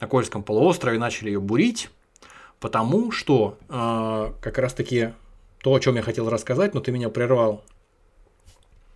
На 0.01 0.07
Кольском 0.07 0.41
полуострове 0.41 0.97
начали 0.97 1.29
ее 1.29 1.39
бурить, 1.39 1.91
потому 2.59 3.11
что 3.11 3.59
э, 3.69 4.33
как 4.41 4.57
раз-таки 4.57 5.13
то, 5.59 5.75
о 5.75 5.79
чем 5.79 5.95
я 5.95 6.01
хотел 6.01 6.27
рассказать, 6.27 6.73
но 6.73 6.81
ты 6.81 6.91
меня 6.91 7.09
прервал. 7.09 7.63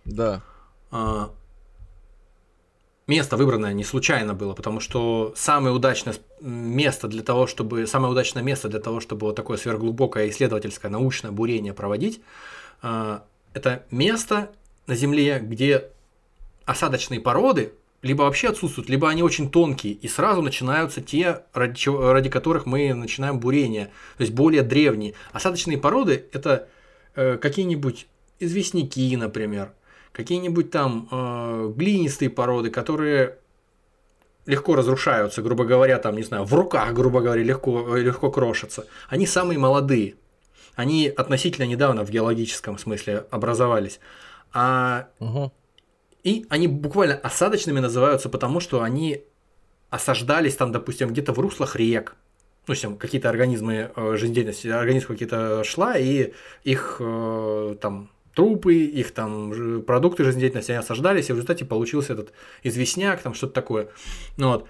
Да. 0.04 0.42
Э, 0.90 1.28
место 3.06 3.36
выбранное 3.36 3.72
не 3.72 3.84
случайно 3.84 4.34
было, 4.34 4.52
потому 4.52 4.80
что 4.80 5.32
самое 5.36 5.72
удачное 5.72 6.16
место 6.40 7.06
для 7.06 7.22
того, 7.22 7.46
чтобы 7.46 7.86
самое 7.86 8.10
удачное 8.10 8.42
место 8.42 8.68
для 8.68 8.80
того, 8.80 8.98
чтобы 8.98 9.28
вот 9.28 9.36
такое 9.36 9.58
сверхглубокое 9.58 10.28
исследовательское 10.30 10.90
научное 10.90 11.30
бурение 11.30 11.72
проводить, 11.72 12.20
э, 12.82 13.20
это 13.54 13.84
место 13.92 14.50
на 14.88 14.96
Земле, 14.96 15.38
где 15.38 15.88
осадочные 16.64 17.20
породы 17.20 17.72
либо 18.06 18.22
вообще 18.22 18.48
отсутствуют, 18.48 18.88
либо 18.88 19.08
они 19.08 19.22
очень 19.22 19.50
тонкие, 19.50 19.92
и 19.94 20.08
сразу 20.08 20.42
начинаются 20.42 21.00
те, 21.00 21.42
ради, 21.52 21.74
чего, 21.74 22.12
ради 22.12 22.30
которых 22.30 22.66
мы 22.66 22.94
начинаем 22.94 23.38
бурение, 23.38 23.86
то 24.16 24.22
есть 24.22 24.32
более 24.32 24.62
древние. 24.62 25.14
Осадочные 25.32 25.78
породы– 25.78 26.26
это 26.32 26.68
э, 27.14 27.36
какие-нибудь 27.36 28.06
известняки, 28.38 29.16
например, 29.16 29.72
какие-нибудь 30.12 30.70
там 30.70 31.08
э, 31.10 31.72
глинистые 31.76 32.30
породы, 32.30 32.70
которые 32.70 33.36
легко 34.46 34.76
разрушаются, 34.76 35.42
грубо 35.42 35.64
говоря, 35.64 35.98
там, 35.98 36.16
не 36.16 36.22
знаю, 36.22 36.44
в 36.44 36.54
руках, 36.54 36.94
грубо 36.94 37.20
говоря, 37.20 37.42
легко, 37.42 37.96
легко 37.96 38.30
крошатся. 38.30 38.86
Они 39.08 39.26
самые 39.26 39.58
молодые. 39.58 40.14
Они 40.76 41.08
относительно 41.08 41.66
недавно 41.66 42.04
в 42.04 42.10
геологическом 42.10 42.78
смысле 42.78 43.26
образовались. 43.30 43.98
А... 44.52 45.08
Угу. 45.18 45.52
И 46.26 46.44
они 46.48 46.66
буквально 46.66 47.14
осадочными 47.14 47.78
называются, 47.78 48.28
потому 48.28 48.58
что 48.58 48.82
они 48.82 49.22
осаждались 49.90 50.56
там, 50.56 50.72
допустим, 50.72 51.10
где-то 51.10 51.32
в 51.32 51.38
руслах 51.38 51.76
рек. 51.76 52.16
Ну, 52.66 52.74
всем 52.74 52.96
какие-то 52.96 53.30
организмы 53.30 53.92
э, 53.94 54.16
жизнедеятельности, 54.16 54.66
организм 54.66 55.06
какие-то 55.06 55.62
шла, 55.62 55.96
и 55.96 56.32
их 56.64 56.96
э, 56.98 57.76
там 57.80 58.10
трупы, 58.34 58.74
их 58.74 59.12
там 59.12 59.82
продукты 59.82 60.24
жизнедеятельности, 60.24 60.72
они 60.72 60.80
осаждались, 60.80 61.28
и 61.28 61.32
в 61.32 61.36
результате 61.36 61.64
получился 61.64 62.14
этот 62.14 62.32
известняк, 62.64 63.22
там 63.22 63.32
что-то 63.32 63.52
такое. 63.52 63.86
Ну, 64.36 64.48
вот. 64.48 64.66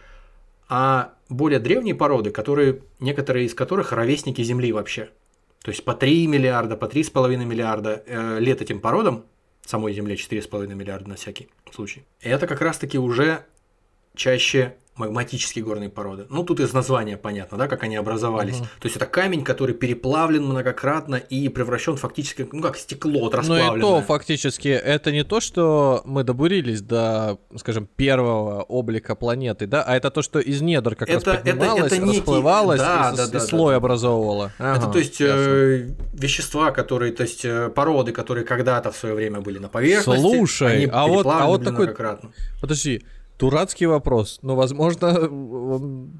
А 0.68 1.14
более 1.30 1.58
древние 1.58 1.94
породы, 1.94 2.32
которые, 2.32 2.82
некоторые 3.00 3.46
из 3.46 3.54
которых 3.54 3.92
ровесники 3.92 4.42
Земли 4.42 4.72
вообще, 4.72 5.08
то 5.62 5.70
есть 5.70 5.82
по 5.86 5.94
3 5.94 6.26
миллиарда, 6.26 6.76
по 6.76 6.84
3,5 6.84 7.46
миллиарда 7.46 8.02
э, 8.06 8.40
лет 8.40 8.60
этим 8.60 8.78
породам, 8.78 9.24
самой 9.66 9.92
Земле 9.92 10.14
4,5 10.14 10.74
миллиарда 10.74 11.08
на 11.08 11.14
всякий 11.16 11.48
случай, 11.72 12.04
это 12.20 12.46
как 12.46 12.60
раз-таки 12.60 12.98
уже 12.98 13.44
чаще 14.14 14.76
магматические 14.96 15.64
горные 15.64 15.90
породы. 15.90 16.26
Ну, 16.30 16.42
тут 16.42 16.60
из 16.60 16.72
названия 16.72 17.16
понятно, 17.16 17.58
да, 17.58 17.68
как 17.68 17.82
они 17.82 17.96
образовались. 17.96 18.56
Угу. 18.56 18.64
То 18.80 18.86
есть 18.86 18.96
это 18.96 19.06
камень, 19.06 19.44
который 19.44 19.74
переплавлен 19.74 20.44
многократно 20.44 21.16
и 21.16 21.48
превращен 21.48 21.96
фактически, 21.96 22.48
ну, 22.50 22.62
как 22.62 22.76
стекло 22.76 23.30
расплавленное. 23.30 23.70
Ну 23.72 23.76
и 23.76 23.80
то 23.80 24.02
фактически 24.02 24.68
это 24.68 25.12
не 25.12 25.24
то, 25.24 25.40
что 25.40 26.02
мы 26.04 26.24
добурились 26.24 26.80
до, 26.80 27.38
скажем, 27.56 27.88
первого 27.96 28.62
облика 28.62 29.14
планеты, 29.14 29.66
да, 29.66 29.82
а 29.82 29.96
это 29.96 30.10
то, 30.10 30.22
что 30.22 30.38
из 30.38 30.62
недр 30.62 30.96
как 30.96 31.08
это, 31.08 31.32
раз 31.32 31.38
поднималось, 31.38 31.92
это, 31.92 31.96
это 31.96 32.06
расплывалось 32.06 32.80
да, 32.80 33.10
и, 33.12 33.16
да, 33.16 33.26
да, 33.26 33.38
и 33.38 33.40
слой 33.40 33.72
да. 33.72 33.76
образовывало. 33.76 34.52
Ага, 34.58 34.78
это, 34.78 34.92
то 34.92 34.98
есть, 34.98 35.20
э, 35.20 35.90
вещества, 36.14 36.70
которые, 36.70 37.12
то 37.12 37.22
есть, 37.22 37.44
э, 37.44 37.68
породы, 37.68 38.12
которые 38.12 38.44
когда-то 38.44 38.92
в 38.92 38.96
свое 38.96 39.14
время 39.14 39.40
были 39.40 39.58
на 39.58 39.68
поверхности, 39.68 40.20
Слушай, 40.20 40.76
они 40.76 40.88
а 40.90 41.06
вот, 41.06 41.26
а 41.26 41.46
вот 41.46 41.64
такой... 41.64 41.94
Подожди, 42.60 43.02
Дурацкий 43.38 43.86
вопрос, 43.86 44.38
но, 44.42 44.56
возможно, 44.56 45.28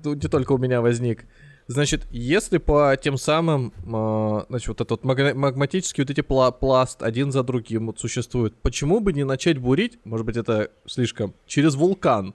не 0.04 0.28
только 0.28 0.52
у 0.52 0.58
меня 0.58 0.80
возник. 0.80 1.24
Значит, 1.68 2.06
если 2.12 2.58
по 2.58 2.96
тем 3.02 3.16
самым, 3.16 3.72
э, 3.84 4.44
значит, 4.48 4.68
вот 4.68 4.80
этот 4.80 5.04
магматический 5.04 6.02
вот 6.02 6.10
эти 6.10 6.20
пла 6.20 6.52
пласт 6.52 7.02
один 7.02 7.32
за 7.32 7.42
другим 7.42 7.86
вот 7.86 7.98
существуют, 7.98 8.54
почему 8.62 9.00
бы 9.00 9.12
не 9.12 9.24
начать 9.24 9.58
бурить, 9.58 9.98
может 10.04 10.26
быть, 10.26 10.36
это 10.36 10.70
слишком, 10.86 11.34
через 11.46 11.74
вулкан? 11.74 12.34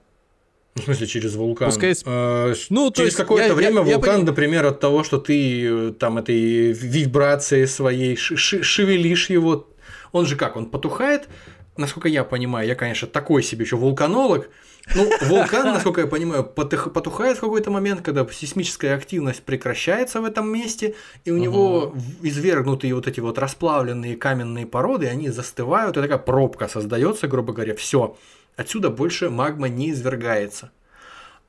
В 0.74 0.80
смысле, 0.80 1.06
через 1.06 1.34
вулкан? 1.34 1.68
Пускай... 1.68 1.94
Э, 2.04 2.54
ну, 2.68 2.92
через 2.92 3.14
какое-то 3.14 3.54
время 3.54 3.84
я, 3.84 3.94
вулкан, 3.96 4.20
я... 4.20 4.26
например, 4.26 4.66
от 4.66 4.80
того, 4.80 5.02
что 5.02 5.18
ты 5.18 5.66
э, 5.66 5.92
там 5.98 6.18
этой 6.18 6.72
вибрацией 6.72 7.66
своей 7.66 8.16
шевелишь 8.16 9.30
его, 9.30 9.68
он 10.12 10.26
же 10.26 10.36
как, 10.36 10.56
он 10.56 10.66
потухает, 10.66 11.28
насколько 11.76 12.08
я 12.08 12.24
понимаю, 12.24 12.66
я, 12.66 12.74
конечно, 12.74 13.08
такой 13.08 13.42
себе 13.42 13.64
еще 13.64 13.76
вулканолог, 13.76 14.48
ну, 14.94 15.10
вулкан, 15.22 15.64
насколько 15.74 16.00
я 16.02 16.06
понимаю, 16.06 16.44
потухает 16.44 17.38
в 17.38 17.40
какой-то 17.40 17.70
момент, 17.70 18.02
когда 18.02 18.26
сейсмическая 18.26 18.96
активность 18.96 19.42
прекращается 19.42 20.20
в 20.20 20.24
этом 20.24 20.52
месте, 20.52 20.94
и 21.24 21.30
у 21.30 21.38
него 21.38 21.94
извергнутые 22.22 22.94
вот 22.94 23.06
эти 23.06 23.20
вот 23.20 23.38
расплавленные 23.38 24.16
каменные 24.16 24.66
породы, 24.66 25.06
они 25.06 25.30
застывают, 25.30 25.96
и 25.96 26.00
такая 26.00 26.18
пробка 26.18 26.68
создается, 26.68 27.28
грубо 27.28 27.52
говоря, 27.52 27.74
все. 27.74 28.16
Отсюда 28.56 28.90
больше 28.90 29.30
магма 29.30 29.68
не 29.68 29.90
извергается. 29.90 30.70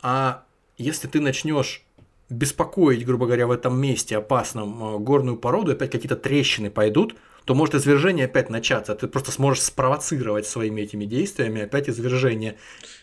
А 0.01 0.43
если 0.77 1.07
ты 1.07 1.19
начнешь 1.19 1.83
беспокоить, 2.29 3.05
грубо 3.05 3.25
говоря, 3.25 3.47
в 3.47 3.51
этом 3.51 3.79
месте 3.79 4.17
опасном 4.17 4.95
э, 4.95 4.99
горную 4.99 5.37
породу, 5.37 5.71
опять 5.71 5.91
какие-то 5.91 6.15
трещины 6.15 6.69
пойдут, 6.69 7.15
то 7.45 7.55
может 7.55 7.75
извержение 7.75 8.25
опять 8.25 8.49
начаться. 8.49 8.95
Ты 8.95 9.07
просто 9.07 9.31
сможешь 9.31 9.63
спровоцировать 9.63 10.47
своими 10.47 10.81
этими 10.81 11.05
действиями 11.05 11.61
опять 11.61 11.89
извержение. 11.89 12.55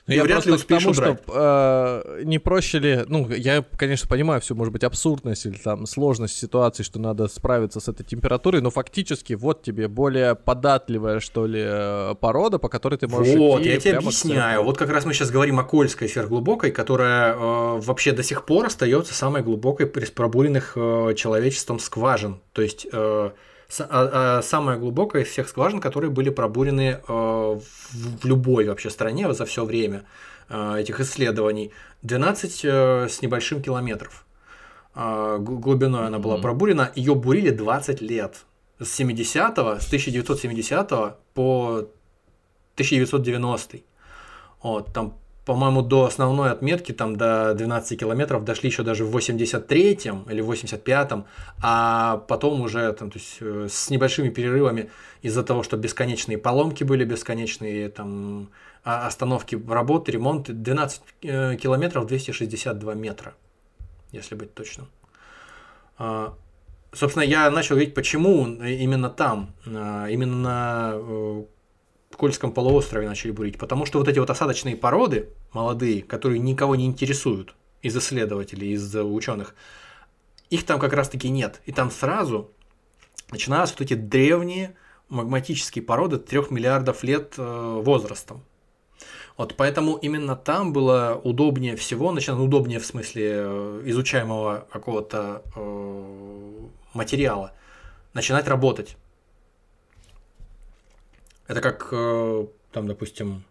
Ну, 0.07 0.15
я 0.15 0.25
вряд 0.25 0.47
ли 0.47 0.53
успеешь 0.53 0.83
тому, 0.83 0.95
убрать. 0.95 1.23
Что, 1.23 2.03
э, 2.17 2.23
не 2.25 2.39
проще 2.39 2.79
ли, 2.79 3.05
ну, 3.07 3.29
я, 3.31 3.65
конечно, 3.77 4.09
понимаю 4.09 4.41
всю, 4.41 4.55
может 4.55 4.73
быть, 4.73 4.83
абсурдность 4.83 5.47
или 5.47 5.57
там 5.57 5.87
сложность 5.87 6.37
ситуации, 6.37 6.83
что 6.83 6.99
надо 6.99 7.29
справиться 7.29 7.81
с 7.81 7.89
этой 7.89 8.05
температурой, 8.05 8.61
но 8.61 8.71
фактически 8.71 9.35
вот 9.35 9.63
тебе 9.63 9.89
более 9.89 10.35
податливая, 10.35 11.21
что 11.21 11.47
ли, 11.47 11.63
э, 11.63 12.15
порода, 12.21 12.59
по 12.59 12.69
которой 12.69 12.97
ты 12.97 13.09
можешь 13.09 13.35
Вот, 13.37 13.63
я 13.65 13.79
тебе 13.79 13.99
объясняю. 13.99 14.63
Вот 14.63 14.79
как 14.79 14.91
раз 14.91 15.05
мы 15.05 15.13
сейчас 15.13 15.31
говорим 15.31 15.61
о 15.61 15.65
Кольской 15.65 16.09
сверхглубокой, 16.09 16.71
которая 16.73 17.35
э, 17.35 17.81
вообще 17.81 18.13
до 18.13 18.23
сих 18.23 18.47
пор 18.47 18.67
остается 18.67 19.15
самой 19.15 19.43
глубокой 19.43 19.87
из 19.87 20.11
пробуренных 20.11 20.73
э, 20.77 21.15
человечеством 21.17 21.79
скважин. 21.79 22.41
То 22.53 22.63
есть 22.63 22.87
э, 22.91 23.31
самая 23.71 24.77
глубокая 24.79 25.23
из 25.23 25.29
всех 25.29 25.49
скважин, 25.49 25.81
которые 25.81 26.11
были 26.11 26.31
пробурены 26.31 27.01
э, 27.01 27.03
в 27.09 28.25
любой 28.25 28.67
вообще 28.67 28.91
стране 28.91 29.33
за 29.33 29.45
все 29.45 29.65
время 29.65 30.05
э, 30.49 30.79
этих 30.81 31.01
исследований. 31.01 31.73
12 32.03 32.61
э, 32.65 33.09
с 33.09 33.23
небольшим 33.23 33.63
километров 33.63 34.27
глубиной 34.93 36.09
она 36.09 36.19
была 36.19 36.39
пробурена. 36.39 36.91
Ее 36.97 37.15
бурили 37.15 37.51
20 37.51 38.01
лет. 38.01 38.45
С 38.81 38.91
70 38.93 39.57
с 39.57 39.87
1970 39.87 40.89
по 41.35 41.87
1990 42.75 43.79
вот, 44.63 44.93
там 44.93 45.19
по-моему, 45.51 45.83
до 45.83 46.05
основной 46.05 46.53
отметки, 46.53 46.93
там 46.93 47.17
до 47.17 47.55
12 47.55 47.99
километров, 47.99 48.45
дошли 48.45 48.71
еще 48.71 48.85
даже 48.85 49.05
в 49.05 49.17
83-м 49.17 50.31
или 50.31 50.45
85-м, 50.45 51.25
а 51.61 52.19
потом 52.29 52.61
уже 52.61 52.93
там, 52.93 53.11
то 53.11 53.19
есть, 53.19 53.39
э, 53.41 53.67
с 53.69 53.91
небольшими 53.91 54.29
перерывами 54.29 54.91
из-за 55.23 55.43
того, 55.43 55.65
что 55.65 55.77
бесконечные 55.77 56.39
поломки 56.39 56.85
были, 56.85 57.05
бесконечные 57.05 57.89
там 57.89 58.51
а, 58.85 59.09
остановки 59.09 59.61
работы, 59.69 60.13
ремонты, 60.13 60.53
12 60.53 61.03
э, 61.23 61.57
километров 61.57 62.07
262 62.07 62.95
метра, 62.95 63.35
если 64.13 64.37
быть 64.37 64.55
точным. 64.55 64.87
А, 65.99 66.33
собственно, 66.93 67.25
я 67.25 67.51
начал 67.51 67.75
говорить, 67.75 67.95
почему 67.95 68.47
именно 68.47 69.11
там, 69.11 69.51
а, 69.67 70.07
именно 70.07 70.93
э, 70.95 71.43
Кольском 72.21 72.53
полуострове 72.53 73.09
начали 73.09 73.31
бурить. 73.31 73.57
Потому 73.57 73.87
что 73.87 73.99
вот 73.99 74.07
эти 74.07 74.19
вот 74.19 74.29
осадочные 74.29 74.77
породы, 74.77 75.31
молодые, 75.55 76.03
которые 76.03 76.39
никого 76.39 76.77
не 76.77 76.85
интересуют 76.85 77.55
из 77.81 77.97
исследователей, 77.97 78.73
из 78.73 78.95
ученых, 78.95 79.55
их 80.51 80.67
там 80.67 80.79
как 80.79 80.93
раз-таки 80.93 81.31
нет. 81.31 81.63
И 81.65 81.73
там 81.73 81.91
сразу 81.91 82.51
начинаются 83.31 83.75
вот 83.79 83.87
эти 83.87 83.95
древние 83.95 84.77
магматические 85.09 85.83
породы 85.83 86.19
трех 86.19 86.51
миллиардов 86.51 87.03
лет 87.05 87.37
э, 87.39 87.81
возрастом. 87.83 88.45
Вот 89.39 89.55
поэтому 89.57 89.97
именно 89.97 90.37
там 90.37 90.75
было 90.75 91.19
удобнее 91.25 91.75
всего, 91.77 92.13
начинать 92.13 92.39
ну, 92.39 92.45
удобнее 92.45 92.81
в 92.81 92.85
смысле 92.85 93.31
э, 93.33 93.83
изучаемого 93.87 94.67
какого-то 94.71 95.43
э, 95.57 96.67
материала, 96.93 97.53
начинать 98.13 98.47
работать. 98.47 98.99
Это 101.51 101.61
как 101.61 101.89
э, 101.91 102.47
там, 102.71 102.87
допустим, 102.87 103.43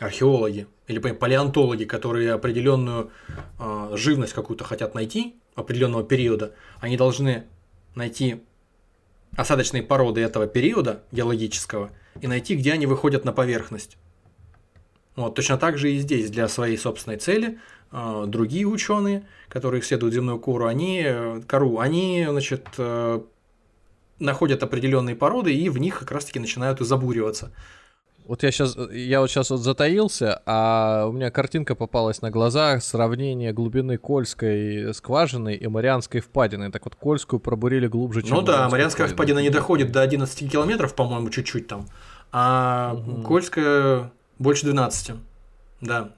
археологи 0.00 0.66
или 0.88 0.98
палеонтологи, 0.98 1.84
которые 1.84 2.32
определенную 2.32 3.12
э, 3.60 3.90
живность 3.94 4.32
какую-то 4.32 4.64
хотят 4.64 4.96
найти 4.96 5.36
определенного 5.54 6.02
периода, 6.02 6.54
они 6.80 6.96
должны 6.96 7.44
найти 7.94 8.42
осадочные 9.36 9.84
породы 9.84 10.22
этого 10.22 10.48
периода 10.48 11.04
геологического 11.12 11.92
и 12.20 12.26
найти, 12.26 12.56
где 12.56 12.72
они 12.72 12.86
выходят 12.86 13.24
на 13.24 13.32
поверхность. 13.32 13.96
Вот, 15.14 15.36
точно 15.36 15.56
так 15.56 15.78
же 15.78 15.92
и 15.92 16.00
здесь 16.00 16.30
для 16.30 16.48
своей 16.48 16.76
собственной 16.76 17.18
цели 17.18 17.60
э, 17.92 18.24
другие 18.26 18.66
ученые, 18.66 19.24
которые 19.48 19.82
исследуют 19.82 20.14
земную 20.14 20.40
кору, 20.40 20.66
они, 20.66 21.06
кору, 21.46 21.78
они 21.78 22.26
значит, 22.28 22.66
находят 24.18 24.62
определенные 24.62 25.16
породы 25.16 25.54
и 25.54 25.68
в 25.68 25.78
них 25.78 25.98
как 25.98 26.10
раз-таки 26.10 26.38
начинают 26.38 26.80
и 26.80 26.84
забуриваться. 26.84 27.52
Вот 28.26 28.42
я 28.42 28.50
сейчас, 28.50 28.74
я 28.90 29.20
вот 29.20 29.30
сейчас 29.30 29.50
вот 29.50 29.58
затаился, 29.58 30.40
а 30.46 31.06
у 31.06 31.12
меня 31.12 31.30
картинка 31.30 31.74
попалась 31.74 32.22
на 32.22 32.30
глаза, 32.30 32.80
сравнение 32.80 33.52
глубины 33.52 33.98
Кольской 33.98 34.94
скважины 34.94 35.54
и 35.54 35.66
Марианской 35.66 36.22
впадины. 36.22 36.72
Так 36.72 36.86
вот, 36.86 36.94
Кольскую 36.94 37.38
пробурили 37.38 37.86
глубже, 37.86 38.22
чем 38.22 38.36
Ну 38.36 38.42
да, 38.42 38.70
Марианская 38.70 39.08
впадина 39.08 39.40
не 39.40 39.50
доходит 39.50 39.92
до 39.92 40.00
11 40.00 40.50
километров, 40.50 40.94
по-моему, 40.94 41.28
чуть-чуть 41.28 41.68
там, 41.68 41.86
а 42.32 42.94
угу. 42.96 43.22
Кольская 43.22 44.10
больше 44.38 44.64
12, 44.64 45.16
да. 45.82 46.12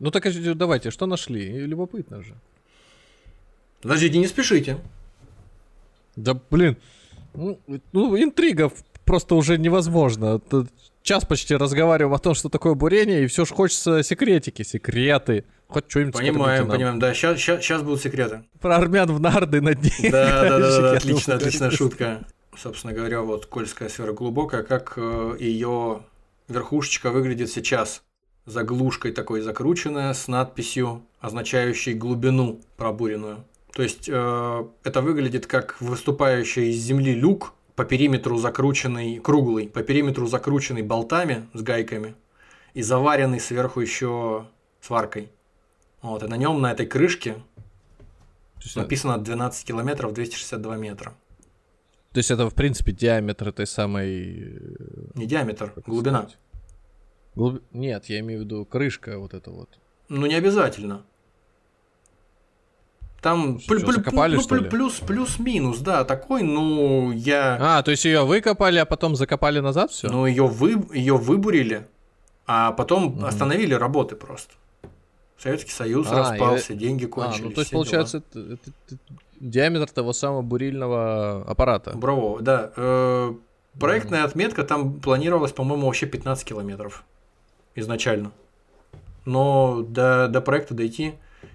Ну 0.00 0.10
так 0.10 0.24
давайте, 0.56 0.90
что 0.90 1.06
нашли? 1.06 1.66
Любопытно 1.66 2.20
же. 2.22 2.34
Подождите, 3.80 4.18
не 4.18 4.26
спешите. 4.26 4.78
Да 6.16 6.34
блин, 6.50 6.76
ну, 7.34 7.58
ну 7.92 8.16
интрига 8.22 8.70
просто 9.04 9.34
уже 9.34 9.58
невозможно. 9.58 10.38
Тут 10.38 10.68
час 11.02 11.24
почти 11.24 11.54
разговариваем 11.56 12.14
о 12.14 12.18
том, 12.18 12.34
что 12.34 12.48
такое 12.48 12.74
бурение, 12.74 13.24
и 13.24 13.26
все 13.26 13.44
же 13.44 13.54
хочется 13.54 14.02
секретики, 14.02 14.62
секреты. 14.62 15.44
Хоть 15.68 15.90
что-нибудь 15.90 16.14
Понимаем, 16.14 16.68
понимаем, 16.68 16.98
да, 16.98 17.14
сейчас, 17.14 17.38
сейчас, 17.38 17.62
сейчас 17.62 17.82
будут 17.82 18.00
секреты. 18.00 18.44
Про 18.60 18.76
армян 18.76 19.10
в 19.10 19.20
нарды 19.20 19.60
на 19.60 19.74
дне. 19.74 20.10
Да, 20.10 20.42
да, 20.48 20.58
да, 20.58 20.80
да, 20.80 20.92
отлично, 20.96 21.34
отличная 21.34 21.70
шутка. 21.70 22.24
Собственно 22.56 22.92
говоря, 22.92 23.22
вот 23.22 23.46
Кольская 23.46 23.88
сфера 23.88 24.12
глубокая, 24.12 24.62
как 24.62 24.92
э, 24.96 25.36
ее 25.40 26.02
верхушечка 26.48 27.10
выглядит 27.10 27.50
сейчас. 27.50 28.02
Заглушкой 28.46 29.12
такой 29.12 29.40
закрученная 29.40 30.12
с 30.12 30.28
надписью, 30.28 31.02
означающей 31.20 31.94
глубину 31.94 32.60
пробуренную. 32.76 33.44
То 33.74 33.82
есть 33.82 34.08
э, 34.08 34.64
это 34.84 35.02
выглядит 35.02 35.46
как 35.46 35.80
выступающий 35.80 36.70
из 36.70 36.76
земли 36.76 37.14
люк, 37.14 37.54
по 37.74 37.84
периметру 37.84 38.36
закрученный, 38.36 39.18
круглый, 39.18 39.68
по 39.68 39.82
периметру 39.82 40.26
закрученный 40.26 40.82
болтами 40.82 41.48
с 41.54 41.62
гайками 41.62 42.14
и 42.72 42.82
заваренный 42.82 43.40
сверху 43.40 43.80
еще 43.80 44.46
сваркой. 44.80 45.30
Вот, 46.00 46.22
и 46.22 46.26
на 46.26 46.36
нем, 46.36 46.60
на 46.60 46.70
этой 46.70 46.86
крышке, 46.86 47.42
есть, 48.60 48.76
написано 48.76 49.18
12 49.18 49.66
километров 49.66 50.14
262 50.14 50.76
метра. 50.76 51.14
То 52.12 52.18
есть 52.18 52.30
это, 52.30 52.48
в 52.48 52.54
принципе, 52.54 52.92
диаметр 52.92 53.48
этой 53.48 53.66
самой... 53.66 54.54
Э, 54.54 55.10
Не 55.14 55.26
диаметр, 55.26 55.72
глубина. 55.84 56.28
Глуб... 57.34 57.60
Нет, 57.72 58.04
я 58.06 58.20
имею 58.20 58.42
в 58.42 58.44
виду 58.44 58.64
крышка 58.64 59.18
вот 59.18 59.34
эта 59.34 59.50
вот. 59.50 59.68
Ну, 60.08 60.26
не 60.26 60.34
обязательно. 60.36 61.04
Там 63.24 63.58
что, 63.58 63.68
плю, 63.68 63.90
закопали, 63.90 64.36
ну, 64.36 64.42
что 64.42 64.56
ли? 64.56 64.68
плюс 64.68 65.00
плюс 65.00 65.38
минус, 65.38 65.78
да, 65.78 66.04
такой, 66.04 66.42
ну 66.42 67.10
я. 67.10 67.56
А, 67.58 67.82
то 67.82 67.90
есть 67.90 68.04
ее 68.04 68.22
выкопали, 68.22 68.76
а 68.76 68.84
потом 68.84 69.16
закопали 69.16 69.60
назад 69.60 69.92
все? 69.92 70.08
Ну 70.08 70.26
ее 70.26 70.46
вы 70.46 70.72
ее 70.92 71.16
выбурили, 71.16 71.86
а 72.46 72.72
потом 72.72 73.06
угу. 73.06 73.24
остановили 73.24 73.72
работы 73.72 74.14
просто. 74.14 74.52
Советский 75.38 75.70
Союз 75.70 76.08
а, 76.10 76.18
распался, 76.18 76.74
я... 76.74 76.78
деньги 76.78 77.06
кончились. 77.06 77.40
А, 77.40 77.44
ну 77.44 77.50
то 77.52 77.60
есть 77.62 77.70
получается 77.70 78.18
это, 78.18 78.40
это, 78.40 78.70
это, 78.90 78.98
диаметр 79.40 79.90
того 79.90 80.12
самого 80.12 80.42
бурильного 80.42 81.46
аппарата. 81.48 81.92
Браво, 81.96 82.42
да. 82.42 82.72
Э, 82.76 83.32
проектная 83.80 84.20
угу. 84.20 84.28
отметка 84.28 84.64
там 84.64 85.00
планировалась, 85.00 85.52
по-моему, 85.52 85.86
вообще 85.86 86.04
15 86.04 86.46
километров 86.46 87.04
изначально. 87.74 88.32
Но 89.24 89.80
до, 89.80 90.28
до 90.28 90.42
проекта 90.42 90.74
дойти 90.74 91.14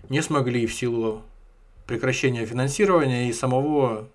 не 0.09 0.23
смогли 0.23 0.65
в 0.65 0.73
силу 0.73 1.21
прекращения 1.89 2.45
финансирования 2.45 3.29
и 3.29 3.33
самого 3.33 4.07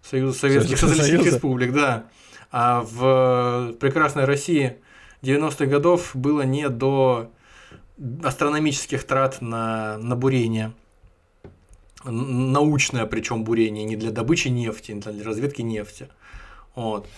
Союза 0.00 0.38
Советских 0.38 0.78
Социалистических 0.78 1.32
Республик, 1.32 1.72
да. 1.72 2.04
А 2.52 2.82
в 2.82 3.74
прекрасной 3.80 4.26
России 4.26 4.76
90-х 5.22 5.66
годов 5.66 6.12
было 6.14 6.42
не 6.42 6.68
до 6.68 7.32
астрономических 8.22 9.02
трат 9.04 9.40
на, 9.40 9.98
на 9.98 10.14
бурение. 10.14 10.72
Научное, 12.04 13.06
причем 13.06 13.42
бурение, 13.42 13.84
не 13.84 13.96
для 13.96 14.12
добычи 14.12 14.48
нефти, 14.48 14.92
не 14.92 15.00
для 15.00 15.24
разведки 15.24 15.62
нефти. 15.62 16.08
Вот. 16.76 17.08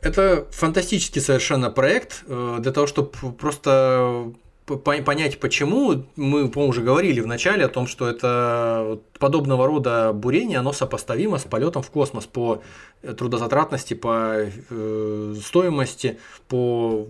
Это 0.00 0.46
фантастический 0.50 1.20
совершенно 1.20 1.70
проект 1.70 2.24
э, 2.26 2.58
для 2.60 2.72
того, 2.72 2.86
чтобы 2.86 3.10
просто 3.32 4.32
понять, 4.66 5.40
почему, 5.40 6.04
мы, 6.16 6.48
по-моему, 6.48 6.70
уже 6.70 6.82
говорили 6.82 7.20
в 7.20 7.26
начале 7.26 7.64
о 7.64 7.68
том, 7.68 7.86
что 7.86 8.08
это 8.08 8.98
подобного 9.18 9.66
рода 9.66 10.12
бурение, 10.12 10.58
оно 10.58 10.72
сопоставимо 10.72 11.38
с 11.38 11.42
полетом 11.42 11.82
в 11.82 11.90
космос 11.90 12.26
по 12.26 12.62
трудозатратности, 13.02 13.94
по 13.94 14.34
э, 14.36 15.34
стоимости, 15.44 16.18
по 16.48 17.06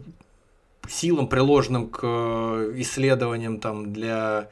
силам, 0.88 1.28
приложенным 1.28 1.88
к 1.88 2.04
исследованиям 2.76 3.60
там, 3.60 3.92
для 3.92 4.48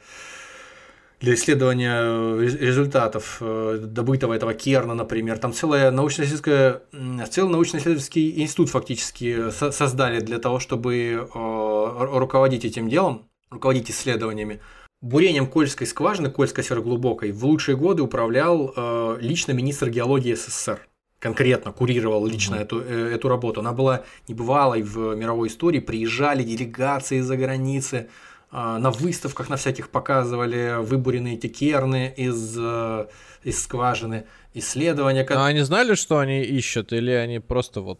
для 1.21 1.35
исследования 1.35 2.01
э, 2.01 2.47
результатов 2.59 3.37
э, 3.41 3.77
добытого 3.81 4.33
этого 4.33 4.53
керна, 4.55 4.95
например. 4.95 5.37
Там 5.37 5.53
целая 5.53 5.91
научно-исследовательская, 5.91 6.81
целый 7.29 7.51
научно-исследовательский 7.51 8.41
институт 8.41 8.69
фактически 8.69 9.51
создали 9.51 10.19
для 10.19 10.39
того, 10.39 10.59
чтобы 10.59 10.95
э, 10.95 11.27
руководить 11.33 12.65
этим 12.65 12.89
делом, 12.89 13.29
руководить 13.51 13.91
исследованиями. 13.91 14.61
Бурением 14.99 15.47
Кольской 15.47 15.85
скважины, 15.85 16.29
Кольской 16.29 16.63
сверхглубокой, 16.63 17.31
в 17.31 17.45
лучшие 17.45 17.75
годы 17.75 18.03
управлял 18.03 19.17
лично 19.19 19.51
министр 19.51 19.89
геологии 19.89 20.35
СССР 20.35 20.79
конкретно 21.17 21.71
курировал 21.71 22.25
лично 22.25 22.55
mm-hmm. 22.55 22.61
эту, 22.61 22.79
эту 22.79 23.27
работу. 23.29 23.61
Она 23.61 23.73
была 23.73 24.03
небывалой 24.27 24.81
в 24.81 25.15
мировой 25.15 25.49
истории. 25.49 25.79
Приезжали 25.79 26.43
делегации 26.43 27.17
из-за 27.17 27.37
границы, 27.37 28.09
на 28.51 28.91
выставках 28.91 29.49
на 29.49 29.55
всяких 29.55 29.89
показывали 29.89 30.81
выбуренные 30.81 31.35
эти 31.35 31.47
керны 31.47 32.13
из, 32.17 32.55
э, 32.57 33.07
из 33.43 33.63
скважины, 33.63 34.25
исследования. 34.53 35.25
А 35.29 35.45
они 35.45 35.61
знали, 35.61 35.95
что 35.95 36.19
они 36.19 36.41
ищут, 36.41 36.91
или 36.91 37.11
они 37.11 37.39
просто 37.39 37.81
вот 37.81 37.99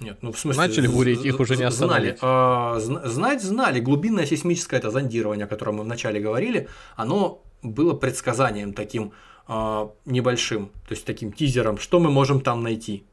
нет, 0.00 0.18
ну 0.22 0.32
в 0.32 0.38
смысле... 0.38 0.66
Начали 0.66 0.86
бурить, 0.88 1.24
их 1.24 1.38
уже 1.38 1.56
не 1.56 1.62
остановить. 1.62 2.18
Знали. 2.18 2.18
А, 2.20 2.80
знать 2.80 3.42
знали. 3.42 3.80
Глубинное 3.80 4.26
сейсмическое 4.26 4.80
это 4.80 4.90
зондирование, 4.90 5.44
о 5.44 5.48
котором 5.48 5.76
мы 5.76 5.84
вначале 5.84 6.20
говорили, 6.20 6.68
оно 6.96 7.42
было 7.62 7.94
предсказанием 7.94 8.72
таким 8.72 9.12
а, 9.46 9.92
небольшим, 10.04 10.66
то 10.88 10.94
есть 10.94 11.04
таким 11.04 11.32
тизером, 11.32 11.78
что 11.78 12.00
мы 12.00 12.10
можем 12.10 12.40
там 12.40 12.62
найти. 12.62 13.04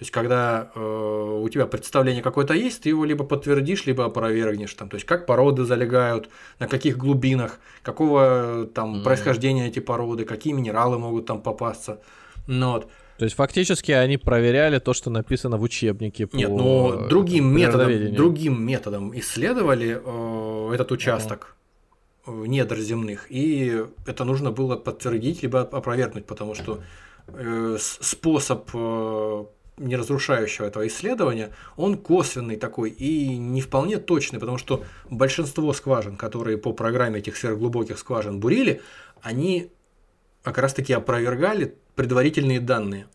То 0.00 0.04
есть, 0.04 0.12
когда 0.12 0.70
э, 0.74 1.40
у 1.42 1.46
тебя 1.50 1.66
представление 1.66 2.22
какое-то 2.22 2.54
есть, 2.54 2.84
ты 2.84 2.88
его 2.88 3.04
либо 3.04 3.22
подтвердишь, 3.22 3.84
либо 3.84 4.06
опровергнешь. 4.06 4.72
Там, 4.72 4.88
то 4.88 4.94
есть, 4.94 5.06
как 5.06 5.26
породы 5.26 5.64
залегают, 5.64 6.30
на 6.58 6.68
каких 6.68 6.96
глубинах, 6.96 7.58
какого 7.82 8.66
там 8.74 8.94
mm-hmm. 8.94 9.04
происхождения 9.04 9.68
эти 9.68 9.78
породы, 9.78 10.24
какие 10.24 10.54
минералы 10.54 10.98
могут 10.98 11.26
там 11.26 11.42
попасться. 11.42 12.00
Ну, 12.46 12.72
вот. 12.72 12.88
То 13.18 13.24
есть 13.24 13.36
фактически 13.36 13.92
они 13.92 14.16
проверяли 14.16 14.78
то, 14.78 14.94
что 14.94 15.10
написано 15.10 15.58
в 15.58 15.62
учебнике. 15.62 16.26
По 16.26 16.34
Нет, 16.34 16.48
но 16.48 16.56
ну, 16.56 17.06
другим 17.06 17.54
методом, 17.54 18.14
другим 18.14 18.64
методом 18.64 19.14
исследовали 19.18 20.00
э, 20.02 20.74
этот 20.74 20.92
участок. 20.92 21.56
недр 22.26 22.78
земных. 22.78 23.26
И 23.28 23.84
это 24.06 24.24
нужно 24.24 24.50
было 24.50 24.76
подтвердить 24.76 25.42
либо 25.42 25.60
опровергнуть, 25.60 26.24
потому 26.24 26.54
что 26.54 26.80
э, 27.26 27.76
способ 27.78 28.70
э, 28.72 29.44
неразрушающего 29.80 30.66
этого 30.66 30.86
исследования, 30.86 31.50
он 31.76 31.96
косвенный 31.96 32.56
такой 32.56 32.90
и 32.90 33.36
не 33.36 33.60
вполне 33.60 33.98
точный, 33.98 34.38
потому 34.38 34.58
что 34.58 34.84
большинство 35.08 35.72
скважин, 35.72 36.16
которые 36.16 36.58
по 36.58 36.72
программе 36.72 37.18
этих 37.18 37.36
сверхглубоких 37.36 37.98
скважин 37.98 38.38
бурили, 38.40 38.82
они 39.22 39.72
как 40.42 40.58
раз 40.58 40.74
таки 40.74 40.92
опровергали 40.92 41.74
предварительные 41.96 42.60
данные, 42.60 43.08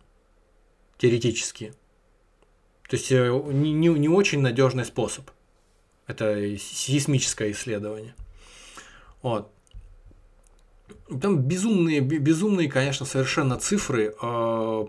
теоретические. 0.98 1.74
То 2.90 2.98
есть 2.98 3.12
э, 3.12 3.30
не, 3.52 3.72
не, 3.72 3.88
не 3.88 4.10
очень 4.10 4.42
надежный 4.42 4.86
способ. 4.86 5.30
Это 6.08 6.58
сейсмическое 6.58 7.52
исследование. 7.52 8.16
Вот. 9.24 9.52
Там 11.20 11.40
безумные, 11.40 12.00
безумные, 12.00 12.70
конечно, 12.70 13.08
совершенно 13.08 13.58
цифры. 13.58 14.14
А, 14.22 14.88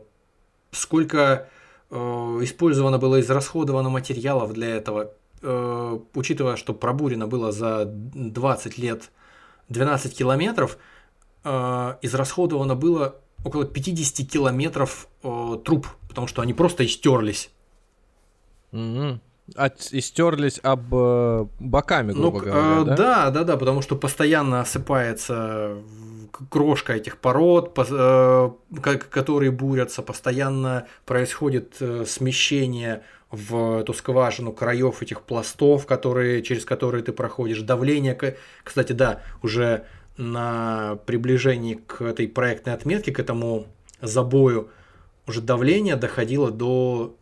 сколько 0.73 1.19
э, 1.19 1.56
использовано 1.91 2.99
было 2.99 3.21
израсходовано 3.21 3.89
материалов 3.89 4.53
для 4.53 4.77
этого, 4.77 5.13
э, 5.43 5.99
учитывая, 6.15 6.57
что 6.57 6.75
пробурено 6.75 7.27
было 7.27 7.53
за 7.53 7.85
20 7.87 8.79
лет 8.79 9.11
12 9.69 10.17
километров, 10.17 10.79
израсходовано 11.45 12.75
было 12.75 13.17
около 13.45 13.67
50 13.67 14.29
километров 14.29 15.07
труб, 15.23 15.87
потому 16.09 16.27
что 16.27 16.43
они 16.43 16.55
просто 16.55 16.85
истерлись. 16.85 17.51
Mm-hmm. 18.73 19.21
От, 19.55 19.93
и 19.93 20.01
стерлись 20.01 20.59
об 20.63 20.93
э, 20.93 21.47
боками, 21.61 22.11
грубо 22.11 22.39
ну, 22.39 22.45
говоря, 22.45 22.81
э, 22.81 22.85
да? 22.85 22.97
Да, 22.97 23.31
да, 23.31 23.45
да, 23.45 23.57
потому 23.57 23.81
что 23.81 23.95
постоянно 23.95 24.61
осыпается 24.61 25.77
крошка 26.27 26.95
этих 26.95 27.19
пород, 27.19 27.75
по, 27.75 27.87
э, 27.89 28.99
которые 28.99 29.51
бурятся, 29.51 30.03
постоянно 30.03 30.87
происходит 31.05 31.77
э, 31.81 32.05
смещение 32.07 33.03
в 33.31 33.81
эту 33.81 33.93
скважину 33.93 34.53
краев 34.53 35.03
этих 35.03 35.23
пластов, 35.23 35.87
которые, 35.87 36.43
через 36.43 36.65
которые 36.65 37.03
ты 37.03 37.13
проходишь, 37.13 37.61
давление, 37.63 38.37
кстати, 38.63 38.93
да, 38.93 39.23
уже 39.43 39.85
на 40.17 40.99
приближении 41.07 41.75
к 41.75 42.03
этой 42.03 42.29
проектной 42.29 42.75
отметке, 42.75 43.13
к 43.13 43.19
этому 43.19 43.67
забою, 44.01 44.71
уже 45.27 45.41
давление 45.41 45.97
доходило 45.97 46.51
до 46.51 47.17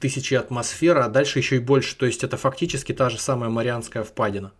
тысячи 0.00 0.34
атмосфер, 0.34 0.98
а 0.98 1.08
дальше 1.08 1.38
еще 1.38 1.56
и 1.56 1.60
больше. 1.60 1.96
То 1.96 2.06
есть 2.06 2.24
это 2.24 2.36
фактически 2.36 2.92
та 2.92 3.10
же 3.10 3.18
самая 3.18 3.50
Марианская 3.50 4.02
впадина. 4.02 4.52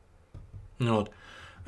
Вот. 0.79 1.11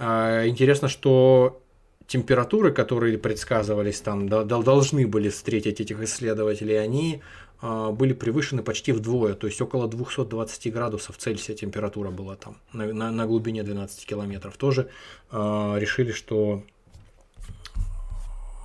А, 0.03 0.47
интересно, 0.47 0.89
что 0.89 1.63
температуры, 2.07 2.73
которые 2.73 3.19
предсказывались 3.19 4.01
там, 4.01 4.29
должны 4.29 5.07
были 5.07 5.29
встретить 5.29 5.81
этих 5.81 6.01
исследователей, 6.01 6.83
они 6.83 7.21
а, 7.61 7.91
были 7.93 8.15
превышены 8.15 8.63
почти 8.63 8.93
вдвое, 8.93 9.35
то 9.35 9.47
есть 9.47 9.61
около 9.61 9.87
220 9.87 10.73
градусов 10.73 11.19
Цельсия 11.19 11.55
температура 11.55 12.11
была 12.11 12.37
там 12.37 12.57
на, 12.73 12.87
на, 12.87 13.11
на 13.11 13.27
глубине 13.27 13.63
12 13.63 14.07
километров. 14.07 14.57
Тоже 14.57 14.89
э, 15.31 15.37
решили, 15.79 16.13
что 16.13 16.63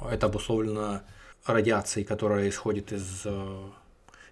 это 0.09 0.27
обусловлено 0.27 1.01
радиацией, 1.45 2.05
которая 2.05 2.47
исходит 2.47 2.93
из 2.93 3.27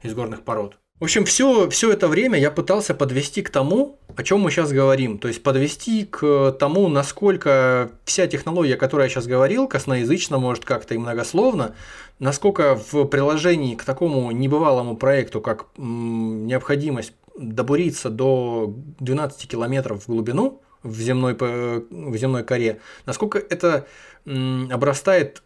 из 0.03 0.13
горных 0.13 0.43
пород. 0.43 0.77
В 1.03 1.05
общем, 1.05 1.25
все, 1.25 1.69
все 1.69 1.91
это 1.91 2.07
время 2.07 2.39
я 2.39 2.49
пытался 2.49 2.93
подвести 2.93 3.41
к 3.41 3.49
тому, 3.49 3.99
о 4.15 4.23
чем 4.23 4.39
мы 4.39 4.51
сейчас 4.51 4.71
говорим. 4.71 5.17
То 5.17 5.27
есть 5.27 5.43
подвести 5.43 6.05
к 6.05 6.55
тому, 6.57 6.87
насколько 6.87 7.91
вся 8.05 8.25
технология, 8.25 8.75
о 8.75 8.77
которой 8.77 9.03
я 9.03 9.09
сейчас 9.09 9.27
говорил, 9.27 9.67
косноязычно, 9.67 10.37
может 10.37 10.63
как-то 10.63 10.93
и 10.93 10.97
многословно, 10.97 11.75
насколько 12.19 12.79
в 12.89 13.03
приложении 13.03 13.75
к 13.75 13.83
такому 13.83 14.31
небывалому 14.31 14.95
проекту, 14.95 15.41
как 15.41 15.65
необходимость 15.75 17.11
добуриться 17.37 18.09
до 18.09 18.73
12 19.01 19.45
километров 19.45 20.03
в 20.03 20.07
глубину 20.07 20.61
в 20.83 20.97
земной, 21.01 21.35
в 21.37 22.15
земной 22.15 22.45
коре, 22.45 22.79
насколько 23.05 23.39
это 23.39 23.87
обрастает 24.25 25.43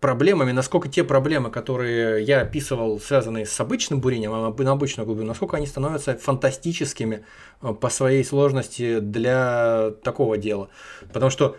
проблемами, 0.00 0.52
насколько 0.52 0.88
те 0.88 1.04
проблемы, 1.04 1.50
которые 1.50 2.22
я 2.22 2.42
описывал, 2.42 3.00
связанные 3.00 3.46
с 3.46 3.60
обычным 3.60 4.00
бурением, 4.00 4.32
а 4.32 4.54
на 4.56 4.72
обычную 4.72 5.06
глубину, 5.06 5.26
насколько 5.28 5.56
они 5.56 5.66
становятся 5.66 6.16
фантастическими 6.16 7.24
э, 7.62 7.74
по 7.74 7.88
своей 7.88 8.24
сложности 8.24 9.00
для 9.00 9.92
такого 10.02 10.38
дела. 10.38 10.68
Потому 11.12 11.30
что 11.30 11.56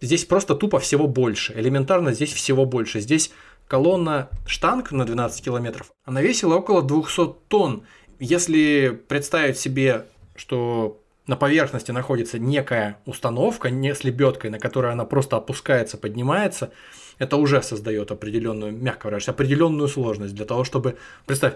здесь 0.00 0.24
просто 0.24 0.54
тупо 0.54 0.78
всего 0.78 1.06
больше. 1.06 1.52
Элементарно 1.54 2.12
здесь 2.12 2.32
всего 2.32 2.64
больше. 2.64 3.00
Здесь 3.00 3.32
колонна 3.66 4.28
штанг 4.46 4.92
на 4.92 5.04
12 5.04 5.44
километров, 5.44 5.92
она 6.04 6.20
весила 6.20 6.56
около 6.56 6.82
200 6.82 7.34
тонн. 7.48 7.84
Если 8.18 9.00
представить 9.08 9.58
себе, 9.58 10.06
что 10.36 11.00
на 11.26 11.36
поверхности 11.36 11.90
находится 11.90 12.38
некая 12.38 12.98
установка 13.06 13.70
не 13.70 13.94
с 13.94 14.04
лебедкой, 14.04 14.50
на 14.50 14.58
которой 14.58 14.92
она 14.92 15.04
просто 15.04 15.36
опускается, 15.36 15.96
поднимается, 15.96 16.72
это 17.18 17.36
уже 17.36 17.62
создает 17.62 18.10
определенную, 18.10 18.72
мягко 18.72 19.06
выражаясь, 19.06 19.28
определенную 19.28 19.88
сложность 19.88 20.34
для 20.34 20.44
того, 20.44 20.64
чтобы, 20.64 20.96
представь, 21.26 21.54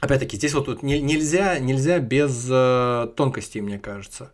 опять-таки, 0.00 0.36
здесь 0.36 0.54
вот 0.54 0.66
тут 0.66 0.82
нельзя, 0.82 1.58
нельзя 1.58 1.98
без 1.98 2.46
э, 2.50 3.08
тонкостей, 3.16 3.60
мне 3.60 3.78
кажется. 3.78 4.32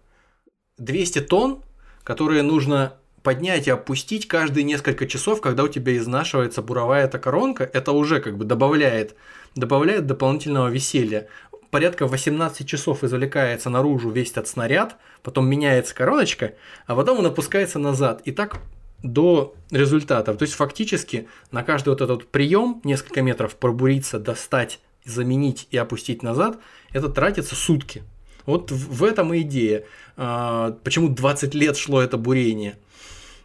200 0.78 1.20
тонн, 1.22 1.62
которые 2.02 2.42
нужно 2.42 2.94
поднять 3.22 3.66
и 3.66 3.70
опустить 3.70 4.28
каждые 4.28 4.64
несколько 4.64 5.06
часов, 5.06 5.40
когда 5.40 5.64
у 5.64 5.68
тебя 5.68 5.96
изнашивается 5.96 6.60
буровая 6.62 7.04
эта 7.04 7.18
коронка, 7.18 7.64
это 7.64 7.92
уже 7.92 8.20
как 8.20 8.36
бы 8.36 8.44
добавляет, 8.44 9.16
добавляет 9.54 10.06
дополнительного 10.06 10.68
веселья. 10.68 11.28
Порядка 11.70 12.06
18 12.06 12.68
часов 12.68 13.02
извлекается 13.02 13.70
наружу 13.70 14.10
весь 14.10 14.30
этот 14.30 14.46
снаряд, 14.46 14.96
потом 15.22 15.48
меняется 15.48 15.94
короночка, 15.94 16.52
а 16.86 16.94
потом 16.94 17.18
он 17.18 17.26
опускается 17.26 17.78
назад. 17.78 18.20
И 18.26 18.30
так 18.30 18.58
до 19.04 19.54
результатов. 19.70 20.38
То 20.38 20.42
есть 20.44 20.54
фактически 20.54 21.28
на 21.52 21.62
каждый 21.62 21.90
вот 21.90 22.00
этот 22.00 22.26
прием 22.26 22.80
несколько 22.84 23.22
метров 23.22 23.54
пробуриться, 23.54 24.18
достать, 24.18 24.80
заменить 25.04 25.68
и 25.70 25.76
опустить 25.76 26.22
назад, 26.22 26.58
это 26.90 27.08
тратится 27.10 27.54
сутки. 27.54 28.02
Вот 28.46 28.70
в 28.72 29.04
этом 29.04 29.34
и 29.34 29.42
идея. 29.42 29.84
А, 30.16 30.72
почему 30.82 31.10
20 31.10 31.54
лет 31.54 31.76
шло 31.76 32.00
это 32.00 32.16
бурение. 32.16 32.78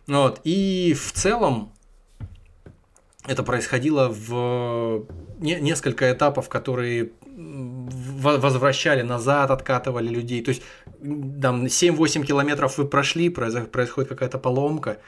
Вот. 0.07 0.39
И 0.45 0.95
в 0.97 1.11
целом 1.11 1.73
это 3.27 3.43
происходило 3.43 4.07
в 4.09 5.05
несколько 5.39 6.11
этапов, 6.11 6.47
которые 6.47 7.11
возвращали 7.37 9.01
назад, 9.01 9.51
откатывали 9.51 10.07
людей. 10.07 10.41
То 10.41 10.49
есть 10.49 10.61
там 11.41 11.65
7-8 11.65 12.25
километров 12.25 12.77
вы 12.77 12.85
прошли, 12.85 13.29
происходит 13.29 14.09
какая-то 14.09 14.37
поломка, 14.37 14.99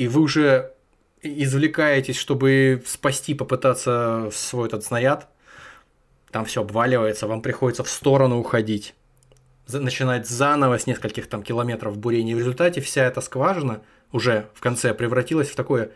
и 0.00 0.08
вы 0.08 0.22
уже 0.22 0.72
извлекаетесь, 1.20 2.16
чтобы 2.16 2.82
спасти, 2.86 3.34
попытаться 3.34 4.30
свой 4.32 4.66
этот 4.66 4.82
снаряд, 4.82 5.28
там 6.30 6.46
все 6.46 6.62
обваливается, 6.62 7.26
вам 7.26 7.42
приходится 7.42 7.84
в 7.84 7.90
сторону 7.90 8.38
уходить, 8.38 8.94
начинать 9.70 10.26
заново 10.26 10.78
с 10.78 10.86
нескольких 10.86 11.28
там 11.28 11.42
километров 11.42 11.98
бурения. 11.98 12.34
В 12.34 12.38
результате 12.38 12.80
вся 12.80 13.04
эта 13.04 13.20
скважина 13.20 13.82
уже 14.10 14.48
в 14.54 14.60
конце 14.60 14.94
превратилась 14.94 15.50
в 15.50 15.54
такое 15.54 15.90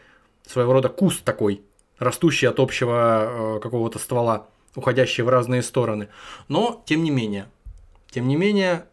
своего 0.47 0.75
рода 0.75 0.91
куст 0.91 1.25
такой, 1.25 1.63
растущий 1.99 2.47
от 2.47 2.61
общего 2.61 3.57
э, 3.57 3.61
какого-то 3.61 3.99
ствола, 3.99 4.49
уходящий 4.75 5.23
в 5.23 5.31
разные 5.31 5.63
стороны. 5.63 6.09
Но, 6.49 6.83
тем 6.85 7.05
не 7.05 7.11
менее, 7.11 7.47
тем 8.11 8.29
не 8.29 8.37
менее, 8.37 8.85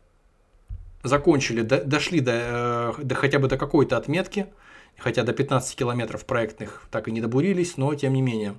закончили, 1.04 1.64
до, 1.64 1.84
дошли 1.84 2.22
до, 2.22 2.94
э, 2.98 3.04
до 3.04 3.16
хотя 3.16 3.40
бы 3.40 3.50
до 3.50 3.58
какой-то 3.58 3.98
отметки– 3.98 4.48
хотя 4.98 5.24
до 5.24 5.34
15 5.34 5.76
километров 5.76 6.26
проектных 6.26 6.88
так 6.92 7.08
и 7.08 7.12
не 7.12 7.22
добурились, 7.22 7.78
но 7.78 7.94
тем 7.96 8.14
не 8.14 8.22
менее, 8.22 8.56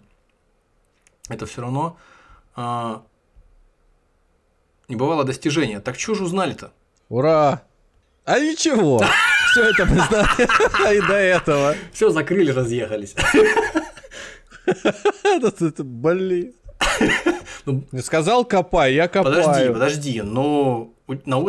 это 1.29 1.47
все 1.47 1.63
равно 1.63 1.97
а, 2.55 3.03
не 4.89 4.97
бывало 4.97 5.25
достижения. 5.25 5.81
Так 5.81 5.99
что 5.99 6.15
же 6.15 6.25
узнали-то? 6.25 6.73
Ура! 7.09 7.63
А 8.25 8.39
ничего, 8.39 9.03
все 9.51 9.71
это 9.71 9.85
мы 9.87 9.97
знали 9.97 10.97
и 10.97 11.01
до 11.07 11.15
этого. 11.15 11.75
Все 11.93 12.11
закрыли, 12.11 12.51
разъехались. 12.51 13.15
Блин. 15.79 16.55
Ну, 17.65 17.85
Сказал 18.01 18.45
копай, 18.45 18.95
я 18.95 19.09
копаю. 19.09 19.35
Подожди, 19.35 19.73
подожди, 19.73 20.23
но 20.23 20.93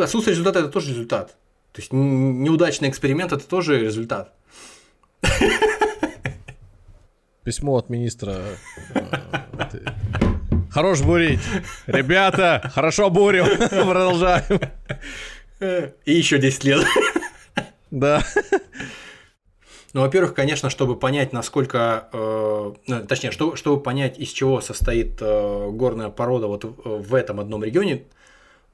отсутствие 0.00 0.32
результата 0.32 0.60
это 0.60 0.68
тоже 0.68 0.90
результат. 0.90 1.36
То 1.72 1.80
есть 1.80 1.92
неудачный 1.92 2.88
эксперимент 2.88 3.32
это 3.32 3.46
тоже 3.46 3.80
результат. 3.80 4.32
Письмо 7.44 7.76
от 7.76 7.90
министра. 7.90 8.36
Э, 8.94 9.02
Хорош 10.70 11.02
бурить. 11.02 11.40
Ребята, 11.86 12.70
хорошо 12.74 13.08
бурим. 13.08 13.46
Продолжаем. 13.68 14.60
И 15.60 16.12
еще 16.12 16.38
10 16.38 16.64
лет. 16.64 16.84
Да. 17.92 18.22
Ну, 19.92 20.00
во-первых, 20.00 20.34
конечно, 20.34 20.70
чтобы 20.70 20.96
понять, 20.96 21.32
насколько, 21.32 22.08
э, 22.12 22.72
ну, 22.88 23.06
точнее, 23.06 23.30
что, 23.30 23.54
чтобы 23.54 23.80
понять, 23.80 24.18
из 24.18 24.30
чего 24.30 24.60
состоит 24.60 25.18
э, 25.20 25.70
горная 25.70 26.08
порода 26.08 26.48
вот 26.48 26.64
в 26.64 27.14
этом 27.14 27.38
одном 27.38 27.62
регионе, 27.62 28.02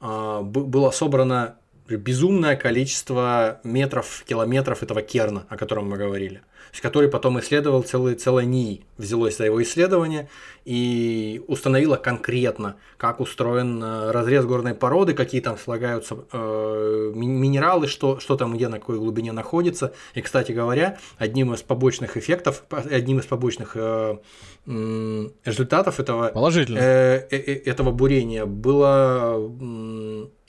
э, 0.01 0.41
было 0.43 0.91
собрано 0.91 1.57
безумное 1.97 2.57
количество 2.57 3.61
метров, 3.65 4.25
километров 4.27 4.83
этого 4.83 5.03
керна, 5.03 5.47
о 5.49 5.57
котором 5.57 5.89
мы 5.91 5.97
говорили 5.97 6.43
который 6.79 7.09
потом 7.09 7.41
исследовал 7.41 7.83
целый, 7.83 8.15
целое 8.15 8.45
НИИ, 8.45 8.85
взялось 8.97 9.37
за 9.37 9.47
его 9.47 9.63
исследование 9.63 10.29
и 10.65 11.43
установило 11.49 11.97
конкретно, 11.97 12.77
как 12.97 13.19
устроен 13.19 13.83
э, 13.83 14.11
разрез 14.13 14.45
горной 14.45 14.75
породы, 14.75 15.15
какие 15.15 15.41
там 15.41 15.59
слагаются 15.59 16.19
э, 16.33 17.13
минералы, 17.15 17.89
что, 17.89 18.21
что 18.21 18.37
там 18.37 18.55
где 18.55 18.69
на 18.69 18.79
какой 18.79 18.99
глубине 18.99 19.33
находится. 19.33 19.95
И, 20.15 20.21
кстати 20.21 20.53
говоря, 20.53 20.99
одним 21.19 21.55
из 21.55 21.63
побочных 21.63 22.17
эффектов, 22.17 22.65
одним 22.71 23.19
из 23.19 23.27
побочных 23.27 23.73
э, 23.75 24.19
результатов 24.67 25.99
этого, 25.99 26.29
Положительно. 26.29 26.79
Э, 26.79 27.27
э, 27.31 27.37
э, 27.37 27.55
этого 27.65 27.91
бурения 27.91 28.45
было, 28.45 29.39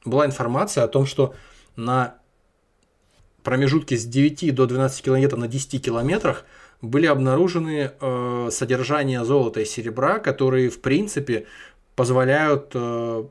была 0.06 0.26
информация 0.26 0.84
о 0.84 0.88
том, 0.88 1.06
что 1.06 1.34
на 1.76 2.15
промежутке 3.44 3.98
с 3.98 4.06
9 4.06 4.53
до 4.53 4.65
12 4.65 5.03
километров 5.03 5.40
на 5.40 5.48
10 5.48 5.84
километрах 5.84 6.45
были 6.82 7.06
обнаружены 7.06 7.91
э, 7.99 8.49
содержания 8.52 9.23
золота 9.23 9.61
и 9.61 9.65
серебра, 9.65 10.19
которые, 10.19 10.69
в 10.69 10.82
принципе, 10.82 11.45
позволяют 11.95 12.72
э, 12.73 13.23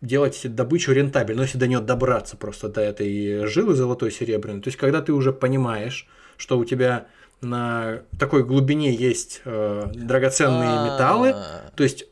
делать 0.00 0.40
добычу 0.54 0.92
рентабельной, 0.92 1.36
но 1.36 1.42
если 1.44 1.58
до 1.58 1.66
нее 1.66 1.80
добраться 1.80 2.36
просто 2.36 2.68
до 2.68 2.80
этой 2.80 3.46
жилы 3.46 3.74
золотой 3.74 4.10
серебряной. 4.10 4.60
То 4.62 4.68
есть, 4.68 4.78
когда 4.78 5.00
ты 5.00 5.12
уже 5.12 5.32
понимаешь, 5.32 6.08
что 6.36 6.58
у 6.58 6.64
тебя 6.64 7.06
на 7.40 8.00
такой 8.18 8.44
глубине 8.44 8.94
есть 8.94 9.40
э, 9.44 9.90
драгоценные 9.94 10.68
а. 10.68 10.84
металлы, 10.86 11.34
то 11.74 11.82
есть 11.82 12.06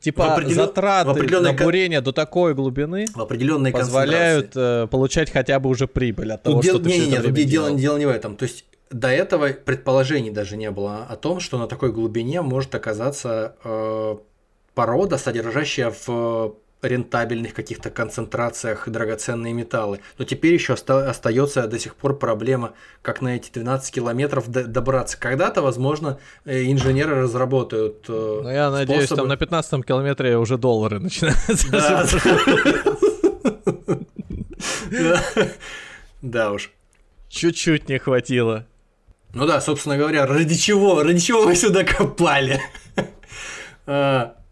типа 0.00 0.42
затраты 0.46 1.40
на 1.40 1.52
бурение 1.52 2.00
до 2.00 2.12
такой 2.12 2.54
глубины 2.54 3.06
в 3.14 3.20
определенной 3.20 3.72
позволяют 3.72 4.52
э, 4.56 4.86
получать 4.90 5.30
хотя 5.30 5.60
бы 5.60 5.68
уже 5.68 5.86
прибыль 5.86 6.32
от 6.32 6.42
того, 6.42 6.62
что 6.62 6.78
ты 6.78 6.88
не, 6.88 7.06
не, 7.06 7.18
не, 7.18 7.44
дело, 7.44 7.72
дело 7.72 7.98
не 7.98 8.06
в 8.06 8.10
этом. 8.10 8.36
То 8.36 8.44
есть 8.44 8.64
до 8.90 9.08
этого 9.08 9.48
предположений 9.48 10.30
даже 10.30 10.56
не 10.56 10.70
было 10.70 11.04
о 11.08 11.16
том, 11.16 11.40
что 11.40 11.58
на 11.58 11.66
такой 11.66 11.92
глубине 11.92 12.42
может 12.42 12.74
оказаться 12.74 13.56
э, 13.64 14.16
порода, 14.74 15.18
содержащая 15.18 15.92
в 16.06 16.54
рентабельных 16.84 17.54
каких-то 17.54 17.90
концентрациях 17.90 18.88
драгоценные 18.88 19.52
металлы. 19.52 20.00
Но 20.18 20.24
теперь 20.24 20.54
еще 20.54 20.74
оста- 20.74 21.08
остается 21.08 21.66
до 21.66 21.78
сих 21.78 21.94
пор 21.96 22.18
проблема, 22.18 22.72
как 23.02 23.20
на 23.22 23.36
эти 23.36 23.50
12 23.52 23.94
километров 23.94 24.48
добраться. 24.48 25.18
Когда-то, 25.18 25.62
возможно, 25.62 26.18
э, 26.44 26.64
инженеры 26.70 27.22
разработают. 27.22 28.04
Э, 28.08 28.40
ну, 28.42 28.50
я 28.50 28.70
надеюсь, 28.70 29.08
там 29.08 29.28
на 29.28 29.36
15 29.36 29.82
километре 29.84 30.36
уже 30.38 30.58
доллары 30.58 30.98
начинаются. 31.00 31.68
Да 36.22 36.52
уж. 36.52 36.70
Чуть-чуть 37.28 37.88
не 37.88 37.98
хватило. 37.98 38.66
Ну 39.34 39.46
да, 39.46 39.60
собственно 39.60 39.98
говоря, 39.98 40.26
ради 40.26 40.54
чего? 40.54 41.02
Ради 41.02 41.18
чего 41.18 41.44
мы 41.44 41.56
сюда 41.56 41.84
копали? 41.84 42.60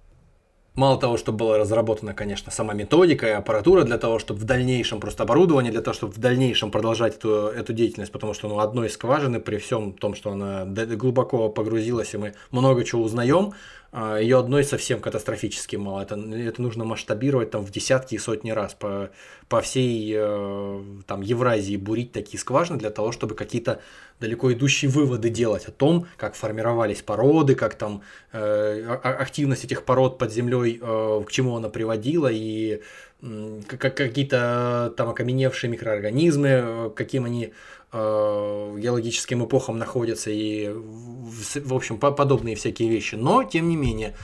Мало 0.74 0.98
того, 0.98 1.18
что 1.18 1.32
была 1.32 1.58
разработана, 1.58 2.14
конечно, 2.14 2.50
сама 2.50 2.72
методика 2.72 3.26
и 3.26 3.30
аппаратура 3.30 3.84
для 3.84 3.98
того, 3.98 4.18
чтобы 4.18 4.40
в 4.40 4.44
дальнейшем, 4.44 5.00
просто 5.00 5.24
оборудование 5.24 5.70
для 5.70 5.82
того, 5.82 5.92
чтобы 5.92 6.14
в 6.14 6.18
дальнейшем 6.18 6.70
продолжать 6.70 7.16
эту, 7.16 7.48
эту 7.48 7.74
деятельность, 7.74 8.10
потому 8.10 8.32
что 8.32 8.48
ну, 8.48 8.58
одной 8.58 8.88
скважины, 8.88 9.38
при 9.38 9.58
всем 9.58 9.92
том, 9.92 10.14
что 10.14 10.30
она 10.32 10.64
глубоко 10.64 11.50
погрузилась, 11.50 12.14
и 12.14 12.16
мы 12.16 12.32
много 12.50 12.84
чего 12.84 13.02
узнаем, 13.02 13.52
ее 13.94 14.38
одной 14.38 14.64
совсем 14.64 15.00
катастрофически 15.00 15.76
мало. 15.76 16.00
Это, 16.00 16.14
это 16.16 16.62
нужно 16.62 16.84
масштабировать 16.84 17.50
там 17.50 17.64
в 17.64 17.70
десятки 17.70 18.14
и 18.14 18.18
сотни 18.18 18.50
раз 18.50 18.72
по, 18.72 19.10
по 19.48 19.60
всей 19.60 20.14
э, 20.16 20.84
там, 21.06 21.20
Евразии 21.20 21.76
бурить 21.76 22.10
такие 22.12 22.38
скважины 22.38 22.78
для 22.78 22.88
того, 22.88 23.12
чтобы 23.12 23.34
какие-то 23.34 23.82
далеко 24.18 24.50
идущие 24.52 24.90
выводы 24.90 25.28
делать 25.28 25.66
о 25.66 25.72
том, 25.72 26.06
как 26.16 26.34
формировались 26.36 27.02
породы, 27.02 27.54
как 27.54 27.74
там 27.74 28.02
э, 28.32 28.98
активность 29.02 29.64
этих 29.64 29.84
пород 29.84 30.16
под 30.16 30.32
землей, 30.32 30.78
э, 30.80 31.24
к 31.26 31.30
чему 31.30 31.56
она 31.56 31.68
приводила 31.68 32.30
и 32.32 32.80
э, 33.22 33.60
какие-то 33.68 34.92
там 34.96 35.08
окаменевшие 35.08 35.70
микроорганизмы, 35.70 36.48
э, 36.48 36.90
каким 36.94 37.24
они 37.24 37.52
Э, 37.94 38.74
геологическим 38.78 39.44
эпохам 39.44 39.78
находятся 39.78 40.30
и, 40.30 40.70
в 40.72 41.74
общем, 41.74 41.98
подобные 41.98 42.56
всякие 42.56 42.88
вещи. 42.88 43.16
Но, 43.16 43.44
тем 43.44 43.68
не 43.68 43.76
менее, 43.76 44.14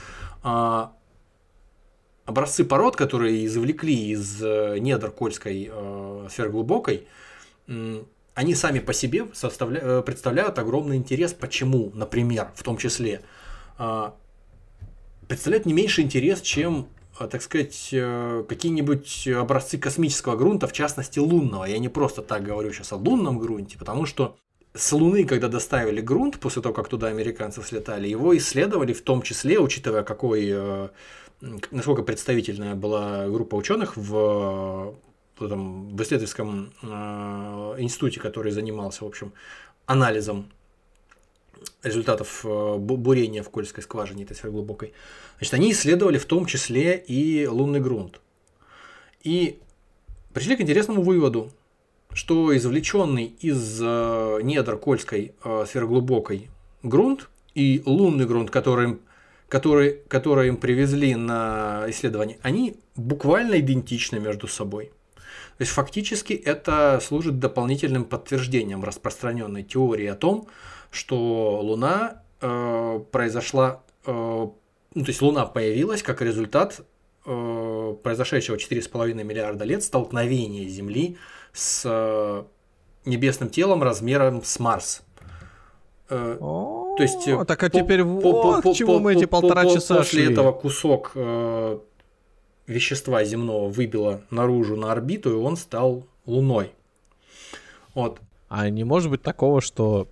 э, 0.43 0.87
образцы 2.25 2.65
пород, 2.65 2.95
которые 2.95 3.45
извлекли 3.45 4.09
из 4.09 4.41
э, 4.41 4.79
недр 4.79 5.11
Кольской 5.11 5.71
сверхглубокой, 6.31 7.07
они 8.33 8.55
сами 8.55 8.79
по 8.79 8.93
себе 8.93 9.27
составля... 9.33 10.01
представляют 10.01 10.57
огромный 10.57 10.95
интерес. 10.97 11.33
Почему, 11.33 11.91
например, 11.93 12.49
в 12.55 12.63
том 12.63 12.77
числе, 12.77 13.21
представляют 15.27 15.67
не 15.67 15.73
меньше 15.73 16.01
интерес, 16.01 16.41
чем 16.41 16.87
а, 16.87 16.98
так 17.27 17.41
сказать, 17.41 17.89
э, 17.91 18.43
какие-нибудь 18.47 19.27
образцы 19.27 19.77
космического 19.77 20.35
грунта, 20.35 20.67
в 20.67 20.73
частности 20.73 21.19
лунного. 21.19 21.65
Я 21.65 21.79
не 21.79 21.89
просто 21.89 22.21
так 22.21 22.43
говорю 22.43 22.71
сейчас 22.71 22.91
о 22.93 22.97
лунном 22.97 23.39
грунте, 23.39 23.77
потому 23.77 24.05
что 24.05 24.37
с 24.73 24.91
Луны, 24.93 25.25
когда 25.25 25.47
доставили 25.47 26.01
грунт, 26.01 26.39
после 26.39 26.61
того, 26.61 26.73
как 26.73 26.87
туда 26.87 27.07
американцы 27.07 27.61
слетали, 27.63 28.07
его 28.07 28.37
исследовали 28.37 28.93
в 28.93 29.01
том 29.01 29.21
числе, 29.21 29.59
учитывая, 29.59 30.03
какой, 30.03 30.47
э, 30.51 30.89
насколько 31.71 32.03
представительная 32.03 32.75
была 32.75 33.27
группа 33.27 33.55
ученых 33.55 33.97
в, 33.97 34.93
в, 35.39 35.47
в 35.47 36.01
исследовательском 36.01 36.71
э, 36.81 36.87
институте, 37.79 38.19
который 38.19 38.51
занимался, 38.51 39.03
в 39.03 39.07
общем, 39.07 39.33
анализом 39.85 40.51
результатов 41.83 42.45
э, 42.45 42.75
бурения 42.77 43.43
в 43.43 43.49
Кольской 43.49 43.81
скважине, 43.81 44.23
этой 44.23 44.35
сверхглубокой, 44.35 44.93
значит, 45.39 45.53
они 45.55 45.71
исследовали 45.71 46.19
в 46.19 46.25
том 46.25 46.45
числе 46.45 46.95
и 46.97 47.47
лунный 47.47 47.79
грунт. 47.79 48.21
И 49.23 49.59
пришли 50.33 50.55
к 50.55 50.61
интересному 50.61 51.01
выводу, 51.01 51.51
что 52.13 52.55
извлеченный 52.55 53.35
из 53.39 53.79
э, 53.81 54.39
недр 54.43 54.77
Кольской 54.77 55.33
э, 55.43 55.65
сверхглубокой 55.67 56.49
грунт 56.83 57.29
и 57.55 57.81
лунный 57.85 58.25
грунт, 58.25 58.49
который, 58.49 58.99
который, 59.47 59.99
который 60.07 60.47
им 60.47 60.57
привезли 60.57 61.15
на 61.15 61.85
исследование, 61.87 62.39
они 62.41 62.77
буквально 62.95 63.59
идентичны 63.59 64.19
между 64.19 64.47
собой. 64.47 64.91
То 65.57 65.63
есть 65.63 65.71
фактически 65.71 66.33
это 66.33 66.99
служит 67.03 67.39
дополнительным 67.39 68.05
подтверждением 68.05 68.83
распространенной 68.83 69.63
теории 69.63 70.07
о 70.07 70.15
том, 70.15 70.47
что 70.89 71.59
Луна 71.61 72.23
э, 72.39 72.99
произошла, 73.11 73.83
э, 74.05 74.47
ну, 74.93 75.03
то 75.03 75.09
есть 75.09 75.21
Луна 75.21 75.45
появилась 75.45 76.01
как 76.01 76.21
результат 76.21 76.81
э, 77.25 77.95
произошедшего 78.03 78.55
4,5 78.55 79.13
миллиарда 79.23 79.65
лет 79.65 79.83
столкновения 79.83 80.67
Земли 80.67 81.17
с 81.53 81.83
э, 81.85 82.43
небесным 83.05 83.49
телом 83.49 83.83
размером 83.83 84.43
с 84.43 84.59
Марс. 84.59 85.03
Э, 86.09 86.37
то 86.39 86.97
есть, 86.99 87.27
э, 87.27 87.45
так 87.45 87.61
а 87.63 87.69
теперь 87.69 88.03
по, 88.03 88.09
вот 88.09 88.63
по, 88.63 88.73
чему 88.73 88.93
по, 88.93 88.99
мы 88.99 89.13
эти 89.13 89.25
полтора 89.25 89.63
по, 89.63 89.73
часа 89.73 89.97
После 89.97 90.23
шли. 90.23 90.33
этого 90.33 90.51
кусок 90.51 91.11
э, 91.15 91.79
вещества 92.67 93.23
земного 93.23 93.69
выбило 93.69 94.21
наружу 94.31 94.75
на 94.75 94.91
орбиту, 94.91 95.31
и 95.31 95.35
он 95.35 95.55
стал 95.55 96.05
Луной. 96.25 96.71
Вот. 97.93 98.19
А 98.47 98.67
не 98.69 98.83
может 98.83 99.11
быть 99.11 99.21
такого, 99.21 99.61
что 99.61 100.07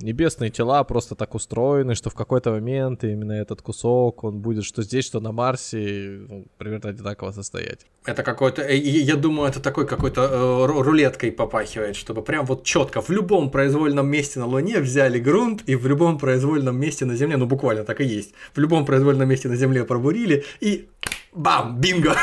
небесные 0.00 0.50
тела 0.50 0.84
просто 0.84 1.14
так 1.14 1.34
устроены, 1.34 1.94
что 1.94 2.10
в 2.10 2.14
какой-то 2.14 2.50
момент 2.50 3.04
именно 3.04 3.32
этот 3.32 3.62
кусок, 3.62 4.24
он 4.24 4.40
будет 4.40 4.64
что 4.64 4.82
здесь, 4.82 5.04
что 5.04 5.20
на 5.20 5.32
Марсе, 5.32 6.20
ну, 6.28 6.46
примерно 6.58 6.90
одинаково 6.90 7.32
состоять. 7.32 7.86
Это 8.04 8.22
какой-то, 8.22 8.62
э, 8.62 8.76
я 8.76 9.16
думаю, 9.16 9.48
это 9.48 9.60
такой 9.60 9.86
какой-то 9.86 10.22
э, 10.22 10.66
рулеткой 10.66 11.32
попахивает, 11.32 11.96
чтобы 11.96 12.22
прям 12.22 12.46
вот 12.46 12.64
четко 12.64 13.00
в 13.00 13.10
любом 13.10 13.50
произвольном 13.50 14.06
месте 14.06 14.38
на 14.38 14.46
Луне 14.46 14.80
взяли 14.80 15.18
грунт 15.18 15.62
и 15.66 15.74
в 15.74 15.86
любом 15.86 16.18
произвольном 16.18 16.78
месте 16.78 17.04
на 17.04 17.16
Земле, 17.16 17.36
ну 17.36 17.46
буквально 17.46 17.84
так 17.84 18.00
и 18.00 18.04
есть, 18.04 18.32
в 18.54 18.60
любом 18.60 18.84
произвольном 18.84 19.28
месте 19.28 19.48
на 19.48 19.56
Земле 19.56 19.84
пробурили 19.84 20.44
и 20.60 20.88
бам, 21.32 21.80
бинго! 21.80 22.16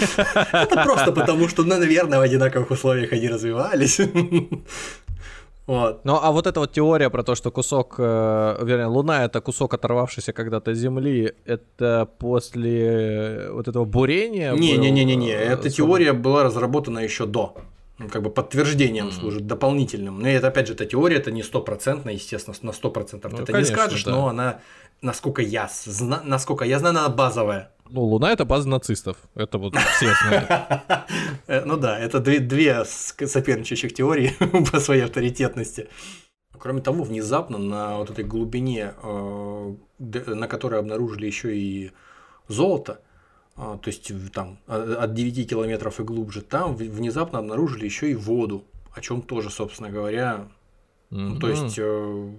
Это 0.52 0.82
просто 0.84 1.12
потому, 1.12 1.48
что, 1.48 1.64
наверное, 1.64 2.18
в 2.18 2.22
одинаковых 2.22 2.70
условиях 2.70 3.12
они 3.12 3.28
развивались. 3.28 4.00
Вот. 5.70 6.04
Ну, 6.04 6.18
а 6.20 6.32
вот 6.32 6.48
эта 6.48 6.58
вот 6.58 6.72
теория 6.72 7.10
про 7.10 7.22
то, 7.22 7.36
что 7.36 7.52
кусок, 7.52 7.94
э, 7.98 8.58
вернее, 8.60 8.86
Луна 8.86 9.24
это 9.24 9.40
кусок 9.40 9.72
оторвавшийся 9.74 10.32
когда-то 10.32 10.74
Земли, 10.74 11.32
это 11.44 12.08
после 12.18 13.50
вот 13.52 13.68
этого 13.68 13.84
бурения? 13.84 14.52
Не-не-не-не, 14.52 15.30
эта 15.30 15.70
теория 15.70 16.12
была 16.12 16.42
разработана 16.42 16.98
еще 16.98 17.24
до. 17.24 17.54
Ну, 18.00 18.08
как 18.08 18.22
бы 18.22 18.30
подтверждением 18.30 19.08
mm-hmm. 19.08 19.20
служит, 19.20 19.46
дополнительным. 19.46 20.20
Но 20.20 20.26
это, 20.26 20.48
опять 20.48 20.66
же, 20.66 20.72
эта 20.72 20.86
теория, 20.86 21.18
это 21.18 21.30
не 21.30 21.42
стопроцентная, 21.42 22.14
естественно, 22.14 22.56
на 22.62 22.72
сто 22.72 22.90
процентов 22.90 23.32
ну, 23.32 23.36
ты 23.36 23.42
это 23.42 23.52
конечно, 23.52 23.72
не 23.72 23.76
скажешь, 23.76 24.04
да. 24.04 24.10
но 24.12 24.28
она, 24.28 24.60
насколько 25.02 25.42
я, 25.42 25.68
зна, 25.84 26.22
насколько 26.24 26.64
я 26.64 26.78
знаю, 26.78 26.96
она 26.96 27.08
базовая. 27.10 27.72
Ну, 27.90 28.00
Луна 28.04 28.32
это 28.32 28.46
база 28.46 28.70
нацистов. 28.70 29.18
Это 29.34 29.58
вот 29.58 29.76
все 29.76 30.14
знают. 30.22 30.48
Э, 31.46 31.64
ну 31.64 31.76
да, 31.76 31.98
это 31.98 32.20
две, 32.20 32.84
соперничающих 32.84 33.92
теории 33.92 34.32
по 34.72 34.80
своей 34.80 35.02
авторитетности. 35.02 35.88
Кроме 36.58 36.80
того, 36.80 37.04
внезапно 37.04 37.58
на 37.58 37.98
вот 37.98 38.10
этой 38.10 38.24
глубине, 38.24 38.94
э, 39.02 39.74
на 39.98 40.46
которой 40.46 40.80
обнаружили 40.80 41.26
еще 41.26 41.54
и 41.54 41.92
золото, 42.48 43.00
то 43.60 43.88
есть 43.88 44.10
там 44.32 44.58
от 44.66 45.12
9 45.12 45.50
километров 45.50 46.00
и 46.00 46.02
глубже, 46.02 46.40
там 46.40 46.74
внезапно 46.74 47.40
обнаружили 47.40 47.84
еще 47.84 48.10
и 48.10 48.14
воду, 48.14 48.64
о 48.94 49.00
чем 49.02 49.20
тоже, 49.20 49.50
собственно 49.50 49.90
говоря, 49.90 50.48
mm-hmm. 51.10 51.38
то 51.38 51.48
есть 51.48 51.78
э, 51.78 52.32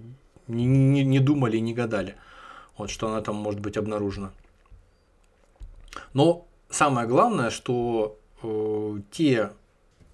не, 0.48 0.66
не, 0.66 1.04
не 1.04 1.20
думали, 1.20 1.58
не 1.58 1.74
гадали, 1.74 2.16
вот 2.76 2.90
что 2.90 3.08
она 3.08 3.20
там 3.20 3.36
может 3.36 3.60
быть 3.60 3.76
обнаружена. 3.76 4.32
Но 6.12 6.46
самое 6.70 7.06
главное, 7.06 7.50
что 7.50 8.18
э, 8.42 9.00
те 9.12 9.52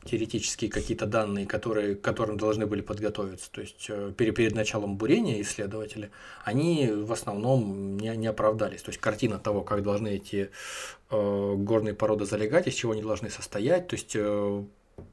теоретические 0.04 0.70
какие-то 0.70 1.06
данные, 1.06 1.46
которые, 1.46 1.96
к 1.96 2.00
которым 2.00 2.36
должны 2.36 2.66
были 2.66 2.80
подготовиться, 2.80 3.50
то 3.50 3.60
есть 3.60 3.86
э, 3.88 4.12
перед, 4.16 4.34
перед 4.34 4.54
началом 4.54 4.96
бурения 4.96 5.40
исследователи, 5.42 6.10
они 6.44 6.88
в 6.90 7.12
основном 7.12 7.96
не, 7.98 8.16
не 8.16 8.26
оправдались. 8.26 8.82
То 8.82 8.90
есть 8.90 9.00
картина 9.00 9.38
того, 9.38 9.62
как 9.62 9.82
должны 9.82 10.08
эти 10.08 10.50
э, 11.10 11.54
горные 11.56 11.94
породы 11.94 12.24
залегать, 12.24 12.68
из 12.68 12.74
чего 12.74 12.92
они 12.92 13.02
должны 13.02 13.28
состоять, 13.28 13.88
то 13.88 13.96
есть 13.96 14.12
э, 14.14 14.64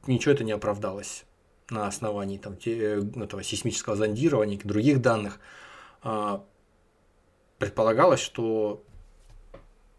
ничего 0.08 0.34
это 0.34 0.44
не 0.44 0.52
оправдалось 0.52 1.26
на 1.70 1.88
основании 1.88 2.38
там, 2.38 2.56
те, 2.56 2.78
э, 2.78 3.04
этого 3.24 3.44
сейсмического 3.44 3.96
зондирования 3.96 4.58
и 4.58 4.68
других 4.68 5.02
данных. 5.02 5.40
Э, 6.04 6.40
предполагалось, 7.58 8.20
что 8.20 8.84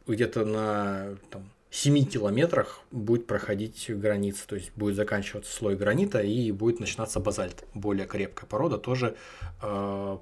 где-то 0.06 0.44
на 0.44 1.16
там, 1.30 1.50
7 1.76 2.06
километрах 2.06 2.80
будет 2.90 3.26
проходить 3.26 3.90
граница, 3.90 4.48
то 4.48 4.56
есть 4.56 4.72
будет 4.76 4.96
заканчиваться 4.96 5.54
слой 5.54 5.76
гранита 5.76 6.20
и 6.20 6.50
будет 6.50 6.80
начинаться 6.80 7.20
базальт, 7.20 7.64
более 7.74 8.06
крепкая 8.06 8.48
порода, 8.48 8.78
тоже 8.78 9.14
э, 9.60 10.18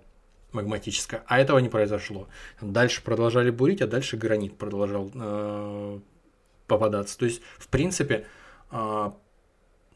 магматическая. 0.50 1.22
А 1.28 1.38
этого 1.38 1.60
не 1.60 1.68
произошло. 1.68 2.26
Дальше 2.60 3.04
продолжали 3.04 3.50
бурить, 3.50 3.82
а 3.82 3.86
дальше 3.86 4.16
гранит 4.16 4.58
продолжал 4.58 5.12
э, 5.14 6.00
попадаться. 6.66 7.16
То 7.16 7.26
есть, 7.26 7.40
в 7.56 7.68
принципе, 7.68 8.26
э, 8.72 9.10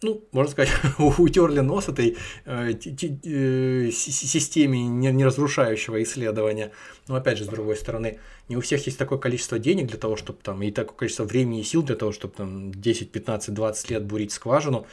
ну, 0.02 0.24
можно 0.32 0.52
сказать, 0.52 0.72
утерли 1.18 1.60
нос 1.60 1.88
этой 1.88 2.16
э, 2.44 2.72
э, 2.72 3.90
системе 3.90 4.86
неразрушающего 4.86 6.02
исследования. 6.02 6.72
Но 7.08 7.16
опять 7.16 7.38
же, 7.38 7.44
с 7.44 7.48
другой 7.48 7.76
стороны, 7.76 8.18
не 8.48 8.56
у 8.56 8.60
всех 8.60 8.86
есть 8.86 8.98
такое 8.98 9.18
количество 9.18 9.58
денег 9.58 9.88
для 9.88 9.98
того, 9.98 10.16
чтобы 10.16 10.38
там, 10.42 10.62
и 10.62 10.70
такое 10.70 10.96
количество 10.96 11.24
времени 11.24 11.60
и 11.60 11.64
сил 11.64 11.82
для 11.82 11.96
того, 11.96 12.12
чтобы 12.12 12.34
там 12.34 12.72
10, 12.72 13.10
15, 13.10 13.54
20 13.54 13.90
лет 13.90 14.04
бурить 14.04 14.32
скважину, 14.32 14.86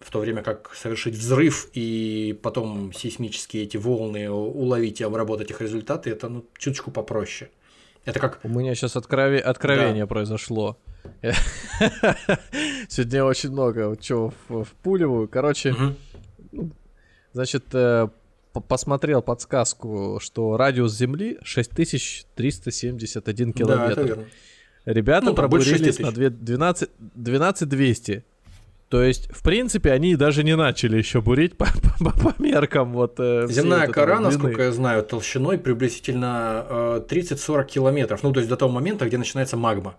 в 0.00 0.10
то 0.10 0.20
время 0.20 0.42
как 0.42 0.74
совершить 0.74 1.14
взрыв 1.14 1.68
и 1.72 2.38
потом 2.42 2.92
сейсмические 2.92 3.64
эти 3.64 3.76
волны 3.76 4.30
уловить 4.30 5.00
и 5.00 5.04
обработать 5.04 5.50
их 5.50 5.60
результаты, 5.60 6.10
это 6.10 6.28
ну, 6.28 6.44
чуточку 6.58 6.90
попроще. 6.90 7.50
Это 8.04 8.20
как... 8.20 8.40
У 8.44 8.48
меня 8.48 8.74
сейчас 8.74 8.96
открове... 8.96 9.40
откровение 9.40 10.04
да. 10.04 10.06
произошло. 10.06 10.76
Сегодня 12.88 13.24
очень 13.24 13.50
много 13.50 13.96
чего 14.00 14.32
впуливаю. 14.48 15.28
Короче, 15.28 15.74
значит, 17.32 17.64
э, 17.72 18.08
посмотрел 18.60 19.22
подсказку, 19.22 20.20
что 20.22 20.56
радиус 20.56 20.94
Земли 20.94 21.38
6371 21.42 23.52
километр. 23.52 24.16
Да. 24.16 24.24
Ребята 24.92 25.26
ну, 25.26 25.34
пробурились 25.34 25.98
на 25.98 26.12
12, 26.12 26.90
12 26.98 27.68
200. 27.68 28.24
То 28.88 29.02
есть, 29.02 29.28
в 29.32 29.42
принципе, 29.42 29.90
они 29.90 30.14
даже 30.14 30.44
не 30.44 30.54
начали 30.54 30.96
еще 30.96 31.20
бурить 31.20 31.58
по, 31.58 31.66
по, 31.98 32.12
по 32.12 32.40
меркам. 32.40 32.92
Вот, 32.92 33.16
э, 33.18 33.48
Земная 33.48 33.88
кора, 33.88 34.20
насколько 34.20 34.62
я 34.62 34.72
знаю, 34.72 35.02
толщиной 35.02 35.58
приблизительно 35.58 36.64
э, 36.68 37.02
30-40 37.08 37.66
километров. 37.66 38.22
Ну, 38.22 38.32
то 38.32 38.38
есть 38.38 38.48
до 38.48 38.56
того 38.56 38.70
момента, 38.70 39.06
где 39.06 39.18
начинается 39.18 39.56
магма. 39.56 39.96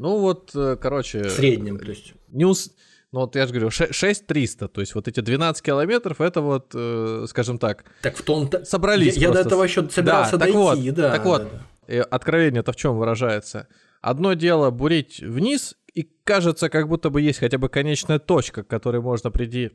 Ну 0.00 0.16
вот, 0.16 0.52
э, 0.54 0.78
короче... 0.80 1.24
В 1.24 1.30
среднем, 1.30 1.78
то 1.78 1.90
есть. 1.90 2.14
Не 2.28 2.46
ус... 2.46 2.72
Ну 3.12 3.20
вот 3.20 3.36
я 3.36 3.46
же 3.46 3.52
говорю, 3.52 3.70
6300, 3.70 4.68
то 4.68 4.80
есть 4.80 4.94
вот 4.94 5.08
эти 5.08 5.20
12 5.20 5.62
километров, 5.62 6.22
это 6.22 6.40
вот, 6.40 6.72
э, 6.74 7.26
скажем 7.28 7.58
так... 7.58 7.84
Так 8.00 8.16
в 8.16 8.22
том-то... 8.22 8.64
Собрались 8.64 9.16
Я, 9.18 9.28
я 9.28 9.34
до 9.34 9.40
этого 9.40 9.62
еще 9.62 9.86
собирался 9.90 10.38
да, 10.38 10.46
дойти, 10.46 10.52
так 10.52 10.56
вот, 10.56 10.94
да. 10.94 11.10
Так 11.10 11.24
вот, 11.26 11.48
да. 11.86 12.02
откровение-то 12.04 12.72
в 12.72 12.76
чем 12.76 12.96
выражается? 12.96 13.68
Одно 14.00 14.32
дело 14.32 14.70
бурить 14.70 15.20
вниз, 15.20 15.76
и 15.92 16.10
кажется, 16.24 16.70
как 16.70 16.88
будто 16.88 17.10
бы 17.10 17.20
есть 17.20 17.40
хотя 17.40 17.58
бы 17.58 17.68
конечная 17.68 18.18
точка, 18.18 18.62
к 18.62 18.68
которой 18.68 19.02
можно 19.02 19.30
прийти. 19.30 19.72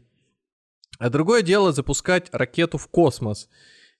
А 0.97 1.11
другое 1.11 1.43
дело 1.43 1.71
запускать 1.71 2.29
ракету 2.31 2.79
в 2.79 2.87
космос. 2.87 3.47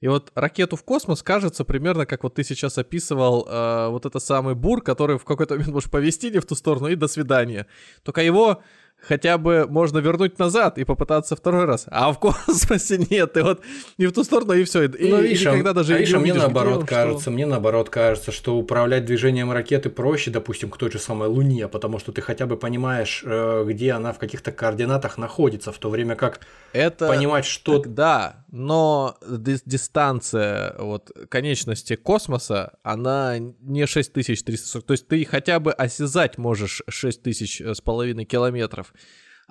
И 0.02 0.08
вот 0.08 0.32
ракету 0.36 0.76
в 0.76 0.84
космос 0.84 1.24
кажется 1.24 1.64
примерно 1.64 2.06
как 2.06 2.24
вот 2.24 2.36
ты 2.36 2.44
сейчас 2.44 2.78
описывал 2.78 3.48
э, 3.48 3.88
вот 3.90 4.06
это 4.06 4.20
самый 4.20 4.54
бур, 4.54 4.82
который 4.82 5.18
в 5.18 5.26
какой-то 5.26 5.56
момент 5.56 5.72
можешь 5.72 5.90
повести 5.90 6.30
не 6.30 6.40
в 6.40 6.46
ту 6.46 6.56
сторону 6.56 6.88
и 6.88 6.96
до 6.96 7.08
свидания. 7.08 7.66
Только 8.04 8.22
его 8.22 8.62
хотя 9.07 9.38
бы 9.38 9.68
можно 9.69 9.99
вернуть 9.99 10.40
назад 10.40 10.77
и 10.77 10.84
попытаться 10.84 11.36
второй 11.36 11.65
раз. 11.65 11.86
А 11.88 12.11
в 12.11 12.19
космосе 12.19 12.98
нет, 13.10 13.38
и 13.38 13.41
вот 13.41 13.61
не 13.98 14.07
в 14.07 14.11
ту 14.11 14.23
сторону, 14.23 14.53
и 14.53 14.64
все. 14.64 14.84
И, 14.84 15.10
ну, 15.10 15.22
видишь, 15.22 15.41
никогда 15.41 15.73
даже 15.73 15.95
а, 15.95 15.98
видишь, 15.98 16.15
мне 16.15 16.34
наоборот 16.34 16.84
где, 16.84 16.88
кажется, 16.88 17.22
что... 17.23 17.32
мне 17.32 17.45
наоборот 17.45 17.90
кажется, 17.90 18.32
что 18.32 18.57
управлять 18.57 19.06
движением 19.06 19.52
ракеты 19.52 19.90
проще, 19.90 20.32
допустим, 20.32 20.69
к 20.69 20.77
той 20.77 20.91
же 20.91 20.99
самой 20.99 21.30
Луне, 21.30 21.68
потому 21.68 21.99
что 21.99 22.11
ты 22.11 22.22
хотя 22.22 22.45
бы 22.45 22.57
понимаешь, 22.57 23.23
э, 23.26 23.64
где 23.68 23.91
она 23.91 24.14
в 24.14 24.19
каких-то 24.19 24.52
координатах 24.52 25.18
находится, 25.18 25.72
в 25.72 25.77
то 25.77 25.90
время 25.90 26.15
как 26.15 26.41
Это... 26.73 27.07
понимать, 27.07 27.45
что... 27.45 27.80
Так, 27.80 27.94
да, 27.94 28.45
но 28.52 29.18
дистанция 29.22 30.76
вот 30.80 31.11
конечности 31.30 31.95
космоса, 31.95 32.73
она 32.84 33.38
не 33.38 33.86
6340, 33.86 34.86
то 34.86 34.91
есть 34.94 35.07
ты 35.07 35.26
хотя 35.26 35.60
бы 35.60 35.72
осязать 35.72 36.38
можешь 36.38 36.82
6000 36.88 37.61
с 37.76 37.82
половиной 37.82 38.26
километров, 38.26 38.94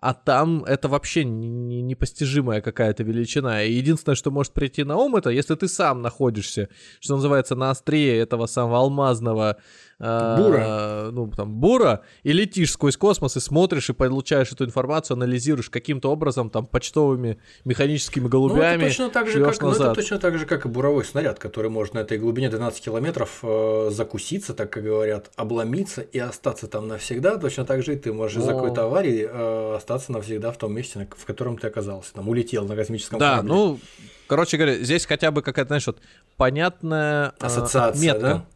а 0.01 0.13
там 0.13 0.65
это 0.65 0.89
вообще 0.89 1.25
непостижимая 1.25 2.61
какая-то 2.61 3.03
величина. 3.03 3.63
И 3.63 3.73
единственное, 3.73 4.17
что 4.17 4.31
может 4.31 4.53
прийти 4.53 4.85
на 4.85 4.97
ум, 4.97 5.17
это 5.17 5.31
если 5.31 5.55
ты 5.55 5.67
сам 5.67 6.03
находишься, 6.03 6.69
что 7.01 7.17
называется, 7.17 7.55
на 7.55 7.71
острие 7.71 8.19
этого 8.19 8.47
самого 8.47 8.79
алмазного 8.79 9.57
бура. 9.99 11.11
ну, 11.13 11.31
там, 11.31 11.55
бура, 11.55 12.03
и 12.23 12.33
летишь 12.33 12.73
сквозь 12.73 12.97
космос 12.97 13.37
и 13.37 13.41
смотришь 13.41 13.91
и 13.91 13.93
получаешь 13.93 14.53
эту 14.53 14.65
информацию, 14.65 15.17
анализируешь 15.17 15.71
каким-то 15.71 16.11
образом, 16.11 16.51
там, 16.51 16.67
почтовыми 16.67 17.39
механическими 17.65 18.29
голубями. 18.29 18.83
Ну, 18.83 18.87
это 18.87 18.89
точно 18.89 19.11
так 19.11 19.29
же, 19.29 19.45
как, 19.45 19.61
ну, 19.61 19.71
это 19.71 19.95
точно 19.95 20.19
так 20.19 20.39
же, 20.39 20.47
как 20.47 20.67
и 20.67 20.69
буровой 20.69 21.05
снаряд, 21.05 21.39
который 21.39 21.71
может 21.71 21.95
на 21.95 22.01
этой 22.01 22.19
глубине 22.19 22.49
12 22.49 22.81
километров 22.83 23.41
э, 23.43 23.91
закуситься, 23.91 24.55
так 24.55 24.71
как 24.71 24.85
говорят, 24.85 25.31
обломиться 25.37 26.01
и 26.03 26.19
остаться 26.19 26.67
там 26.67 26.89
навсегда. 26.89 27.39
Точно 27.39 27.65
так 27.65 27.83
же 27.83 27.95
и 27.95 27.97
ты 27.97 28.13
можешь 28.13 28.39
из-за 28.39 28.53
какой-то 28.53 28.85
аварии 28.85 29.29
э, 29.31 29.75
остаться 29.77 30.13
навсегда 30.13 30.53
в 30.53 30.59
том 30.59 30.75
месте, 30.75 31.09
в 31.17 31.25
котором 31.25 31.59
ты 31.59 31.67
оказался. 31.67 32.13
Там 32.15 32.29
улетел 32.29 32.67
на 32.67 32.77
космическом 32.77 33.19
да, 33.19 33.31
корабле. 33.31 33.53
ну, 33.53 33.81
короче 34.27 34.57
говоря, 34.57 34.79
здесь 34.79 35.07
хотя 35.07 35.31
бы 35.31 35.43
какая-то, 35.43 35.69
знаешь, 35.69 35.87
вот 35.87 35.99
понятная 36.37 37.35
э, 37.41 37.45
Ассоциация, 37.45 38.03
метка. 38.03 38.21
Да? 38.21 38.47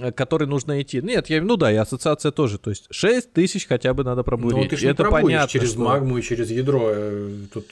Э, 0.00 0.12
который 0.12 0.46
нужно 0.46 0.80
идти. 0.80 1.00
Нет, 1.00 1.28
я, 1.30 1.42
ну 1.42 1.56
да, 1.56 1.72
и 1.72 1.76
ассоциация 1.76 2.32
тоже. 2.32 2.58
То 2.58 2.70
есть 2.70 2.86
6 2.90 3.32
тысяч 3.32 3.66
хотя 3.66 3.94
бы 3.94 4.04
надо 4.04 4.22
пробурить. 4.22 4.56
Ну, 4.56 4.68
ты 4.68 4.76
же 4.76 4.88
это 4.88 5.04
понятно, 5.04 5.48
через 5.48 5.72
что... 5.72 5.80
магму 5.80 6.18
и 6.18 6.22
через 6.22 6.50
ядро. 6.50 6.90
Э, 6.90 7.30
тут... 7.52 7.66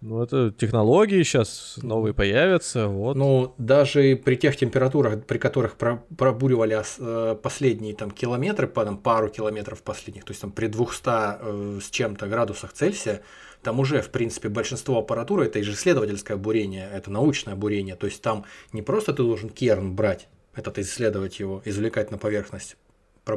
Ну, 0.00 0.20
это 0.20 0.50
технологии 0.50 1.22
сейчас 1.22 1.78
новые 1.80 2.12
появятся. 2.12 2.88
Вот. 2.88 3.16
Ну, 3.16 3.54
даже 3.56 4.16
при 4.16 4.34
тех 4.34 4.56
температурах, 4.56 5.24
при 5.24 5.38
которых 5.38 5.76
пробуривали 5.76 6.82
э, 6.98 7.36
последние 7.36 7.94
там 7.94 8.10
километры, 8.10 8.66
там, 8.66 8.98
пару 8.98 9.28
километров 9.28 9.82
последних, 9.82 10.24
то 10.24 10.32
есть 10.32 10.40
там 10.40 10.50
при 10.50 10.66
200 10.66 11.80
с 11.80 11.90
чем-то 11.90 12.26
градусах 12.26 12.72
Цельсия, 12.72 13.22
там 13.62 13.78
уже, 13.78 14.02
в 14.02 14.10
принципе, 14.10 14.48
большинство 14.48 14.98
аппаратуры, 14.98 15.46
это 15.46 15.62
же 15.62 15.72
исследовательское 15.72 16.36
бурение, 16.36 16.90
это 16.92 17.12
научное 17.12 17.54
бурение, 17.54 17.94
то 17.94 18.06
есть 18.06 18.20
там 18.22 18.44
не 18.72 18.82
просто 18.82 19.12
ты 19.12 19.22
должен 19.22 19.50
керн 19.50 19.94
брать, 19.94 20.26
этот 20.54 20.78
исследовать 20.78 21.40
его, 21.40 21.62
извлекать 21.64 22.10
на 22.10 22.18
поверхность 22.18 22.76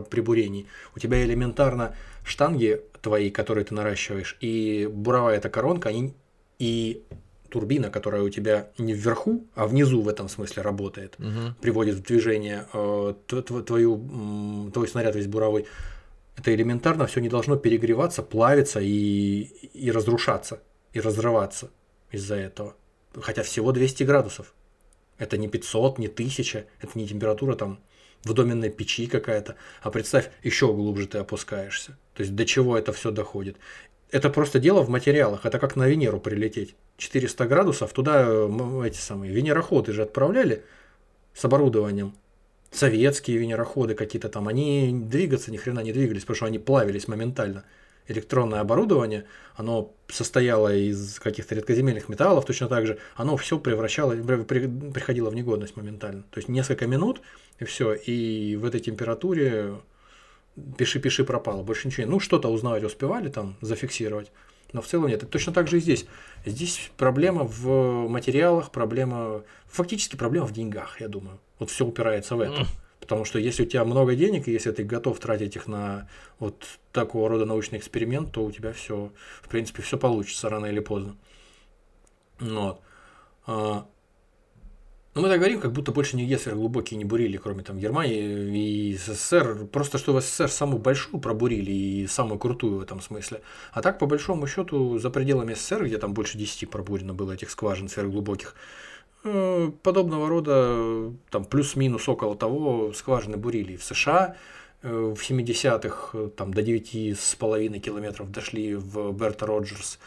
при 0.10 0.22
бурении. 0.22 0.66
У 0.96 1.00
тебя 1.00 1.24
элементарно 1.24 1.96
штанги 2.24 2.82
твои, 3.02 3.30
которые 3.30 3.66
ты 3.66 3.76
наращиваешь, 3.76 4.38
и 4.42 4.90
буровая 4.92 5.38
эта 5.38 5.50
коронка, 5.50 5.90
они 5.90 6.14
и 6.58 7.04
турбина, 7.50 7.90
которая 7.92 8.24
у 8.24 8.30
тебя 8.30 8.70
не 8.80 8.94
вверху, 8.94 9.46
а 9.54 9.68
внизу 9.68 10.02
в 10.02 10.10
этом 10.10 10.28
смысле 10.28 10.64
работает, 10.64 11.16
Мгм. 11.20 11.56
приводит 11.62 11.96
в 11.96 12.02
движение 12.02 12.66
э, 12.74 13.14
твою, 13.28 14.72
твой 14.74 14.88
снаряд 14.88 15.16
весь 15.16 15.28
буровой, 15.28 15.68
это 16.36 16.54
элементарно 16.54 17.06
все 17.06 17.22
не 17.22 17.30
должно 17.30 17.56
перегреваться, 17.56 18.24
плавиться 18.24 18.80
и, 18.82 19.44
и 19.74 19.92
разрушаться, 19.92 20.60
и 20.94 21.00
разрываться 21.00 21.70
из-за 22.12 22.36
этого. 22.36 22.76
Хотя 23.22 23.44
всего 23.44 23.72
200 23.72 24.04
градусов. 24.04 24.54
Это 25.18 25.38
не 25.38 25.48
500, 25.48 25.98
не 26.00 26.08
1000, 26.08 26.66
это 26.82 26.92
не 26.96 27.08
температура 27.08 27.56
там 27.56 27.80
в 28.24 28.34
доменной 28.34 28.70
печи 28.70 29.08
какая-то. 29.08 29.56
А 29.82 29.92
представь, 29.92 30.30
еще 30.44 30.74
глубже 30.74 31.08
ты 31.08 31.20
опускаешься. 31.20 31.98
То 32.16 32.22
есть 32.24 32.36
до 32.36 32.46
чего 32.46 32.78
это 32.78 32.92
все 32.92 33.12
доходит. 33.12 33.58
Это 34.12 34.30
просто 34.30 34.60
дело 34.60 34.82
в 34.82 34.90
материалах. 34.90 35.46
Это 35.46 35.60
как 35.60 35.76
на 35.76 35.88
Венеру 35.88 36.20
прилететь. 36.20 36.76
400 36.98 37.46
градусов, 37.46 37.94
туда 37.94 38.26
э, 38.28 38.88
эти 38.88 38.98
самые 38.98 39.32
венероходы 39.32 39.92
же 39.92 40.04
отправляли 40.04 40.64
с 41.34 41.44
оборудованием. 41.46 42.16
Советские 42.72 43.38
венероходы 43.38 43.94
какие-то 43.94 44.30
там, 44.30 44.48
они 44.48 44.92
двигаться 44.94 45.52
ни 45.52 45.58
хрена 45.58 45.82
не 45.82 45.94
двигались, 45.94 46.22
потому 46.22 46.36
что 46.36 46.46
они 46.46 46.60
плавились 46.60 47.08
моментально. 47.08 47.64
Электронное 48.08 48.60
оборудование, 48.60 49.26
оно 49.56 49.94
состояло 50.08 50.76
из 50.76 51.20
каких-то 51.20 51.56
редкоземельных 51.56 52.08
металлов, 52.08 52.46
точно 52.46 52.68
так 52.68 52.86
же, 52.86 53.00
оно 53.16 53.36
все 53.36 53.58
превращало, 53.58 54.16
при- 54.16 54.44
при- 54.44 54.92
приходило 54.92 55.30
в 55.30 55.36
негодность 55.36 55.76
моментально. 55.76 56.24
То 56.30 56.38
есть 56.38 56.48
несколько 56.48 56.86
минут, 56.88 57.22
и 57.60 57.66
все, 57.66 57.94
и 57.94 58.56
в 58.58 58.66
этой 58.66 58.80
температуре 58.80 59.76
пиши-пиши 60.78 61.24
пропало, 61.24 61.64
больше 61.64 61.88
ничего. 61.88 62.08
Ну, 62.08 62.20
что-то 62.20 62.50
узнавать 62.50 62.84
успевали 62.84 63.30
там, 63.30 63.56
зафиксировать, 63.62 64.32
но 64.72 64.82
в 64.82 64.88
целом 64.88 65.08
нет. 65.08 65.24
И 65.24 65.26
точно 65.26 65.54
так 65.54 65.68
же 65.68 65.78
и 65.78 65.80
здесь. 65.80 66.06
Здесь 66.46 66.92
проблема 66.98 67.44
в 67.44 68.08
материалах, 68.08 68.72
проблема, 68.72 69.44
фактически 69.68 70.16
проблема 70.16 70.46
в 70.46 70.54
деньгах, 70.54 71.02
я 71.02 71.08
думаю. 71.08 71.40
Вот 71.60 71.70
все 71.72 71.86
упирается 71.86 72.36
в 72.36 72.42
это. 72.42 72.68
Потому 73.06 73.24
что 73.24 73.38
если 73.38 73.64
у 73.64 73.66
тебя 73.68 73.86
много 73.86 74.16
денег, 74.16 74.48
и 74.48 74.52
если 74.52 74.72
ты 74.72 74.84
готов 74.84 75.20
тратить 75.20 75.56
их 75.56 75.68
на 75.68 76.10
вот 76.40 76.66
такого 76.92 77.30
рода 77.30 77.46
научный 77.46 77.78
эксперимент, 77.78 78.32
то 78.32 78.44
у 78.44 78.52
тебя 78.52 78.74
все, 78.74 79.12
в 79.44 79.48
принципе, 79.48 79.84
все 79.84 79.98
получится 79.98 80.50
рано 80.50 80.66
или 80.66 80.80
поздно. 80.80 81.16
Вот. 82.40 82.82
А, 83.46 83.86
ну, 85.14 85.22
мы 85.22 85.30
так 85.30 85.38
говорим, 85.38 85.62
как 85.62 85.72
будто 85.72 85.92
больше 85.92 86.18
нигде 86.18 86.40
сверхглубокие 86.40 86.98
не 86.98 87.06
бурили, 87.06 87.38
кроме 87.38 87.64
там 87.64 87.78
Германии 87.78 88.90
и 88.92 88.98
СССР. 88.98 89.68
Просто 89.72 90.00
что 90.00 90.14
в 90.14 90.20
СССР 90.20 90.50
самую 90.50 90.80
большую 90.80 91.22
пробурили 91.22 91.72
и 91.72 92.08
самую 92.08 92.40
крутую 92.40 92.80
в 92.80 92.82
этом 92.82 93.00
смысле. 93.02 93.42
А 93.72 93.84
так, 93.84 94.00
по 94.00 94.08
большому 94.08 94.48
счету, 94.48 94.98
за 94.98 95.12
пределами 95.12 95.54
СССР, 95.54 95.86
где 95.86 96.00
там 96.00 96.16
больше 96.16 96.40
10 96.40 96.70
пробурено 96.72 97.14
было 97.14 97.34
этих 97.34 97.52
скважин 97.52 97.88
сверхглубоких, 97.88 98.56
подобного 99.82 100.30
рода, 100.30 101.12
там 101.30 101.46
плюс-минус 101.46 102.08
около 102.08 102.36
того, 102.36 102.94
скважины 102.94 103.38
бурили 103.38 103.76
в 103.76 103.84
США. 103.84 104.36
э, 104.84 104.90
В 104.90 105.20
70-х 105.20 106.18
э, 106.18 106.30
там 106.36 106.54
до 106.54 106.62
9,5 106.62 107.80
километров 107.80 108.32
дошли 108.32 108.76
в 108.76 109.12
Берта 109.12 109.46
Роджерс. 109.46 110.00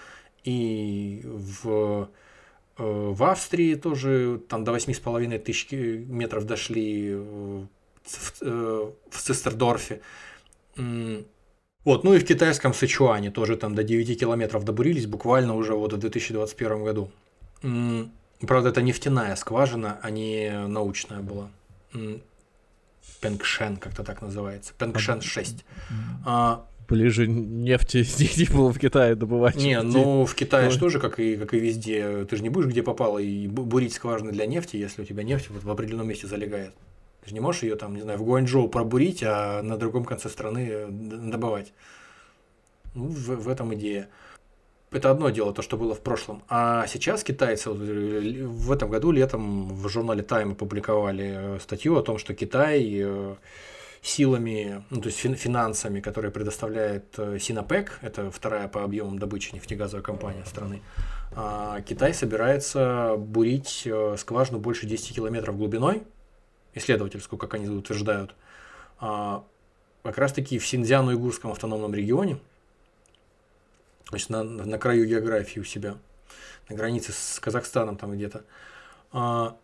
И 0.44 1.22
в 1.24 2.08
Э, 2.78 3.12
В 3.12 3.24
Австрии 3.24 3.74
тоже 3.74 4.40
там 4.48 4.64
до 4.64 4.72
8,5 4.72 5.38
тысяч 5.38 5.68
метров 5.72 6.44
дошли 6.44 7.10
э, 7.10 7.64
в, 8.04 8.42
э, 8.42 8.90
в 9.10 9.16
Цистердорфе. 9.16 10.00
Вот, 11.84 12.04
ну 12.04 12.14
и 12.14 12.18
в 12.18 12.24
китайском 12.24 12.72
Сычуане 12.72 13.30
тоже 13.30 13.56
там 13.56 13.74
до 13.74 13.82
9 13.82 14.20
километров 14.20 14.64
добурились 14.64 15.06
буквально 15.06 15.54
уже 15.56 15.74
вот 15.74 15.92
в 15.92 15.98
2021 15.98 16.84
году. 16.84 17.10
Правда, 18.46 18.68
это 18.68 18.82
нефтяная 18.82 19.34
скважина, 19.36 19.98
а 20.02 20.10
не 20.10 20.66
научная 20.66 21.20
была. 21.20 21.50
Пенгшен 23.20 23.76
как-то 23.76 24.04
так 24.04 24.22
называется. 24.22 24.72
Пенгшен 24.78 25.20
6. 25.20 25.64
А, 26.24 26.64
Ближе 26.88 27.26
нефти 27.26 27.98
негде 28.18 28.50
было 28.50 28.72
в 28.72 28.78
Китае 28.78 29.14
добывать. 29.14 29.56
Не, 29.56 29.82
ну 29.82 30.24
в 30.24 30.34
Китае 30.34 30.70
же 30.70 30.78
тоже, 30.78 31.00
как 31.00 31.18
и, 31.18 31.36
как 31.36 31.52
и 31.52 31.58
везде, 31.58 32.24
ты 32.24 32.36
же 32.36 32.42
не 32.42 32.48
будешь 32.48 32.68
где 32.68 32.82
попало 32.82 33.18
и 33.18 33.46
бу- 33.46 33.64
бурить 33.64 33.92
скважины 33.92 34.32
для 34.32 34.46
нефти, 34.46 34.76
если 34.76 35.02
у 35.02 35.04
тебя 35.04 35.22
нефть 35.22 35.50
вот 35.50 35.64
в 35.64 35.70
определенном 35.70 36.08
месте 36.08 36.26
залегает. 36.26 36.72
Ты 37.22 37.30
же 37.30 37.34
не 37.34 37.40
можешь 37.40 37.62
ее 37.62 37.76
там, 37.76 37.94
не 37.94 38.00
знаю, 38.00 38.18
в 38.18 38.22
Гуанчжоу 38.22 38.68
пробурить, 38.68 39.22
а 39.22 39.62
на 39.62 39.76
другом 39.76 40.04
конце 40.04 40.28
страны 40.30 40.86
добывать. 40.88 41.72
Ну, 42.94 43.08
в, 43.08 43.36
в 43.36 43.48
этом 43.48 43.74
идея. 43.74 44.08
Это 44.90 45.10
одно 45.10 45.28
дело, 45.28 45.52
то, 45.52 45.60
что 45.60 45.76
было 45.76 45.94
в 45.94 46.00
прошлом. 46.00 46.42
А 46.48 46.86
сейчас 46.86 47.22
китайцы 47.22 47.68
э, 47.70 48.46
в 48.46 48.72
этом 48.72 48.90
году 48.90 49.10
летом 49.10 49.68
в 49.68 49.88
журнале 49.88 50.22
Time 50.22 50.52
опубликовали 50.52 51.56
э, 51.56 51.58
статью 51.60 51.96
о 51.96 52.02
том, 52.02 52.16
что 52.16 52.34
Китай 52.34 52.88
э, 52.98 53.34
силами, 54.00 54.82
ну, 54.88 55.02
то 55.02 55.08
есть 55.08 55.18
фин- 55.18 55.34
финансами, 55.34 56.00
которые 56.00 56.30
предоставляет 56.30 57.18
Синопек, 57.38 57.98
это 58.00 58.30
вторая 58.30 58.66
по 58.68 58.82
объемам 58.82 59.18
добычи 59.18 59.54
нефтегазовая 59.54 60.02
компания 60.02 60.44
страны, 60.46 60.80
а, 61.34 61.82
Китай 61.82 62.14
собирается 62.14 63.16
бурить 63.18 63.86
скважину 64.16 64.58
больше 64.58 64.86
10 64.86 65.14
километров 65.14 65.58
глубиной, 65.58 66.02
исследовательскую, 66.74 67.38
как 67.38 67.54
они 67.54 67.68
утверждают, 67.68 68.34
а, 69.00 69.44
как 70.02 70.16
раз-таки 70.16 70.58
в 70.58 70.66
Синьцзян-Уйгурском 70.66 71.50
автономном 71.50 71.94
регионе, 71.94 72.38
есть 74.16 74.30
на, 74.30 74.42
на 74.42 74.78
краю 74.78 75.06
географии 75.06 75.60
у 75.60 75.64
себя, 75.64 75.96
на 76.68 76.76
границе 76.76 77.12
с 77.12 77.38
Казахстаном 77.40 77.96
там 77.96 78.12
где-то. 78.12 78.44
А, 79.12 79.56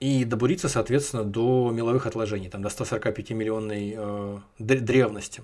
и 0.00 0.24
добуриться, 0.24 0.68
соответственно, 0.68 1.24
до 1.24 1.70
меловых 1.72 2.06
отложений, 2.06 2.50
там 2.50 2.62
до 2.62 2.68
145 2.68 3.30
миллионной 3.30 3.94
э, 3.96 4.38
д- 4.58 4.80
древности. 4.80 5.42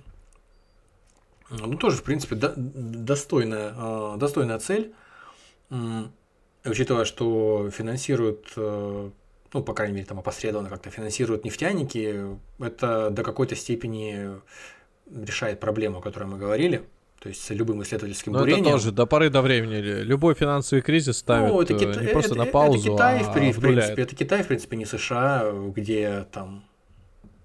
Ну, 1.50 1.76
тоже, 1.76 1.96
в 1.96 2.02
принципе, 2.02 2.36
до- 2.36 2.54
достойная, 2.56 3.74
э, 3.76 4.16
достойная 4.18 4.58
цель, 4.58 4.92
М, 5.70 6.12
учитывая, 6.64 7.04
что 7.04 7.70
финансируют, 7.70 8.52
э, 8.56 9.10
ну, 9.52 9.62
по 9.64 9.74
крайней 9.74 9.94
мере, 9.94 10.06
там 10.06 10.18
опосредованно 10.18 10.68
как-то 10.68 10.90
финансируют 10.90 11.44
нефтяники, 11.44 12.36
это 12.58 13.10
до 13.10 13.22
какой-то 13.22 13.56
степени 13.56 14.30
решает 15.10 15.60
проблему, 15.60 15.98
о 15.98 16.02
которой 16.02 16.24
мы 16.24 16.38
говорили, 16.38 16.84
то 17.20 17.28
есть 17.28 17.44
с 17.44 17.50
любым 17.50 17.82
исследовательским 17.82 18.32
Ну, 18.32 18.38
это 18.40 18.44
бурением. 18.46 18.72
тоже 18.72 18.90
до 18.92 19.06
поры 19.06 19.30
до 19.30 19.42
времени. 19.42 19.76
Любой 19.76 20.34
финансовый 20.34 20.80
кризис 20.80 21.18
ставит 21.18 21.52
Ну, 21.52 21.60
это 21.60 21.74
э, 21.74 21.76
Кита- 21.76 22.00
не 22.00 22.08
просто 22.08 22.30
это- 22.30 22.38
на 22.38 22.42
это 22.44 22.50
паузу, 22.52 22.92
Китай, 22.94 23.20
а 23.20 23.24
в, 23.24 23.28
обнуляет. 23.28 23.56
принципе, 23.60 24.02
это 24.02 24.16
Китай, 24.16 24.42
в 24.42 24.46
принципе, 24.48 24.76
не 24.78 24.86
США, 24.86 25.52
где 25.76 26.26
там 26.32 26.64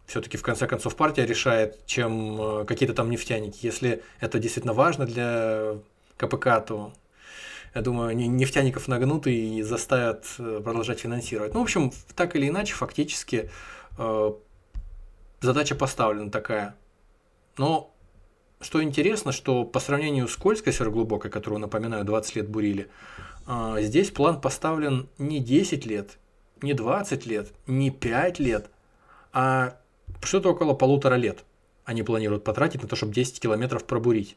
все-таки 0.08 0.38
в 0.38 0.42
конце 0.44 0.66
концов 0.68 0.96
партия 0.96 1.26
решает, 1.26 1.86
чем 1.86 2.40
э, 2.62 2.66
какие-то 2.66 2.94
там 2.96 3.10
нефтяники. 3.10 3.66
Если 3.66 4.02
это 4.22 4.40
действительно 4.40 4.74
важно 4.74 5.06
для 5.06 5.76
КПК, 6.18 6.62
то 6.62 6.94
я 7.74 7.82
думаю, 7.82 8.16
не- 8.16 8.28
нефтяников 8.30 8.88
нагнут 8.88 9.28
и 9.28 9.62
заставят 9.62 10.26
э, 10.40 10.62
продолжать 10.64 11.00
финансировать. 11.02 11.54
Ну, 11.54 11.60
в 11.60 11.64
общем, 11.64 11.92
так 12.16 12.36
или 12.38 12.48
иначе, 12.48 12.74
фактически 12.76 13.50
э, 13.98 14.32
задача 15.42 15.76
поставлена 15.76 16.32
такая. 16.32 16.76
Но 17.58 17.94
что 18.62 18.82
интересно, 18.84 19.32
что 19.32 19.64
по 19.64 19.80
сравнению 19.80 20.28
с 20.28 20.36
Кольской 20.36 20.74
сверхглубокой, 20.74 21.32
которую, 21.32 21.60
напоминаю, 21.60 22.06
20 22.06 22.36
лет 22.36 22.50
бурили, 22.50 22.90
а, 23.46 23.82
здесь 23.82 24.12
план 24.12 24.42
поставлен 24.42 25.08
не 25.18 25.40
10 25.40 25.86
лет, 25.86 26.18
не 26.62 26.74
20 26.74 27.26
лет, 27.26 27.52
не 27.68 27.92
5 27.92 28.40
лет, 28.40 28.70
а 29.34 29.78
что-то 30.22 30.50
около 30.52 30.74
полутора 30.74 31.16
лет 31.16 31.44
они 31.86 32.02
планируют 32.04 32.44
потратить 32.44 32.82
на 32.82 32.90
то, 32.90 32.96
чтобы 32.96 33.14
10 33.14 33.40
километров 33.40 33.86
пробурить. 33.86 34.36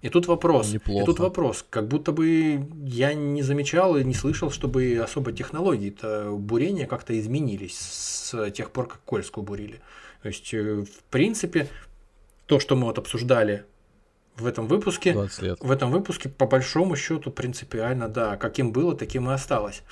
И 0.00 0.10
тут 0.10 0.26
вопрос, 0.26 0.70
и 0.70 0.74
Неплохо. 0.74 1.06
тут 1.06 1.18
вопрос, 1.18 1.64
как 1.68 1.88
будто 1.88 2.12
бы 2.12 2.68
я 2.84 3.14
не 3.14 3.42
замечал 3.42 3.96
и 3.96 4.04
не 4.04 4.12
слышал, 4.12 4.50
чтобы 4.50 5.00
особо 5.02 5.32
технологии-то 5.32 6.36
бурения 6.38 6.86
как-то 6.86 7.18
изменились 7.18 7.78
с 7.78 8.50
тех 8.50 8.70
пор, 8.70 8.86
как 8.86 9.00
Кольскую 9.04 9.44
бурили. 9.44 9.80
То 10.22 10.28
есть, 10.28 10.52
э, 10.52 10.84
в 10.84 11.02
принципе, 11.10 11.68
то, 12.46 12.60
что 12.60 12.76
мы 12.76 12.84
вот 12.86 12.98
обсуждали 12.98 13.64
в 14.36 14.46
этом 14.46 14.66
выпуске, 14.66 15.12
20 15.12 15.42
лет. 15.42 15.58
в 15.60 15.70
этом 15.70 15.90
выпуске 15.90 16.28
по 16.28 16.46
большому 16.46 16.96
счету 16.96 17.30
принципиально, 17.30 18.08
да, 18.08 18.36
каким 18.36 18.72
было, 18.72 18.96
таким 18.96 19.30
и 19.30 19.32
осталось. 19.32 19.82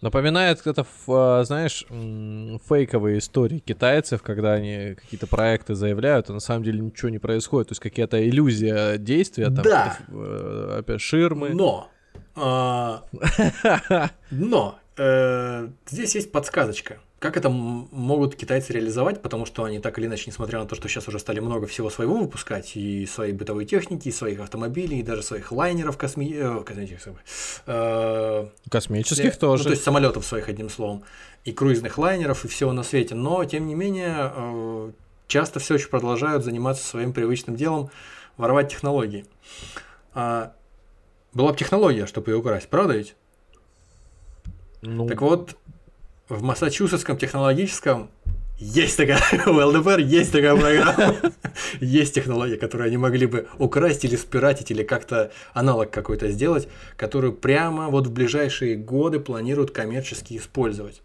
Напоминает 0.00 0.66
это, 0.66 0.84
а, 1.08 1.44
знаешь, 1.44 1.86
фейковые 1.88 3.18
истории 3.20 3.60
китайцев, 3.60 4.22
когда 4.22 4.52
они 4.52 4.96
какие-то 4.96 5.26
проекты 5.26 5.74
заявляют, 5.74 6.28
а 6.28 6.34
на 6.34 6.40
самом 6.40 6.62
деле 6.62 6.80
ничего 6.80 7.08
не 7.08 7.18
происходит. 7.18 7.68
То 7.68 7.72
есть 7.72 7.80
какая-то 7.80 8.22
иллюзия 8.28 8.98
действия, 8.98 9.46
там, 9.46 9.62
Да. 9.62 9.96
э, 10.08 10.76
опять 10.80 11.00
ширмы. 11.00 11.50
Но, 11.54 11.88
а, 12.34 13.04
но 14.30 14.78
э, 14.98 15.68
здесь 15.88 16.14
есть 16.16 16.30
подсказочка, 16.32 16.98
как 17.24 17.38
это 17.38 17.48
могут 17.48 18.36
китайцы 18.36 18.74
реализовать, 18.74 19.22
потому 19.22 19.46
что 19.46 19.64
они 19.64 19.78
так 19.78 19.98
или 19.98 20.04
иначе, 20.04 20.24
несмотря 20.26 20.58
на 20.58 20.66
то, 20.66 20.74
что 20.74 20.88
сейчас 20.88 21.08
уже 21.08 21.18
стали 21.18 21.40
много 21.40 21.66
всего 21.66 21.88
своего 21.88 22.16
выпускать, 22.16 22.76
и 22.76 23.06
своей 23.06 23.32
бытовой 23.32 23.64
техники, 23.64 24.08
и 24.08 24.12
своих 24.12 24.40
автомобилей, 24.40 24.98
и 24.98 25.02
даже 25.02 25.22
своих 25.22 25.50
лайнеров 25.50 25.96
косми... 25.96 26.34
э, 26.36 26.62
космических, 26.66 27.14
э, 27.64 28.48
Космических 28.70 29.32
ну, 29.32 29.40
тоже. 29.40 29.64
то 29.64 29.70
есть 29.70 29.82
самолетов 29.82 30.26
своих, 30.26 30.50
одним 30.50 30.68
словом, 30.68 31.02
и 31.46 31.52
круизных 31.52 31.96
лайнеров, 31.96 32.44
и 32.44 32.48
всего 32.48 32.72
на 32.72 32.82
свете. 32.82 33.14
Но, 33.14 33.42
тем 33.46 33.68
не 33.68 33.74
менее, 33.74 34.30
э, 34.36 34.92
часто 35.26 35.60
все 35.60 35.76
еще 35.76 35.88
продолжают 35.88 36.44
заниматься 36.44 36.84
своим 36.84 37.14
привычным 37.14 37.56
делом, 37.56 37.88
воровать 38.36 38.70
технологии. 38.70 39.24
А, 40.12 40.52
была 41.32 41.52
бы 41.52 41.56
технология, 41.56 42.04
чтобы 42.04 42.32
ее 42.32 42.36
украсть, 42.36 42.68
правда 42.68 42.98
ведь? 42.98 43.16
Ну, 44.82 45.08
Так 45.08 45.22
вот, 45.22 45.56
в 46.28 46.42
Массачусетском 46.42 47.16
технологическом 47.16 48.10
есть 48.58 48.96
такая, 48.96 49.20
у 49.46 49.52
ЛДПР 49.52 49.98
есть 49.98 50.32
такая 50.32 50.56
программа, 50.56 51.16
есть 51.80 52.14
технология, 52.14 52.56
которую 52.56 52.86
они 52.86 52.96
могли 52.96 53.26
бы 53.26 53.48
украсть 53.58 54.04
или 54.04 54.16
спиратить, 54.16 54.70
или 54.70 54.82
как-то 54.82 55.32
аналог 55.52 55.90
какой-то 55.90 56.30
сделать, 56.30 56.68
которую 56.96 57.32
прямо 57.32 57.88
вот 57.88 58.06
в 58.06 58.12
ближайшие 58.12 58.76
годы 58.76 59.20
планируют 59.20 59.72
коммерчески 59.72 60.36
использовать. 60.36 61.02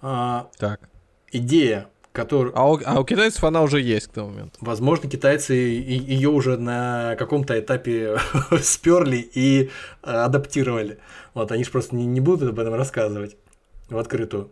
А, 0.00 0.48
так. 0.58 0.80
идея, 1.32 1.88
которую, 2.12 2.58
А 2.58 2.70
у, 2.70 2.80
а 2.84 3.00
у 3.00 3.04
китайцев 3.04 3.44
она 3.44 3.62
уже 3.62 3.80
есть 3.80 4.08
к 4.08 4.12
тому 4.12 4.30
моменту. 4.30 4.58
возможно, 4.60 5.08
китайцы 5.08 5.54
ее 5.54 6.30
уже 6.30 6.56
на 6.56 7.14
каком-то 7.18 7.58
этапе 7.58 8.18
сперли 8.62 9.18
и 9.18 9.70
э, 10.02 10.10
адаптировали. 10.10 10.98
Вот, 11.34 11.52
они 11.52 11.64
же 11.64 11.70
просто 11.70 11.94
не, 11.94 12.06
не 12.06 12.20
будут 12.20 12.50
об 12.50 12.58
этом 12.58 12.74
рассказывать 12.74 13.36
в 13.88 13.98
открытую. 13.98 14.50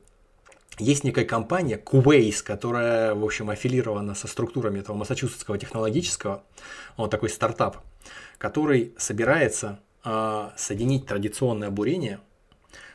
Есть 0.79 1.05
некая 1.05 1.25
компания 1.25 1.77
Quace, 1.77 2.43
которая, 2.43 3.15
в 3.15 3.23
общем, 3.25 3.51
аффилирована 3.51 4.15
со 4.15 4.27
структурами 4.27 4.81
этого 4.81 4.97
Массачусетского 4.97 5.59
технологического, 5.59 6.45
вот 6.97 7.11
такой 7.11 7.29
стартап, 7.29 7.79
который 8.39 8.95
собирается 8.97 9.81
э, 10.05 10.49
соединить 10.57 11.07
традиционное 11.07 11.71
бурение 11.71 12.21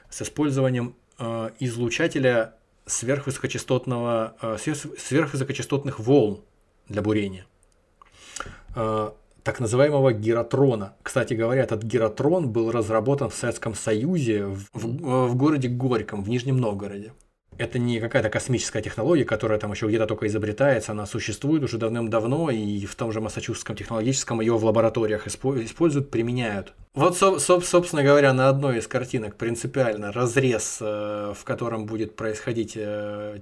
с 0.09 0.23
использованием 0.23 0.95
э, 1.19 1.51
излучателя 1.59 2.55
сверхвысокочастотного, 2.87 4.35
э, 4.41 4.57
сверх- 4.57 4.99
сверхвысокочастотных 4.99 5.99
волн 5.99 6.41
для 6.89 7.01
бурения. 7.01 7.45
Так 9.47 9.61
называемого 9.61 10.11
гиротрона. 10.11 10.93
Кстати 11.01 11.33
говоря, 11.33 11.63
этот 11.63 11.81
гиротрон 11.81 12.49
был 12.49 12.69
разработан 12.69 13.29
в 13.29 13.33
Советском 13.33 13.75
Союзе 13.75 14.43
в, 14.43 14.65
в- 14.73 15.27
в 15.29 15.35
городе 15.37 15.69
Горьком, 15.69 16.21
в 16.21 16.27
Нижнем 16.27 16.57
Новгороде. 16.57 17.13
Это 17.57 17.79
не 17.79 18.01
какая-то 18.01 18.29
космическая 18.29 18.81
технология, 18.81 19.23
которая 19.23 19.57
там 19.57 19.71
еще 19.71 19.87
где-то 19.87 20.05
только 20.05 20.27
изобретается, 20.27 20.91
она 20.91 21.05
существует 21.05 21.63
уже 21.63 21.77
давным-давно, 21.77 22.49
и 22.51 22.85
в 22.85 22.93
том 22.95 23.13
же 23.13 23.21
Массачусетском 23.21 23.77
технологическом 23.77 24.41
ее 24.41 24.57
в 24.57 24.65
лабораториях 24.65 25.27
испо- 25.27 25.63
используют, 25.63 26.11
применяют. 26.11 26.73
Вот, 26.93 27.15
со- 27.17 27.39
со- 27.39 27.61
собственно 27.61 28.03
говоря, 28.03 28.33
на 28.33 28.49
одной 28.49 28.79
из 28.79 28.87
картинок 28.87 29.37
принципиально 29.37 30.11
разрез, 30.11 30.79
э, 30.81 31.33
в 31.33 31.43
котором 31.45 31.85
будет 31.85 32.17
происходить 32.17 32.73
э, 32.75 33.39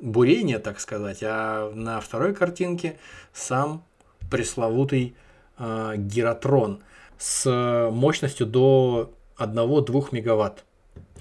бурение, 0.00 0.60
так 0.60 0.78
сказать, 0.78 1.18
а 1.22 1.72
на 1.74 2.00
второй 2.00 2.34
картинке 2.34 2.98
сам 3.32 3.84
пресловутый 4.32 5.14
э, 5.58 5.92
гиротрон 5.96 6.80
с 7.18 7.90
мощностью 7.92 8.46
до 8.46 9.12
1-2 9.36 10.08
мегаватт. 10.12 10.64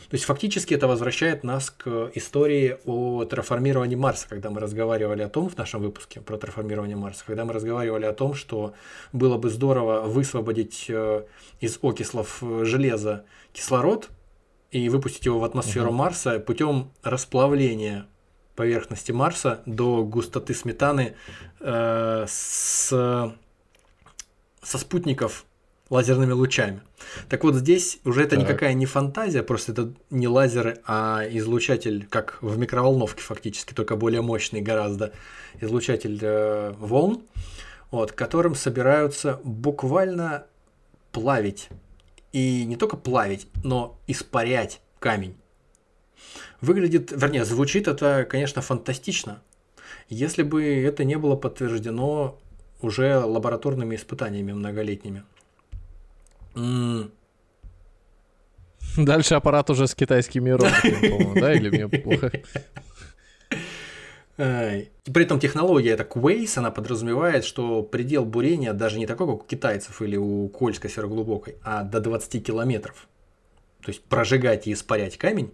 То 0.10 0.16
есть 0.16 0.26
фактически 0.26 0.74
это 0.74 0.88
возвращает 0.88 1.44
нас 1.44 1.70
к 1.70 2.12
истории 2.16 2.78
о 2.86 3.24
терраформировании 3.26 3.96
Марса, 3.96 4.28
когда 4.28 4.50
мы 4.50 4.60
разговаривали 4.60 5.22
о 5.22 5.30
том 5.30 5.50
в 5.50 5.58
нашем 5.58 5.82
выпуске 5.82 6.22
про 6.22 6.38
терраформирование 6.38 6.96
Марса, 6.96 7.24
когда 7.26 7.46
мы 7.46 7.54
разговаривали 7.54 8.06
о 8.06 8.14
том, 8.14 8.34
что 8.34 8.74
было 9.14 9.38
бы 9.38 9.50
здорово 9.50 10.02
высвободить 10.02 10.86
э, 10.88 11.24
из 11.60 11.80
окислов 11.82 12.42
э, 12.42 12.64
железа 12.66 13.26
кислород 13.54 14.10
и 14.72 14.88
выпустить 14.90 15.26
его 15.26 15.40
в 15.40 15.44
атмосферу 15.44 15.92
Марса 15.92 16.40
путем 16.40 16.92
расплавления 17.04 18.08
поверхности 18.62 19.12
Марса 19.12 19.64
до 19.66 20.04
густоты 20.04 20.54
сметаны 20.54 21.16
э, 21.62 22.26
с, 22.28 22.90
со 24.62 24.78
спутников 24.78 25.46
лазерными 25.90 26.34
лучами. 26.34 26.82
Так 27.28 27.44
вот 27.44 27.56
здесь 27.56 28.00
уже 28.06 28.22
это 28.22 28.36
Так. 28.36 28.46
никакая 28.46 28.74
не 28.74 28.86
фантазия, 28.86 29.42
просто 29.42 29.72
это 29.72 29.94
не 30.12 30.28
лазеры, 30.28 30.78
а 30.86 31.24
излучатель, 31.28 32.06
как 32.08 32.38
в 32.44 32.56
микроволновке 32.60 33.24
фактически, 33.24 33.74
только 33.74 33.96
более 33.96 34.22
мощный 34.22 34.62
гораздо, 34.62 35.12
излучатель 35.60 36.20
э, 36.22 36.74
волн, 36.78 37.24
вот, 37.90 38.12
которым 38.12 38.54
собираются 38.54 39.40
буквально 39.44 40.46
плавить. 41.12 41.70
И 42.32 42.64
не 42.66 42.76
только 42.76 42.96
плавить, 42.96 43.48
но 43.64 43.98
испарять 44.06 44.82
камень. 45.00 45.36
Выглядит, 46.62 47.12
вернее, 47.12 47.44
звучит 47.44 47.88
это, 47.88 48.26
конечно, 48.30 48.62
фантастично, 48.62 49.42
если 50.10 50.44
бы 50.44 50.64
это 50.64 51.04
не 51.04 51.18
было 51.18 51.36
подтверждено 51.36 52.40
уже 52.82 53.18
лабораторными 53.18 53.96
испытаниями 53.96 54.54
многолетними. 54.54 55.24
М, 56.56 57.12
Дальше 58.98 59.36
аппарат 59.36 59.70
уже 59.70 59.88
с 59.88 59.96
китайскими 59.96 60.52
по-моему, 60.56 61.40
да? 61.40 61.54
Или 61.54 61.70
мне 61.70 61.88
плохо? 61.88 62.32
При 64.36 65.24
этом 65.24 65.40
технология 65.40 65.92
это 65.92 66.04
Quace, 66.04 66.58
она 66.58 66.72
подразумевает, 66.72 67.46
что 67.46 67.84
предел 67.84 68.26
бурения 68.26 68.74
даже 68.74 68.98
не 68.98 69.06
такой, 69.06 69.28
как 69.28 69.44
у 69.44 69.48
китайцев 69.48 70.02
или 70.02 70.16
у 70.18 70.48
Кольской 70.50 70.90
сверхглубокой, 70.90 71.58
а 71.64 71.84
до 71.84 72.00
20 72.00 72.46
километров. 72.46 73.08
То 73.84 73.90
есть 73.90 74.04
прожигать 74.04 74.68
и 74.68 74.74
испарять 74.74 75.18
камень 75.18 75.52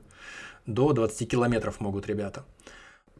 до 0.68 0.94
20 0.94 1.30
километров 1.30 1.80
могут 1.80 2.08
ребята. 2.08 2.46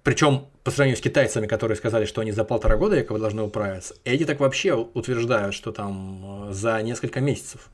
Причем 0.04 0.46
по 0.64 0.72
сравнению 0.72 0.98
с 0.98 1.02
китайцами, 1.02 1.48
которые 1.48 1.76
сказали, 1.76 2.06
что 2.06 2.22
они 2.22 2.32
за 2.32 2.44
полтора 2.44 2.78
года 2.78 2.96
якобы 2.96 3.20
должны 3.20 3.42
управиться, 3.42 3.96
эти 4.06 4.24
так 4.26 4.40
вообще 4.40 4.74
утверждают, 4.74 5.54
что 5.54 5.72
там 5.72 6.50
э, 6.50 6.54
за 6.54 6.82
несколько 6.82 7.20
месяцев. 7.20 7.70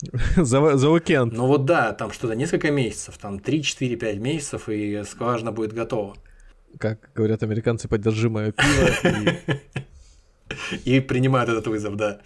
За, 0.36 0.76
за 0.76 0.88
уикенд. 0.90 1.32
Ну 1.32 1.48
вот 1.48 1.64
да, 1.64 1.92
там 1.92 2.12
что-то 2.12 2.34
несколько 2.34 2.70
месяцев, 2.70 3.18
там 3.18 3.40
3, 3.40 3.62
4, 3.64 3.96
5 3.96 4.16
месяцев, 4.18 4.68
и 4.68 5.02
скважина 5.02 5.50
будет 5.50 5.72
готова. 5.72 6.16
Как 6.78 7.10
говорят 7.14 7.42
американцы, 7.42 7.88
поддержи 7.88 8.30
мое 8.30 8.52
пиво. 8.52 9.34
И 10.84 11.00
принимают 11.00 11.50
этот 11.50 11.66
вызов, 11.66 11.96
да. 11.96 12.20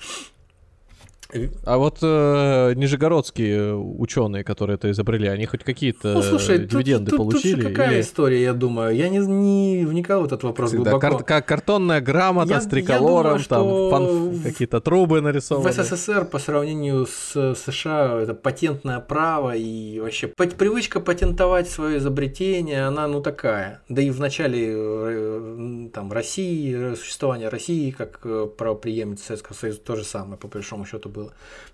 А 1.65 1.79
вот 1.79 1.99
э, 2.03 2.75
нижегородские 2.75 3.75
ученые, 3.77 4.45
которые 4.45 4.75
это 4.77 4.91
изобрели, 4.91 5.29
они 5.29 5.47
хоть 5.47 5.65
какие-то 5.65 6.15
Ну 6.15 6.23
слушай, 6.23 6.59
тут, 6.59 6.69
дивиденды 6.69 7.11
тут- 7.11 7.19
тут 7.31 7.43
же 7.43 7.51
получили? 7.57 7.69
какая 7.71 7.93
или 7.93 8.01
история, 8.01 8.43
я 8.43 8.53
думаю. 8.53 8.95
Я 8.95 9.09
не, 9.09 9.19
не 9.19 9.85
вникал 9.85 10.23
в 10.23 10.25
этот 10.27 10.43
вопрос 10.43 10.71
всегда 10.71 10.91
глубоко. 10.93 11.17
кар- 11.19 11.25
как 11.25 11.47
картонная 11.47 12.01
грамота 12.01 12.51
Я- 12.55 12.61
с 12.61 12.65
я 12.65 12.71
триколором, 12.71 13.39
думаю, 13.43 13.91
там 13.91 14.05
что 14.07 14.11
в- 14.31 14.43
какие-то 14.43 14.81
трубы 14.81 15.21
В 15.21 15.23
нарисованы. 15.23 15.73
СССР 15.73 16.25
по 16.27 16.39
сравнению 16.39 17.07
с 17.07 17.55
США 17.55 18.21
это 18.21 18.35
патентное 18.35 19.01
право 19.01 19.55
и 19.57 20.01
вообще 20.01 20.27
привычка 20.29 21.01
патентовать 21.01 21.69
свое 21.69 21.99
изобретение, 21.99 22.87
она 22.87 23.07
ну 23.09 23.21
такая. 23.23 23.81
Да 23.89 24.03
и 24.03 24.11
в 24.11 24.21
начале 24.21 24.73
э, 24.75 25.89
там 25.93 26.13
России, 26.13 26.93
э, 26.93 26.97
существования 26.97 27.49
России 27.49 27.91
как 27.91 28.21
э, 28.25 28.47
правоприемницы 28.57 29.25
Советского 29.27 29.55
Союза 29.55 29.81
то 29.81 29.97
же 29.97 30.05
самое 30.05 30.37
по 30.39 30.49
большому 30.49 30.85
счету 30.85 31.09
было. 31.09 31.22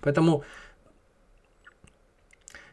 Поэтому 0.01 0.43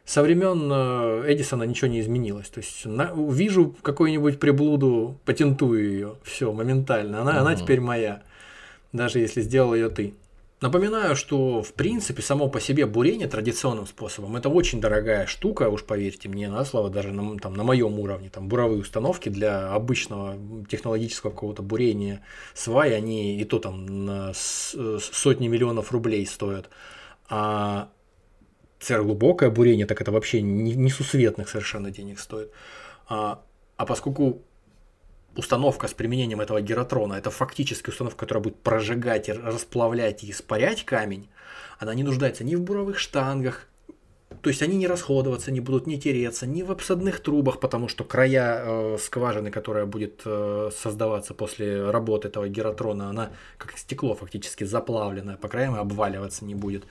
со 0.04 0.22
времен 0.22 0.70
э, 0.72 1.32
Эдисона 1.32 1.64
ничего 1.64 1.88
не 1.88 2.00
изменилось. 2.00 2.48
То 2.48 2.58
есть 2.60 2.86
на- 2.86 3.12
увижу 3.12 3.74
какую-нибудь 3.82 4.38
приблуду, 4.38 5.18
патентую 5.24 5.90
ее, 5.90 6.14
все 6.22 6.52
моментально. 6.52 7.22
Она, 7.22 7.40
она 7.40 7.50
Мгм. 7.52 7.60
теперь 7.60 7.80
моя, 7.80 8.22
даже 8.92 9.18
если 9.18 9.40
сделал 9.40 9.74
ее 9.74 9.88
ты. 9.90 10.14
Напоминаю, 10.62 11.16
что 11.16 11.62
в 11.62 11.74
принципе 11.74 12.22
само 12.22 12.48
по 12.48 12.60
себе 12.60 12.86
бурение 12.86 13.28
традиционным 13.28 13.86
способом 13.86 14.36
это 14.36 14.48
очень 14.48 14.80
дорогая 14.80 15.26
штука, 15.26 15.68
уж 15.68 15.84
поверьте 15.84 16.30
мне 16.30 16.48
на 16.48 16.64
слово, 16.64 16.88
даже 16.88 17.12
на, 17.12 17.38
там, 17.38 17.52
на 17.52 17.62
моем 17.62 17.98
уровне. 18.00 18.30
Там 18.30 18.48
буровые 18.48 18.80
установки 18.80 19.28
для 19.28 19.70
обычного 19.74 20.36
технологического 20.66 21.30
какого-то 21.30 21.62
бурения 21.62 22.22
сваи, 22.54 22.92
они 22.92 23.38
и 23.38 23.44
то 23.44 23.58
там 23.58 24.06
на 24.06 24.32
с- 24.32 24.74
сотни 24.98 25.46
миллионов 25.48 25.92
рублей 25.92 26.24
стоят. 26.26 26.70
А 27.28 27.90
сверхглубокое 28.78 29.50
бурение, 29.50 29.84
так 29.84 30.00
это 30.00 30.10
вообще 30.10 30.40
не- 30.40 30.74
несусветных 30.74 31.50
совершенно 31.50 31.90
денег 31.90 32.18
стоит. 32.18 32.50
А, 33.08 33.42
а 33.76 33.84
поскольку 33.84 34.40
установка 35.36 35.88
с 35.88 35.94
применением 35.94 36.40
этого 36.40 36.60
геротрона, 36.60 37.14
это 37.14 37.30
фактически 37.30 37.90
установка, 37.90 38.20
которая 38.20 38.44
будет 38.44 38.56
прожигать, 38.56 39.28
расплавлять 39.28 40.24
и 40.24 40.30
испарять 40.30 40.84
камень, 40.84 41.28
она 41.78 41.94
не 41.94 42.02
нуждается 42.02 42.44
ни 42.44 42.54
в 42.54 42.62
буровых 42.62 42.98
штангах, 42.98 43.68
то 44.42 44.50
есть 44.50 44.62
они 44.62 44.76
не 44.76 44.86
расходоваться 44.86 45.52
не 45.52 45.60
будут, 45.60 45.86
не 45.86 45.98
тереться, 45.98 46.46
ни 46.46 46.62
в 46.62 46.70
обсадных 46.70 47.20
трубах, 47.20 47.60
потому 47.60 47.88
что 47.88 48.04
края 48.04 48.62
э, 48.64 48.98
скважины, 49.00 49.50
которая 49.50 49.86
будет 49.86 50.22
э, 50.24 50.70
создаваться 50.76 51.32
после 51.32 51.90
работы 51.90 52.28
этого 52.28 52.48
гератрона, 52.48 53.08
она 53.08 53.30
как 53.56 53.78
стекло 53.78 54.14
фактически 54.14 54.64
заплавленное, 54.64 55.36
по 55.36 55.48
краям 55.48 55.76
и 55.76 55.78
обваливаться 55.78 56.44
не 56.44 56.54
будет. 56.54 56.84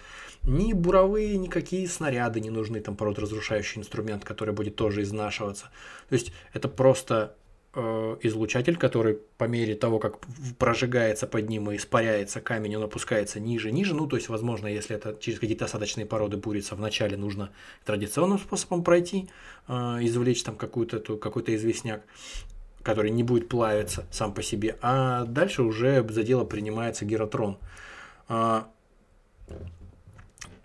Ни 0.43 0.73
буровые, 0.73 1.37
никакие 1.37 1.87
снаряды 1.87 2.39
не 2.39 2.49
нужны, 2.49 2.79
там 2.79 2.97
разрушающий 2.99 3.79
инструмент, 3.79 4.23
который 4.23 4.53
будет 4.53 4.75
тоже 4.75 5.01
изнашиваться. 5.01 5.65
То 6.09 6.15
есть 6.15 6.31
это 6.53 6.67
просто 6.67 7.35
излучатель, 7.75 8.77
который 8.77 9.19
по 9.37 9.45
мере 9.45 9.75
того, 9.75 9.99
как 9.99 10.19
прожигается 10.57 11.27
под 11.27 11.49
ним 11.49 11.71
и 11.71 11.75
испаряется 11.75 12.41
камень, 12.41 12.77
он 12.77 12.83
опускается 12.83 13.39
ниже, 13.39 13.71
ниже. 13.71 13.93
Ну, 13.93 14.07
то 14.07 14.15
есть, 14.15 14.29
возможно, 14.29 14.67
если 14.67 14.95
это 14.95 15.17
через 15.19 15.39
какие-то 15.39 15.65
осадочные 15.65 16.05
породы 16.05 16.37
бурится, 16.37 16.75
вначале 16.75 17.17
нужно 17.17 17.51
традиционным 17.83 18.39
способом 18.39 18.83
пройти, 18.83 19.29
э, 19.67 19.73
извлечь 20.01 20.43
там 20.43 20.55
какую-то, 20.55 20.99
какой-то 21.17 21.55
известняк 21.55 22.03
который 22.85 23.09
не 23.09 23.23
будет 23.23 23.49
плавиться 23.49 24.05
сам 24.11 24.31
по 24.31 24.43
себе, 24.43 24.77
а 24.79 25.25
дальше 25.25 25.63
уже 25.63 26.07
за 26.07 26.21
дело 26.21 26.45
принимается 26.45 27.03
гератрон. 27.03 27.57
А, 28.27 28.67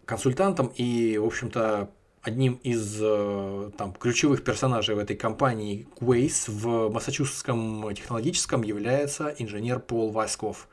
консультантом 0.04 0.70
и, 0.76 1.16
в 1.16 1.24
общем-то, 1.24 1.88
одним 2.22 2.54
из 2.62 2.98
э, 3.00 3.70
там, 3.76 3.92
ключевых 3.92 4.44
персонажей 4.44 4.94
в 4.94 4.98
этой 4.98 5.16
компании 5.16 5.86
Waze 6.00 6.50
в 6.50 6.92
Массачусетском 6.92 7.94
технологическом 7.94 8.62
является 8.62 9.34
инженер 9.38 9.80
Пол 9.80 10.10
Васьков. 10.10 10.68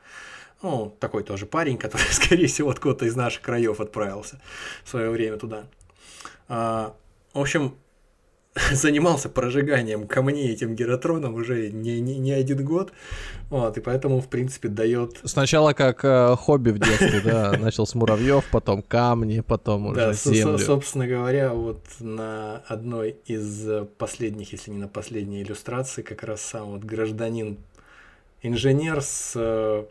Ну, 0.60 0.94
такой 1.00 1.22
тоже 1.22 1.46
парень, 1.46 1.78
который, 1.78 2.12
скорее 2.12 2.46
всего, 2.46 2.70
откуда-то 2.70 3.06
из 3.06 3.16
наших 3.16 3.42
краев 3.42 3.80
отправился 3.80 4.40
в 4.84 4.90
свое 4.90 5.10
время 5.10 5.38
туда. 5.38 5.64
А, 6.48 6.94
в 7.32 7.40
общем, 7.40 7.74
занимался 8.72 9.28
прожиганием 9.28 10.06
камней 10.06 10.52
этим 10.52 10.74
геротроном 10.74 11.34
уже 11.34 11.70
не, 11.70 12.00
не, 12.00 12.18
не 12.18 12.32
один 12.32 12.64
год. 12.64 12.92
Вот, 13.50 13.76
и 13.78 13.80
поэтому, 13.80 14.20
в 14.20 14.28
принципе, 14.28 14.68
дает... 14.68 15.20
Сначала 15.24 15.72
как 15.72 16.04
э, 16.04 16.36
хобби 16.36 16.70
в 16.70 16.78
детстве, 16.78 17.20
да, 17.24 17.52
начал 17.58 17.86
с 17.86 17.94
муравьев, 17.94 18.44
потом 18.50 18.82
камни, 18.82 19.40
потом 19.40 19.86
уже 19.86 19.96
да, 19.96 20.12
землю. 20.12 20.58
собственно 20.58 21.06
говоря, 21.06 21.52
вот 21.52 21.80
на 22.00 22.62
одной 22.66 23.16
из 23.26 23.86
последних, 23.96 24.52
если 24.52 24.70
не 24.70 24.78
на 24.78 24.88
последней 24.88 25.42
иллюстрации, 25.42 26.02
как 26.02 26.22
раз 26.24 26.42
сам 26.42 26.72
вот 26.72 26.84
гражданин 26.84 27.58
инженер 28.42 29.02
с 29.02 29.32
э, 29.34 29.84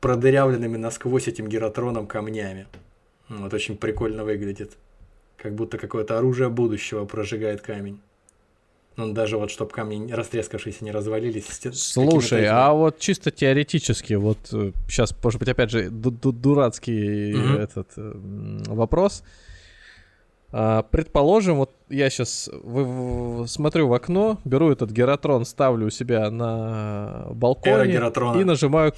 продырявленными 0.00 0.76
насквозь 0.76 1.28
этим 1.28 1.48
геротроном 1.48 2.06
камнями. 2.06 2.66
Вот 3.28 3.52
очень 3.52 3.76
прикольно 3.76 4.24
выглядит. 4.24 4.76
Как 5.40 5.54
будто 5.54 5.78
какое-то 5.78 6.18
оружие 6.18 6.48
будущего 6.48 7.04
прожигает 7.04 7.60
камень. 7.60 8.00
Ну, 8.96 9.12
даже 9.12 9.38
вот, 9.38 9.52
чтобы 9.52 9.70
камни 9.70 10.10
растрескавшиеся 10.10 10.84
не 10.84 10.90
развалились. 10.90 11.46
Слушай, 11.72 12.46
а 12.46 12.72
вот 12.72 12.98
чисто 12.98 13.30
теоретически, 13.30 14.14
вот 14.14 14.38
сейчас, 14.88 15.12
э, 15.12 15.14
может 15.22 15.38
быть, 15.38 15.48
опять 15.48 15.70
же, 15.70 15.88
дурацкий 15.88 17.32
угу. 17.32 17.58
этот 17.58 17.92
э, 17.96 18.12
вопрос. 18.66 19.22
А, 20.50 20.82
предположим, 20.82 21.58
вот 21.58 21.70
я 21.88 22.10
сейчас 22.10 22.50
смотрю 23.46 23.86
в 23.86 23.92
окно, 23.92 24.40
беру 24.44 24.72
этот 24.72 24.90
гератрон, 24.90 25.44
ставлю 25.44 25.86
у 25.86 25.90
себя 25.90 26.28
на 26.32 27.28
балконе 27.30 27.94
и 27.94 28.44
нажимаю 28.44 28.94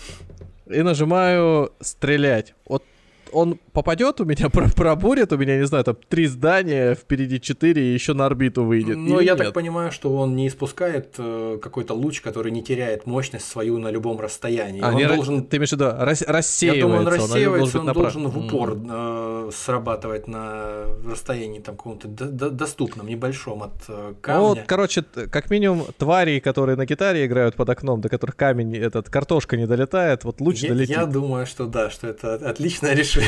и 0.67 0.83
нажимаю 0.83 1.73
стрелять. 1.81 2.55
Вот 2.67 2.85
он 3.33 3.59
попадет 3.73 4.21
у 4.21 4.25
меня, 4.25 4.49
пробурит 4.77 5.33
у 5.33 5.39
меня, 5.39 5.59
не 5.59 5.67
знаю, 5.67 5.85
там 5.85 5.97
три 6.09 6.27
здания, 6.27 6.95
впереди 6.95 7.41
четыре, 7.41 7.91
и 7.91 7.95
еще 7.95 8.15
на 8.15 8.27
орбиту 8.27 8.65
выйдет. 8.65 8.97
Ну, 8.97 9.21
я 9.21 9.33
нет? 9.33 9.39
так 9.39 9.53
понимаю, 9.53 9.93
что 9.93 10.15
он 10.17 10.37
не 10.37 10.49
испускает 10.49 11.15
э, 11.19 11.59
какой-то 11.63 11.95
луч, 11.95 12.21
который 12.21 12.53
не 12.53 12.63
теряет 12.63 13.07
мощность 13.07 13.47
свою 13.47 13.79
на 13.79 13.91
любом 13.91 14.21
расстоянии. 14.21 14.81
А, 14.83 14.89
он 14.89 14.97
не 14.97 15.07
должен... 15.07 15.45
Ты 15.45 15.57
имеешь 15.57 15.71
в 15.71 15.73
виду, 15.73 15.87
рас... 15.87 16.23
рассеивается? 16.23 16.67
Я 16.67 16.83
думаю, 16.83 17.01
он 17.01 17.09
рассеивается, 17.09 17.81
он, 17.81 17.89
он 17.89 17.95
должен, 17.95 18.29
в 18.29 18.39
упор 18.39 18.79
э, 18.79 19.51
срабатывать 19.53 20.29
на 20.29 20.85
расстоянии 21.05 21.61
там 21.61 21.77
каком-то 21.77 22.09
доступном, 22.09 23.07
небольшом 23.07 23.63
от 23.63 23.73
э, 23.89 24.15
камня. 24.21 24.41
Ну, 24.41 24.49
вот, 24.49 24.59
короче, 24.67 25.03
как 25.03 25.51
минимум 25.51 25.87
твари, 25.99 26.41
которые 26.41 26.77
на 26.77 26.87
гитаре 26.87 27.27
играют 27.27 27.55
под 27.55 27.69
окном, 27.69 28.01
до 28.01 28.09
которых 28.09 28.37
камень, 28.37 28.77
этот, 28.77 29.09
картошка 29.09 29.57
не 29.57 29.67
долетает, 29.67 30.25
вот 30.25 30.41
луч 30.41 30.63
я, 30.63 30.71
долетит. 30.71 30.97
Я 30.97 31.07
думаю, 31.07 31.47
что 31.47 31.67
да, 31.67 31.91
что 31.91 32.09
это 32.09 32.35
отличное 32.35 32.95
решение 32.95 33.20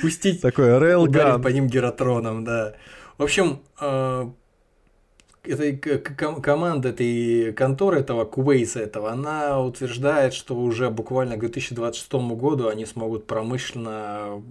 Пустить 0.00 0.40
такой 0.40 0.78
рейлган 0.78 1.42
по 1.42 1.48
ним 1.48 1.66
геротроном, 1.66 2.44
да. 2.44 2.74
В 3.18 3.22
общем, 3.22 3.60
э, 3.80 4.30
этой 5.44 5.76
команда 5.76 6.90
этой 6.90 7.52
конторы 7.52 8.00
этого 8.00 8.24
Кувейса 8.24 8.80
этого, 8.80 9.10
она 9.10 9.60
утверждает, 9.60 10.34
что 10.34 10.56
уже 10.56 10.88
буквально 10.90 11.36
к 11.36 11.40
2026 11.40 12.12
году 12.36 12.68
они 12.68 12.86
смогут 12.86 13.26
промышленно 13.26 14.42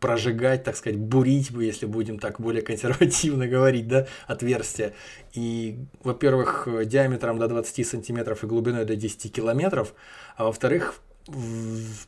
прожигать, 0.00 0.64
так 0.64 0.76
сказать, 0.76 0.98
бурить, 0.98 1.50
если 1.50 1.86
будем 1.86 2.18
так 2.18 2.40
более 2.40 2.62
консервативно 2.62 3.46
говорить, 3.48 3.86
да, 3.86 4.06
отверстия. 4.26 4.94
И, 5.34 5.78
во-первых, 6.02 6.68
диаметром 6.86 7.38
до 7.38 7.48
20 7.48 7.86
сантиметров 7.86 8.44
и 8.44 8.46
глубиной 8.46 8.84
до 8.86 8.96
10 8.96 9.30
километров, 9.32 9.94
а 10.36 10.44
во-вторых, 10.44 11.00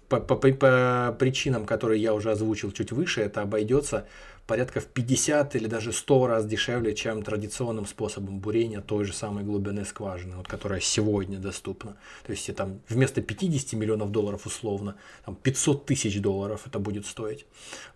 по, 0.08 0.20
по, 0.20 0.36
по 0.36 1.16
причинам, 1.18 1.64
которые 1.64 2.02
я 2.02 2.12
уже 2.12 2.30
озвучил 2.30 2.70
чуть 2.72 2.92
выше, 2.92 3.22
это 3.22 3.42
обойдется 3.42 4.06
порядка 4.46 4.80
в 4.80 4.86
50 4.86 5.56
или 5.56 5.66
даже 5.66 5.92
100 5.92 6.26
раз 6.26 6.46
дешевле, 6.46 6.94
чем 6.94 7.22
традиционным 7.22 7.86
способом 7.86 8.38
бурения 8.38 8.80
той 8.80 9.04
же 9.04 9.12
самой 9.12 9.44
глубины 9.44 9.84
скважины, 9.84 10.36
вот, 10.36 10.46
которая 10.46 10.80
сегодня 10.80 11.38
доступна. 11.38 11.96
То 12.26 12.32
есть 12.32 12.54
там 12.54 12.80
вместо 12.88 13.22
50 13.22 13.72
миллионов 13.78 14.10
долларов 14.10 14.46
условно, 14.46 14.96
там 15.24 15.34
500 15.34 15.86
тысяч 15.86 16.20
долларов 16.20 16.62
это 16.66 16.78
будет 16.78 17.06
стоить. 17.06 17.46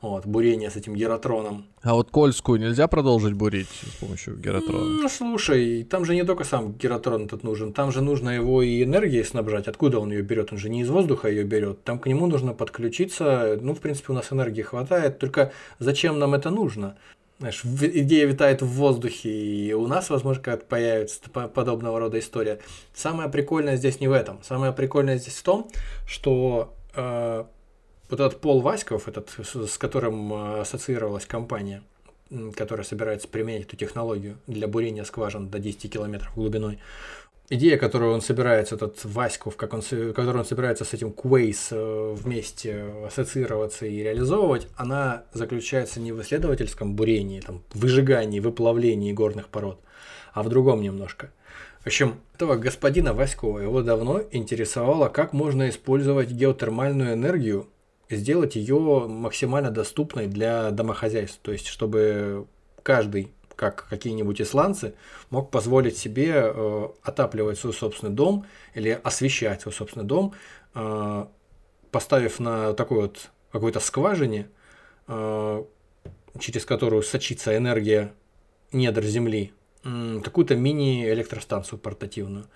Вот, 0.00 0.26
бурение 0.26 0.70
с 0.70 0.76
этим 0.76 0.94
геротроном. 0.94 1.66
А 1.82 1.94
вот 1.94 2.10
Кольскую 2.10 2.60
нельзя 2.60 2.88
продолжить 2.88 3.34
бурить 3.34 3.68
с 3.68 3.96
помощью 4.00 4.36
геротрона? 4.36 4.84
Ну, 4.84 5.08
слушай, 5.08 5.84
там 5.84 6.04
же 6.04 6.14
не 6.14 6.24
только 6.24 6.44
сам 6.44 6.72
геротрон 6.72 7.24
этот 7.24 7.42
нужен, 7.42 7.72
там 7.72 7.92
же 7.92 8.02
нужно 8.02 8.30
его 8.30 8.62
и 8.62 8.82
энергией 8.82 9.24
снабжать. 9.24 9.68
Откуда 9.68 9.98
он 9.98 10.10
ее 10.10 10.22
берет? 10.22 10.52
Он 10.52 10.58
же 10.58 10.68
не 10.68 10.82
из 10.82 10.90
воздуха 10.90 11.28
ее 11.28 11.44
берет. 11.44 11.84
Там 11.84 11.98
к 11.98 12.06
нему 12.06 12.26
нужно 12.26 12.52
подключиться. 12.52 13.58
Ну, 13.60 13.74
в 13.74 13.80
принципе, 13.80 14.12
у 14.12 14.16
нас 14.16 14.32
энергии 14.32 14.62
хватает. 14.62 15.18
Только 15.18 15.52
зачем 15.78 16.18
нам 16.18 16.34
это 16.34 16.39
нужно? 16.48 16.96
Знаешь, 17.38 17.62
идея 17.64 18.26
витает 18.26 18.62
в 18.62 18.68
воздухе, 18.68 19.30
и 19.30 19.72
у 19.74 19.86
нас, 19.86 20.08
возможно, 20.08 20.42
как 20.42 20.66
появится 20.66 21.20
подобного 21.30 21.98
рода 21.98 22.18
история. 22.18 22.60
Самое 22.94 23.28
прикольное 23.28 23.76
здесь 23.76 24.00
не 24.00 24.08
в 24.08 24.12
этом. 24.12 24.42
Самое 24.42 24.72
прикольное 24.72 25.18
здесь 25.18 25.36
в 25.36 25.42
том, 25.42 25.70
что 26.06 26.74
э, 26.94 27.44
вот 28.10 28.20
этот 28.20 28.40
Пол 28.40 28.60
Васьков, 28.60 29.08
этот, 29.08 29.30
с 29.38 29.78
которым 29.78 30.32
э, 30.32 30.60
ассоциировалась 30.60 31.26
компания, 31.26 31.82
которая 32.56 32.84
собирается 32.84 33.26
применять 33.26 33.62
эту 33.62 33.76
технологию 33.76 34.38
для 34.46 34.68
бурения 34.68 35.04
скважин 35.04 35.48
до 35.48 35.58
10 35.58 35.92
километров 35.92 36.34
глубиной, 36.34 36.78
идея, 37.50 37.76
которую 37.76 38.14
он 38.14 38.22
собирается, 38.22 38.76
этот 38.76 39.04
Васьков, 39.04 39.56
как 39.56 39.74
он, 39.74 39.82
которую 39.82 40.38
он 40.38 40.44
собирается 40.44 40.84
с 40.84 40.94
этим 40.94 41.12
Квейс 41.12 41.68
э, 41.72 42.14
вместе 42.16 42.86
ассоциироваться 43.06 43.86
и 43.86 44.02
реализовывать, 44.02 44.68
она 44.76 45.24
заключается 45.34 46.00
не 46.00 46.12
в 46.12 46.22
исследовательском 46.22 46.94
бурении, 46.94 47.40
там, 47.40 47.62
выжигании, 47.74 48.40
выплавлении 48.40 49.12
горных 49.12 49.48
пород, 49.48 49.80
а 50.32 50.42
в 50.42 50.48
другом 50.48 50.80
немножко. 50.80 51.30
В 51.80 51.86
общем, 51.86 52.20
этого 52.34 52.56
господина 52.56 53.12
Васькова 53.12 53.58
его 53.58 53.82
давно 53.82 54.22
интересовало, 54.30 55.08
как 55.08 55.32
можно 55.32 55.68
использовать 55.68 56.30
геотермальную 56.30 57.14
энергию 57.14 57.68
сделать 58.10 58.56
ее 58.56 59.06
максимально 59.08 59.70
доступной 59.70 60.26
для 60.26 60.70
домохозяйств. 60.72 61.38
То 61.42 61.52
есть, 61.52 61.66
чтобы 61.66 62.46
каждый 62.82 63.30
как 63.60 63.86
какие-нибудь 63.90 64.40
исландцы, 64.40 64.94
мог 65.28 65.50
позволить 65.50 65.98
себе 65.98 66.32
э, 66.34 66.88
отапливать 67.02 67.58
свой 67.58 67.74
собственный 67.74 68.10
дом 68.10 68.46
или 68.72 68.98
освещать 69.04 69.60
свой 69.60 69.74
собственный 69.74 70.06
дом, 70.06 70.32
э, 70.74 71.26
поставив 71.90 72.40
на 72.40 72.72
такой 72.72 73.02
вот 73.02 73.30
какой-то 73.52 73.78
скважине, 73.80 74.48
э, 75.08 75.64
через 76.38 76.64
которую 76.64 77.02
сочится 77.02 77.54
энергия 77.54 78.14
недр 78.72 79.04
Земли, 79.04 79.52
какую-то 79.82 80.56
мини-электростанцию 80.56 81.78
портативную. 81.78 82.46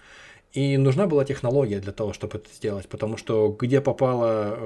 И 0.54 0.78
нужна 0.78 1.06
была 1.06 1.26
технология 1.26 1.80
для 1.80 1.92
того, 1.92 2.14
чтобы 2.14 2.38
это 2.38 2.48
сделать, 2.54 2.88
потому 2.88 3.18
что 3.18 3.54
где 3.60 3.82
попало 3.82 4.58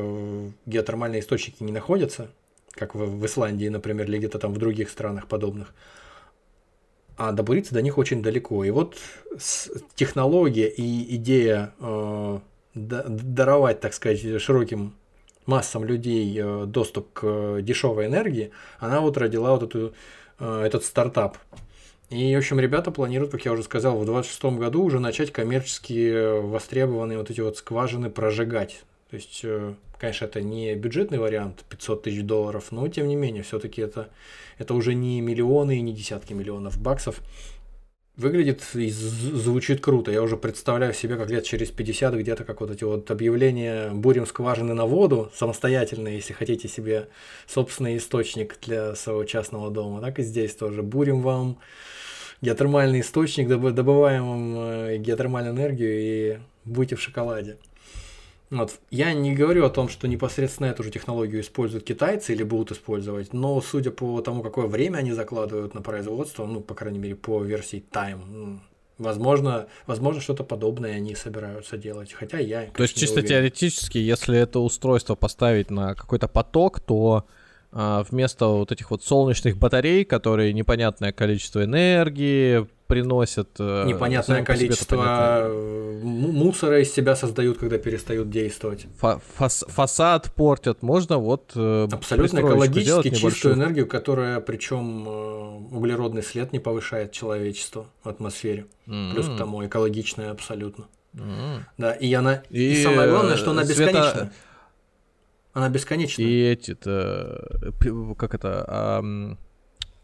геотермальные 0.67 1.21
источники 1.21 1.65
не 1.65 1.73
находятся, 1.73 2.31
как 2.73 2.95
в 2.95 3.27
Исландии, 3.27 3.69
например, 3.69 4.07
или 4.07 4.19
где-то 4.19 4.39
там 4.39 4.53
в 4.53 4.59
других 4.59 4.91
странах 4.91 5.27
подобных, 5.27 5.75
а 7.19 7.33
добуриться 7.33 7.75
до 7.75 7.83
них 7.83 7.99
очень 7.99 8.23
далеко. 8.23 8.65
И 8.65 8.71
вот 8.71 8.97
технология 9.97 10.69
и 10.69 11.17
идея 11.17 11.75
э, 11.81 12.39
даровать, 12.75 13.81
так 13.81 13.93
сказать, 13.93 14.41
широким 14.41 14.95
массам 15.45 15.85
людей 15.85 16.39
э, 16.41 16.65
доступ 16.67 17.13
к 17.13 17.61
дешевой 17.61 18.07
энергии, 18.07 18.53
она 18.79 19.01
вот 19.01 19.19
родила 19.19 19.51
вот 19.51 19.65
эту, 19.65 19.95
э, 20.39 20.63
этот 20.65 20.85
стартап. 20.85 21.37
И, 22.09 22.35
в 22.37 22.39
общем, 22.39 22.61
ребята 22.61 22.93
планируют, 22.93 23.33
как 23.33 23.45
я 23.45 23.53
уже 23.53 23.65
сказал, 23.65 23.99
в 23.99 24.05
2026 24.05 24.59
году 24.59 24.85
уже 24.85 25.01
начать 25.01 25.33
коммерчески 25.33 26.41
востребованные 26.41 27.19
вот 27.19 27.31
эти 27.31 27.41
вот 27.41 27.57
скважины 27.57 28.11
прожигать. 28.11 28.85
То 29.11 29.17
есть, 29.17 29.41
э, 29.43 29.75
конечно, 29.99 30.27
это 30.27 30.43
не 30.43 30.75
бюджетный 30.75 31.19
вариант 31.19 31.65
500 31.69 32.03
тысяч 32.03 32.23
долларов, 32.23 32.67
но 32.71 32.87
тем 32.89 33.09
не 33.09 33.17
менее, 33.17 33.43
все-таки 33.43 33.81
это, 33.81 34.11
это 34.59 34.75
уже 34.75 34.95
не 34.95 35.21
миллионы 35.21 35.79
и 35.79 35.81
не 35.81 35.95
десятки 35.95 36.35
миллионов 36.35 36.79
баксов. 36.81 37.21
Выглядит 38.17 38.63
и 38.75 38.91
звучит 38.91 39.81
круто. 39.81 40.11
Я 40.11 40.23
уже 40.23 40.37
представляю 40.37 40.93
себе, 40.93 41.17
как 41.17 41.31
лет 41.31 41.45
через 41.45 41.71
50 41.71 42.15
где-то 42.17 42.45
как 42.45 42.61
вот 42.61 42.71
эти 42.71 42.83
вот 42.83 43.09
объявления 43.13 43.91
«Бурим 43.91 44.27
скважины 44.27 44.75
на 44.75 44.87
воду» 44.87 45.31
самостоятельно, 45.35 46.09
если 46.09 46.33
хотите 46.33 46.67
себе 46.67 47.09
собственный 47.47 47.97
источник 47.97 48.59
для 48.61 48.97
своего 48.97 49.23
частного 49.23 49.71
дома. 49.71 50.01
Так 50.01 50.19
и 50.19 50.23
здесь 50.23 50.53
тоже. 50.57 50.83
Бурим 50.83 51.23
вам 51.23 51.59
геотермальный 52.43 53.01
источник, 53.01 53.49
добываем 53.49 54.29
вам 54.29 54.55
э, 54.57 54.97
геотермальную 54.99 55.55
энергию 55.55 56.01
и 56.01 56.39
будете 56.65 56.97
в 56.97 57.01
шоколаде. 57.01 57.57
Вот. 58.51 58.81
Я 58.91 59.13
не 59.13 59.35
говорю 59.35 59.65
о 59.65 59.71
том, 59.71 59.89
что 59.89 60.09
непосредственно 60.09 60.69
эту 60.69 60.83
же 60.83 60.91
технологию 60.91 61.43
используют 61.43 61.85
китайцы 61.85 62.33
или 62.33 62.43
будут 62.43 62.73
использовать, 62.73 63.33
но 63.33 63.61
судя 63.61 63.91
по 63.91 64.21
тому, 64.23 64.43
какое 64.43 64.67
время 64.67 64.99
они 64.99 65.13
закладывают 65.13 65.75
на 65.75 65.83
производство, 65.83 66.47
ну, 66.47 66.61
по 66.61 66.75
крайней 66.75 66.99
мере, 66.99 67.15
по 67.15 67.43
версии 67.43 67.85
Time, 67.93 68.61
возможно, 68.97 69.69
возможно 69.87 70.21
что-то 70.21 70.45
подобное 70.45 70.97
они 70.97 71.15
собираются 71.15 71.77
делать. 71.77 72.13
Хотя 72.13 72.39
я. 72.39 72.67
То 72.67 72.83
есть, 72.83 72.97
чисто 72.97 73.21
уверен. 73.21 73.29
теоретически, 73.29 73.99
если 73.99 74.39
это 74.39 74.61
устройство 74.61 75.15
поставить 75.15 75.71
на 75.71 75.95
какой-то 75.95 76.29
поток, 76.29 76.81
то 76.81 77.27
а, 77.71 78.05
вместо 78.11 78.47
вот 78.47 78.73
этих 78.73 78.91
вот 78.91 79.05
солнечных 79.05 79.59
батарей, 79.59 80.05
которые 80.05 80.53
непонятное 80.53 81.13
количество 81.13 81.65
энергии 81.65 82.67
приносят. 82.89 83.51
Э, 83.61 83.85
Непонятное 83.87 84.43
количество 84.43 85.43
э, 85.45 86.01
мусора 86.03 86.81
из 86.81 86.93
себя 86.93 87.15
создают, 87.15 87.59
когда 87.59 87.79
перестают 87.79 88.31
действовать. 88.31 88.87
Фас 88.99 89.65
фасад 89.69 90.33
портят. 90.35 90.83
Можно 90.83 91.19
вот 91.19 91.53
э, 91.55 91.87
абсолютно 91.93 92.41
экологически 92.41 93.11
чистую 93.11 93.55
энергию, 93.55 93.87
которая 93.87 94.41
причем 94.41 95.07
углеродный 95.71 96.23
след 96.23 96.53
не 96.53 96.59
повышает 96.59 97.13
человечество 97.13 97.87
в 98.03 98.09
атмосфере. 98.09 98.67
Mm-hmm. 98.87 99.13
Плюс 99.13 99.29
к 99.29 99.37
тому 99.37 99.65
экологичная 99.65 100.31
абсолютно. 100.33 100.87
Mm-hmm. 101.15 101.59
Да, 101.77 101.93
и 101.93 102.13
она 102.15 102.43
и, 102.51 102.73
и 102.73 102.83
самое 102.83 103.09
главное, 103.11 103.37
что 103.37 103.51
она 103.53 103.65
бесконечна. 103.65 104.11
Света... 104.11 104.33
Она 105.53 105.69
бесконечна. 105.69 106.23
И 106.23 106.41
эти-то 106.41 107.75
как 108.17 108.35
это. 108.35 108.65
А 108.67 109.37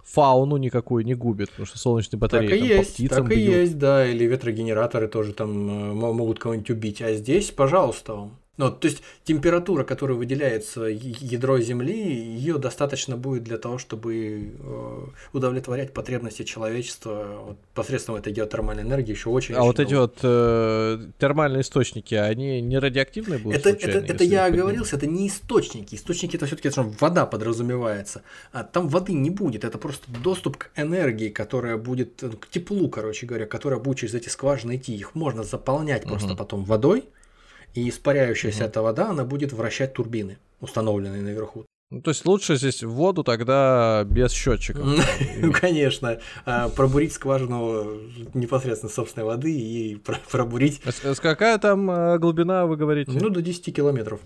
фауну 0.05 0.56
никакую 0.59 1.05
не 1.05 1.14
губит, 1.14 1.51
потому 1.51 1.66
что 1.66 1.78
солнечные 1.78 2.20
батареи 2.20 2.48
так 2.48 2.56
и 2.56 2.60
там, 2.60 2.68
есть, 2.68 2.90
по 2.90 2.94
птицам 2.94 3.24
Так 3.24 3.32
и 3.32 3.36
бьют. 3.36 3.55
есть, 3.55 3.78
да, 3.78 4.06
или 4.06 4.24
ветрогенераторы 4.24 5.09
тоже 5.09 5.32
там 5.32 5.51
э, 5.90 5.94
могут 5.94 6.39
кого-нибудь 6.39 6.70
убить. 6.70 7.02
А 7.02 7.12
здесь, 7.14 7.51
пожалуйста, 7.51 8.14
вам. 8.14 8.39
Ну, 8.56 8.70
то 8.70 8.86
есть 8.86 9.02
температура, 9.24 9.82
которая 9.82 10.16
выделяется 10.16 10.82
ядро 10.85 11.59
Земли, 11.59 11.93
ее 11.93 12.59
достаточно 12.59 13.16
будет 13.16 13.43
для 13.43 13.59
того, 13.59 13.78
чтобы 13.78 14.52
э, 14.56 15.06
удовлетворять 15.32 15.93
потребности 15.93 16.44
человечества 16.44 17.43
вот, 17.47 17.56
посредством 17.74 18.14
этой 18.14 18.32
геотермальной 18.32 18.85
энергии 18.85 19.10
еще 19.10 19.31
очень. 19.31 19.56
А 19.56 19.64
очень 19.64 19.66
вот 19.66 19.76
долго. 19.76 19.89
эти 19.89 19.94
вот 19.94 20.18
э, 20.22 21.10
термальные 21.18 21.62
источники, 21.62 22.14
они 22.14 22.60
не 22.60 22.78
радиоактивные 22.78 23.40
будут? 23.40 23.59
Это, 23.59 23.70
случайно, 23.70 23.98
это, 23.98 24.12
это 24.12 24.24
я 24.24 24.47
оговорился, 24.47 24.97
это 24.97 25.09
не 25.09 25.26
источники. 25.26 25.97
Источники 25.97 26.36
это 26.36 26.47
все-таки 26.47 26.70
вода 27.01 27.26
подразумевается. 27.26 28.22
А 28.52 28.62
там 28.62 28.86
воды 28.86 29.14
не 29.14 29.31
будет, 29.31 29.64
это 29.64 29.78
просто 29.78 30.06
доступ 30.22 30.59
к 30.59 30.70
энергии, 30.76 31.28
которая 31.28 31.76
будет, 31.76 32.22
э, 32.22 32.31
к 32.31 32.48
теплу, 32.48 32.89
короче 32.89 33.26
говоря, 33.26 33.47
которая 33.47 33.81
будет 33.81 33.98
через 33.98 34.14
эти 34.14 34.28
скважины 34.28 34.76
идти. 34.76 34.94
Их 34.94 35.16
можно 35.16 35.43
заполнять 35.43 36.05
угу. 36.05 36.10
просто 36.10 36.36
потом 36.36 36.64
водой 36.64 37.05
и 37.74 37.88
испаряющаяся 37.88 38.64
угу. 38.64 38.68
эта 38.68 38.82
вода, 38.82 39.10
она 39.10 39.24
будет 39.24 39.52
вращать 39.52 39.92
турбины, 39.92 40.38
установленные 40.60 41.22
наверху. 41.22 41.66
Ну, 41.90 42.01
то 42.01 42.10
есть 42.10 42.24
лучше 42.24 42.56
здесь 42.56 42.82
воду 42.82 43.22
тогда 43.22 44.05
без 44.05 44.32
счетчиков. 44.32 44.84
Ну, 45.36 45.52
конечно. 45.52 46.18
А, 46.44 46.68
пробурить 46.68 47.12
скважину 47.12 48.01
непосредственно 48.32 48.90
собственной 48.90 49.26
воды 49.26 49.56
и 49.56 50.01
пробурить... 50.30 50.80
Какая 51.20 51.59
там 51.59 51.90
а, 51.90 52.18
глубина, 52.18 52.66
вы 52.66 52.76
говорите? 52.76 53.12
Ну, 53.12 53.28
до 53.28 53.42
10 53.42 53.74
километров. 53.74 54.20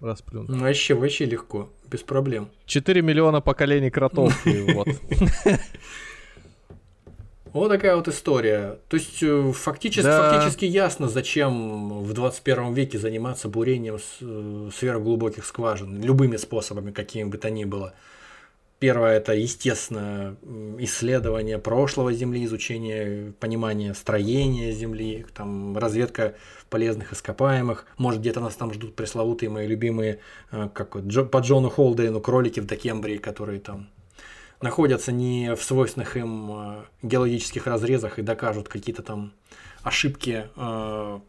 Расплюнуть. 0.00 0.50
Вообще, 0.50 0.94
вообще 0.94 1.24
легко, 1.26 1.70
без 1.90 2.00
проблем. 2.00 2.50
4 2.66 3.00
миллиона 3.02 3.40
поколений 3.40 3.90
кротов, 3.90 4.34
вот. 4.44 4.88
Вот 7.52 7.68
такая 7.68 7.96
вот 7.96 8.08
история. 8.08 8.78
То 8.88 8.96
есть 8.96 9.22
э, 9.22 9.52
фактически, 9.52 10.04
да. 10.04 10.30
фактически 10.30 10.64
ясно, 10.64 11.08
зачем 11.08 12.02
в 12.02 12.12
21 12.12 12.74
веке 12.74 12.98
заниматься 12.98 13.48
бурением 13.48 13.96
э, 13.96 14.70
сверхглубоких 14.74 15.44
скважин, 15.44 16.00
любыми 16.02 16.36
способами, 16.36 16.92
какими 16.92 17.28
бы 17.28 17.38
то 17.38 17.50
ни 17.50 17.64
было. 17.64 17.94
Первое 18.78 19.18
это, 19.18 19.34
естественно, 19.34 20.36
исследование 20.78 21.58
прошлого 21.58 22.14
Земли, 22.14 22.46
изучение, 22.46 23.34
понимание 23.38 23.92
строения 23.92 24.72
Земли, 24.72 25.26
там, 25.34 25.76
разведка 25.76 26.34
полезных 26.70 27.12
ископаемых. 27.12 27.84
Может, 27.98 28.20
где-то 28.20 28.40
нас 28.40 28.54
там 28.54 28.72
ждут 28.72 28.96
пресловутые 28.96 29.50
мои 29.50 29.66
любимые, 29.66 30.20
э, 30.50 30.68
как 30.72 30.96
по 31.30 31.38
Джону 31.38 31.68
Холдейну, 31.68 32.20
кролики 32.20 32.60
в 32.60 32.66
Декембрии, 32.66 33.18
которые 33.18 33.60
там 33.60 33.88
находятся 34.62 35.12
не 35.12 35.54
в 35.54 35.62
свойственных 35.62 36.16
им 36.16 36.50
э, 36.52 36.84
геологических 37.02 37.66
разрезах 37.66 38.18
и 38.18 38.22
докажут 38.22 38.68
какие-то 38.68 39.02
там 39.02 39.32
ошибки 39.82 40.46
э, 40.54 41.20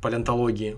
палеонтологии, 0.00 0.76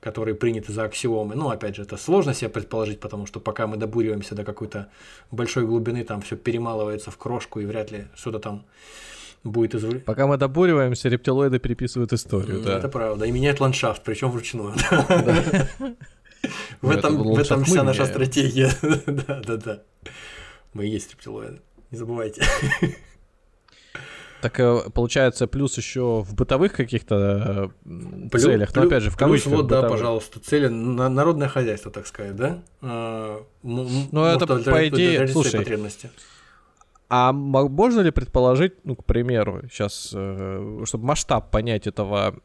которые 0.00 0.34
приняты 0.34 0.72
за 0.72 0.84
аксиомы. 0.84 1.34
Ну, 1.34 1.48
опять 1.48 1.76
же, 1.76 1.82
это 1.82 1.96
сложно 1.96 2.34
себе 2.34 2.50
предположить, 2.50 3.00
потому 3.00 3.26
что 3.26 3.40
пока 3.40 3.66
мы 3.66 3.76
добуриваемся 3.76 4.34
до 4.34 4.44
какой-то 4.44 4.88
большой 5.30 5.66
глубины, 5.66 6.04
там 6.04 6.20
все 6.20 6.36
перемалывается 6.36 7.10
в 7.10 7.16
крошку, 7.16 7.60
и 7.60 7.66
вряд 7.66 7.90
ли 7.90 8.06
что-то 8.14 8.38
там 8.38 8.66
будет 9.42 9.74
извлечено. 9.74 10.02
Пока 10.04 10.26
мы 10.26 10.36
добуриваемся, 10.36 11.08
рептилоиды 11.08 11.58
переписывают 11.58 12.12
историю, 12.12 12.60
да. 12.60 12.78
Это 12.78 12.88
правда, 12.88 13.24
и 13.24 13.30
меняют 13.30 13.60
ландшафт, 13.60 14.02
причем 14.04 14.30
вручную. 14.30 14.74
В 16.80 16.90
этом 16.90 17.64
вся 17.64 17.82
наша 17.82 18.06
стратегия. 18.06 18.70
Да, 19.06 19.42
да, 19.46 19.56
да. 19.56 19.82
Мы 20.76 20.86
и 20.86 20.90
есть 20.90 21.10
рептилоиды. 21.10 21.62
Не 21.90 21.96
забывайте. 21.96 22.42
Так 24.42 24.60
э, 24.60 24.90
получается, 24.92 25.46
плюс 25.46 25.78
еще 25.78 26.20
в 26.20 26.34
бытовых 26.34 26.74
каких-то 26.74 27.72
э, 27.86 28.28
плюс, 28.30 28.42
целях, 28.42 28.76
но 28.76 28.82
опять 28.82 29.02
же 29.02 29.10
в 29.10 29.16
кавычках. 29.16 29.50
Плюс 29.50 29.56
вот, 29.56 29.64
бытовых. 29.64 29.84
да, 29.84 29.88
пожалуйста, 29.88 30.38
цели 30.40 30.68
на 30.68 31.08
народное 31.08 31.48
хозяйство, 31.48 31.90
так 31.90 32.06
сказать, 32.06 32.36
да? 32.36 32.62
А, 32.82 33.42
ну, 33.62 34.24
это 34.24 34.46
по 34.46 34.86
идее, 34.88 35.26
слушай, 35.28 35.58
потребности. 35.58 36.10
А 37.08 37.32
можно 37.32 38.00
ли 38.00 38.10
предположить, 38.10 38.74
ну, 38.84 38.94
к 38.94 39.06
примеру, 39.06 39.62
сейчас, 39.70 40.10
э, 40.12 40.82
чтобы 40.84 41.06
масштаб 41.06 41.50
понять 41.50 41.86
этого 41.86 42.36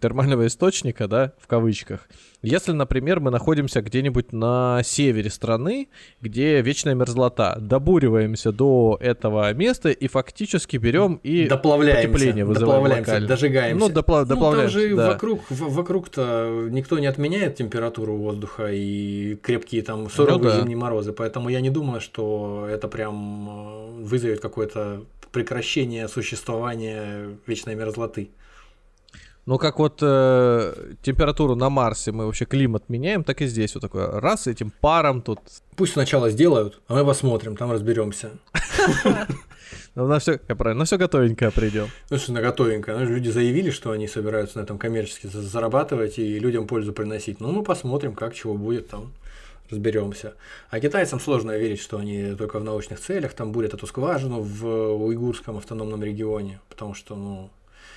термального 0.00 0.46
источника, 0.46 1.06
да, 1.06 1.34
в 1.38 1.46
кавычках, 1.46 2.08
если, 2.46 2.72
например, 2.72 3.20
мы 3.20 3.30
находимся 3.30 3.82
где-нибудь 3.82 4.32
на 4.32 4.82
севере 4.84 5.30
страны, 5.30 5.88
где 6.20 6.60
вечная 6.62 6.94
мерзлота, 6.94 7.56
добуриваемся 7.60 8.52
до 8.52 8.98
этого 9.00 9.52
места 9.52 9.90
и 9.90 10.08
фактически 10.08 10.76
берем 10.76 11.20
и 11.22 11.48
потепление 11.48 12.44
вызываем 12.44 12.82
доплавляемся, 12.82 13.10
локально. 13.10 13.28
дожигаемся. 13.28 13.88
Ну, 13.88 13.92
допла- 13.92 14.20
ну, 14.20 14.26
доплавляемся, 14.26 14.78
там 14.78 14.88
же 14.88 14.96
да. 14.96 15.08
вокруг, 15.08 15.40
в- 15.50 15.74
вокруг-то 15.74 16.68
никто 16.70 16.98
не 16.98 17.06
отменяет 17.06 17.56
температуру 17.56 18.16
воздуха 18.16 18.70
и 18.72 19.36
крепкие 19.36 19.82
там 19.82 20.08
суровые 20.10 20.38
ну, 20.38 20.44
да. 20.50 20.56
зимние 20.60 20.76
морозы, 20.76 21.12
поэтому 21.12 21.48
я 21.48 21.60
не 21.60 21.70
думаю, 21.70 22.00
что 22.00 22.66
это 22.70 22.88
прям 22.88 23.48
э, 23.48 24.02
вызовет 24.02 24.40
какое-то 24.40 25.02
прекращение 25.32 26.08
существования 26.08 27.36
вечной 27.46 27.74
мерзлоты. 27.74 28.30
Ну, 29.46 29.58
как 29.58 29.78
вот 29.78 30.00
э, 30.02 30.94
температуру 31.02 31.54
на 31.54 31.70
Марсе 31.70 32.10
мы 32.10 32.26
вообще 32.26 32.46
климат 32.46 32.88
меняем, 32.88 33.22
так 33.22 33.40
и 33.42 33.46
здесь 33.46 33.74
вот 33.74 33.80
такое 33.80 34.20
раз 34.20 34.48
этим 34.48 34.72
паром 34.80 35.22
тут. 35.22 35.38
Пусть 35.76 35.92
сначала 35.92 36.30
сделают, 36.30 36.80
а 36.88 36.94
мы 36.94 37.04
посмотрим, 37.04 37.56
там 37.56 37.70
разберемся. 37.70 38.30
Ну, 39.94 40.06
на 40.06 40.18
все, 40.18 40.38
я 40.48 40.54
правильно, 40.54 40.80
на 40.80 40.84
все 40.84 40.98
готовенькое 40.98 41.50
придем. 41.50 41.88
Ну, 42.10 42.18
что 42.18 42.32
на 42.32 42.42
готовенькое. 42.42 42.98
Ну, 42.98 43.04
люди 43.06 43.30
заявили, 43.30 43.70
что 43.70 43.92
они 43.92 44.06
собираются 44.06 44.58
на 44.58 44.62
этом 44.62 44.78
коммерчески 44.78 45.26
зарабатывать 45.26 46.18
и 46.18 46.38
людям 46.38 46.66
пользу 46.66 46.92
приносить. 46.92 47.40
Ну, 47.40 47.50
мы 47.50 47.62
посмотрим, 47.62 48.14
как 48.14 48.34
чего 48.34 48.54
будет 48.54 48.88
там 48.88 49.12
разберемся. 49.70 50.34
А 50.70 50.80
китайцам 50.80 51.18
сложно 51.18 51.56
верить, 51.56 51.80
что 51.80 51.98
они 51.98 52.34
только 52.34 52.58
в 52.58 52.64
научных 52.64 53.00
целях 53.00 53.32
там 53.32 53.52
бурят 53.52 53.74
эту 53.74 53.86
скважину 53.86 54.40
в 54.40 54.66
уйгурском 54.66 55.56
автономном 55.56 56.04
регионе, 56.04 56.60
потому 56.68 56.94
что, 56.94 57.16
ну, 57.16 57.50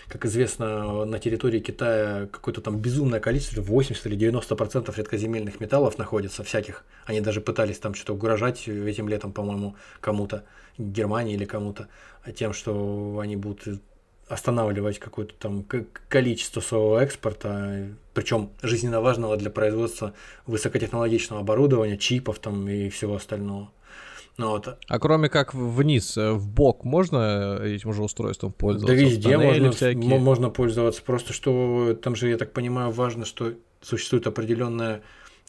как 0.10 0.26
известно, 0.26 1.06
на 1.06 1.19
территории 1.19 1.60
Китая 1.60 2.27
какое-то 2.31 2.61
там 2.61 2.77
безумное 2.77 3.19
количество, 3.19 3.61
80 3.61 4.06
или 4.07 4.15
90 4.15 4.56
процентов 4.56 4.98
редкоземельных 4.98 5.60
металлов 5.60 5.98
находится 5.98 6.44
всяких. 6.44 6.84
Они 7.06 7.22
даже 7.22 7.41
пытались 7.41 7.77
там 7.77 7.94
что-то 7.94 8.14
угрожать 8.14 8.68
этим 8.68 9.07
летом, 9.07 9.31
по-моему, 9.31 9.76
кому-то, 10.02 10.44
Германии 10.77 11.36
или 11.36 11.45
кому-то, 11.45 11.88
тем, 12.36 12.53
что 12.53 13.19
они 13.22 13.36
будут 13.36 13.81
останавливать 14.27 14.99
какое-то 14.99 15.34
там 15.36 15.65
количество 16.07 16.61
своего 16.61 16.99
экспорта, 16.99 17.88
причем 18.14 18.52
жизненно 18.61 19.02
важного 19.02 19.38
для 19.38 19.49
производства 19.49 20.14
высокотехнологичного 20.45 21.41
оборудования, 21.41 21.98
чипов 21.98 22.40
там 22.40 22.68
и 22.69 22.90
всего 22.90 23.15
остального. 23.15 23.72
Ну, 24.40 24.52
вот. 24.52 24.78
А 24.88 24.99
кроме 24.99 25.28
как 25.28 25.53
вниз, 25.53 26.16
э, 26.16 26.32
в 26.32 26.48
бок 26.48 26.86
можно 26.86 27.60
этим 27.61 27.90
уже 27.90 28.02
устройством 28.02 28.53
пользоваться? 28.53 28.95
Да 28.95 29.02
везде 29.02 29.38
можно, 29.38 29.72
всякие? 29.74 30.18
можно 30.18 30.49
пользоваться. 30.49 31.02
Просто 31.03 31.34
что 31.34 31.94
там 32.02 32.16
же, 32.16 32.30
я 32.30 32.38
так 32.38 32.53
понимаю, 32.53 32.90
важно, 32.90 33.26
что 33.26 33.52
существует 33.82 34.28
определенная 34.28 35.02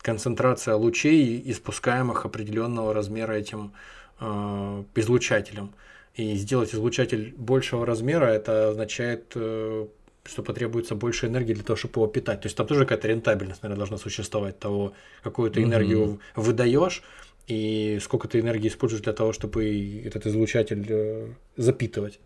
концентрация 0.02 0.74
лучей, 0.74 1.40
испускаемых 1.52 2.26
определенного 2.26 2.92
размера 2.92 3.34
этим 3.34 3.74
э, 4.18 4.82
излучателем. 4.96 5.70
И 6.16 6.34
сделать 6.34 6.74
излучатель 6.74 7.32
большего 7.36 7.86
размера, 7.86 8.24
это 8.24 8.70
означает, 8.70 9.30
э, 9.36 9.86
что 10.24 10.42
потребуется 10.42 10.96
больше 10.96 11.28
энергии 11.28 11.54
для 11.54 11.62
того, 11.62 11.76
чтобы 11.76 12.00
его 12.00 12.08
питать. 12.08 12.40
То 12.40 12.46
есть 12.46 12.56
там 12.56 12.66
тоже 12.66 12.80
какая-то 12.80 13.06
рентабельность, 13.06 13.62
наверное, 13.62 13.78
должна 13.78 13.98
существовать 13.98 14.58
того, 14.58 14.94
какую 15.22 15.52
ты 15.52 15.62
энергию 15.62 16.00
mm-hmm. 16.00 16.18
выдаешь 16.34 17.04
и 17.50 17.98
сколько 18.00 18.28
ты 18.28 18.40
энергии 18.40 18.68
используешь 18.68 19.02
для 19.02 19.12
того, 19.12 19.32
чтобы 19.32 20.02
этот 20.04 20.26
излучатель 20.26 20.86
э, 20.88 21.28
запитывать. 21.56 22.20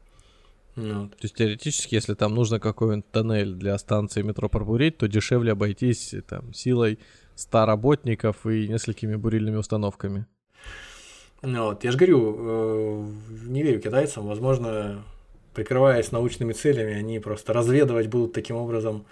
Вот. 0.76 1.10
То 1.12 1.22
есть 1.22 1.34
теоретически, 1.36 1.94
если 1.94 2.14
там 2.14 2.34
нужно 2.34 2.60
какой-нибудь 2.60 3.10
тоннель 3.10 3.54
для 3.54 3.78
станции 3.78 4.22
метро 4.22 4.48
пробурить, 4.48 4.98
то 4.98 5.06
дешевле 5.06 5.52
обойтись 5.52 6.14
там 6.28 6.52
силой 6.52 6.98
100 7.36 7.66
работников 7.66 8.46
и 8.46 8.68
несколькими 8.68 9.16
бурильными 9.16 9.56
установками. 9.56 10.26
Ну, 11.42 11.64
вот, 11.64 11.84
я 11.84 11.90
же 11.90 11.98
говорю, 11.98 12.36
э, 12.38 13.06
не 13.46 13.62
верю 13.62 13.80
китайцам, 13.80 14.26
возможно, 14.26 15.04
прикрываясь 15.54 16.10
научными 16.10 16.52
целями, 16.52 16.94
они 16.94 17.18
просто 17.18 17.52
разведывать 17.52 18.08
будут 18.08 18.32
таким 18.32 18.56
образом 18.56 19.06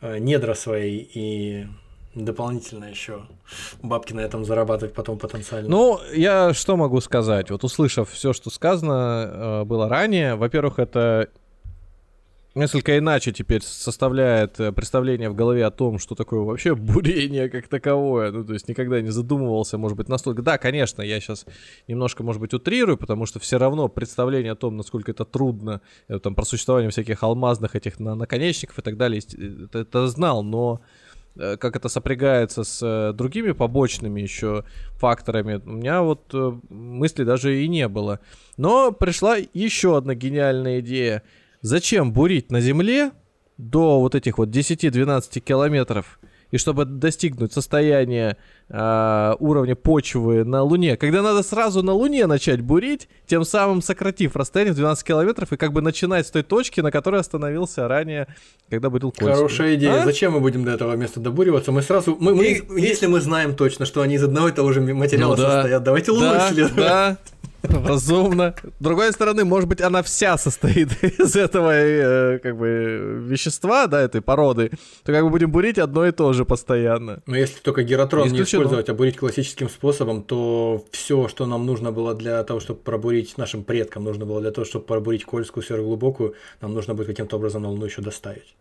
э, 0.00 0.18
недра 0.18 0.54
свои 0.54 0.98
и 0.98 1.66
дополнительно 2.14 2.86
еще 2.86 3.22
бабки 3.82 4.12
на 4.12 4.20
этом 4.20 4.44
зарабатывать 4.44 4.94
потом 4.94 5.18
потенциально. 5.18 5.68
Ну, 5.68 6.00
я 6.12 6.52
что 6.54 6.76
могу 6.76 7.00
сказать? 7.00 7.50
Вот 7.50 7.62
услышав 7.62 8.10
все, 8.10 8.32
что 8.32 8.50
сказано 8.50 9.62
э, 9.62 9.64
было 9.64 9.88
ранее, 9.88 10.34
во-первых, 10.34 10.78
это 10.80 11.28
несколько 12.56 12.98
иначе 12.98 13.30
теперь 13.30 13.62
составляет 13.62 14.58
э, 14.58 14.72
представление 14.72 15.30
в 15.30 15.36
голове 15.36 15.64
о 15.64 15.70
том, 15.70 16.00
что 16.00 16.16
такое 16.16 16.40
вообще 16.40 16.74
бурение 16.74 17.48
как 17.48 17.68
таковое. 17.68 18.32
Ну, 18.32 18.44
то 18.44 18.54
есть 18.54 18.68
никогда 18.68 19.00
не 19.00 19.10
задумывался, 19.10 19.78
может 19.78 19.96
быть, 19.96 20.08
настолько... 20.08 20.42
Да, 20.42 20.58
конечно, 20.58 21.02
я 21.02 21.20
сейчас 21.20 21.46
немножко, 21.86 22.24
может 22.24 22.40
быть, 22.40 22.52
утрирую, 22.52 22.98
потому 22.98 23.26
что 23.26 23.38
все 23.38 23.56
равно 23.56 23.88
представление 23.88 24.52
о 24.52 24.56
том, 24.56 24.76
насколько 24.76 25.12
это 25.12 25.24
трудно, 25.24 25.80
это, 26.08 26.18
там, 26.18 26.34
про 26.34 26.44
существование 26.44 26.90
всяких 26.90 27.22
алмазных 27.22 27.76
этих 27.76 28.00
наконечников 28.00 28.80
и 28.80 28.82
так 28.82 28.96
далее, 28.96 29.22
это, 29.64 29.78
это 29.78 30.08
знал, 30.08 30.42
но 30.42 30.80
Э, 30.80 31.09
как 31.56 31.76
это 31.76 31.88
сопрягается 31.88 32.64
с 32.64 32.80
э, 32.82 33.12
другими 33.12 33.52
побочными 33.52 34.20
еще 34.20 34.64
факторами, 34.96 35.60
у 35.64 35.70
меня 35.70 36.02
вот 36.02 36.30
э, 36.34 36.52
мысли 36.68 37.24
даже 37.24 37.62
и 37.62 37.68
не 37.68 37.88
было. 37.88 38.20
Но 38.56 38.92
пришла 38.92 39.36
еще 39.54 39.96
одна 39.96 40.14
гениальная 40.14 40.80
идея. 40.80 41.22
Зачем 41.62 42.12
бурить 42.12 42.50
на 42.50 42.60
Земле 42.60 43.12
до 43.56 44.00
вот 44.00 44.14
этих 44.14 44.38
вот 44.38 44.48
10-12 44.48 45.40
километров 45.40 46.20
и 46.50 46.58
чтобы 46.58 46.84
достигнуть 46.84 47.52
состояния 47.52 48.36
э, 48.68 49.34
уровня 49.38 49.76
почвы 49.76 50.44
на 50.44 50.62
Луне, 50.62 50.96
когда 50.96 51.22
надо 51.22 51.42
сразу 51.42 51.82
на 51.82 51.92
Луне 51.92 52.26
начать 52.26 52.60
бурить, 52.60 53.08
тем 53.26 53.44
самым 53.44 53.82
сократив 53.82 54.36
расстояние 54.36 54.72
в 54.72 54.76
12 54.76 55.06
километров 55.06 55.52
и 55.52 55.56
как 55.56 55.72
бы 55.72 55.80
начинать 55.80 56.26
с 56.26 56.30
той 56.30 56.42
точки, 56.42 56.80
на 56.80 56.90
которой 56.90 57.20
остановился 57.20 57.88
ранее, 57.88 58.26
когда 58.68 58.90
бурил 58.90 59.12
Кольский. 59.12 59.34
Хорошая 59.34 59.74
идея. 59.76 60.02
А? 60.02 60.04
Зачем 60.04 60.32
мы 60.32 60.40
будем 60.40 60.64
до 60.64 60.72
этого 60.72 60.94
места 60.94 61.20
добуриваться? 61.20 61.72
Мы 61.72 61.82
сразу, 61.82 62.16
мы, 62.20 62.34
мы, 62.34 62.44
и, 62.44 62.80
если 62.80 63.06
мы 63.06 63.20
знаем 63.20 63.54
точно, 63.54 63.86
что 63.86 64.02
они 64.02 64.16
из 64.16 64.24
одного 64.24 64.48
и 64.48 64.52
того 64.52 64.72
же 64.72 64.80
материала 64.80 65.36
ну, 65.36 65.42
да. 65.42 65.54
состоят, 65.54 65.82
давайте 65.82 66.10
Луну 66.12 66.30
да, 66.30 66.48
исследовать. 66.48 66.76
Да. 66.76 67.16
Разумно. 67.86 68.54
С 68.62 68.82
другой 68.82 69.12
стороны, 69.12 69.44
может 69.44 69.68
быть, 69.68 69.80
она 69.80 70.02
вся 70.02 70.38
состоит 70.38 71.02
из 71.20 71.36
этого 71.36 71.70
э, 71.72 72.38
как 72.38 72.56
бы 72.56 73.24
вещества, 73.28 73.86
да, 73.86 74.00
этой 74.00 74.20
породы, 74.20 74.70
то 75.04 75.12
как 75.12 75.24
бы 75.24 75.30
будем 75.30 75.50
бурить 75.50 75.78
одно 75.78 76.06
и 76.06 76.12
то 76.12 76.32
же 76.32 76.44
постоянно. 76.44 77.22
Но 77.26 77.36
если 77.36 77.60
только 77.60 77.82
гератрон 77.82 78.28
не 78.28 78.42
использовать, 78.42 78.88
а 78.88 78.94
бурить 78.94 79.16
классическим 79.16 79.68
способом, 79.68 80.22
то 80.22 80.84
все, 80.90 81.28
что 81.28 81.46
нам 81.46 81.66
нужно 81.66 81.92
было 81.92 82.14
для 82.14 82.42
того, 82.44 82.60
чтобы 82.60 82.80
пробурить 82.80 83.38
нашим 83.38 83.64
предкам, 83.64 84.04
нужно 84.04 84.26
было 84.26 84.40
для 84.40 84.50
того, 84.50 84.64
чтобы 84.64 84.84
пробурить 84.84 85.24
Кольскую 85.24 85.62
сверхглубокую, 85.64 86.34
нам 86.60 86.74
нужно 86.74 86.94
будет 86.94 87.06
каким-то 87.06 87.36
образом 87.36 87.62
на 87.62 87.70
Луну 87.70 87.86
еще 87.86 88.02
доставить 88.02 88.54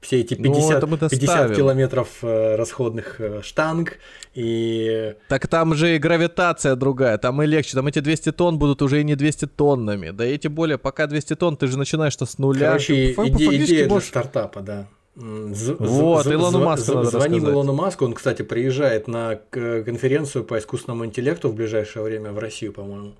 все 0.00 0.20
эти 0.20 0.34
50, 0.34 0.88
ну, 0.88 0.96
50 0.96 1.56
километров 1.56 2.08
э, 2.22 2.56
расходных 2.56 3.20
э, 3.20 3.42
штанг 3.42 3.98
и... 4.34 5.14
Так 5.28 5.48
там 5.48 5.74
же 5.74 5.96
и 5.96 5.98
гравитация 5.98 6.76
другая, 6.76 7.18
там 7.18 7.42
и 7.42 7.46
легче, 7.46 7.74
там 7.74 7.86
эти 7.88 7.98
200 7.98 8.32
тонн 8.32 8.58
будут 8.58 8.80
уже 8.82 9.00
и 9.00 9.04
не 9.04 9.16
200 9.16 9.46
тоннами, 9.46 10.10
да 10.10 10.24
и 10.26 10.38
тем 10.38 10.54
более, 10.54 10.78
пока 10.78 11.06
200 11.06 11.34
тонн, 11.34 11.56
ты 11.56 11.66
же 11.66 11.78
начинаешь-то 11.78 12.26
с 12.26 12.38
нуля. 12.38 12.68
Короче, 12.68 13.14
ты, 13.14 13.28
идея, 13.28 13.64
идея 13.64 13.88
можешь... 13.88 14.10
для 14.10 14.20
стартапа, 14.20 14.60
да. 14.60 14.86
З- 15.16 15.76
вот, 15.80 16.24
з- 16.24 16.32
Илону 16.32 16.60
Маску 16.60 16.94
надо 16.94 17.10
Звоним 17.10 17.32
рассказать. 17.32 17.54
Илону 17.54 17.72
Маску, 17.72 18.04
он, 18.04 18.12
кстати, 18.12 18.42
приезжает 18.42 19.08
на 19.08 19.40
конференцию 19.50 20.44
по 20.44 20.58
искусственному 20.58 21.06
интеллекту 21.06 21.48
в 21.48 21.54
ближайшее 21.54 22.04
время 22.04 22.30
в 22.30 22.38
Россию, 22.38 22.72
по-моему. 22.72 23.14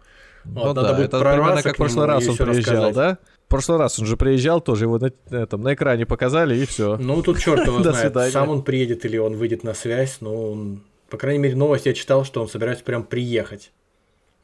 Вот, 0.45 0.65
ну 0.65 0.75
да, 0.75 0.97
это 0.97 1.19
примерно 1.19 1.63
как 1.63 1.75
в 1.75 1.77
прошлый 1.77 2.07
раз 2.07 2.29
он 2.29 2.37
приезжал, 2.37 2.55
рассказать. 2.57 2.95
да? 2.95 3.19
В 3.49 3.51
прошлый 3.51 3.79
раз 3.79 3.99
он 3.99 4.05
же 4.05 4.19
приезжал 4.19 4.61
тоже, 4.61 4.85
его 4.85 4.99
на, 4.99 5.11
этом, 5.31 5.63
на 5.63 5.73
экране 5.73 6.05
показали, 6.05 6.55
и 6.55 6.67
все. 6.67 6.99
Ну, 6.99 7.23
тут 7.23 7.39
черт 7.39 7.67
его 7.67 7.83
знает, 7.83 8.15
сам 8.31 8.51
он 8.51 8.63
приедет 8.63 9.07
или 9.07 9.17
он 9.17 9.37
выйдет 9.37 9.65
на 9.65 9.73
связь, 9.73 10.19
но 10.21 10.53
он... 10.53 10.83
По 11.09 11.17
крайней 11.17 11.39
мере, 11.39 11.57
новость 11.57 11.87
я 11.87 11.95
читал, 11.95 12.27
что 12.27 12.43
он 12.43 12.49
собирается 12.51 12.85
прям 12.85 13.03
приехать. 13.03 13.73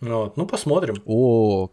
Вот. 0.00 0.38
Ну, 0.38 0.46
посмотрим. 0.46 0.96
О, 1.04 1.68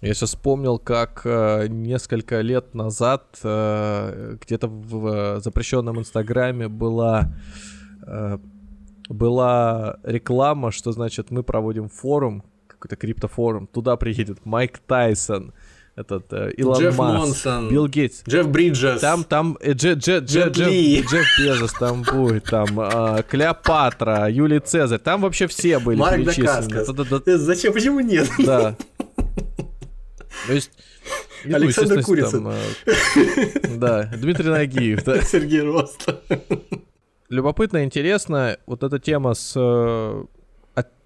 я 0.00 0.14
сейчас 0.14 0.30
вспомнил, 0.30 0.78
как 0.78 1.22
э, 1.24 1.66
несколько 1.68 2.40
лет 2.42 2.74
назад 2.74 3.40
э, 3.42 4.36
где-то 4.40 4.68
в 4.68 5.06
э, 5.06 5.40
запрещенном 5.40 5.98
Инстаграме 5.98 6.68
была 6.68 7.34
э, 8.06 8.38
была 9.08 9.98
реклама, 10.04 10.70
что 10.70 10.92
значит 10.92 11.32
мы 11.32 11.42
проводим 11.42 11.88
форум, 11.88 12.44
какой-то 12.68 12.94
криптофорум, 12.94 13.66
туда 13.66 13.96
приедет 13.96 14.44
Майк 14.46 14.78
Тайсон, 14.78 15.52
этот 15.94 16.32
э, 16.32 16.52
Илон 16.56 16.80
Джефф 16.80 16.96
Маск, 16.96 17.18
Монсон, 17.18 17.68
Билл 17.68 17.86
Гейтс, 17.86 18.22
Джефф 18.26 18.48
Бриджес, 18.48 19.00
там 19.00 19.24
там 19.24 19.58
э, 19.60 19.74
Дже, 19.74 19.94
Дже, 19.94 20.20
Дже, 20.20 20.48
Джефф, 20.48 21.10
Джефф 21.10 21.26
Безос 21.38 21.72
там 21.74 22.02
будет, 22.02 22.44
там 22.44 22.80
э, 22.80 23.22
Клеопатра, 23.28 24.28
Юлий 24.30 24.60
Цезарь, 24.60 24.98
там 24.98 25.20
вообще 25.20 25.46
все 25.46 25.78
были 25.78 25.98
Марк 25.98 26.16
перечислены. 26.16 27.22
Э, 27.26 27.36
зачем, 27.36 27.72
почему 27.74 28.00
нет? 28.00 28.28
Да. 28.38 28.76
То 30.46 30.52
есть 30.52 30.70
ну, 31.44 31.56
Александр 31.56 32.02
Курицын. 32.02 32.44
Там, 32.44 32.52
э, 32.52 33.76
да, 33.76 34.04
Дмитрий 34.16 34.48
Нагиев. 34.48 35.04
Да. 35.04 35.20
Сергей 35.22 35.60
Рост. 35.60 36.08
Любопытно, 37.28 37.84
интересно, 37.84 38.56
вот 38.66 38.82
эта 38.82 38.98
тема 38.98 39.34
с 39.34 39.54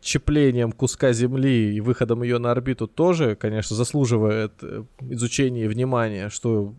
э, 0.07 0.17
отчеплением 0.17 0.73
куска 0.73 1.13
Земли 1.13 1.75
и 1.75 1.81
выходом 1.81 2.23
ее 2.23 2.39
на 2.39 2.53
орбиту 2.53 2.87
тоже, 2.87 3.35
конечно, 3.35 3.77
заслуживает 3.77 4.53
э, 4.63 4.85
изучения 5.01 5.65
и 5.65 5.69
внимания, 5.69 6.31
что 6.31 6.75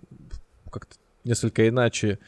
как-то 0.72 0.96
несколько 1.26 1.68
иначе. 1.68 2.20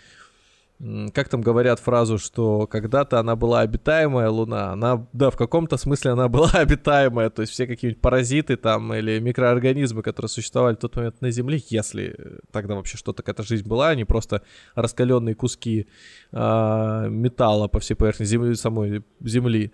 Как 1.14 1.28
там 1.28 1.42
говорят 1.42 1.80
фразу, 1.80 2.18
что 2.18 2.66
когда-то 2.66 3.20
она 3.20 3.36
была 3.36 3.62
обитаемая 3.62 4.30
Луна, 4.30 4.72
она, 4.72 5.06
да, 5.12 5.30
в 5.30 5.36
каком-то 5.36 5.76
смысле 5.78 6.12
она 6.12 6.30
была 6.30 6.50
обитаемая, 6.54 7.30
то 7.30 7.42
есть 7.42 7.52
все 7.52 7.68
какие-нибудь 7.68 8.02
паразиты 8.02 8.56
там 8.56 8.94
или 8.94 9.20
микроорганизмы, 9.20 10.04
которые 10.04 10.30
существовали 10.30 10.76
в 10.76 10.80
тот 10.80 10.96
момент 10.96 11.22
на 11.22 11.32
Земле, 11.32 11.62
если 11.70 12.16
тогда 12.52 12.76
вообще 12.76 12.98
что-то 12.98 13.24
какая-то 13.24 13.44
жизнь 13.44 13.68
была, 13.68 13.94
не 13.96 14.06
просто 14.06 14.42
раскаленные 14.76 15.36
куски 15.36 15.88
э, 16.32 17.08
металла 17.10 17.68
по 17.68 17.80
всей 17.80 17.96
поверхности 17.96 18.32
Земли, 18.32 18.56
самой 18.56 19.04
Земли 19.20 19.74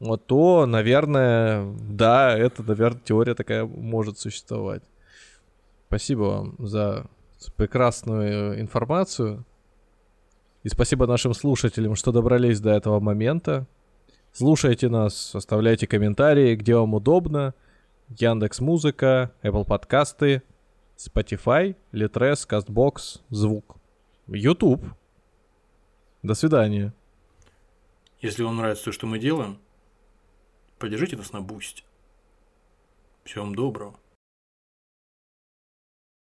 вот, 0.00 0.26
то, 0.26 0.64
наверное, 0.64 1.72
да, 1.78 2.36
это, 2.36 2.62
наверное, 2.62 3.00
теория 3.04 3.34
такая 3.34 3.66
может 3.66 4.18
существовать. 4.18 4.82
Спасибо 5.88 6.22
вам 6.22 6.54
за 6.58 7.06
прекрасную 7.56 8.60
информацию. 8.60 9.44
И 10.62 10.68
спасибо 10.68 11.06
нашим 11.06 11.34
слушателям, 11.34 11.96
что 11.96 12.12
добрались 12.12 12.60
до 12.60 12.70
этого 12.70 12.98
момента. 12.98 13.66
Слушайте 14.32 14.88
нас, 14.88 15.34
оставляйте 15.34 15.86
комментарии, 15.86 16.54
где 16.54 16.76
вам 16.76 16.94
удобно. 16.94 17.54
Яндекс 18.08 18.60
Музыка, 18.60 19.32
Apple 19.42 19.64
подкасты, 19.66 20.42
Spotify, 20.96 21.76
Litres, 21.92 22.48
CastBox, 22.48 23.20
Звук. 23.28 23.76
YouTube. 24.26 24.84
До 26.22 26.34
свидания. 26.34 26.92
Если 28.20 28.42
вам 28.42 28.56
нравится 28.56 28.86
то, 28.86 28.92
что 28.92 29.06
мы 29.06 29.18
делаем, 29.18 29.58
поддержите 30.80 31.16
нас 31.16 31.32
на 31.32 31.42
Boosty. 31.42 31.84
Всего 33.24 33.44
вам 33.44 33.54
доброго. 33.54 33.99